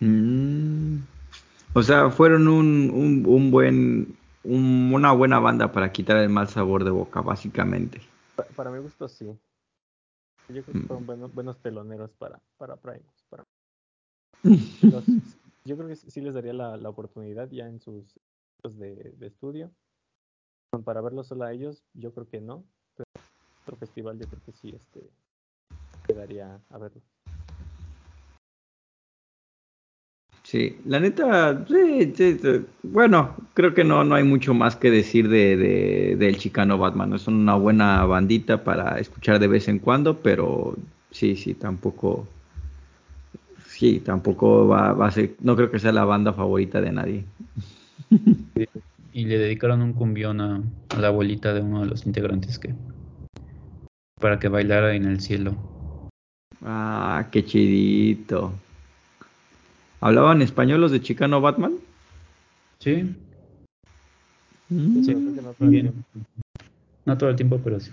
Mm. 0.00 0.98
O 1.74 1.82
sea, 1.82 2.10
fueron 2.10 2.48
un, 2.48 2.90
un, 2.90 3.24
un 3.26 3.50
buen 3.50 4.16
una 4.48 5.12
buena 5.12 5.38
banda 5.38 5.72
para 5.72 5.90
quitar 5.90 6.18
el 6.18 6.28
mal 6.28 6.48
sabor 6.48 6.84
de 6.84 6.90
boca, 6.90 7.20
básicamente. 7.20 8.00
Para, 8.54 8.70
mi 8.70 8.78
gusto, 8.78 9.08
sí. 9.08 9.26
Yo 10.48 10.62
creo 10.62 10.64
que 10.64 10.78
mm. 10.78 10.86
fueron 10.86 11.06
buenos, 11.06 11.34
buenos 11.34 11.60
teloneros 11.60 12.12
para, 12.12 12.40
para 12.56 12.76
Primus. 12.76 13.15
Yo 15.64 15.76
creo 15.76 15.88
que 15.88 15.96
sí 15.96 16.20
les 16.20 16.32
daría 16.32 16.52
la, 16.52 16.76
la 16.76 16.88
oportunidad 16.88 17.50
ya 17.50 17.66
en 17.66 17.80
sus 17.80 18.04
de, 18.62 19.14
de 19.18 19.26
estudio. 19.26 19.70
Para 20.84 21.00
verlos 21.00 21.28
solo 21.28 21.44
a 21.44 21.52
ellos, 21.52 21.82
yo 21.94 22.12
creo 22.12 22.28
que 22.28 22.40
no. 22.40 22.64
Pero 22.96 23.08
otro 23.62 23.76
festival 23.76 24.18
yo 24.18 24.26
creo 24.26 24.42
que 24.44 24.52
sí 24.52 24.74
este, 24.74 25.10
quedaría 26.06 26.60
a 26.70 26.78
verlo. 26.78 27.00
Sí, 30.42 30.78
la 30.84 31.00
neta, 31.00 31.66
sí, 31.66 32.12
sí, 32.14 32.38
bueno, 32.84 33.34
creo 33.54 33.74
que 33.74 33.82
no, 33.82 34.04
no 34.04 34.14
hay 34.14 34.22
mucho 34.22 34.54
más 34.54 34.76
que 34.76 34.92
decir 34.92 35.28
de, 35.28 35.56
de, 35.56 36.16
del 36.16 36.38
Chicano 36.38 36.78
Batman. 36.78 37.14
Es 37.14 37.26
una 37.26 37.56
buena 37.56 38.04
bandita 38.04 38.62
para 38.62 39.00
escuchar 39.00 39.40
de 39.40 39.48
vez 39.48 39.66
en 39.66 39.80
cuando, 39.80 40.22
pero 40.22 40.76
sí, 41.10 41.34
sí, 41.34 41.54
tampoco, 41.54 42.28
sí, 43.78 44.00
tampoco 44.00 44.66
va, 44.66 44.92
va 44.92 45.08
a 45.08 45.10
ser, 45.10 45.36
no 45.40 45.54
creo 45.54 45.70
que 45.70 45.78
sea 45.78 45.92
la 45.92 46.04
banda 46.04 46.32
favorita 46.32 46.80
de 46.80 46.92
nadie. 46.92 47.24
Y 49.12 49.24
le 49.24 49.38
dedicaron 49.38 49.82
un 49.82 49.92
cumbión 49.92 50.40
a, 50.40 50.62
a 50.90 50.98
la 50.98 51.08
abuelita 51.08 51.52
de 51.52 51.60
uno 51.60 51.80
de 51.80 51.86
los 51.86 52.06
integrantes 52.06 52.58
que 52.58 52.74
para 54.18 54.38
que 54.38 54.48
bailara 54.48 54.94
en 54.94 55.04
el 55.04 55.20
cielo. 55.20 55.54
Ah, 56.62 57.28
qué 57.30 57.44
chidito. 57.44 58.52
¿Hablaban 60.00 60.42
español 60.42 60.80
los 60.80 60.90
de 60.90 61.00
Chicano 61.02 61.40
Batman? 61.40 61.74
Sí. 62.78 63.14
Mm. 64.68 65.04
sí 65.04 65.14
bien. 65.58 66.04
no 67.04 67.18
todo 67.18 67.30
el 67.30 67.36
tiempo, 67.36 67.60
pero 67.62 67.78
sí. 67.78 67.90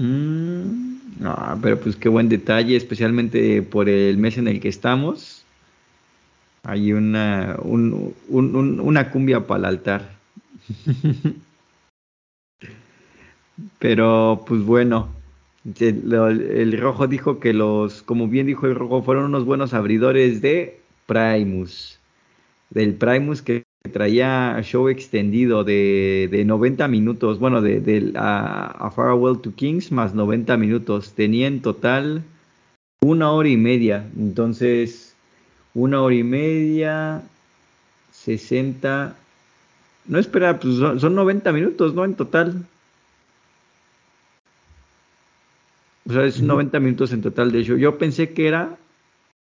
Mm. 0.00 1.20
No, 1.20 1.58
pero 1.62 1.78
pues 1.78 1.96
qué 1.96 2.08
buen 2.08 2.30
detalle, 2.30 2.76
especialmente 2.76 3.60
por 3.62 3.88
el 3.90 4.16
mes 4.16 4.38
en 4.38 4.48
el 4.48 4.58
que 4.58 4.68
estamos. 4.68 5.44
Hay 6.62 6.92
una, 6.94 7.56
un, 7.62 8.14
un, 8.28 8.80
una 8.80 9.10
cumbia 9.10 9.46
para 9.46 9.58
el 9.58 9.64
altar. 9.66 10.10
pero 13.78 14.42
pues 14.46 14.62
bueno, 14.62 15.08
el, 15.78 16.78
rojo 16.80 17.06
dijo 17.06 17.38
que 17.38 17.52
los, 17.52 18.02
como 18.02 18.28
bien 18.28 18.46
dijo 18.46 18.66
el 18.66 18.74
rojo, 18.74 19.02
fueron 19.02 19.24
unos 19.24 19.44
buenos 19.44 19.74
abridores 19.74 20.40
de 20.40 20.80
Primus. 21.06 21.98
Del 22.70 22.94
Primus 22.94 23.42
que 23.42 23.64
traía 23.88 24.60
show 24.62 24.88
extendido 24.88 25.64
de, 25.64 26.28
de 26.30 26.44
90 26.44 26.86
minutos. 26.88 27.38
Bueno, 27.38 27.62
de, 27.62 27.80
de 27.80 28.12
a, 28.16 28.90
Farewell 28.94 29.40
to 29.40 29.54
Kings 29.54 29.90
más 29.90 30.14
90 30.14 30.56
minutos. 30.56 31.12
Tenía 31.14 31.46
en 31.46 31.62
total 31.62 32.22
una 33.00 33.32
hora 33.32 33.48
y 33.48 33.56
media. 33.56 34.06
Entonces, 34.16 35.14
una 35.74 36.02
hora 36.02 36.14
y 36.14 36.22
media, 36.22 37.22
60. 38.12 39.16
No 40.06 40.18
espera, 40.18 40.58
pues 40.58 40.76
son, 40.76 41.00
son 41.00 41.14
90 41.14 41.52
minutos, 41.52 41.94
¿no? 41.94 42.04
En 42.04 42.14
total. 42.14 42.66
O 46.06 46.12
sea, 46.12 46.24
es 46.24 46.42
90 46.42 46.80
minutos 46.80 47.12
en 47.12 47.22
total 47.22 47.52
de 47.52 47.64
show. 47.64 47.76
Yo 47.78 47.96
pensé 47.96 48.30
que 48.30 48.48
era 48.48 48.76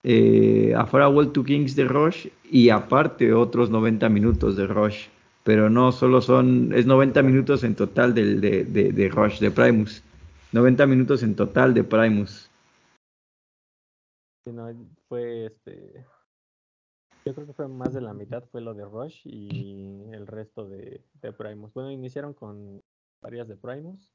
eh, 0.03 0.73
afuera 0.77 1.09
World 1.09 1.31
to 1.31 1.43
Kings 1.43 1.75
de 1.75 1.85
Rush 1.85 2.27
y 2.49 2.69
aparte 2.69 3.33
otros 3.33 3.69
90 3.69 4.09
minutos 4.09 4.55
de 4.55 4.67
Rush. 4.67 5.07
Pero 5.43 5.69
no, 5.69 5.91
solo 5.91 6.21
son, 6.21 6.71
es 6.73 6.85
90 6.85 7.21
minutos 7.21 7.63
en 7.63 7.75
total 7.75 8.13
de, 8.13 8.35
de, 8.35 8.63
de 8.63 9.09
Rush, 9.09 9.39
de 9.39 9.51
Primus. 9.51 10.01
90 10.51 10.85
minutos 10.85 11.23
en 11.23 11.35
total 11.35 11.73
de 11.73 11.83
Primus. 11.83 12.49
No, 14.45 14.69
fue 15.07 15.47
este. 15.47 16.05
Yo 17.25 17.33
creo 17.33 17.47
que 17.47 17.53
fue 17.53 17.67
más 17.67 17.93
de 17.93 18.01
la 18.01 18.13
mitad 18.13 18.43
fue 18.51 18.61
lo 18.61 18.73
de 18.73 18.83
Rush 18.83 19.21
y 19.25 20.03
el 20.11 20.27
resto 20.27 20.67
de, 20.67 21.01
de 21.21 21.31
Primus. 21.31 21.73
Bueno, 21.73 21.91
iniciaron 21.91 22.33
con 22.33 22.81
varias 23.21 23.47
de 23.47 23.55
Primus 23.55 24.13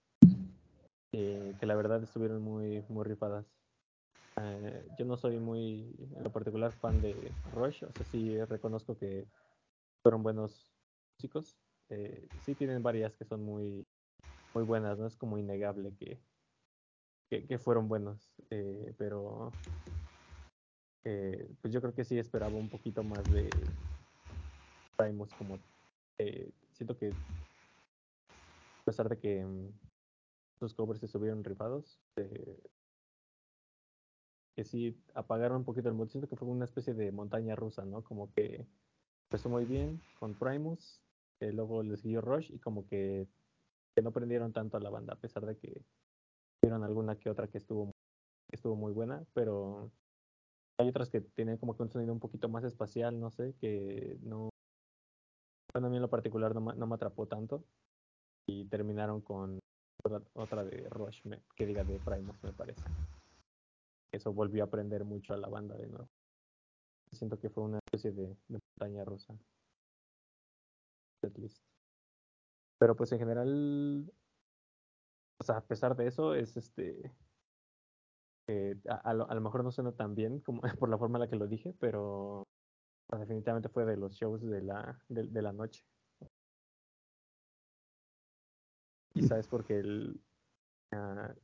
que 1.10 1.66
la 1.66 1.74
verdad 1.74 2.02
estuvieron 2.02 2.42
muy, 2.42 2.84
muy 2.88 3.04
rifadas. 3.04 3.46
Eh, 4.40 4.86
yo 4.98 5.04
no 5.04 5.16
soy 5.16 5.38
muy, 5.38 5.94
en 6.16 6.22
lo 6.22 6.32
particular, 6.32 6.72
fan 6.72 7.00
de 7.00 7.34
Rush, 7.44 7.84
o 7.84 7.92
sea, 7.92 8.04
sí 8.04 8.38
reconozco 8.44 8.96
que 8.96 9.26
fueron 10.02 10.22
buenos 10.22 10.72
músicos. 11.16 11.56
Eh, 11.88 12.28
sí 12.40 12.54
tienen 12.54 12.82
varias 12.82 13.16
que 13.16 13.24
son 13.24 13.42
muy, 13.42 13.86
muy 14.54 14.64
buenas, 14.64 14.98
no 14.98 15.06
es 15.06 15.16
como 15.16 15.38
innegable 15.38 15.94
que, 15.96 16.20
que, 17.28 17.58
fueron 17.58 17.88
buenos, 17.88 18.32
eh, 18.50 18.94
pero 18.98 19.54
pues 21.62 21.72
yo 21.72 21.80
creo 21.80 21.94
que 21.94 22.04
sí 22.04 22.18
esperaba 22.18 22.54
un 22.54 22.68
poquito 22.68 23.02
más 23.02 23.26
de 23.30 23.50
Primus 24.98 25.32
como 25.32 25.58
siento 26.72 26.98
que 26.98 27.08
a 27.08 28.84
pesar 28.84 29.08
de 29.08 29.18
que 29.18 29.42
mm, 29.44 29.72
los 30.60 30.74
covers 30.74 31.02
estuvieron 31.02 31.44
rifados. 31.44 31.98
Eh, 32.16 32.58
que 34.58 34.64
sí 34.64 35.00
apagaron 35.14 35.58
un 35.58 35.64
poquito 35.64 35.88
el 35.88 35.94
mood. 35.94 36.08
Siento 36.08 36.28
que 36.28 36.34
fue 36.34 36.48
una 36.48 36.64
especie 36.64 36.92
de 36.92 37.12
montaña 37.12 37.54
rusa, 37.54 37.84
¿no? 37.84 38.02
Como 38.02 38.32
que 38.32 38.66
empezó 39.30 39.48
muy 39.48 39.64
bien 39.64 40.02
con 40.18 40.34
Primus, 40.34 41.00
luego 41.38 41.84
les 41.84 42.00
siguió 42.00 42.22
Rush 42.22 42.50
y 42.50 42.58
como 42.58 42.84
que, 42.84 43.28
no 44.02 44.10
prendieron 44.10 44.52
tanto 44.52 44.76
a 44.76 44.80
la 44.80 44.90
banda, 44.90 45.12
a 45.12 45.20
pesar 45.20 45.46
de 45.46 45.56
que 45.56 45.80
tuvieron 46.60 46.82
alguna 46.82 47.14
que 47.14 47.30
otra 47.30 47.46
que 47.46 47.58
estuvo, 47.58 47.92
que 48.48 48.56
estuvo 48.56 48.74
muy 48.74 48.92
buena, 48.92 49.24
pero 49.32 49.92
hay 50.80 50.88
otras 50.88 51.08
que 51.08 51.20
tienen 51.20 51.56
como 51.58 51.76
que 51.76 51.84
un 51.84 51.90
sonido 51.90 52.12
un 52.12 52.18
poquito 52.18 52.48
más 52.48 52.64
espacial, 52.64 53.20
no 53.20 53.30
sé, 53.30 53.54
que 53.60 54.18
no... 54.22 54.50
Bueno, 55.72 55.86
a 55.86 55.90
mí 55.90 55.96
en 55.96 56.02
lo 56.02 56.10
particular 56.10 56.52
no, 56.52 56.60
no 56.60 56.86
me 56.88 56.94
atrapó 56.96 57.26
tanto 57.26 57.62
y 58.48 58.64
terminaron 58.64 59.20
con 59.20 59.60
otra, 60.34 60.64
de 60.64 60.88
Rush, 60.88 61.22
que 61.54 61.66
diga 61.66 61.84
de 61.84 62.00
Primus, 62.00 62.42
me 62.42 62.52
parece. 62.52 62.82
Eso 64.12 64.32
volvió 64.32 64.62
a 64.62 64.66
aprender 64.66 65.04
mucho 65.04 65.34
a 65.34 65.36
la 65.36 65.48
banda 65.48 65.76
de 65.76 65.86
nuevo. 65.86 66.08
Siento 67.12 67.38
que 67.38 67.50
fue 67.50 67.64
una 67.64 67.78
especie 67.78 68.12
de, 68.12 68.36
montaña 68.48 69.04
rusa. 69.04 69.34
Pero 72.78 72.94
pues 72.94 73.12
en 73.12 73.18
general, 73.18 74.12
o 75.40 75.44
sea, 75.44 75.56
a 75.56 75.66
pesar 75.66 75.96
de 75.96 76.06
eso, 76.06 76.34
es 76.34 76.56
este. 76.56 77.12
a, 78.88 79.14
lo, 79.14 79.40
mejor 79.40 79.64
no 79.64 79.72
suena 79.72 79.92
tan 79.92 80.14
bien 80.14 80.40
como 80.40 80.62
por 80.78 80.88
la 80.88 80.98
forma 80.98 81.18
en 81.18 81.22
la 81.22 81.28
que 81.28 81.36
lo 81.36 81.46
dije, 81.46 81.74
pero 81.80 82.46
definitivamente 83.18 83.68
fue 83.68 83.84
de 83.84 83.96
los 83.96 84.12
shows 84.14 84.42
de 84.42 84.62
la, 84.62 85.02
de 85.08 85.42
la 85.42 85.52
noche. 85.52 85.84
Quizás 89.12 89.48
porque 89.48 89.78
el, 89.78 90.20
ah, 90.92 91.34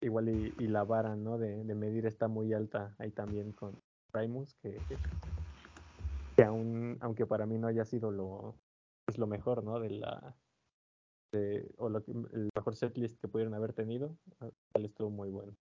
igual 0.00 0.28
y, 0.28 0.66
la 0.68 0.84
vara 0.84 1.16
¿no? 1.16 1.38
de, 1.38 1.62
medir 1.74 2.06
está 2.06 2.28
muy 2.28 2.52
alta 2.52 2.94
ahí 2.98 3.10
también 3.10 3.52
con 3.52 3.80
Primus, 4.12 4.54
que, 4.62 4.78
que 6.36 6.42
aún, 6.42 6.96
aunque 7.00 7.26
para 7.26 7.46
mí 7.46 7.58
no 7.58 7.66
haya 7.66 7.84
sido 7.84 8.10
lo, 8.10 8.54
pues 9.04 9.18
lo 9.18 9.26
mejor, 9.26 9.64
¿no? 9.64 9.80
De 9.80 9.90
la, 9.90 10.36
de, 11.32 11.68
o 11.78 11.88
lo, 11.88 11.98
el 11.98 12.50
mejor 12.54 12.76
setlist 12.76 13.20
que 13.20 13.28
pudieron 13.28 13.54
haber 13.54 13.72
tenido, 13.72 14.16
tal 14.72 14.84
estuvo 14.84 15.10
muy 15.10 15.30
bueno. 15.30 15.52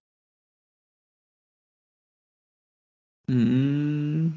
Mm. 3.28 4.30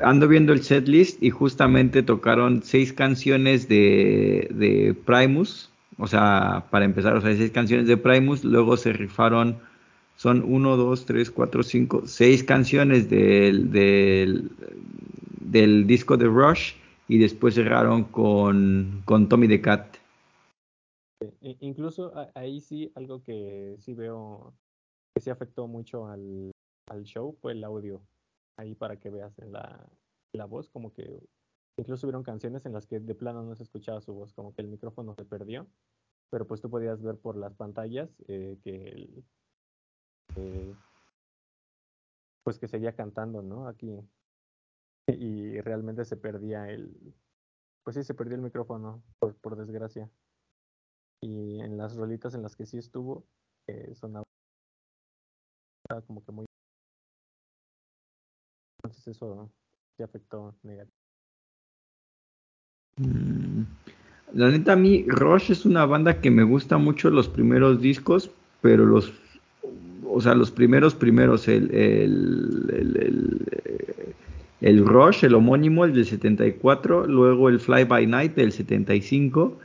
Ando 0.00 0.28
viendo 0.28 0.52
el 0.52 0.62
setlist 0.62 1.20
y 1.22 1.30
justamente 1.30 2.02
tocaron 2.02 2.62
seis 2.62 2.92
canciones 2.92 3.68
de, 3.68 4.48
de 4.52 4.94
Primus. 4.94 5.71
O 5.98 6.06
sea, 6.06 6.66
para 6.70 6.84
empezar, 6.84 7.16
o 7.16 7.20
sea, 7.20 7.34
seis 7.34 7.50
canciones 7.50 7.86
de 7.86 7.96
Primus. 7.96 8.44
Luego 8.44 8.76
se 8.76 8.92
rifaron, 8.92 9.58
son 10.16 10.42
uno, 10.44 10.76
dos, 10.76 11.06
tres, 11.06 11.30
cuatro, 11.30 11.62
cinco, 11.62 12.06
seis 12.06 12.42
canciones 12.42 13.08
del, 13.08 13.70
del, 13.70 14.50
del 15.40 15.86
disco 15.86 16.16
de 16.16 16.26
Rush. 16.26 16.74
Y 17.08 17.18
después 17.18 17.54
cerraron 17.54 18.04
con, 18.04 19.02
con 19.04 19.28
Tommy 19.28 19.48
the 19.48 19.60
Cat. 19.60 19.96
Incluso 21.60 22.12
ahí 22.34 22.60
sí, 22.60 22.90
algo 22.94 23.22
que 23.22 23.76
sí 23.78 23.92
veo 23.92 24.54
que 25.14 25.20
sí 25.20 25.28
afectó 25.28 25.66
mucho 25.66 26.06
al, 26.06 26.52
al 26.88 27.04
show 27.04 27.36
fue 27.40 27.52
el 27.52 27.64
audio. 27.64 28.00
Ahí 28.56 28.74
para 28.74 28.96
que 28.96 29.10
veas 29.10 29.32
la, 29.38 29.84
la 30.32 30.46
voz, 30.46 30.70
como 30.70 30.92
que 30.94 31.20
incluso 31.76 32.06
hubieron 32.06 32.22
canciones 32.22 32.66
en 32.66 32.72
las 32.72 32.86
que 32.86 33.00
de 33.00 33.14
plano 33.14 33.42
no 33.42 33.54
se 33.54 33.62
escuchaba 33.62 34.00
su 34.00 34.12
voz, 34.14 34.32
como 34.34 34.54
que 34.54 34.62
el 34.62 34.68
micrófono 34.68 35.14
se 35.14 35.24
perdió, 35.24 35.66
pero 36.30 36.46
pues 36.46 36.60
tú 36.60 36.70
podías 36.70 37.02
ver 37.02 37.18
por 37.18 37.36
las 37.36 37.54
pantallas 37.54 38.10
eh, 38.28 38.58
que 38.62 38.88
el, 38.88 39.24
eh, 40.36 40.74
pues 42.44 42.58
que 42.58 42.68
seguía 42.68 42.94
cantando, 42.94 43.42
¿no? 43.42 43.68
Aquí 43.68 43.98
y 45.06 45.60
realmente 45.60 46.04
se 46.04 46.16
perdía 46.16 46.70
el, 46.70 47.14
pues 47.82 47.96
sí 47.96 48.04
se 48.04 48.14
perdió 48.14 48.36
el 48.36 48.42
micrófono 48.42 49.02
por, 49.18 49.34
por 49.36 49.56
desgracia 49.56 50.08
y 51.20 51.60
en 51.60 51.76
las 51.76 51.96
rolitas 51.96 52.34
en 52.34 52.42
las 52.42 52.56
que 52.56 52.66
sí 52.66 52.78
estuvo 52.78 53.26
eh, 53.66 53.94
sonaba 53.94 54.24
como 56.06 56.24
que 56.24 56.32
muy 56.32 56.46
entonces 58.78 59.08
eso 59.08 59.50
sí 59.96 60.02
afectó 60.02 60.56
negativo. 60.62 61.01
Mm, 62.96 63.62
La 64.34 64.50
neta, 64.50 64.72
a 64.74 64.76
mí 64.76 65.04
Rush 65.08 65.50
es 65.52 65.66
una 65.66 65.86
banda 65.86 66.20
que 66.20 66.30
me 66.30 66.42
gusta 66.44 66.78
mucho 66.78 67.10
los 67.10 67.28
primeros 67.28 67.80
discos, 67.80 68.30
pero 68.62 68.86
los, 68.86 69.12
o 70.06 70.20
sea, 70.20 70.34
los 70.34 70.50
primeros 70.50 70.94
primeros, 70.94 71.48
el, 71.48 71.70
el, 71.74 72.70
el, 72.72 72.96
el, 72.96 74.14
el 74.60 74.86
Rush, 74.86 75.24
el 75.24 75.34
homónimo, 75.34 75.84
el 75.84 75.92
del 75.94 76.06
74, 76.06 77.06
luego 77.06 77.48
el 77.48 77.60
Fly 77.60 77.84
By 77.84 78.06
Night 78.06 78.34
del 78.34 78.52
75, 78.52 79.58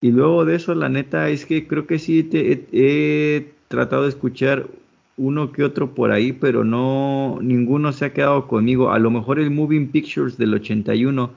y 0.00 0.10
luego 0.12 0.44
de 0.44 0.56
eso, 0.56 0.74
la 0.74 0.88
neta, 0.88 1.28
es 1.30 1.46
que 1.46 1.66
creo 1.66 1.86
que 1.86 1.98
sí 1.98 2.22
te, 2.24 2.66
he 2.72 3.54
tratado 3.68 4.04
de 4.04 4.10
escuchar 4.10 4.68
uno 5.16 5.52
que 5.52 5.64
otro 5.64 5.94
por 5.94 6.12
ahí, 6.12 6.32
pero 6.32 6.64
no, 6.64 7.38
ninguno 7.42 7.92
se 7.92 8.04
ha 8.06 8.12
quedado 8.12 8.46
conmigo. 8.48 8.90
A 8.92 8.98
lo 8.98 9.10
mejor 9.10 9.38
el 9.40 9.50
Moving 9.50 9.88
Pictures 9.90 10.36
del 10.38 10.54
81, 10.54 11.30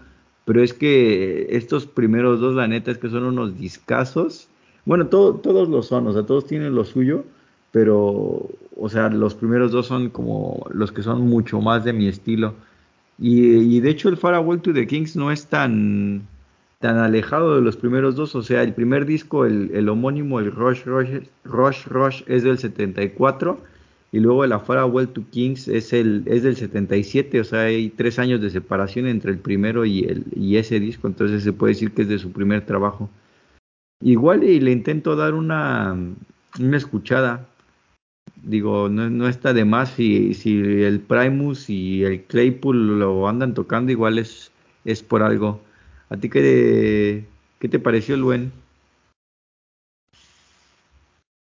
pero 0.45 0.63
es 0.63 0.73
que 0.73 1.47
estos 1.51 1.85
primeros 1.85 2.39
dos, 2.39 2.55
la 2.55 2.67
neta, 2.67 2.91
es 2.91 2.97
que 2.97 3.09
son 3.09 3.25
unos 3.25 3.57
discazos. 3.57 4.47
Bueno, 4.85 5.07
todo, 5.07 5.35
todos 5.35 5.69
lo 5.69 5.83
son, 5.83 6.07
o 6.07 6.13
sea, 6.13 6.23
todos 6.23 6.45
tienen 6.45 6.75
lo 6.75 6.85
suyo, 6.85 7.25
pero, 7.71 8.49
o 8.77 8.89
sea, 8.89 9.09
los 9.09 9.35
primeros 9.35 9.71
dos 9.71 9.87
son 9.87 10.09
como 10.09 10.65
los 10.71 10.91
que 10.91 11.03
son 11.03 11.21
mucho 11.21 11.61
más 11.61 11.83
de 11.83 11.93
mi 11.93 12.07
estilo. 12.07 12.55
Y, 13.19 13.75
y 13.75 13.79
de 13.81 13.89
hecho 13.89 14.09
el 14.09 14.17
Farewell 14.17 14.61
to 14.61 14.73
the 14.73 14.87
Kings 14.87 15.15
no 15.15 15.31
es 15.31 15.45
tan, 15.47 16.27
tan 16.79 16.97
alejado 16.97 17.55
de 17.55 17.61
los 17.61 17.77
primeros 17.77 18.15
dos, 18.15 18.33
o 18.35 18.41
sea, 18.41 18.63
el 18.63 18.73
primer 18.73 19.05
disco, 19.05 19.45
el, 19.45 19.71
el 19.73 19.89
homónimo, 19.89 20.39
el 20.39 20.51
Rush 20.51 20.85
Rush, 20.85 21.21
Rush 21.43 21.85
Rush 21.85 22.23
es 22.27 22.43
del 22.43 22.57
74 22.57 23.59
y 24.11 24.19
luego 24.19 24.43
el 24.43 24.59
Farewell 24.59 25.09
to 25.09 25.23
Kings 25.29 25.67
es, 25.67 25.93
el, 25.93 26.23
es 26.25 26.43
del 26.43 26.55
77, 26.55 27.39
o 27.39 27.43
sea, 27.43 27.61
hay 27.61 27.89
tres 27.89 28.17
años 28.17 28.41
de 28.41 28.49
separación 28.49 29.07
entre 29.07 29.31
el 29.31 29.37
primero 29.37 29.85
y, 29.85 30.03
el, 30.03 30.25
y 30.35 30.57
ese 30.57 30.79
disco, 30.79 31.07
entonces 31.07 31.43
se 31.43 31.53
puede 31.53 31.73
decir 31.73 31.91
que 31.91 32.01
es 32.01 32.07
de 32.07 32.17
su 32.17 32.31
primer 32.31 32.65
trabajo. 32.65 33.09
Igual 34.01 34.43
y 34.43 34.59
le 34.59 34.71
intento 34.71 35.15
dar 35.15 35.35
una, 35.35 35.95
una 36.59 36.77
escuchada, 36.77 37.47
digo, 38.43 38.89
no, 38.89 39.09
no, 39.09 39.27
está 39.27 39.53
de 39.53 39.65
más 39.65 39.89
si, 39.91 40.33
si 40.33 40.57
el 40.59 41.01
Primus 41.01 41.69
y 41.69 42.03
el 42.03 42.23
Claypool 42.23 42.99
lo 42.99 43.27
andan 43.27 43.53
tocando, 43.53 43.91
igual 43.91 44.17
es, 44.17 44.51
es 44.85 45.03
por 45.03 45.21
algo. 45.21 45.61
¿A 46.09 46.17
ti 46.17 46.29
qué, 46.29 47.25
qué 47.59 47.69
te 47.69 47.77
pareció, 47.77 48.17
Luen? 48.17 48.51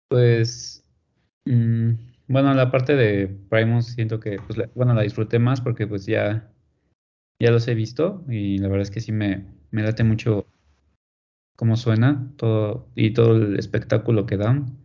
Pues, 0.09 0.85
mmm, 1.47 1.93
bueno, 2.31 2.55
la 2.55 2.70
parte 2.70 2.94
de 2.94 3.27
Primus 3.27 3.86
siento 3.86 4.20
que, 4.20 4.36
pues, 4.47 4.57
la, 4.57 4.70
bueno, 4.77 4.94
la 4.94 5.02
disfruté 5.02 5.40
más 5.40 5.61
porque 5.61 5.89
pues 5.89 6.07
ya, 6.07 6.48
ya 7.40 7.51
los 7.51 7.66
he 7.66 7.74
visto 7.74 8.24
y 8.28 8.59
la 8.59 8.69
verdad 8.69 8.82
es 8.82 8.90
que 8.93 9.01
sí 9.01 9.11
me, 9.11 9.47
me 9.73 9.82
late 9.82 10.05
mucho 10.05 10.47
cómo 11.57 11.77
suena 11.77 12.32
todo 12.36 12.89
y 12.94 13.15
todo 13.15 13.35
el 13.35 13.59
espectáculo 13.59 14.27
que 14.27 14.36
dan. 14.36 14.78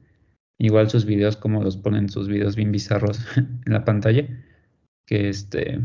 Igual 0.57 0.89
sus 0.89 1.05
videos, 1.05 1.37
como 1.37 1.61
los 1.61 1.77
ponen 1.77 2.09
sus 2.09 2.27
videos 2.27 2.55
bien 2.55 2.71
bizarros 2.71 3.19
en 3.37 3.71
la 3.71 3.85
pantalla. 3.85 4.27
Que 5.05 5.29
este, 5.29 5.81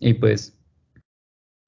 y 0.00 0.14
pues 0.14 0.58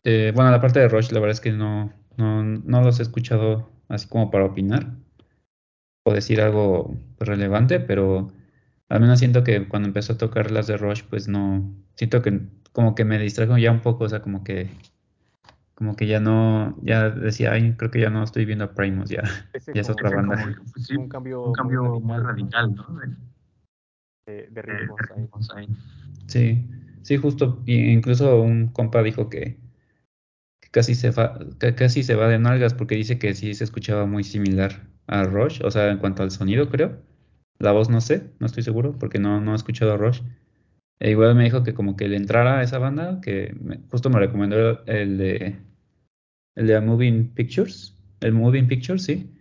eh, 0.04 0.32
bueno, 0.34 0.50
la 0.50 0.60
parte 0.60 0.80
de 0.80 0.88
Rush, 0.88 1.12
la 1.12 1.20
verdad 1.20 1.34
es 1.34 1.40
que 1.40 1.52
no, 1.52 1.92
no, 2.16 2.42
no, 2.42 2.82
los 2.82 2.98
he 2.98 3.02
escuchado 3.02 3.70
así 3.88 4.08
como 4.08 4.32
para 4.32 4.46
opinar 4.46 4.96
o 6.04 6.12
decir 6.12 6.40
algo 6.40 6.96
relevante, 7.20 7.78
pero 7.78 8.32
al 8.88 9.00
menos 9.00 9.18
siento 9.18 9.44
que 9.44 9.68
cuando 9.68 9.88
empezó 9.88 10.14
a 10.14 10.18
tocar 10.18 10.50
las 10.50 10.66
de 10.66 10.76
Rush, 10.76 11.02
pues 11.08 11.28
no, 11.28 11.74
siento 11.94 12.22
que 12.22 12.40
como 12.72 12.94
que 12.94 13.04
me 13.04 13.18
distrajo 13.18 13.58
ya 13.58 13.70
un 13.70 13.80
poco, 13.80 14.04
o 14.04 14.08
sea, 14.08 14.22
como 14.22 14.44
que 14.44 14.70
como 15.74 15.94
que 15.94 16.08
ya 16.08 16.18
no, 16.18 16.76
ya 16.82 17.08
decía, 17.08 17.52
ay, 17.52 17.74
creo 17.76 17.92
que 17.92 18.00
ya 18.00 18.10
no 18.10 18.24
estoy 18.24 18.44
viendo 18.44 18.64
a 18.64 18.74
Primus, 18.74 19.10
ya, 19.10 19.22
Ese 19.52 19.72
ya 19.72 19.82
es 19.82 19.88
otra 19.88 20.10
banda. 20.10 20.34
Como, 20.42 20.56
pues 20.72 20.86
sí, 20.86 20.96
un 20.96 21.08
cambio, 21.08 21.44
un 21.44 21.52
cambio 21.52 22.00
muy 22.00 22.18
radical, 22.18 22.70
muy 22.70 22.76
radical 22.78 23.06
¿no? 23.06 23.22
De, 24.26 24.48
de 24.50 24.62
ritmos, 24.62 24.96
de 24.96 25.14
ritmos 25.14 25.50
ahí. 25.54 25.66
ahí. 25.66 25.76
Sí, 26.26 26.68
sí, 27.02 27.16
justo, 27.16 27.62
incluso 27.66 28.40
un 28.40 28.72
compa 28.72 29.04
dijo 29.04 29.28
que, 29.28 29.60
que 30.60 30.68
casi 30.72 30.96
se 30.96 31.12
fa, 31.12 31.38
que 31.60 31.76
casi 31.76 32.02
se 32.02 32.16
va 32.16 32.26
de 32.26 32.40
nalgas 32.40 32.74
porque 32.74 32.96
dice 32.96 33.20
que 33.20 33.34
sí 33.34 33.54
se 33.54 33.62
escuchaba 33.62 34.04
muy 34.04 34.24
similar 34.24 34.88
a 35.06 35.22
Rush, 35.22 35.60
o 35.62 35.70
sea, 35.70 35.92
en 35.92 35.98
cuanto 35.98 36.24
al 36.24 36.32
sonido, 36.32 36.68
creo. 36.70 37.00
La 37.58 37.72
voz 37.72 37.90
no 37.90 38.00
sé, 38.00 38.30
no 38.38 38.46
estoy 38.46 38.62
seguro 38.62 38.96
porque 38.98 39.18
no, 39.18 39.40
no 39.40 39.52
he 39.52 39.56
escuchado 39.56 39.92
a 39.92 39.96
Rush. 39.96 40.20
E 41.00 41.10
igual 41.10 41.34
me 41.34 41.44
dijo 41.44 41.62
que 41.62 41.74
como 41.74 41.96
que 41.96 42.08
le 42.08 42.16
entrara 42.16 42.58
a 42.58 42.62
esa 42.62 42.78
banda, 42.78 43.20
que 43.20 43.54
me, 43.60 43.80
justo 43.90 44.10
me 44.10 44.18
recomendó 44.20 44.84
el 44.86 45.18
de 45.18 45.56
el 46.56 46.66
de 46.66 46.80
Moving 46.80 47.34
Pictures, 47.34 47.94
el 48.20 48.32
Moving 48.32 48.68
Pictures, 48.68 49.04
sí. 49.04 49.32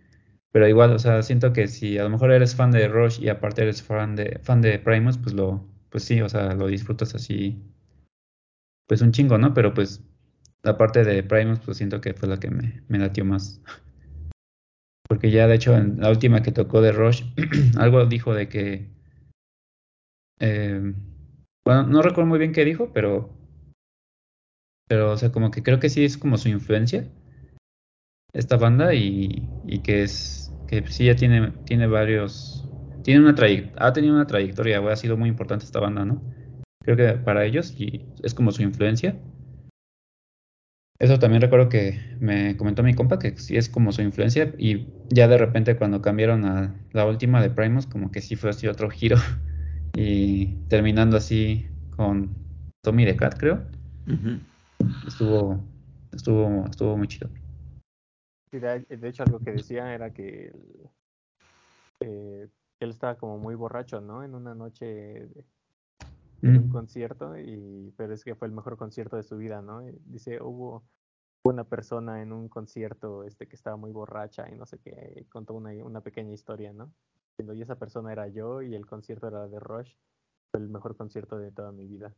Pero 0.52 0.68
igual, 0.68 0.92
o 0.92 0.98
sea, 0.98 1.22
siento 1.22 1.52
que 1.52 1.68
si 1.68 1.98
a 1.98 2.04
lo 2.04 2.10
mejor 2.10 2.32
eres 2.32 2.54
fan 2.56 2.70
de 2.70 2.88
Rush 2.88 3.20
y 3.20 3.28
aparte 3.28 3.62
eres 3.62 3.82
fan 3.82 4.16
de 4.16 4.38
fan 4.42 4.62
de 4.62 4.78
Primus, 4.78 5.18
pues 5.18 5.34
lo 5.34 5.64
pues 5.90 6.04
sí, 6.04 6.20
o 6.20 6.28
sea, 6.28 6.54
lo 6.54 6.66
disfrutas 6.68 7.14
así 7.14 7.62
pues 8.86 9.02
un 9.02 9.12
chingo, 9.12 9.38
¿no? 9.38 9.54
Pero 9.54 9.74
pues 9.74 10.02
la 10.62 10.76
parte 10.76 11.04
de 11.04 11.22
Primus 11.22 11.60
pues 11.60 11.76
siento 11.76 12.00
que 12.00 12.14
fue 12.14 12.28
la 12.28 12.40
que 12.40 12.50
me, 12.50 12.82
me 12.88 12.98
latió 12.98 13.24
más. 13.24 13.60
Porque 15.08 15.30
ya 15.30 15.46
de 15.46 15.54
hecho 15.54 15.74
en 15.76 16.00
la 16.00 16.10
última 16.10 16.42
que 16.42 16.52
tocó 16.52 16.80
de 16.80 16.92
Rush, 16.92 17.22
algo 17.78 18.04
dijo 18.06 18.34
de 18.34 18.48
que 18.48 18.86
eh, 20.40 20.94
bueno, 21.64 21.82
no 21.84 22.02
recuerdo 22.02 22.28
muy 22.28 22.38
bien 22.38 22.52
qué 22.52 22.64
dijo, 22.64 22.92
pero 22.92 23.30
pero 24.86 25.12
o 25.12 25.16
sea, 25.16 25.30
como 25.32 25.50
que 25.50 25.62
creo 25.62 25.80
que 25.80 25.90
sí 25.90 26.04
es 26.04 26.16
como 26.16 26.38
su 26.38 26.48
influencia 26.48 27.06
esta 28.32 28.56
banda 28.56 28.94
y, 28.94 29.48
y 29.64 29.80
que 29.80 30.02
es 30.02 30.52
que 30.66 30.86
sí 30.86 31.06
ya 31.06 31.16
tiene 31.16 31.52
tiene 31.64 31.86
varios 31.86 32.64
tiene 33.02 33.20
una 33.20 33.34
ha 33.78 33.92
tenido 33.92 34.14
una 34.14 34.26
trayectoria, 34.26 34.78
ha 34.80 34.96
sido 34.96 35.16
muy 35.16 35.28
importante 35.28 35.64
esta 35.64 35.80
banda, 35.80 36.04
¿no? 36.04 36.20
Creo 36.82 36.96
que 36.96 37.18
para 37.22 37.44
ellos 37.44 37.74
y 37.78 38.06
es 38.22 38.34
como 38.34 38.52
su 38.52 38.62
influencia. 38.62 39.16
Eso 41.00 41.20
también 41.20 41.42
recuerdo 41.42 41.68
que 41.68 42.00
me 42.18 42.56
comentó 42.56 42.82
mi 42.82 42.94
compa 42.94 43.20
que 43.20 43.36
sí 43.36 43.56
es 43.56 43.68
como 43.68 43.92
su 43.92 44.02
influencia 44.02 44.52
y 44.58 44.88
ya 45.10 45.28
de 45.28 45.38
repente 45.38 45.76
cuando 45.76 46.02
cambiaron 46.02 46.44
a 46.44 46.74
la 46.92 47.06
última 47.06 47.40
de 47.40 47.50
Primus 47.50 47.86
como 47.86 48.10
que 48.10 48.20
sí 48.20 48.34
fue 48.34 48.50
así 48.50 48.66
otro 48.66 48.90
giro 48.90 49.16
y 49.94 50.56
terminando 50.68 51.16
así 51.16 51.68
con 51.96 52.34
Tommy 52.82 53.04
the 53.04 53.16
Cat 53.16 53.38
creo. 53.38 53.62
Uh 54.08 54.10
-huh. 54.10 54.40
Estuvo 55.06 55.64
estuvo 56.12 56.66
estuvo 56.66 56.96
muy 56.96 57.06
chido. 57.06 57.30
Sí, 58.50 58.58
de, 58.58 58.80
de, 58.80 59.08
hecho 59.08 59.22
algo 59.22 59.38
que 59.38 59.52
decía 59.52 59.94
era 59.94 60.12
que 60.12 60.46
él, 60.48 60.90
eh, 62.00 62.48
él 62.80 62.90
estaba 62.90 63.16
como 63.16 63.38
muy 63.38 63.54
borracho, 63.54 64.00
¿no? 64.00 64.24
En 64.24 64.34
una 64.34 64.54
noche 64.54 64.86
de, 64.86 65.44
en 66.42 66.56
un 66.56 66.68
concierto, 66.68 67.36
y, 67.36 67.92
pero 67.96 68.14
es 68.14 68.24
que 68.24 68.34
fue 68.34 68.48
el 68.48 68.54
mejor 68.54 68.76
concierto 68.76 69.16
de 69.16 69.22
su 69.22 69.36
vida, 69.36 69.60
¿no? 69.60 69.88
Y 69.88 69.98
dice, 70.04 70.40
hubo 70.40 70.84
una 71.44 71.64
persona 71.64 72.22
en 72.22 72.32
un 72.32 72.48
concierto 72.48 73.24
este, 73.24 73.46
que 73.48 73.56
estaba 73.56 73.76
muy 73.76 73.90
borracha 73.92 74.48
y 74.48 74.54
no 74.56 74.66
sé 74.66 74.78
qué, 74.78 75.14
y 75.16 75.24
contó 75.24 75.54
una, 75.54 75.70
una 75.84 76.00
pequeña 76.00 76.32
historia, 76.32 76.72
¿no? 76.72 76.92
Y 77.38 77.62
esa 77.62 77.76
persona 77.76 78.12
era 78.12 78.28
yo 78.28 78.62
y 78.62 78.74
el 78.74 78.86
concierto 78.86 79.28
era 79.28 79.46
de 79.46 79.60
Rush, 79.60 79.92
fue 80.50 80.60
el 80.60 80.68
mejor 80.68 80.96
concierto 80.96 81.38
de 81.38 81.52
toda 81.52 81.72
mi 81.72 81.86
vida. 81.86 82.14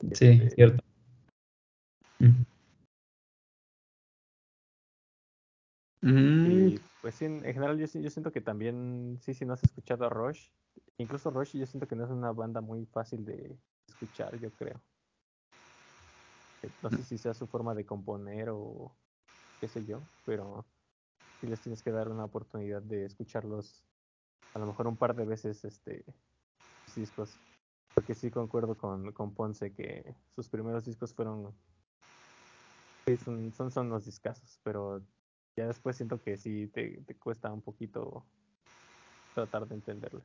Sí, 0.00 0.26
Este, 0.28 0.46
es 0.46 0.54
cierto. 0.54 0.84
Mm. 2.18 2.44
Mm, 6.02 6.68
Y 6.68 6.80
pues 7.06 7.14
sí, 7.14 7.24
en 7.24 7.36
en 7.46 7.54
general 7.54 7.78
yo, 7.78 7.86
sí- 7.86 8.02
yo 8.02 8.10
siento 8.10 8.32
que 8.32 8.40
también, 8.40 9.16
sí, 9.22 9.32
si 9.32 9.44
no 9.46 9.52
has 9.52 9.62
escuchado 9.62 10.04
a 10.06 10.08
Rush, 10.08 10.48
incluso 10.98 11.30
Rush 11.30 11.56
yo 11.56 11.64
siento 11.64 11.86
que 11.86 11.94
no 11.94 12.04
es 12.04 12.10
una 12.10 12.32
banda 12.32 12.60
muy 12.60 12.84
fácil 12.84 13.24
de 13.24 13.56
escuchar, 13.86 14.36
yo 14.40 14.52
creo. 14.52 14.82
Eh, 16.62 16.72
No 16.82 16.90
sé 16.90 17.04
si 17.04 17.16
sea 17.16 17.32
su 17.32 17.46
forma 17.46 17.76
de 17.76 17.86
componer 17.86 18.48
o 18.50 18.90
qué 19.60 19.68
sé 19.68 19.84
yo, 19.84 20.02
pero 20.24 20.66
sí 21.40 21.46
les 21.46 21.60
tienes 21.60 21.80
que 21.84 21.92
dar 21.92 22.08
una 22.08 22.24
oportunidad 22.24 22.82
de 22.82 23.04
escucharlos 23.04 23.84
a 24.52 24.58
lo 24.58 24.66
mejor 24.66 24.88
un 24.88 24.96
par 24.96 25.14
de 25.14 25.26
veces 25.26 25.64
este 25.64 26.04
sus 26.86 26.96
discos. 26.96 27.40
Porque 27.94 28.16
sí 28.16 28.32
concuerdo 28.32 28.76
con, 28.76 29.12
con 29.12 29.32
Ponce 29.32 29.72
que 29.72 30.16
sus 30.34 30.48
primeros 30.48 30.84
discos 30.84 31.14
fueron 31.14 31.54
sí, 33.06 33.16
son, 33.16 33.52
son, 33.52 33.70
son 33.70 33.90
los 33.90 34.06
discazos, 34.06 34.58
pero 34.64 35.06
ya 35.56 35.66
después 35.66 35.96
siento 35.96 36.20
que 36.22 36.36
sí 36.36 36.68
te, 36.72 37.00
te 37.06 37.14
cuesta 37.14 37.52
un 37.52 37.62
poquito 37.62 38.24
tratar 39.34 39.66
de 39.66 39.74
entenderlos. 39.74 40.22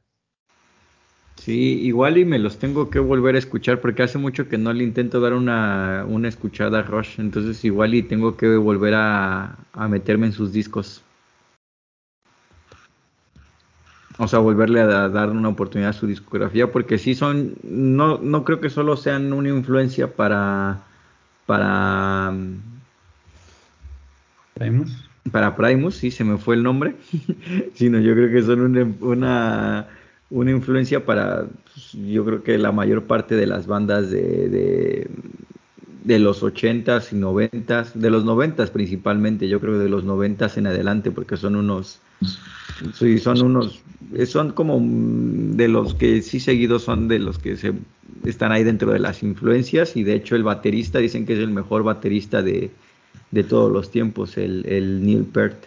Sí, 1.37 1.81
igual 1.81 2.17
y 2.19 2.25
me 2.25 2.37
los 2.37 2.59
tengo 2.59 2.89
que 2.91 2.99
volver 2.99 3.35
a 3.35 3.39
escuchar 3.39 3.81
porque 3.81 4.03
hace 4.03 4.19
mucho 4.19 4.47
que 4.47 4.59
no 4.59 4.73
le 4.73 4.83
intento 4.83 5.19
dar 5.19 5.33
una, 5.33 6.05
una 6.07 6.27
escuchada 6.27 6.79
a 6.79 6.83
Rush, 6.83 7.19
entonces 7.19 7.65
igual 7.65 7.95
y 7.95 8.03
tengo 8.03 8.37
que 8.37 8.55
volver 8.57 8.93
a, 8.95 9.55
a 9.73 9.87
meterme 9.87 10.27
en 10.27 10.33
sus 10.33 10.53
discos. 10.53 11.01
O 14.19 14.27
sea, 14.27 14.39
volverle 14.39 14.81
a 14.81 14.85
da- 14.85 15.09
dar 15.09 15.31
una 15.31 15.49
oportunidad 15.49 15.89
a 15.91 15.93
su 15.93 16.05
discografía 16.05 16.71
porque 16.71 16.99
sí 16.99 17.15
son, 17.15 17.55
no, 17.63 18.19
no 18.19 18.43
creo 18.43 18.59
que 18.59 18.69
solo 18.69 18.95
sean 18.95 19.33
una 19.33 19.49
influencia 19.49 20.13
para, 20.13 20.83
para, 21.47 22.31
¿Traemos? 24.53 25.10
Para 25.29 25.55
Primus, 25.55 25.95
sí, 25.95 26.09
se 26.09 26.23
me 26.23 26.37
fue 26.37 26.55
el 26.55 26.63
nombre, 26.63 26.95
sino 27.75 27.99
yo 27.99 28.13
creo 28.13 28.31
que 28.31 28.41
son 28.41 28.61
una, 28.61 28.87
una, 29.01 29.87
una 30.29 30.51
influencia 30.51 31.05
para, 31.05 31.45
pues, 31.45 31.91
yo 31.93 32.25
creo 32.25 32.43
que 32.43 32.57
la 32.57 32.71
mayor 32.71 33.03
parte 33.03 33.35
de 33.35 33.45
las 33.45 33.67
bandas 33.67 34.09
de, 34.09 34.49
de, 34.49 35.07
de 36.03 36.19
los 36.19 36.41
80s 36.41 37.13
y 37.13 37.15
90s, 37.15 37.93
de 37.93 38.09
los 38.09 38.25
90s 38.25 38.69
principalmente, 38.71 39.47
yo 39.47 39.59
creo 39.59 39.77
de 39.77 39.89
los 39.89 40.03
90s 40.03 40.57
en 40.57 40.67
adelante, 40.67 41.11
porque 41.11 41.37
son 41.37 41.55
unos, 41.55 41.99
sí, 42.93 43.19
son 43.19 43.43
unos, 43.43 43.79
son 44.25 44.53
como 44.53 44.79
mm, 44.79 45.55
de 45.55 45.67
los 45.67 45.93
que 45.93 46.23
sí 46.23 46.39
seguidos 46.39 46.83
son 46.83 47.07
de 47.07 47.19
los 47.19 47.37
que 47.37 47.57
se 47.57 47.73
están 48.25 48.51
ahí 48.51 48.63
dentro 48.63 48.91
de 48.91 48.99
las 48.99 49.21
influencias 49.21 49.95
y 49.95 50.03
de 50.03 50.15
hecho 50.15 50.35
el 50.35 50.43
baterista 50.43 50.99
dicen 50.99 51.25
que 51.25 51.33
es 51.33 51.39
el 51.39 51.49
mejor 51.49 51.83
baterista 51.83 52.41
de, 52.41 52.71
de 53.31 53.43
todos 53.43 53.71
los 53.71 53.91
tiempos, 53.91 54.37
el, 54.37 54.65
el 54.65 55.05
Neil 55.05 55.25
Peart. 55.25 55.65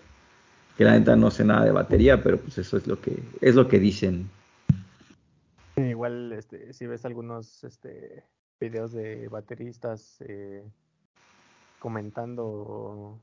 Que 0.77 0.85
la 0.85 0.99
neta 0.99 1.15
no 1.15 1.31
sé 1.31 1.45
nada 1.45 1.65
de 1.65 1.71
batería, 1.71 2.21
pero 2.23 2.39
pues 2.39 2.59
eso 2.59 2.77
es 2.77 2.87
lo 2.89 3.01
que 3.01 3.23
es 3.41 3.55
lo 3.55 3.69
que 3.69 3.79
dicen. 3.79 4.29
Igual 5.77 6.33
este, 6.33 6.73
si 6.73 6.87
ves 6.87 7.05
algunos 7.05 7.62
este, 7.62 8.25
videos 8.61 8.93
de 8.93 9.29
bateristas 9.29 10.16
eh, 10.21 10.65
comentando 11.79 13.21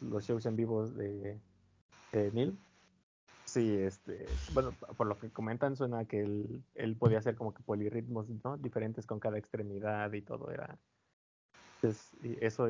los 0.00 0.24
shows 0.24 0.46
en 0.46 0.56
vivo 0.56 0.86
de, 0.86 1.38
de 2.12 2.32
Neil, 2.32 2.58
sí, 3.44 3.76
este, 3.76 4.26
bueno, 4.52 4.72
por 4.96 5.06
lo 5.06 5.18
que 5.18 5.30
comentan 5.30 5.76
suena 5.76 6.04
que 6.04 6.20
él, 6.20 6.62
él 6.74 6.96
podía 6.96 7.18
hacer 7.18 7.34
como 7.34 7.52
que 7.54 7.62
polirritmos 7.62 8.28
¿no? 8.44 8.56
diferentes 8.56 9.06
con 9.06 9.20
cada 9.20 9.38
extremidad 9.38 10.12
y 10.12 10.22
todo 10.22 10.50
era. 10.50 10.78
Entonces, 11.76 12.16
y 12.22 12.44
eso, 12.44 12.68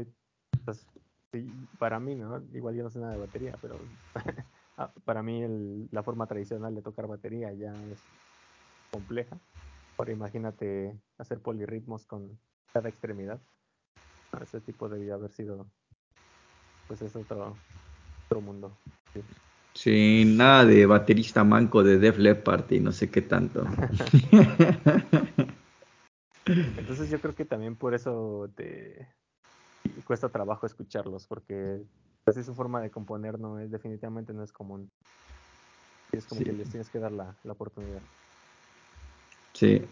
sí, 0.75 1.69
para 1.79 2.01
mí, 2.01 2.15
¿no? 2.15 2.43
Igual 2.55 2.75
yo 2.77 2.83
no 2.83 2.91
sé 2.91 2.99
nada 2.99 3.13
de 3.13 3.19
batería, 3.19 3.57
pero 3.61 3.89
ah, 4.77 4.93
para 5.05 5.23
mí 5.23 5.43
el- 5.43 5.89
la 5.93 6.03
forma 6.03 6.27
tradicional 6.27 6.75
de 6.75 6.83
tocar 6.83 7.07
batería 7.07 7.53
ya 7.55 7.75
es 7.93 8.09
compleja. 8.91 9.39
Ahora 9.99 10.13
imagínate 10.13 10.99
hacer 11.19 11.41
polirritmos 11.41 12.07
con 12.07 12.39
cada 12.73 12.89
extremidad. 12.89 13.41
Ah, 14.33 14.41
Ese 14.43 14.61
tipo 14.61 14.89
debía 14.89 15.15
haber 15.15 15.33
sido, 15.33 15.69
pues 16.87 17.03
es 17.03 17.15
otro, 17.17 17.61
otro 18.27 18.41
mundo. 18.41 18.79
sí. 19.75 20.25
Nada 20.27 20.65
de 20.65 20.87
baterista 20.87 21.45
manco 21.45 21.83
de 21.83 21.99
Def 21.99 22.19
Leppard 22.19 22.71
y 22.73 22.81
no 22.81 22.93
sé 22.93 23.11
qué 23.11 23.23
tanto. 23.23 23.65
Entonces 26.47 27.11
yo 27.11 27.21
creo 27.21 27.35
que 27.35 27.45
también 27.45 27.77
por 27.77 27.95
eso 27.95 28.51
te 28.57 29.09
y 29.97 30.03
cuesta 30.03 30.29
trabajo 30.29 30.67
escucharlos, 30.67 31.27
porque 31.27 31.81
así 32.27 32.43
su 32.43 32.55
forma 32.55 32.81
de 32.81 32.91
componer 32.91 33.39
no 33.39 33.59
es, 33.59 33.71
definitivamente 33.71 34.33
no 34.33 34.43
es 34.43 34.53
común. 34.53 34.89
Y 36.13 36.19
es 36.19 36.27
como 36.27 36.41
Sí. 36.41 36.45
que 36.47 36.53
les 36.53 36.69
tienes 36.71 36.89
que 36.89 36.99
dar 36.99 37.13
la, 37.13 37.35
la 37.45 37.53
oportunidad. 37.53 38.01
Sí. 39.55 39.83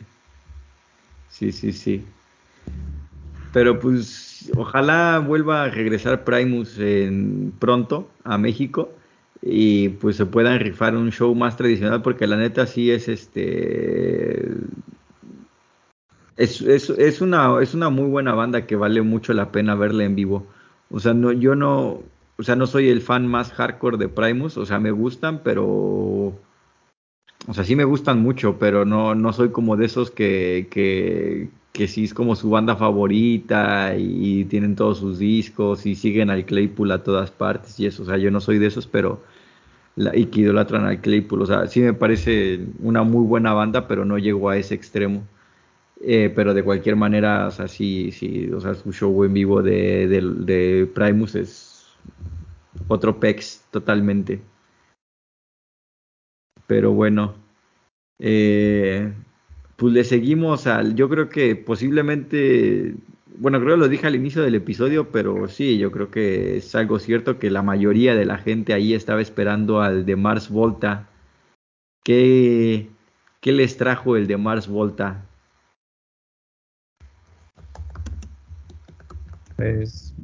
Sí, 1.30 1.52
sí, 1.52 1.72
sí. 1.72 2.04
Pero 3.52 3.78
pues 3.78 4.50
ojalá 4.56 5.18
vuelva 5.18 5.64
a 5.64 5.70
regresar 5.70 6.24
Primus 6.24 6.78
en, 6.78 7.52
pronto 7.58 8.08
a 8.24 8.38
México 8.38 8.90
y 9.42 9.90
pues 9.90 10.16
se 10.16 10.26
puedan 10.26 10.60
rifar 10.60 10.96
un 10.96 11.10
show 11.10 11.34
más 11.34 11.56
tradicional 11.56 12.02
porque 12.02 12.26
la 12.26 12.36
neta 12.36 12.66
sí 12.66 12.90
es 12.90 13.08
este 13.08 14.46
es, 16.36 16.60
es, 16.60 16.90
es 16.90 17.20
una 17.20 17.60
es 17.62 17.74
una 17.74 17.90
muy 17.90 18.06
buena 18.06 18.34
banda 18.34 18.66
que 18.66 18.76
vale 18.76 19.02
mucho 19.02 19.32
la 19.32 19.52
pena 19.52 19.74
verla 19.74 20.04
en 20.04 20.16
vivo. 20.16 20.46
O 20.90 21.00
sea, 21.00 21.14
no 21.14 21.32
yo 21.32 21.54
no 21.54 22.02
o 22.38 22.42
sea, 22.42 22.56
no 22.56 22.66
soy 22.66 22.88
el 22.90 23.00
fan 23.00 23.26
más 23.26 23.52
hardcore 23.52 23.96
de 23.96 24.08
Primus, 24.08 24.56
o 24.58 24.66
sea, 24.66 24.78
me 24.78 24.90
gustan, 24.90 25.40
pero 25.42 25.66
o 27.48 27.54
sea, 27.54 27.64
sí 27.64 27.76
me 27.76 27.84
gustan 27.84 28.20
mucho, 28.20 28.58
pero 28.58 28.84
no, 28.84 29.14
no 29.14 29.32
soy 29.32 29.50
como 29.50 29.76
de 29.76 29.86
esos 29.86 30.10
que, 30.10 30.68
que, 30.70 31.48
que 31.72 31.88
sí 31.88 32.04
es 32.04 32.14
como 32.14 32.34
su 32.36 32.50
banda 32.50 32.76
favorita 32.76 33.94
y 33.96 34.44
tienen 34.46 34.74
todos 34.76 34.98
sus 34.98 35.18
discos 35.18 35.86
y 35.86 35.94
siguen 35.94 36.30
al 36.30 36.44
Claypool 36.44 36.90
a 36.92 37.02
todas 37.02 37.30
partes 37.30 37.78
y 37.80 37.86
eso. 37.86 38.02
O 38.02 38.06
sea, 38.06 38.16
yo 38.18 38.30
no 38.30 38.40
soy 38.40 38.58
de 38.58 38.66
esos, 38.66 38.86
pero 38.86 39.22
y 39.96 40.26
que 40.26 40.40
idolatran 40.42 40.86
al 40.86 41.00
Claypool. 41.00 41.42
O 41.42 41.46
sea, 41.46 41.66
sí 41.68 41.80
me 41.80 41.94
parece 41.94 42.60
una 42.80 43.02
muy 43.02 43.24
buena 43.24 43.52
banda, 43.52 43.88
pero 43.88 44.04
no 44.04 44.18
llegó 44.18 44.50
a 44.50 44.56
ese 44.56 44.74
extremo. 44.74 45.22
Eh, 46.00 46.30
pero 46.34 46.52
de 46.52 46.62
cualquier 46.62 46.96
manera, 46.96 47.46
o 47.46 47.50
sea, 47.50 47.68
sí, 47.68 48.12
sí, 48.12 48.50
o 48.52 48.60
sea, 48.60 48.74
su 48.74 48.92
show 48.92 49.24
en 49.24 49.32
vivo 49.32 49.62
de, 49.62 50.06
de, 50.06 50.86
Primus 50.94 51.34
es 51.34 51.86
otro 52.88 53.18
pex 53.18 53.64
totalmente. 53.70 54.40
Pero 56.66 56.92
bueno, 56.92 57.34
eh, 58.18 59.12
pues 59.76 59.92
le 59.94 60.04
seguimos 60.04 60.66
al, 60.66 60.94
yo 60.96 61.08
creo 61.08 61.28
que 61.28 61.56
posiblemente, 61.56 62.94
bueno, 63.38 63.60
creo 63.60 63.74
que 63.76 63.80
lo 63.80 63.88
dije 63.88 64.06
al 64.06 64.16
inicio 64.16 64.42
del 64.42 64.54
episodio, 64.56 65.10
pero 65.10 65.48
sí, 65.48 65.78
yo 65.78 65.92
creo 65.92 66.10
que 66.10 66.56
es 66.58 66.74
algo 66.74 66.98
cierto 66.98 67.38
que 67.38 67.50
la 67.50 67.62
mayoría 67.62 68.14
de 68.14 68.26
la 68.26 68.38
gente 68.38 68.74
ahí 68.74 68.94
estaba 68.94 69.22
esperando 69.22 69.80
al 69.80 70.04
de 70.06 70.16
Mars 70.16 70.50
Volta. 70.50 71.08
¿Qué, 72.04 72.88
qué 73.40 73.52
les 73.52 73.76
trajo 73.76 74.16
el 74.16 74.26
de 74.26 74.36
Mars 74.36 74.68
Volta? 74.68 75.25
Pues 79.56 80.14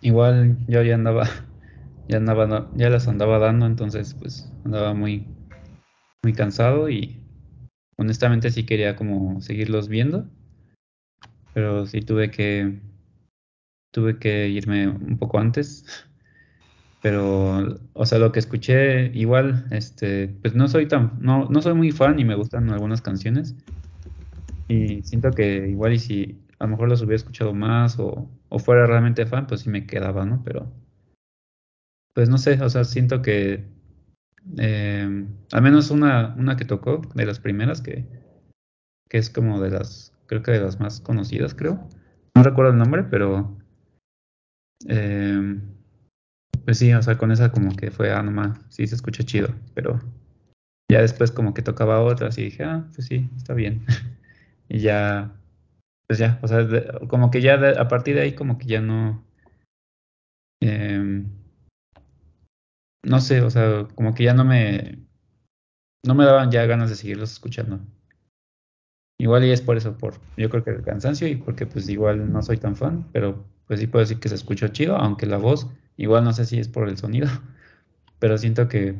igual 0.00 0.58
yo 0.68 0.82
ya 0.82 0.94
andaba, 0.94 1.24
ya 2.08 2.16
andaba, 2.18 2.46
da- 2.46 2.70
ya 2.74 2.90
las 2.90 3.08
andaba 3.08 3.38
dando, 3.38 3.66
entonces 3.66 4.14
pues 4.14 4.52
andaba 4.64 4.94
muy, 4.94 5.34
muy 6.22 6.34
cansado 6.34 6.90
y 6.90 7.24
honestamente 7.98 8.50
sí 8.52 8.66
quería 8.66 8.96
como 8.96 9.40
seguirlos 9.42 9.88
viendo, 9.88 10.28
pero 11.52 11.86
sí 11.86 12.02
tuve 12.02 12.30
que, 12.30 12.80
tuve 13.90 14.18
que 14.18 14.48
irme 14.48 14.88
un 14.88 15.18
poco 15.18 15.38
antes. 15.38 15.84
Pero, 17.02 17.80
o 17.94 18.06
sea, 18.06 18.18
lo 18.18 18.32
que 18.32 18.40
escuché, 18.40 19.06
igual, 19.14 19.66
este, 19.70 20.28
pues 20.42 20.54
no 20.54 20.68
soy 20.68 20.88
tan, 20.88 21.18
no, 21.20 21.48
no 21.50 21.62
soy 21.62 21.74
muy 21.74 21.92
fan 21.92 22.18
y 22.18 22.24
me 22.24 22.34
gustan 22.34 22.70
algunas 22.70 23.02
canciones. 23.02 23.56
Y 24.68 25.02
siento 25.02 25.34
que 25.34 25.68
igual 25.68 25.94
y 25.94 25.98
si 25.98 26.45
a 26.58 26.64
lo 26.64 26.70
mejor 26.70 26.88
los 26.88 27.02
hubiera 27.02 27.16
escuchado 27.16 27.52
más 27.54 27.98
o, 27.98 28.30
o 28.48 28.58
fuera 28.58 28.86
realmente 28.86 29.26
fan, 29.26 29.46
pues 29.46 29.62
sí 29.62 29.70
me 29.70 29.86
quedaba, 29.86 30.24
¿no? 30.24 30.42
Pero, 30.44 30.72
pues 32.14 32.28
no 32.28 32.38
sé, 32.38 32.60
o 32.62 32.68
sea, 32.68 32.84
siento 32.84 33.22
que 33.22 33.64
eh, 34.58 35.26
al 35.52 35.62
menos 35.62 35.90
una, 35.90 36.34
una 36.36 36.56
que 36.56 36.64
tocó, 36.64 37.02
de 37.14 37.26
las 37.26 37.40
primeras, 37.40 37.80
que, 37.80 38.06
que 39.08 39.18
es 39.18 39.30
como 39.30 39.60
de 39.60 39.70
las, 39.70 40.12
creo 40.26 40.42
que 40.42 40.52
de 40.52 40.60
las 40.60 40.80
más 40.80 41.00
conocidas, 41.00 41.54
creo. 41.54 41.88
No 42.34 42.42
recuerdo 42.42 42.72
el 42.72 42.78
nombre, 42.78 43.04
pero 43.04 43.56
eh, 44.88 45.60
pues 46.64 46.78
sí, 46.78 46.92
o 46.92 47.02
sea, 47.02 47.16
con 47.18 47.32
esa 47.32 47.52
como 47.52 47.74
que 47.76 47.90
fue, 47.90 48.12
ah, 48.12 48.22
nomás, 48.22 48.58
sí 48.68 48.86
se 48.86 48.94
escucha 48.94 49.24
chido, 49.24 49.48
pero 49.74 50.00
ya 50.90 51.00
después 51.00 51.32
como 51.32 51.54
que 51.54 51.62
tocaba 51.62 52.02
otras 52.02 52.38
y 52.38 52.44
dije, 52.44 52.64
ah, 52.64 52.88
pues 52.94 53.06
sí, 53.06 53.28
está 53.36 53.54
bien. 53.54 53.84
y 54.68 54.80
ya, 54.80 55.32
pues 56.06 56.18
ya, 56.18 56.38
o 56.42 56.48
sea, 56.48 56.66
como 57.08 57.30
que 57.30 57.40
ya 57.40 57.54
a 57.54 57.88
partir 57.88 58.14
de 58.14 58.22
ahí 58.22 58.34
como 58.34 58.58
que 58.58 58.66
ya 58.66 58.80
no, 58.80 59.24
em, 60.60 61.28
no 63.04 63.20
sé, 63.20 63.40
o 63.42 63.50
sea, 63.50 63.86
como 63.94 64.14
que 64.14 64.24
ya 64.24 64.34
no 64.34 64.44
me, 64.44 65.06
no 66.04 66.14
me 66.14 66.24
daban 66.24 66.50
ya 66.50 66.66
ganas 66.66 66.90
de 66.90 66.96
seguirlos 66.96 67.32
escuchando. 67.32 67.80
Igual 69.18 69.44
y 69.44 69.50
es 69.50 69.62
por 69.62 69.76
eso, 69.76 69.96
por 69.96 70.14
yo 70.36 70.50
creo 70.50 70.62
que 70.62 70.70
el 70.70 70.82
cansancio 70.82 71.26
y 71.26 71.36
porque 71.36 71.66
pues 71.66 71.88
igual 71.88 72.30
no 72.32 72.42
soy 72.42 72.58
tan 72.58 72.76
fan, 72.76 73.08
pero 73.12 73.44
pues 73.66 73.80
sí 73.80 73.86
puedo 73.86 74.04
decir 74.04 74.20
que 74.20 74.28
se 74.28 74.34
escuchó 74.34 74.68
chido, 74.68 74.96
aunque 74.96 75.26
la 75.26 75.38
voz, 75.38 75.68
igual 75.96 76.24
no 76.24 76.32
sé 76.32 76.44
si 76.44 76.58
es 76.58 76.68
por 76.68 76.88
el 76.88 76.98
sonido, 76.98 77.28
pero 78.18 78.38
siento 78.38 78.68
que, 78.68 78.94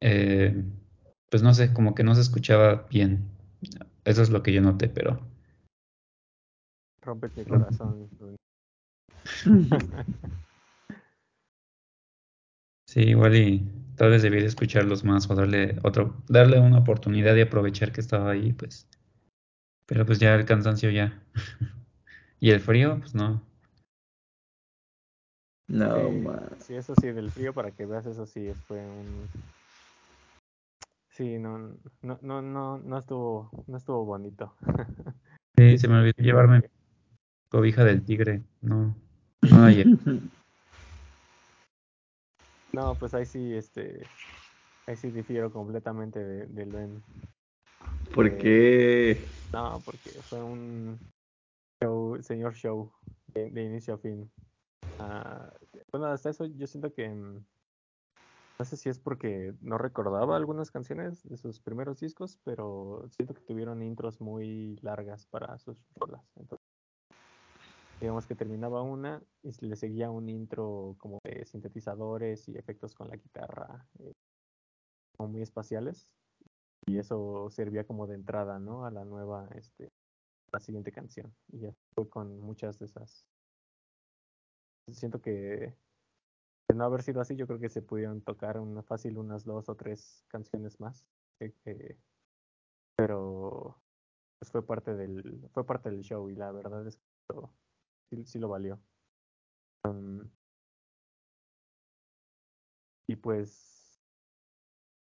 eh, 0.00 0.64
pues 1.30 1.42
no 1.42 1.52
sé, 1.54 1.72
como 1.72 1.94
que 1.94 2.04
no 2.04 2.14
se 2.14 2.20
escuchaba 2.20 2.86
bien. 2.90 3.24
Eso 4.04 4.22
es 4.22 4.30
lo 4.30 4.42
que 4.42 4.52
yo 4.52 4.60
noté, 4.60 4.88
pero... 4.88 5.33
Rompe 7.04 7.30
mi 7.36 7.44
corazón. 7.44 8.08
sí, 12.88 13.00
igual 13.00 13.36
y 13.36 13.68
tal 13.96 14.10
vez 14.10 14.22
debí 14.22 14.40
de 14.40 14.46
escucharlos 14.46 15.04
más 15.04 15.28
o 15.30 15.34
darle 15.34 15.76
otro, 15.82 16.22
darle 16.28 16.58
una 16.58 16.78
oportunidad 16.78 17.34
de 17.34 17.42
aprovechar 17.42 17.92
que 17.92 18.00
estaba 18.00 18.30
ahí, 18.30 18.54
pues. 18.54 18.88
Pero 19.86 20.06
pues 20.06 20.18
ya 20.18 20.34
el 20.34 20.46
cansancio 20.46 20.90
ya. 20.90 21.22
y 22.40 22.50
el 22.50 22.60
frío, 22.60 22.98
pues 23.00 23.14
no. 23.14 23.42
No, 25.68 26.10
sí, 26.10 26.18
man. 26.18 26.56
sí, 26.60 26.74
eso 26.74 26.94
sí, 26.94 27.12
del 27.12 27.30
frío 27.30 27.52
para 27.52 27.70
que 27.70 27.84
veas, 27.84 28.06
eso 28.06 28.24
sí, 28.26 28.50
fue 28.66 28.78
un... 28.78 29.28
Sí, 31.10 31.38
no, 31.38 31.58
no, 32.02 32.18
no, 32.22 32.42
no, 32.42 32.78
no 32.78 32.98
estuvo, 32.98 33.64
no 33.66 33.76
estuvo 33.76 34.04
bonito. 34.04 34.54
sí, 35.56 35.78
se 35.78 35.86
me 35.86 35.98
olvidó 35.98 36.22
llevarme 36.22 36.62
cobija 37.54 37.84
del 37.84 38.04
tigre, 38.04 38.42
no, 38.62 38.96
no 39.42 39.64
ayer. 39.64 39.86
No, 42.72 42.98
pues 42.98 43.14
ahí 43.14 43.24
sí, 43.26 43.54
este, 43.54 44.10
ahí 44.86 44.96
sí 44.96 45.12
difiero 45.12 45.52
completamente 45.52 46.18
de, 46.18 46.46
de 46.46 46.66
Luen. 46.66 47.04
¿Por 48.12 48.28
Eh, 48.28 48.38
qué? 48.38 49.28
No, 49.52 49.80
porque 49.84 50.20
fue 50.28 50.42
un 50.42 50.98
show, 51.80 52.20
señor 52.22 52.54
show, 52.54 52.90
de, 53.28 53.50
de 53.50 53.62
inicio 53.62 53.94
a 53.94 53.98
fin. 53.98 54.28
Ah, 54.98 55.52
bueno, 55.92 56.06
hasta 56.06 56.30
eso 56.30 56.46
yo 56.46 56.66
siento 56.66 56.92
que 56.92 57.08
mm, 57.08 57.44
no 58.58 58.64
sé 58.64 58.76
si 58.76 58.88
es 58.88 58.98
porque 58.98 59.54
no 59.60 59.78
recordaba 59.78 60.36
algunas 60.36 60.70
canciones 60.72 61.22
de 61.28 61.36
sus 61.36 61.60
primeros 61.60 62.00
discos, 62.00 62.38
pero 62.44 63.04
siento 63.10 63.34
que 63.34 63.42
tuvieron 63.42 63.82
intros 63.82 64.20
muy 64.20 64.76
largas 64.82 65.26
para 65.26 65.56
sus 65.58 65.78
rolas. 65.94 66.22
Entonces, 66.36 66.63
digamos 68.04 68.26
que 68.26 68.34
terminaba 68.34 68.82
una 68.82 69.22
y 69.42 69.50
le 69.64 69.76
seguía 69.76 70.10
un 70.10 70.28
intro 70.28 70.94
como 70.98 71.20
de 71.24 71.46
sintetizadores 71.46 72.46
y 72.50 72.58
efectos 72.58 72.94
con 72.94 73.08
la 73.08 73.16
guitarra, 73.16 73.88
eh, 73.98 74.12
como 75.16 75.30
muy 75.30 75.40
espaciales. 75.40 76.06
Y 76.86 76.98
eso 76.98 77.48
servía 77.48 77.86
como 77.86 78.06
de 78.06 78.16
entrada, 78.16 78.58
¿no? 78.58 78.84
A 78.84 78.90
la 78.90 79.06
nueva, 79.06 79.48
este, 79.54 79.90
la 80.52 80.60
siguiente 80.60 80.92
canción. 80.92 81.34
Y 81.48 81.60
ya 81.60 81.74
fue 81.94 82.06
con 82.10 82.40
muchas 82.40 82.78
de 82.78 82.84
esas. 82.84 83.26
Siento 84.92 85.22
que 85.22 85.74
de 86.68 86.74
no 86.74 86.84
haber 86.84 87.02
sido 87.02 87.22
así, 87.22 87.36
yo 87.36 87.46
creo 87.46 87.58
que 87.58 87.70
se 87.70 87.80
pudieron 87.80 88.20
tocar 88.20 88.60
una 88.60 88.82
fácil 88.82 89.16
unas 89.16 89.46
dos 89.46 89.70
o 89.70 89.76
tres 89.76 90.26
canciones 90.28 90.78
más. 90.78 91.06
eh, 91.40 91.54
eh, 91.64 91.98
pero 92.96 93.80
pues 94.38 94.52
fue 94.52 94.66
parte 94.66 94.94
del 94.94 95.48
fue 95.54 95.64
parte 95.64 95.90
del 95.90 96.02
show 96.02 96.28
y 96.28 96.34
la 96.36 96.52
verdad 96.52 96.86
es 96.86 96.96
que 96.96 97.34
sí, 98.10 98.24
sí 98.24 98.38
lo 98.38 98.48
valió. 98.48 98.80
Y 103.06 103.16
pues 103.16 104.02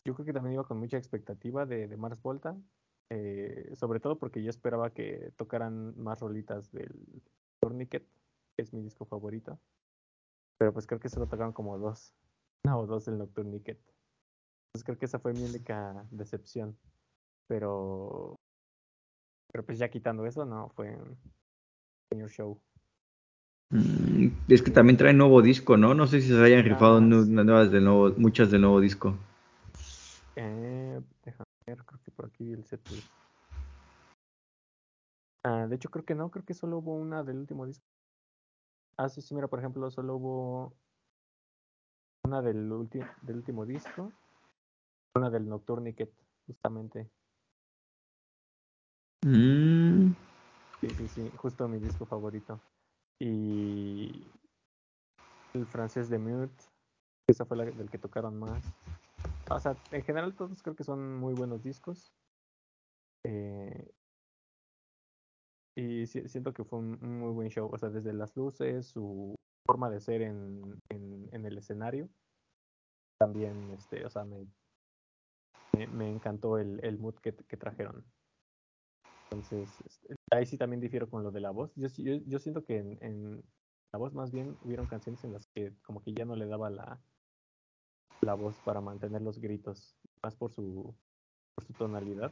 yo 0.05 0.13
creo 0.13 0.25
que 0.25 0.33
también 0.33 0.53
iba 0.53 0.67
con 0.67 0.79
mucha 0.79 0.97
expectativa 0.97 1.65
de, 1.65 1.87
de 1.87 1.97
Mars 1.97 2.21
Volta, 2.21 2.57
eh, 3.09 3.73
sobre 3.75 3.99
todo 3.99 4.17
porque 4.19 4.43
yo 4.43 4.49
esperaba 4.49 4.91
que 4.91 5.31
tocaran 5.37 5.99
más 5.99 6.19
rolitas 6.19 6.71
del 6.71 7.23
Tourniquet, 7.59 8.07
que 8.55 8.61
es 8.63 8.73
mi 8.73 8.81
disco 8.81 9.05
favorito. 9.05 9.59
Pero 10.57 10.73
pues 10.73 10.85
creo 10.87 10.99
que 10.99 11.09
solo 11.09 11.27
tocaron 11.27 11.53
como 11.53 11.77
dos, 11.77 12.13
una 12.63 12.77
o 12.77 12.85
dos 12.85 13.05
del 13.05 13.17
Nocturniquet. 13.17 13.79
Entonces 14.67 14.85
creo 14.85 14.97
que 14.97 15.05
esa 15.05 15.19
fue 15.19 15.33
mi 15.33 15.43
única 15.43 16.05
decepción. 16.11 16.77
Pero, 17.47 18.35
pero 19.51 19.65
pues 19.65 19.79
ya 19.79 19.89
quitando 19.89 20.25
eso, 20.25 20.45
no, 20.45 20.69
fue 20.69 20.95
un 22.11 22.27
show. 22.27 22.61
Es 24.49 24.61
que 24.63 24.71
también 24.71 24.97
trae 24.97 25.13
nuevo 25.13 25.41
disco, 25.41 25.77
¿no? 25.77 25.93
No 25.93 26.07
sé 26.07 26.21
si 26.21 26.29
se 26.29 26.43
hayan 26.43 26.63
rifado 26.63 26.97
Ah, 26.97 27.01
nuevas 27.01 27.71
de 27.71 27.81
nuevo, 27.81 28.13
muchas 28.17 28.49
del 28.51 28.61
nuevo 28.61 28.81
disco. 28.81 29.15
Eh, 30.35 31.01
déjame 31.23 31.45
ver, 31.67 31.83
creo 31.85 32.01
que 32.03 32.11
por 32.11 32.25
aquí 32.25 32.43
vi 32.45 32.53
el 32.53 32.65
setlist. 32.65 33.07
Ah, 35.43 35.67
de 35.67 35.75
hecho 35.75 35.89
creo 35.89 36.05
que 36.05 36.15
no, 36.15 36.29
creo 36.31 36.45
que 36.45 36.53
solo 36.53 36.79
hubo 36.79 36.95
una 36.95 37.23
del 37.23 37.37
último 37.37 37.65
disco. 37.65 37.85
Ah, 38.97 39.07
sí, 39.09 39.21
sí, 39.21 39.33
mira, 39.35 39.47
por 39.47 39.59
ejemplo, 39.59 39.89
solo 39.91 40.15
hubo 40.15 40.73
una 42.25 42.41
del, 42.41 42.69
del 43.21 43.35
último 43.37 43.65
disco, 43.65 44.11
una 45.15 45.29
del 45.29 45.47
Nocturniquet, 45.47 46.11
justamente. 46.47 47.09
Mm, 49.25 50.13
Sí, 50.81 50.93
sí, 50.93 51.07
sí, 51.07 51.31
justo 51.35 51.67
mi 51.67 51.79
disco 51.79 52.05
favorito. 52.05 52.61
Y 53.19 54.31
el 55.53 55.65
francés 55.67 56.09
de 56.09 56.19
Mute, 56.19 56.63
esa 57.27 57.45
fue 57.45 57.57
la 57.57 57.65
del 57.65 57.89
que 57.89 57.97
tocaron 57.97 58.37
más. 58.37 58.73
O 59.49 59.59
sea, 59.59 59.75
en 59.91 60.03
general 60.03 60.35
todos 60.35 60.61
creo 60.61 60.75
que 60.75 60.83
son 60.83 61.17
muy 61.17 61.33
buenos 61.33 61.63
discos. 61.63 62.11
Eh, 63.23 63.91
y 65.75 66.05
si- 66.07 66.27
siento 66.27 66.53
que 66.53 66.63
fue 66.63 66.79
un, 66.79 66.99
muy 67.19 67.31
buen 67.31 67.49
show. 67.49 67.69
O 67.71 67.77
sea, 67.77 67.89
desde 67.89 68.13
las 68.13 68.35
luces, 68.35 68.87
su 68.87 69.35
forma 69.65 69.89
de 69.89 69.99
ser 69.99 70.21
en, 70.21 70.79
en, 70.89 71.45
el 71.45 71.57
escenario. 71.57 72.09
También, 73.19 73.71
este, 73.71 74.05
o 74.05 74.09
sea, 74.09 74.23
me, 74.23 74.47
me, 75.87 76.09
encantó 76.09 76.57
el, 76.57 76.79
el 76.83 76.97
mood 76.99 77.15
que, 77.15 77.35
que 77.35 77.57
trajeron. 77.57 78.05
Entonces, 79.31 79.81
este, 79.85 80.15
ahí 80.31 80.45
sí 80.45 80.57
también 80.57 80.79
difiero 80.79 81.09
con 81.09 81.23
lo 81.23 81.31
de 81.31 81.41
la 81.41 81.51
voz. 81.51 81.71
Yo, 81.75 81.87
yo, 81.97 82.15
yo 82.25 82.39
siento 82.39 82.63
que 82.63 82.77
en 82.77 83.43
la 83.91 83.99
voz 83.99 84.13
más 84.13 84.31
bien 84.31 84.55
hubieron 84.63 84.87
canciones 84.87 85.23
en 85.23 85.33
las 85.33 85.47
que 85.47 85.73
como 85.83 86.01
que 86.03 86.13
ya 86.13 86.25
no 86.25 86.35
le 86.35 86.45
daba 86.45 86.69
la, 86.69 86.99
la 88.21 88.33
voz 88.33 88.55
para 88.63 88.81
mantener 88.81 89.21
los 89.21 89.39
gritos, 89.39 89.95
más 90.21 90.35
por 90.35 90.51
su, 90.51 90.93
por 91.55 91.65
su 91.65 91.73
tonalidad. 91.73 92.31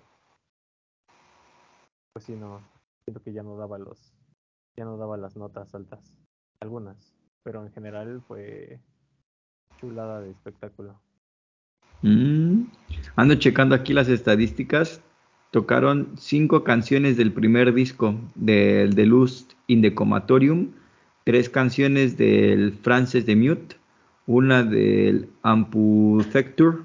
Pues 2.14 2.26
sí, 2.26 2.36
no, 2.36 2.62
siento 3.04 3.22
que 3.24 3.34
ya 3.34 3.44
no 3.44 3.58
daba 3.58 3.78
los, 3.78 4.14
ya 4.76 4.86
no 4.86 4.98
daba 4.98 5.18
las 5.18 5.36
notas 5.36 5.74
altas, 5.74 6.16
algunas, 6.60 7.16
pero 7.44 7.64
en 7.64 7.72
general 7.72 8.22
fue 8.28 8.80
chulada 9.78 10.22
de 10.22 10.32
espectáculo. 10.32 11.00
mm. 12.02 12.64
Ando 13.16 13.36
checando 13.36 13.76
aquí 13.76 13.94
las 13.94 14.10
estadísticas. 14.10 15.02
Tocaron 15.52 16.12
cinco 16.18 16.64
canciones 16.64 17.16
del 17.16 17.32
primer 17.32 17.74
disco 17.74 18.16
del 18.36 18.94
The 18.96 19.06
Lust 19.06 19.54
in 19.68 19.82
the 19.82 19.96
Comatorium, 19.96 20.74
tres 21.28 21.50
canciones 21.50 22.16
del 22.16 22.72
Frances 22.72 23.26
de 23.26 23.36
Mute, 23.36 23.76
una 24.28 24.64
del 24.64 25.28
Amputecture, 25.42 26.78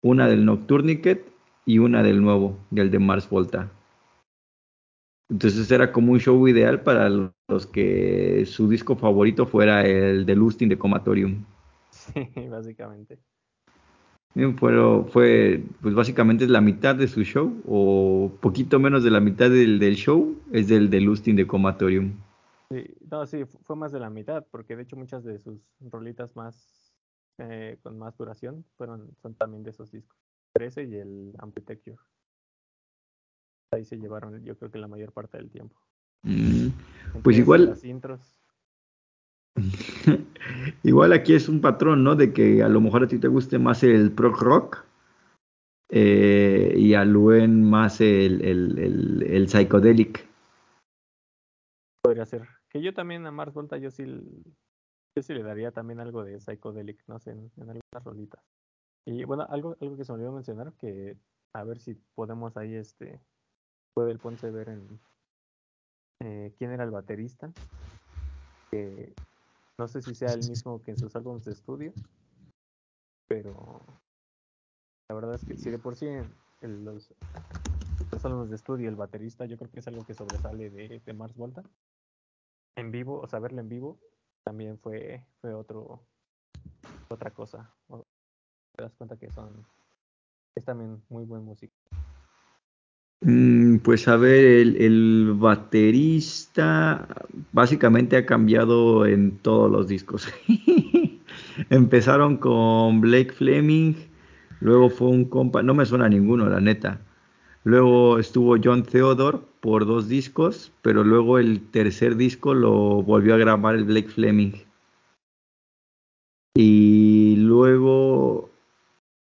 una 0.00 0.26
del 0.26 0.46
Nocturniquet 0.46 1.22
y 1.66 1.80
una 1.80 2.02
del 2.02 2.22
nuevo, 2.22 2.56
del 2.70 2.90
de 2.90 2.98
Mars 2.98 3.28
Volta. 3.28 3.70
Entonces 5.28 5.70
era 5.70 5.92
como 5.92 6.12
un 6.12 6.18
show 6.18 6.48
ideal 6.48 6.80
para 6.80 7.10
los 7.10 7.66
que 7.66 8.46
su 8.46 8.70
disco 8.70 8.96
favorito 8.96 9.44
fuera 9.44 9.84
el 9.84 10.24
de 10.24 10.34
Lust 10.34 10.62
in 10.62 10.70
the 10.70 10.78
Comatorium. 10.78 11.44
Sí, 11.90 12.26
básicamente. 12.50 13.18
Fue, 14.56 15.04
fue, 15.12 15.62
pues 15.82 15.94
básicamente 15.94 16.44
es 16.44 16.50
la 16.50 16.62
mitad 16.62 16.94
de 16.94 17.06
su 17.06 17.22
show, 17.22 17.54
o 17.68 18.32
poquito 18.40 18.80
menos 18.80 19.04
de 19.04 19.10
la 19.10 19.20
mitad 19.20 19.50
del, 19.50 19.78
del 19.78 19.96
show, 19.96 20.40
es 20.52 20.68
del 20.68 20.88
de 20.88 21.02
Lust 21.02 21.28
in 21.28 21.36
the 21.36 21.46
Comatorium. 21.46 22.14
Sí, 22.70 22.84
no, 23.10 23.26
sí, 23.26 23.44
fu- 23.44 23.58
fue 23.62 23.76
más 23.76 23.92
de 23.92 24.00
la 24.00 24.10
mitad, 24.10 24.44
porque 24.50 24.74
de 24.76 24.82
hecho 24.84 24.96
muchas 24.96 25.22
de 25.24 25.38
sus 25.38 25.60
rolitas 25.80 26.34
más 26.34 26.92
eh, 27.38 27.78
con 27.82 27.98
más 27.98 28.16
duración 28.16 28.64
fueron 28.76 29.10
son 29.20 29.34
también 29.34 29.62
de 29.62 29.70
esos 29.70 29.90
discos. 29.90 30.16
13 30.52 30.84
y 30.84 30.94
el 30.96 31.32
Amputecture. 31.38 31.96
ahí 33.72 33.84
se 33.84 33.96
llevaron 33.98 34.40
yo 34.44 34.56
creo 34.56 34.70
que 34.70 34.78
la 34.78 34.86
mayor 34.88 35.12
parte 35.12 35.36
del 35.36 35.50
tiempo. 35.50 35.76
Mm, 36.22 36.68
Pues 37.22 37.36
igual- 37.38 37.66
Las 37.66 37.84
intros. 37.84 38.20
Igual 40.82 41.12
aquí 41.12 41.34
es 41.34 41.48
un 41.48 41.60
patrón, 41.60 42.02
¿no? 42.04 42.16
De 42.16 42.32
que 42.32 42.62
a 42.62 42.68
lo 42.68 42.80
mejor 42.80 43.04
a 43.04 43.08
ti 43.08 43.18
te 43.18 43.28
guste 43.28 43.58
más 43.58 43.82
el 43.82 44.10
prog 44.12 44.40
rock 44.40 44.84
eh, 45.90 46.74
y 46.76 46.94
a 46.94 47.04
Luen 47.04 47.62
más 47.62 48.00
el, 48.00 48.42
el, 48.42 48.78
el, 48.78 49.22
el 49.22 49.48
psychedelic. 49.48 50.26
Podría. 52.14 52.48
Que 52.68 52.82
yo 52.82 52.92
también 52.94 53.26
a 53.26 53.30
Mars 53.30 53.54
Volta 53.54 53.76
yo 53.78 53.90
sí, 53.90 54.04
yo 54.04 55.22
sí 55.22 55.34
le 55.34 55.42
daría 55.42 55.70
también 55.72 56.00
algo 56.00 56.24
de 56.24 56.40
Psychedelic, 56.40 57.02
no 57.06 57.18
sé, 57.18 57.32
en, 57.32 57.50
algunas 57.56 58.04
rolitas. 58.04 58.44
Y 59.06 59.24
bueno, 59.24 59.46
algo, 59.48 59.76
algo 59.80 59.96
que 59.96 60.04
se 60.04 60.12
me 60.12 60.16
olvidó 60.16 60.32
mencionar, 60.32 60.72
que 60.74 61.16
a 61.52 61.64
ver 61.64 61.78
si 61.78 61.94
podemos 62.14 62.56
ahí, 62.56 62.74
este, 62.74 63.20
puede 63.94 64.12
el 64.12 64.18
Ponce 64.18 64.50
ver 64.50 64.70
en 64.70 65.00
eh, 66.20 66.54
quién 66.58 66.72
era 66.72 66.84
el 66.84 66.90
baterista. 66.90 67.52
Que 68.70 69.14
no 69.78 69.88
sé 69.88 70.02
si 70.02 70.14
sea 70.14 70.32
el 70.32 70.48
mismo 70.48 70.82
que 70.82 70.92
en 70.92 70.96
sus 70.96 71.14
álbumes 71.16 71.44
de 71.44 71.52
estudio, 71.52 71.92
pero 73.28 73.80
la 75.08 75.14
verdad 75.14 75.34
es 75.34 75.44
que 75.44 75.56
si 75.56 75.70
de 75.70 75.78
por 75.78 75.96
sí 75.96 76.06
en 76.06 76.84
los, 76.84 77.12
los 78.10 78.24
álbumes 78.24 78.50
de 78.50 78.56
estudio 78.56 78.88
el 78.88 78.96
baterista 78.96 79.46
yo 79.46 79.56
creo 79.58 79.70
que 79.70 79.80
es 79.80 79.88
algo 79.88 80.04
que 80.04 80.14
sobresale 80.14 80.70
de, 80.70 81.00
de 81.04 81.12
Mars 81.12 81.36
Volta 81.36 81.62
en 82.76 82.90
vivo, 82.90 83.20
o 83.20 83.26
sea, 83.26 83.40
en 83.40 83.68
vivo, 83.68 83.98
también 84.44 84.78
fue, 84.78 85.24
fue 85.40 85.54
otro, 85.54 86.06
otra 87.08 87.30
cosa. 87.30 87.74
Te 88.76 88.82
das 88.82 88.94
cuenta 88.94 89.16
que 89.16 89.30
son, 89.30 89.66
es 90.54 90.64
también 90.64 91.02
muy 91.08 91.24
buen 91.24 91.44
músico. 91.44 91.74
Mm, 93.20 93.78
Pues 93.78 94.06
a 94.08 94.16
ver, 94.16 94.44
el, 94.44 94.76
el 94.76 95.34
baterista 95.36 97.08
básicamente 97.52 98.16
ha 98.16 98.26
cambiado 98.26 99.06
en 99.06 99.38
todos 99.38 99.70
los 99.70 99.88
discos. 99.88 100.28
Empezaron 101.70 102.36
con 102.36 103.00
Blake 103.00 103.32
Fleming, 103.32 103.94
luego 104.60 104.90
fue 104.90 105.08
un 105.08 105.24
compa, 105.26 105.62
no 105.62 105.74
me 105.74 105.86
suena 105.86 106.06
a 106.06 106.08
ninguno, 106.08 106.48
la 106.48 106.60
neta. 106.60 107.00
Luego 107.64 108.18
estuvo 108.18 108.56
John 108.62 108.82
Theodore 108.82 109.38
por 109.64 109.86
dos 109.86 110.10
discos, 110.10 110.72
pero 110.82 111.02
luego 111.04 111.38
el 111.38 111.70
tercer 111.70 112.16
disco 112.16 112.52
lo 112.52 113.02
volvió 113.02 113.32
a 113.32 113.38
grabar 113.38 113.74
el 113.74 113.84
Blake 113.84 114.10
Fleming. 114.10 114.52
Y 116.54 117.36
luego 117.38 118.50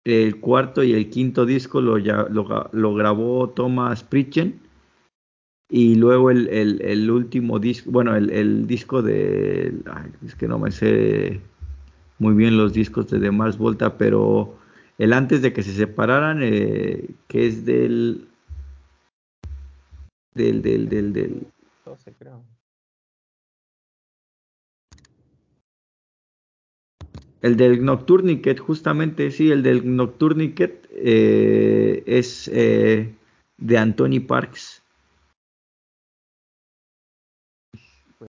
el 0.04 0.40
cuarto 0.40 0.82
y 0.82 0.92
el 0.92 1.08
quinto 1.08 1.46
disco 1.46 1.80
lo, 1.80 1.98
ya- 1.98 2.26
lo, 2.28 2.94
grabó 2.94 3.50
Thomas 3.50 4.02
Pritchen. 4.02 4.58
Y 5.70 5.94
luego 5.94 6.32
el, 6.32 6.48
el- 6.48 6.82
el 6.82 7.08
último 7.12 7.60
disco, 7.60 7.92
bueno, 7.92 8.16
el, 8.16 8.28
el 8.30 8.66
disco 8.66 9.02
de. 9.02 9.72
es 10.26 10.34
que 10.34 10.48
no 10.48 10.58
me 10.58 10.72
sé 10.72 11.40
muy 12.18 12.34
bien 12.34 12.56
los 12.56 12.72
discos 12.72 13.08
de, 13.08 13.20
de 13.20 13.30
Mars 13.30 13.56
Volta, 13.56 13.96
pero 13.98 14.56
el 14.98 15.12
antes 15.12 15.42
de 15.42 15.52
que 15.52 15.62
se 15.62 15.72
separaran, 15.74 16.40
eh, 16.42 17.10
que 17.28 17.46
es 17.46 17.64
del. 17.64 18.26
Del, 20.34 20.62
del, 20.62 20.88
del, 20.88 21.12
del. 21.12 21.46
12 21.84 22.12
creo. 22.14 22.42
El 27.40 27.56
del 27.56 27.84
Nocturniquet, 27.84 28.58
justamente, 28.58 29.30
sí, 29.30 29.50
el 29.50 29.62
del 29.62 29.94
Nocturniquet 29.96 30.88
eh, 30.92 32.02
es 32.06 32.48
eh, 32.48 33.14
de 33.58 33.78
Anthony 33.78 34.20
Parks. 34.26 34.82
No 38.18 38.26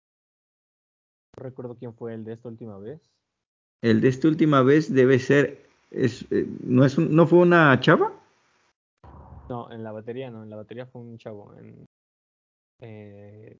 recuerdo 1.43 1.75
quién 1.75 1.93
fue 1.93 2.13
el 2.15 2.23
de 2.23 2.33
esta 2.33 2.49
última 2.49 2.77
vez. 2.79 3.01
El 3.81 4.01
de 4.01 4.07
esta 4.07 4.27
última 4.27 4.61
vez 4.63 4.91
debe 4.93 5.19
ser. 5.19 5.67
Es, 5.91 6.25
eh, 6.31 6.47
¿no, 6.63 6.83
es 6.85 6.97
un- 6.97 7.15
¿No 7.15 7.27
fue 7.27 7.39
una 7.39 7.79
chava? 7.79 8.13
No, 9.49 9.71
en 9.71 9.83
la 9.83 9.91
batería 9.91 10.31
no, 10.31 10.43
en 10.43 10.49
la 10.49 10.55
batería 10.55 10.85
fue 10.87 11.01
un 11.01 11.17
chavo. 11.17 11.53
En, 11.59 11.85
eh, 12.83 13.57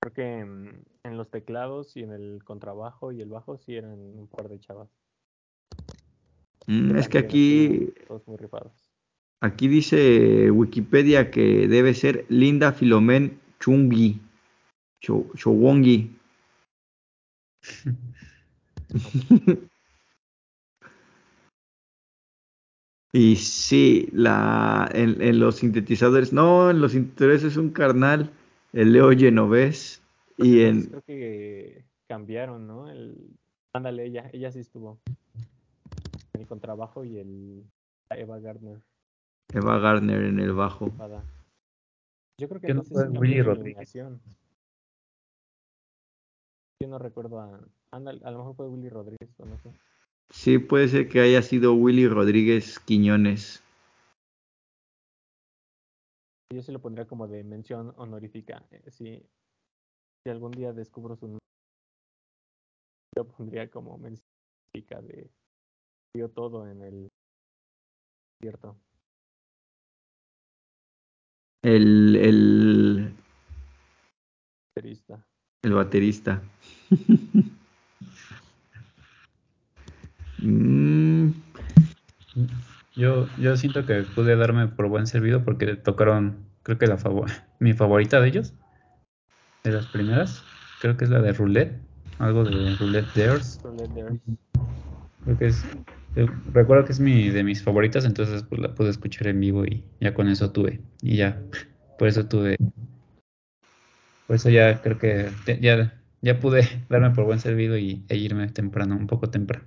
creo 0.00 0.12
que 0.12 0.38
en, 0.40 0.84
en 1.04 1.16
los 1.16 1.30
teclados 1.30 1.96
y 1.96 2.02
en 2.02 2.12
el 2.12 2.42
contrabajo 2.44 3.12
y 3.12 3.20
el 3.20 3.30
bajo 3.30 3.56
sí 3.58 3.76
eran 3.76 3.92
un 3.98 4.28
par 4.28 4.48
de 4.48 4.60
chavas. 4.60 4.90
Mm, 6.66 6.96
es 6.96 7.08
que 7.08 7.18
aquí, 7.18 7.92
Todos 8.06 8.26
muy 8.26 8.36
rifados. 8.36 8.72
aquí 9.40 9.68
dice 9.68 10.50
Wikipedia 10.50 11.30
que 11.30 11.68
debe 11.68 11.94
ser 11.94 12.26
Linda 12.28 12.72
Filomen 12.72 13.40
Chungi. 13.60 14.20
Cho- 15.00 15.26
Chowongi. 15.36 16.10
Y 23.12 23.36
sí, 23.36 24.08
la, 24.12 24.90
en, 24.92 25.20
en 25.22 25.38
los 25.38 25.56
sintetizadores, 25.56 26.32
no, 26.32 26.70
en 26.70 26.80
los 26.80 26.92
sintetizadores 26.92 27.44
es 27.44 27.56
un 27.56 27.70
carnal, 27.70 28.30
el 28.72 28.92
Leo 28.92 29.10
Genovés. 29.10 30.02
Pues 30.36 30.48
Y 30.48 30.62
en, 30.62 30.86
creo 30.86 31.02
que 31.02 31.84
cambiaron, 32.08 32.66
¿no? 32.66 32.90
El, 32.90 33.16
ándale, 33.72 34.04
ella, 34.04 34.28
ella 34.32 34.52
sí 34.52 34.60
estuvo. 34.60 34.98
En 36.34 36.42
el 36.42 36.46
contrabajo 36.46 37.04
y 37.04 37.18
el 37.18 37.64
Eva 38.10 38.38
Gardner. 38.38 38.78
Eva 39.54 39.78
Gardner 39.78 40.24
en 40.24 40.40
el 40.40 40.52
bajo. 40.52 40.92
Yo 42.38 42.48
creo 42.48 42.60
que 42.60 42.66
¿Qué 42.66 42.74
no 42.74 42.82
no 42.82 42.84
sé 42.84 43.10
si 43.10 43.18
Willy 43.18 43.40
Rodríguez? 43.40 43.92
Yo 43.94 44.10
no 46.88 46.98
recuerdo 46.98 47.40
a. 47.40 47.60
ándale, 47.90 48.20
a 48.24 48.30
lo 48.30 48.38
mejor 48.38 48.56
fue 48.56 48.68
Willy 48.68 48.90
Rodríguez 48.90 49.30
o 49.38 49.46
no 49.46 49.56
sé. 49.58 49.70
Sí, 50.30 50.58
puede 50.58 50.88
ser 50.88 51.08
que 51.08 51.20
haya 51.20 51.42
sido 51.42 51.74
Willy 51.74 52.08
Rodríguez 52.08 52.78
Quiñones. 52.80 53.62
Yo 56.52 56.62
sí 56.62 56.72
lo 56.72 56.80
pondría 56.80 57.06
como 57.06 57.26
de 57.26 57.42
mención 57.44 57.92
honorífica. 57.96 58.66
eh, 58.70 58.90
Si, 58.90 59.22
si 60.24 60.30
algún 60.30 60.52
día 60.52 60.72
descubro 60.72 61.16
su 61.16 61.26
nombre, 61.26 61.40
yo 63.16 63.26
pondría 63.26 63.70
como 63.70 63.98
mención 63.98 64.26
honorífica 64.74 65.02
de 65.02 65.30
dio 66.14 66.30
todo 66.30 66.66
en 66.68 66.82
el 66.82 67.08
cierto. 68.40 68.76
El, 71.62 72.16
el, 72.16 73.14
Baterista. 74.76 75.26
el 75.64 75.72
baterista. 75.72 76.42
Mm, 80.46 81.32
Yo, 82.96 83.30
yo 83.36 83.56
siento 83.56 83.84
que 83.86 84.02
pude 84.02 84.36
darme 84.36 84.68
por 84.68 84.88
buen 84.88 85.06
servido 85.06 85.44
porque 85.44 85.76
tocaron, 85.76 86.46
creo 86.62 86.78
que 86.78 86.86
la 86.86 86.96
favor 86.98 87.30
mi 87.58 87.74
favorita 87.74 88.20
de 88.20 88.28
ellos, 88.28 88.54
de 89.64 89.70
las 89.72 89.86
primeras, 89.86 90.48
creo 90.78 90.96
que 90.96 91.04
es 91.04 91.10
la 91.10 91.20
de 91.20 91.32
Roulette, 91.34 91.82
algo 92.18 92.44
de 92.46 92.74
Roulette 92.74 93.12
Dares. 93.14 93.60
Creo 95.24 95.36
que 95.36 95.46
es, 95.46 95.68
eh, 96.14 96.26
recuerdo 96.52 96.84
que 96.84 96.92
es 96.92 97.00
mi, 97.00 97.28
de 97.30 97.44
mis 97.44 97.62
favoritas, 97.62 98.04
entonces 98.04 98.42
pues 98.44 98.60
la 98.60 98.74
pude 98.74 98.90
escuchar 98.90 99.28
en 99.28 99.40
vivo 99.40 99.64
y 99.64 99.84
ya 100.00 100.14
con 100.14 100.28
eso 100.28 100.52
tuve, 100.52 100.80
y 101.02 101.16
ya, 101.16 101.42
por 101.96 102.08
eso 102.08 102.26
tuve, 102.28 102.56
por 104.26 104.36
eso 104.36 104.50
ya 104.50 104.80
creo 104.82 104.98
que 104.98 105.32
te- 105.44 105.60
ya, 105.60 106.00
ya 106.20 106.38
pude 106.40 106.62
darme 106.88 107.10
por 107.10 107.24
buen 107.24 107.40
servido 107.40 107.76
y, 107.78 108.04
e 108.08 108.16
irme 108.16 108.48
temprano, 108.48 108.96
un 108.96 109.06
poco 109.06 109.30
temprano. 109.30 109.66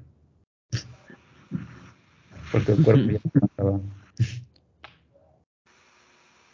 Porque 2.52 2.72
el 2.74 2.84
cuerpo 2.84 3.10
ya 3.12 3.20
no 3.34 3.46
estaba. 3.46 3.80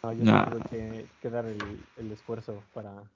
No, 0.02 0.12
yo 0.12 0.24
Nah. 0.24 0.44
tuve 0.50 0.62
que, 0.70 1.08
que 1.20 1.30
dar 1.30 1.46
el, 1.46 1.84
el 1.96 2.12
esfuerzo 2.12 2.64
para, 2.72 3.10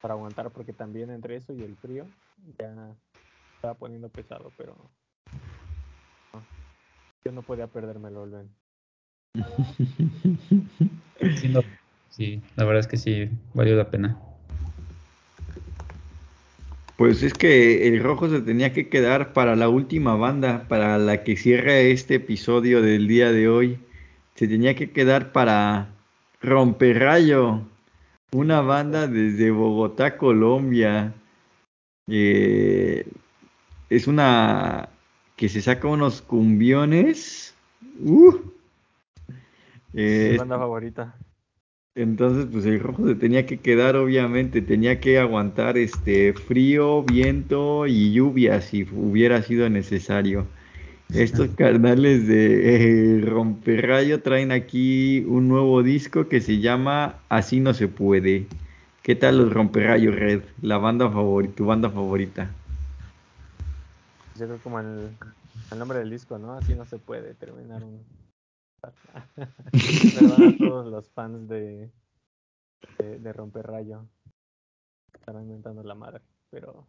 para 0.00 0.14
aguantar, 0.14 0.50
porque 0.52 0.72
también 0.72 1.10
entre 1.10 1.36
eso 1.36 1.52
y 1.52 1.62
el 1.62 1.76
frío 1.76 2.08
ya 2.58 2.94
estaba 3.56 3.74
poniendo 3.74 4.08
pesado, 4.08 4.52
pero 4.56 4.90
no, 6.32 6.46
yo 7.24 7.32
no 7.32 7.42
podía 7.42 7.66
perdérmelo, 7.66 8.22
Olven. 8.22 8.48
Sí, 11.36 11.48
no, 11.48 11.62
sí, 12.10 12.40
la 12.54 12.64
verdad 12.64 12.80
es 12.80 12.86
que 12.86 12.96
sí, 12.96 13.28
valió 13.54 13.74
la 13.76 13.90
pena. 13.90 14.16
Pues 16.98 17.22
es 17.22 17.32
que 17.32 17.86
el 17.86 18.02
rojo 18.02 18.28
se 18.28 18.40
tenía 18.40 18.72
que 18.72 18.88
quedar 18.88 19.32
para 19.32 19.54
la 19.54 19.68
última 19.68 20.16
banda, 20.16 20.66
para 20.66 20.98
la 20.98 21.22
que 21.22 21.36
cierra 21.36 21.78
este 21.78 22.16
episodio 22.16 22.82
del 22.82 23.06
día 23.06 23.30
de 23.30 23.48
hoy. 23.48 23.78
Se 24.34 24.48
tenía 24.48 24.74
que 24.74 24.90
quedar 24.90 25.30
para 25.30 25.94
Romperrayo, 26.42 27.60
una 28.32 28.62
banda 28.62 29.06
desde 29.06 29.52
Bogotá, 29.52 30.16
Colombia. 30.16 31.14
Eh, 32.08 33.06
es 33.90 34.08
una 34.08 34.88
que 35.36 35.48
se 35.48 35.62
saca 35.62 35.86
unos 35.86 36.20
cumbiones. 36.20 37.54
¡uh! 38.00 38.34
Eh, 39.94 40.30
Mi 40.32 40.38
banda 40.38 40.58
favorita. 40.58 41.14
Entonces, 41.98 42.46
pues 42.52 42.64
el 42.64 42.78
rojo 42.78 43.08
se 43.08 43.16
tenía 43.16 43.44
que 43.44 43.58
quedar, 43.58 43.96
obviamente, 43.96 44.62
tenía 44.62 45.00
que 45.00 45.18
aguantar 45.18 45.76
este 45.76 46.32
frío, 46.32 47.02
viento 47.02 47.88
y 47.88 48.12
lluvia 48.12 48.60
si 48.60 48.86
hubiera 48.92 49.42
sido 49.42 49.68
necesario. 49.68 50.46
Estos 51.12 51.48
carnales 51.56 52.28
de 52.28 53.18
eh, 53.18 53.20
Romperrayo 53.22 54.22
traen 54.22 54.52
aquí 54.52 55.24
un 55.26 55.48
nuevo 55.48 55.82
disco 55.82 56.28
que 56.28 56.40
se 56.40 56.60
llama 56.60 57.16
Así 57.28 57.58
no 57.58 57.74
se 57.74 57.88
puede. 57.88 58.46
¿Qué 59.02 59.16
tal 59.16 59.38
los 59.38 59.52
Romperrayo 59.52 60.12
Red? 60.12 60.42
La 60.62 60.78
banda 60.78 61.10
favorita, 61.10 61.54
tu 61.56 61.66
banda 61.66 61.90
favorita. 61.90 62.48
Yo 64.38 64.46
creo 64.46 64.58
como 64.58 64.78
el, 64.78 65.08
el 65.72 65.78
nombre 65.80 65.98
del 65.98 66.10
disco, 66.10 66.38
¿no? 66.38 66.52
Así 66.52 66.76
no 66.76 66.84
se 66.84 66.98
puede 66.98 67.34
terminar 67.34 67.82
un... 67.82 67.98
Todos 70.58 70.86
los 70.86 71.10
fans 71.10 71.48
de, 71.48 71.90
de, 72.98 73.18
de 73.18 73.32
Romper 73.32 73.66
Rayo. 73.66 74.06
Estarán 75.12 75.44
inventando 75.44 75.82
la 75.82 75.94
madre, 75.94 76.22
pero 76.50 76.86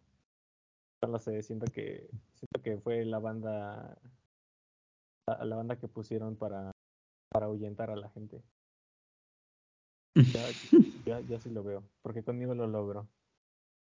no 1.07 1.20
sé, 1.20 1.41
siento 1.44 1.66
que 1.72 2.10
siento 2.34 2.61
que 2.61 2.78
fue 2.78 3.06
la 3.06 3.20
banda 3.20 3.98
la, 5.28 5.56
banda 5.56 5.78
que 5.78 5.88
pusieron 5.88 6.36
para 6.36 6.72
para 7.32 7.45
ahuyentar 7.45 7.91
a 7.91 7.95
la 7.95 8.10
gente. 8.10 8.41
Ya, 10.16 10.44
ya, 11.06 11.20
ya 11.22 11.40
sí 11.40 11.49
lo 11.49 11.64
veo, 11.64 11.84
porque 12.02 12.24
conmigo 12.24 12.56
lo 12.56 12.68
logro. 12.68 13.07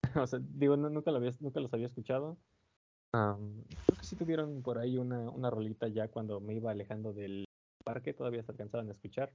o 0.16 0.26
sea, 0.26 0.40
digo, 0.42 0.76
no- 0.76 0.90
nunca 0.90 1.10
lo 1.10 1.18
había, 1.18 1.30
nunca 1.40 1.60
los 1.60 1.72
había 1.74 1.86
escuchado. 1.86 2.36
Am, 3.12 3.62
creo 3.86 3.98
que 3.98 4.06
sí 4.06 4.16
tuvieron 4.16 4.62
por 4.62 4.78
ahí 4.78 4.98
una, 4.98 5.30
una 5.30 5.50
rolita 5.50 5.88
ya 5.88 6.08
cuando 6.08 6.40
me 6.40 6.54
iba 6.54 6.70
alejando 6.70 7.12
del 7.12 7.44
parque, 7.84 8.14
todavía 8.14 8.42
se 8.42 8.52
alcanzaban 8.52 8.88
a 8.88 8.92
escuchar. 8.92 9.32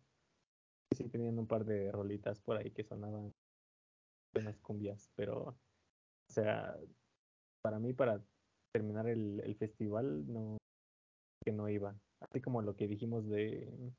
Y 0.91 0.97
sí 0.97 1.09
tenían 1.09 1.37
un 1.39 1.47
par 1.47 1.65
de 1.65 1.91
rolitas 1.91 2.41
por 2.41 2.57
ahí 2.57 2.71
que 2.71 2.83
sonaban 2.83 3.31
buenas 4.33 4.59
cumbias, 4.59 5.09
pero, 5.15 5.43
o 5.43 6.33
sea, 6.33 6.75
para 7.61 7.79
mí, 7.79 7.93
para 7.93 8.21
terminar 8.73 9.07
el, 9.07 9.39
el 9.43 9.55
festival, 9.55 10.25
no, 10.31 10.57
que 11.43 11.51
no 11.51 11.69
iba. 11.69 11.95
Así 12.21 12.41
como 12.41 12.61
lo 12.61 12.75
que 12.75 12.87
dijimos 12.87 13.27
de, 13.29 13.91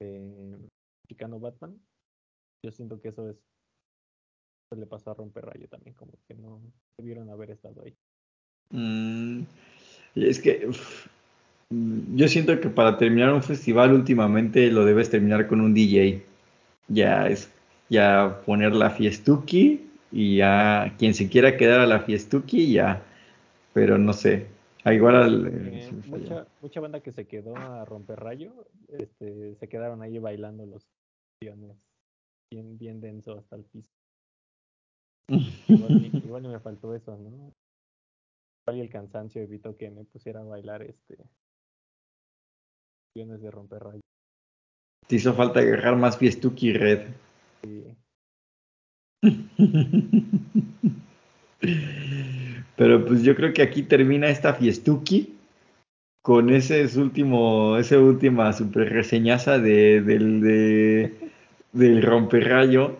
de 0.00 0.68
Chicano 1.08 1.38
Batman, 1.38 1.80
yo 2.64 2.72
siento 2.72 3.00
que 3.00 3.08
eso 3.08 3.30
es, 3.30 3.36
le 4.76 4.86
pasó 4.86 5.10
a 5.10 5.14
Romper 5.14 5.46
Rayo 5.46 5.68
también, 5.68 5.94
como 5.94 6.12
que 6.26 6.34
no 6.34 6.60
debieron 6.98 7.30
haber 7.30 7.50
estado 7.50 7.82
ahí. 7.82 7.96
Mm, 8.70 9.44
es 10.16 10.40
que 10.40 10.68
yo 11.70 12.28
siento 12.28 12.60
que 12.60 12.68
para 12.68 12.96
terminar 12.96 13.32
un 13.32 13.42
festival 13.42 13.92
últimamente 13.92 14.70
lo 14.70 14.84
debes 14.84 15.10
terminar 15.10 15.48
con 15.48 15.60
un 15.60 15.74
DJ. 15.74 16.24
Ya 16.88 17.26
es, 17.26 17.52
ya 17.88 18.42
poner 18.46 18.72
la 18.74 18.90
fiestuki 18.90 19.80
y 20.12 20.36
ya 20.36 20.94
quien 20.98 21.14
se 21.14 21.28
quiera 21.28 21.56
quedar 21.56 21.80
a 21.80 21.86
la 21.86 22.00
fiestuki 22.00 22.72
ya, 22.72 23.02
pero 23.72 23.98
no 23.98 24.12
sé. 24.12 24.46
Igual 24.84 25.16
al, 25.16 25.46
eh, 25.48 25.90
mucha, 26.06 26.46
mucha 26.62 26.80
banda 26.80 27.00
que 27.00 27.10
se 27.10 27.26
quedó 27.26 27.56
a 27.56 27.84
romper 27.84 28.20
rayo, 28.20 28.52
este, 28.88 29.56
se 29.56 29.68
quedaron 29.68 30.00
ahí 30.00 30.18
bailando 30.18 30.64
los 30.64 30.86
canciones 31.40 31.76
bien, 32.52 32.78
bien 32.78 33.00
denso 33.00 33.36
hasta 33.36 33.56
el 33.56 33.64
piso. 33.64 33.90
Igual, 35.68 36.04
igual 36.24 36.42
me 36.44 36.60
faltó 36.60 36.94
eso, 36.94 37.16
¿no? 37.16 37.52
Igual 38.62 38.76
y 38.76 38.80
el 38.80 38.88
cansancio 38.88 39.42
evitó 39.42 39.76
que 39.76 39.90
me 39.90 40.04
pusiera 40.04 40.40
a 40.40 40.44
bailar 40.44 40.82
este 40.82 41.18
de 43.24 43.50
romper 43.50 43.82
rayo. 43.82 44.00
Te 45.06 45.16
hizo 45.16 45.32
falta 45.32 45.60
agarrar 45.60 45.96
más 45.96 46.18
fiestuki 46.18 46.74
red. 46.74 47.06
Pero 52.76 53.06
pues 53.06 53.22
yo 53.22 53.34
creo 53.34 53.54
que 53.54 53.62
aquí 53.62 53.82
termina 53.82 54.28
esta 54.28 54.52
fiestuki 54.52 55.34
con 56.22 56.50
ese 56.50 56.82
es 56.82 56.96
último, 56.96 57.78
esa 57.78 57.98
última 57.98 58.52
super 58.52 58.92
reseñaza 58.92 59.58
de, 59.58 60.02
del, 60.02 60.42
de, 60.42 61.30
del 61.72 62.02
romperrayo. 62.02 62.98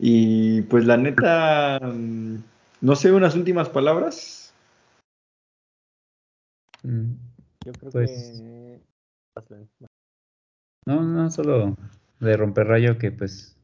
y 0.00 0.62
pues 0.62 0.84
la 0.84 0.96
neta, 0.96 1.78
mm, 1.80 2.36
no 2.80 2.96
sé, 2.96 3.12
unas 3.12 3.36
últimas 3.36 3.68
palabras. 3.68 4.54
Mm, 6.82 7.35
yo 7.66 7.72
creo 7.72 7.90
Pues- 7.90 8.40
que... 8.40 8.80
No, 10.86 11.02
no, 11.02 11.30
solo 11.30 11.76
de 12.20 12.36
romper 12.36 12.68
rayo 12.68 12.96
que 12.96 13.10
pues 13.10 13.56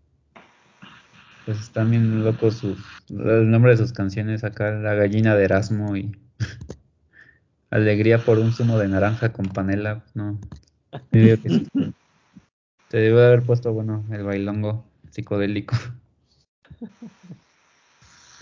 pues 1.47 1.59
están 1.61 1.91
bien 1.91 2.25
locos 2.25 2.57
sus 2.59 2.79
el 3.09 3.51
nombre 3.51 3.73
de 3.73 3.79
sus 3.79 3.93
canciones 3.93 4.45
acá 4.45 4.71
La 4.73 4.95
gallina 4.95 5.35
de 5.35 5.45
Erasmo 5.45 5.97
y 5.97 6.13
Alegría 7.71 8.19
por 8.19 8.39
un 8.39 8.53
zumo 8.53 8.77
de 8.79 8.89
naranja 8.89 9.33
con 9.33 9.47
panela, 9.47 10.05
no. 10.15 10.39
Yo 11.11 11.21
digo 11.21 11.43
que 11.43 11.49
sí. 11.49 11.69
Te 12.89 12.99
debe 12.99 13.25
haber 13.25 13.45
puesto 13.45 13.73
bueno 13.73 14.05
el 14.11 14.25
bailongo 14.25 14.85
psicodélico. 15.11 15.75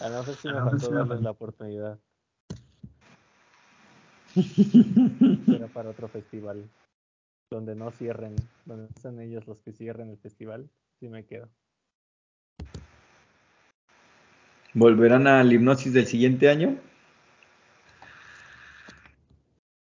A 0.00 0.08
lo 0.08 0.18
mejor 0.18 0.34
sí 0.34 0.48
me 0.48 0.60
faltó 0.60 0.90
darles 0.90 1.20
la 1.20 1.30
oportunidad. 1.30 1.98
Será 4.34 5.66
para 5.68 5.90
otro 5.90 6.08
festival. 6.08 6.64
Donde 7.50 7.74
no 7.74 7.90
cierren, 7.90 8.36
donde 8.64 8.88
sean 9.00 9.20
ellos 9.20 9.46
los 9.46 9.60
que 9.60 9.72
cierren 9.72 10.10
el 10.10 10.18
festival, 10.18 10.70
sí 11.00 11.08
me 11.08 11.24
quedo. 11.24 11.48
¿Volverán 14.72 15.26
al 15.26 15.52
hipnosis 15.52 15.92
del 15.92 16.06
siguiente 16.06 16.48
año? 16.48 16.78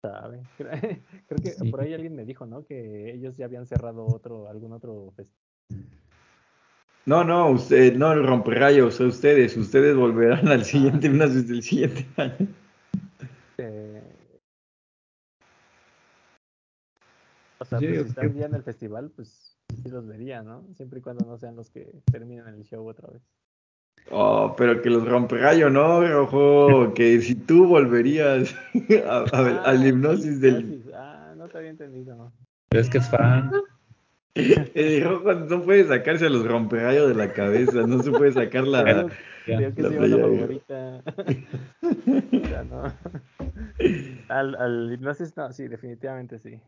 ¿Sabe? 0.01 0.43
Creo, 0.57 0.71
creo 1.27 1.39
que 1.43 1.51
Sí. 1.51 1.71
por 1.71 1.81
ahí 1.81 1.93
alguien 1.93 2.15
me 2.15 2.25
dijo, 2.25 2.47
¿no? 2.47 2.65
Que 2.65 3.13
ellos 3.13 3.37
ya 3.37 3.47
habían 3.47 3.67
cerrado 3.67 4.07
otro, 4.07 4.49
algún 4.49 4.73
otro 4.73 5.13
festival. 5.17 5.43
No, 7.07 7.25
no, 7.25 7.51
usted, 7.51 7.95
no 7.95 8.13
el 8.13 8.25
romperrayo, 8.27 8.89
o 8.89 8.91
sea, 8.91 9.07
ustedes, 9.07 9.57
ustedes 9.57 9.97
volverán 9.97 10.49
al 10.49 10.65
siguiente 10.65 11.07
sí. 11.07 11.13
hipnosis 11.13 11.49
del 11.49 11.63
siguiente 11.63 12.07
año. 12.17 12.47
O 17.59 17.65
sea, 17.65 17.79
pues 17.79 17.91
si 18.03 18.09
están 18.09 18.33
que- 18.33 18.39
ya 18.41 18.47
en 18.47 18.55
el 18.55 18.63
festival, 18.63 19.11
pues 19.15 19.57
sí 19.83 19.89
los 19.89 20.07
vería, 20.07 20.43
¿no? 20.43 20.65
Siempre 20.75 20.99
y 20.99 21.03
cuando 21.03 21.25
no 21.25 21.39
sean 21.39 21.57
los 21.57 21.71
que 21.71 21.91
terminen 22.11 22.47
el 22.49 22.63
show 22.65 22.87
otra 22.87 23.09
vez. 23.09 23.23
Oh, 24.11 24.55
pero 24.57 24.81
que 24.83 24.91
los 24.91 25.07
romperrayo, 25.09 25.69
¿no, 25.69 26.07
Rojo? 26.07 26.95
Que 26.95 27.21
si 27.21 27.35
tú 27.35 27.67
volverías 27.67 28.55
a- 29.07 29.25
a 29.33 29.41
ver, 29.43 29.59
al 29.65 29.83
Ah, 29.83 29.87
hipnosis 29.89 30.27
el 30.35 30.41
del... 30.41 30.61
hipnosis. 30.73 30.93
Ah, 30.95 31.35
no 31.37 31.49
te 31.49 31.59
había 31.59 31.71
entendido. 31.71 32.33
Pero 32.69 32.81
es 32.81 32.91
que 32.91 32.99
es 32.99 33.09
fan. 33.09 33.51
El 34.75 35.03
Rojo 35.03 35.33
no 35.33 35.63
puede 35.63 35.85
sacarse 35.87 36.27
a 36.27 36.29
los 36.29 36.47
romperrayo 36.47 37.09
de 37.09 37.15
la 37.15 37.33
cabeza, 37.33 37.85
no 37.87 38.03
se 38.03 38.11
puede 38.13 38.33
sacar 38.33 38.67
la... 38.67 39.09
te 39.47 39.57
digo 39.57 39.75
que 39.75 39.83
la 39.83 39.89
playera. 39.89 40.23
favorita. 40.23 41.03
O 41.83 42.47
sea, 42.47 42.65
no. 42.65 42.93
Al, 44.29 44.55
al 44.57 44.93
hipnosis, 44.93 45.35
no, 45.39 45.51
sí, 45.53 45.69
definitivamente 45.69 46.39
sí. 46.39 46.61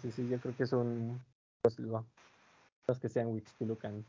Sí, 0.00 0.10
sí, 0.12 0.28
yo 0.28 0.38
creo 0.38 0.56
que 0.56 0.64
es 0.64 0.72
un. 0.72 1.20
Pues, 1.62 1.78
lo- 1.78 2.04
los 2.86 2.98
que 2.98 3.08
sean 3.08 3.28
Wixpilucan. 3.28 4.04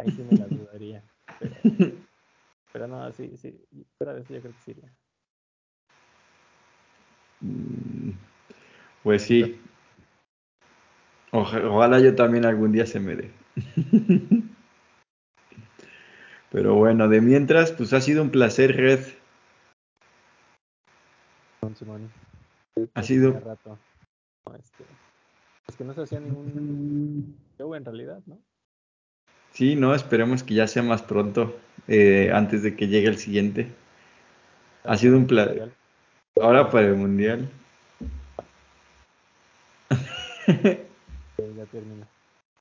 Ahí 0.00 0.10
sí 0.10 0.22
me 0.22 0.36
la 0.36 0.46
dudaría. 0.46 1.02
Pero, 1.38 1.54
pero 2.72 2.88
no, 2.88 3.12
sí, 3.12 3.30
sí. 3.36 3.54
Fuera 3.98 4.14
de 4.14 4.22
eso, 4.22 4.34
yo 4.34 4.40
creo 4.40 4.52
que 4.52 4.60
sí 4.64 4.70
iría. 4.72 4.90
Mm, 7.40 8.10
Pues 9.04 9.22
sí. 9.22 9.60
Oja- 11.32 11.64
Ojalá 11.66 11.98
yo 12.00 12.14
también 12.14 12.44
algún 12.44 12.72
día 12.72 12.86
se 12.86 13.00
me 13.00 13.16
dé. 13.16 13.30
Pero 16.50 16.74
bueno, 16.74 17.08
de 17.08 17.20
mientras, 17.22 17.72
pues 17.72 17.92
ha 17.94 18.00
sido 18.02 18.22
un 18.22 18.30
placer, 18.30 18.76
Red. 18.76 19.00
Ha 22.94 23.02
sido- 23.02 23.40
este, 24.58 24.84
es 25.68 25.76
que 25.76 25.84
no 25.84 25.94
se 25.94 26.02
hacía 26.02 26.20
ningún 26.20 27.36
show 27.58 27.74
en 27.74 27.84
realidad, 27.84 28.20
¿no? 28.26 28.38
Sí, 29.52 29.76
no, 29.76 29.94
esperemos 29.94 30.42
que 30.42 30.54
ya 30.54 30.66
sea 30.66 30.82
más 30.82 31.02
pronto, 31.02 31.56
eh, 31.86 32.30
antes 32.32 32.62
de 32.62 32.74
que 32.74 32.88
llegue 32.88 33.08
el 33.08 33.18
siguiente. 33.18 33.68
Ha 34.84 34.96
sido 34.96 35.16
un 35.16 35.26
placer. 35.26 35.72
Ahora 36.40 36.70
para 36.70 36.88
el 36.88 36.96
mundial. 36.96 37.48
Ya 40.46 41.66
termina. 41.70 42.08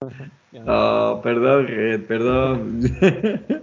Oh, 0.68 1.22
perdón, 1.24 1.68
Red, 1.68 2.06
perdón. 2.08 2.82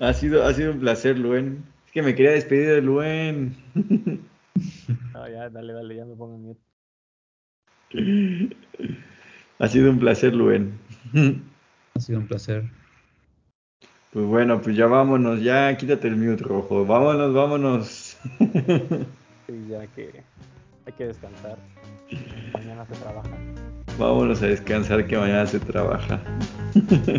ha 0.00 0.12
sido, 0.14 0.42
ha 0.44 0.54
sido 0.54 0.72
un 0.72 0.80
placer, 0.80 1.18
Luen. 1.18 1.64
Es 1.84 1.92
que 1.92 2.00
me 2.00 2.14
quería 2.14 2.32
despedir 2.32 2.68
de 2.68 2.82
Luen. 2.82 3.56
No, 5.12 5.28
ya, 5.28 5.50
dale, 5.50 5.74
dale, 5.74 5.96
ya 5.96 6.04
me 6.04 6.14
pongo 6.14 6.34
en 6.34 6.42
mute. 6.42 6.65
Ha 9.58 9.68
sido 9.68 9.90
un 9.90 9.98
placer, 9.98 10.34
Luen. 10.34 10.78
Ha 11.94 12.00
sido 12.00 12.18
un 12.18 12.26
placer. 12.26 12.64
Pues 14.12 14.26
bueno, 14.26 14.60
pues 14.60 14.76
ya 14.76 14.86
vámonos, 14.86 15.42
ya 15.42 15.74
quítate 15.78 16.08
el 16.08 16.16
mute 16.16 16.44
rojo. 16.44 16.84
Vámonos, 16.84 17.32
vámonos. 17.32 18.18
Sí, 19.46 19.66
ya 19.70 19.86
que 19.86 20.10
hay 20.84 20.92
que 20.92 21.06
descansar. 21.06 21.56
Mañana 22.52 22.84
se 22.84 22.94
trabaja. 22.96 23.30
Vámonos 23.98 24.42
a 24.42 24.46
descansar 24.46 25.06
que 25.06 25.16
mañana 25.16 25.46
se 25.46 25.60
trabaja. 25.60 26.20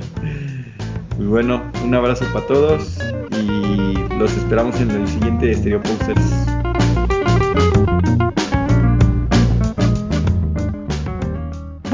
Pues 1.18 1.30
bueno, 1.30 1.64
un 1.84 1.96
abrazo 1.96 2.26
para 2.32 2.46
todos 2.46 3.00
y 3.32 3.96
los 4.20 4.38
esperamos 4.38 4.80
en 4.80 4.92
el 4.92 5.08
siguiente 5.08 5.52
Stereo 5.56 5.82
Posters. 5.82 6.46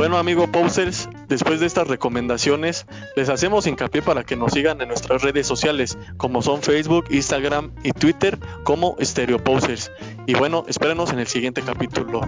Bueno, 0.03 0.17
amigo 0.17 0.51
Posers, 0.51 1.07
después 1.30 1.61
de 1.61 1.65
estas 1.65 1.88
recomendaciones, 1.88 2.85
les 3.15 3.30
hacemos 3.30 3.67
hincapié 3.67 4.01
para 4.01 4.25
que 4.25 4.35
nos 4.35 4.51
sigan 4.51 4.81
en 4.81 4.89
nuestras 4.89 5.21
redes 5.21 5.47
sociales, 5.47 5.97
como 6.17 6.41
son 6.41 6.61
Facebook, 6.61 7.05
Instagram 7.09 7.71
y 7.84 7.93
Twitter, 7.93 8.38
como 8.65 8.97
Stereo. 9.01 9.41
Y 10.27 10.34
bueno, 10.34 10.65
espérenos 10.67 11.13
en 11.13 11.19
el 11.19 11.27
siguiente 11.27 11.61
capítulo. 11.61 12.19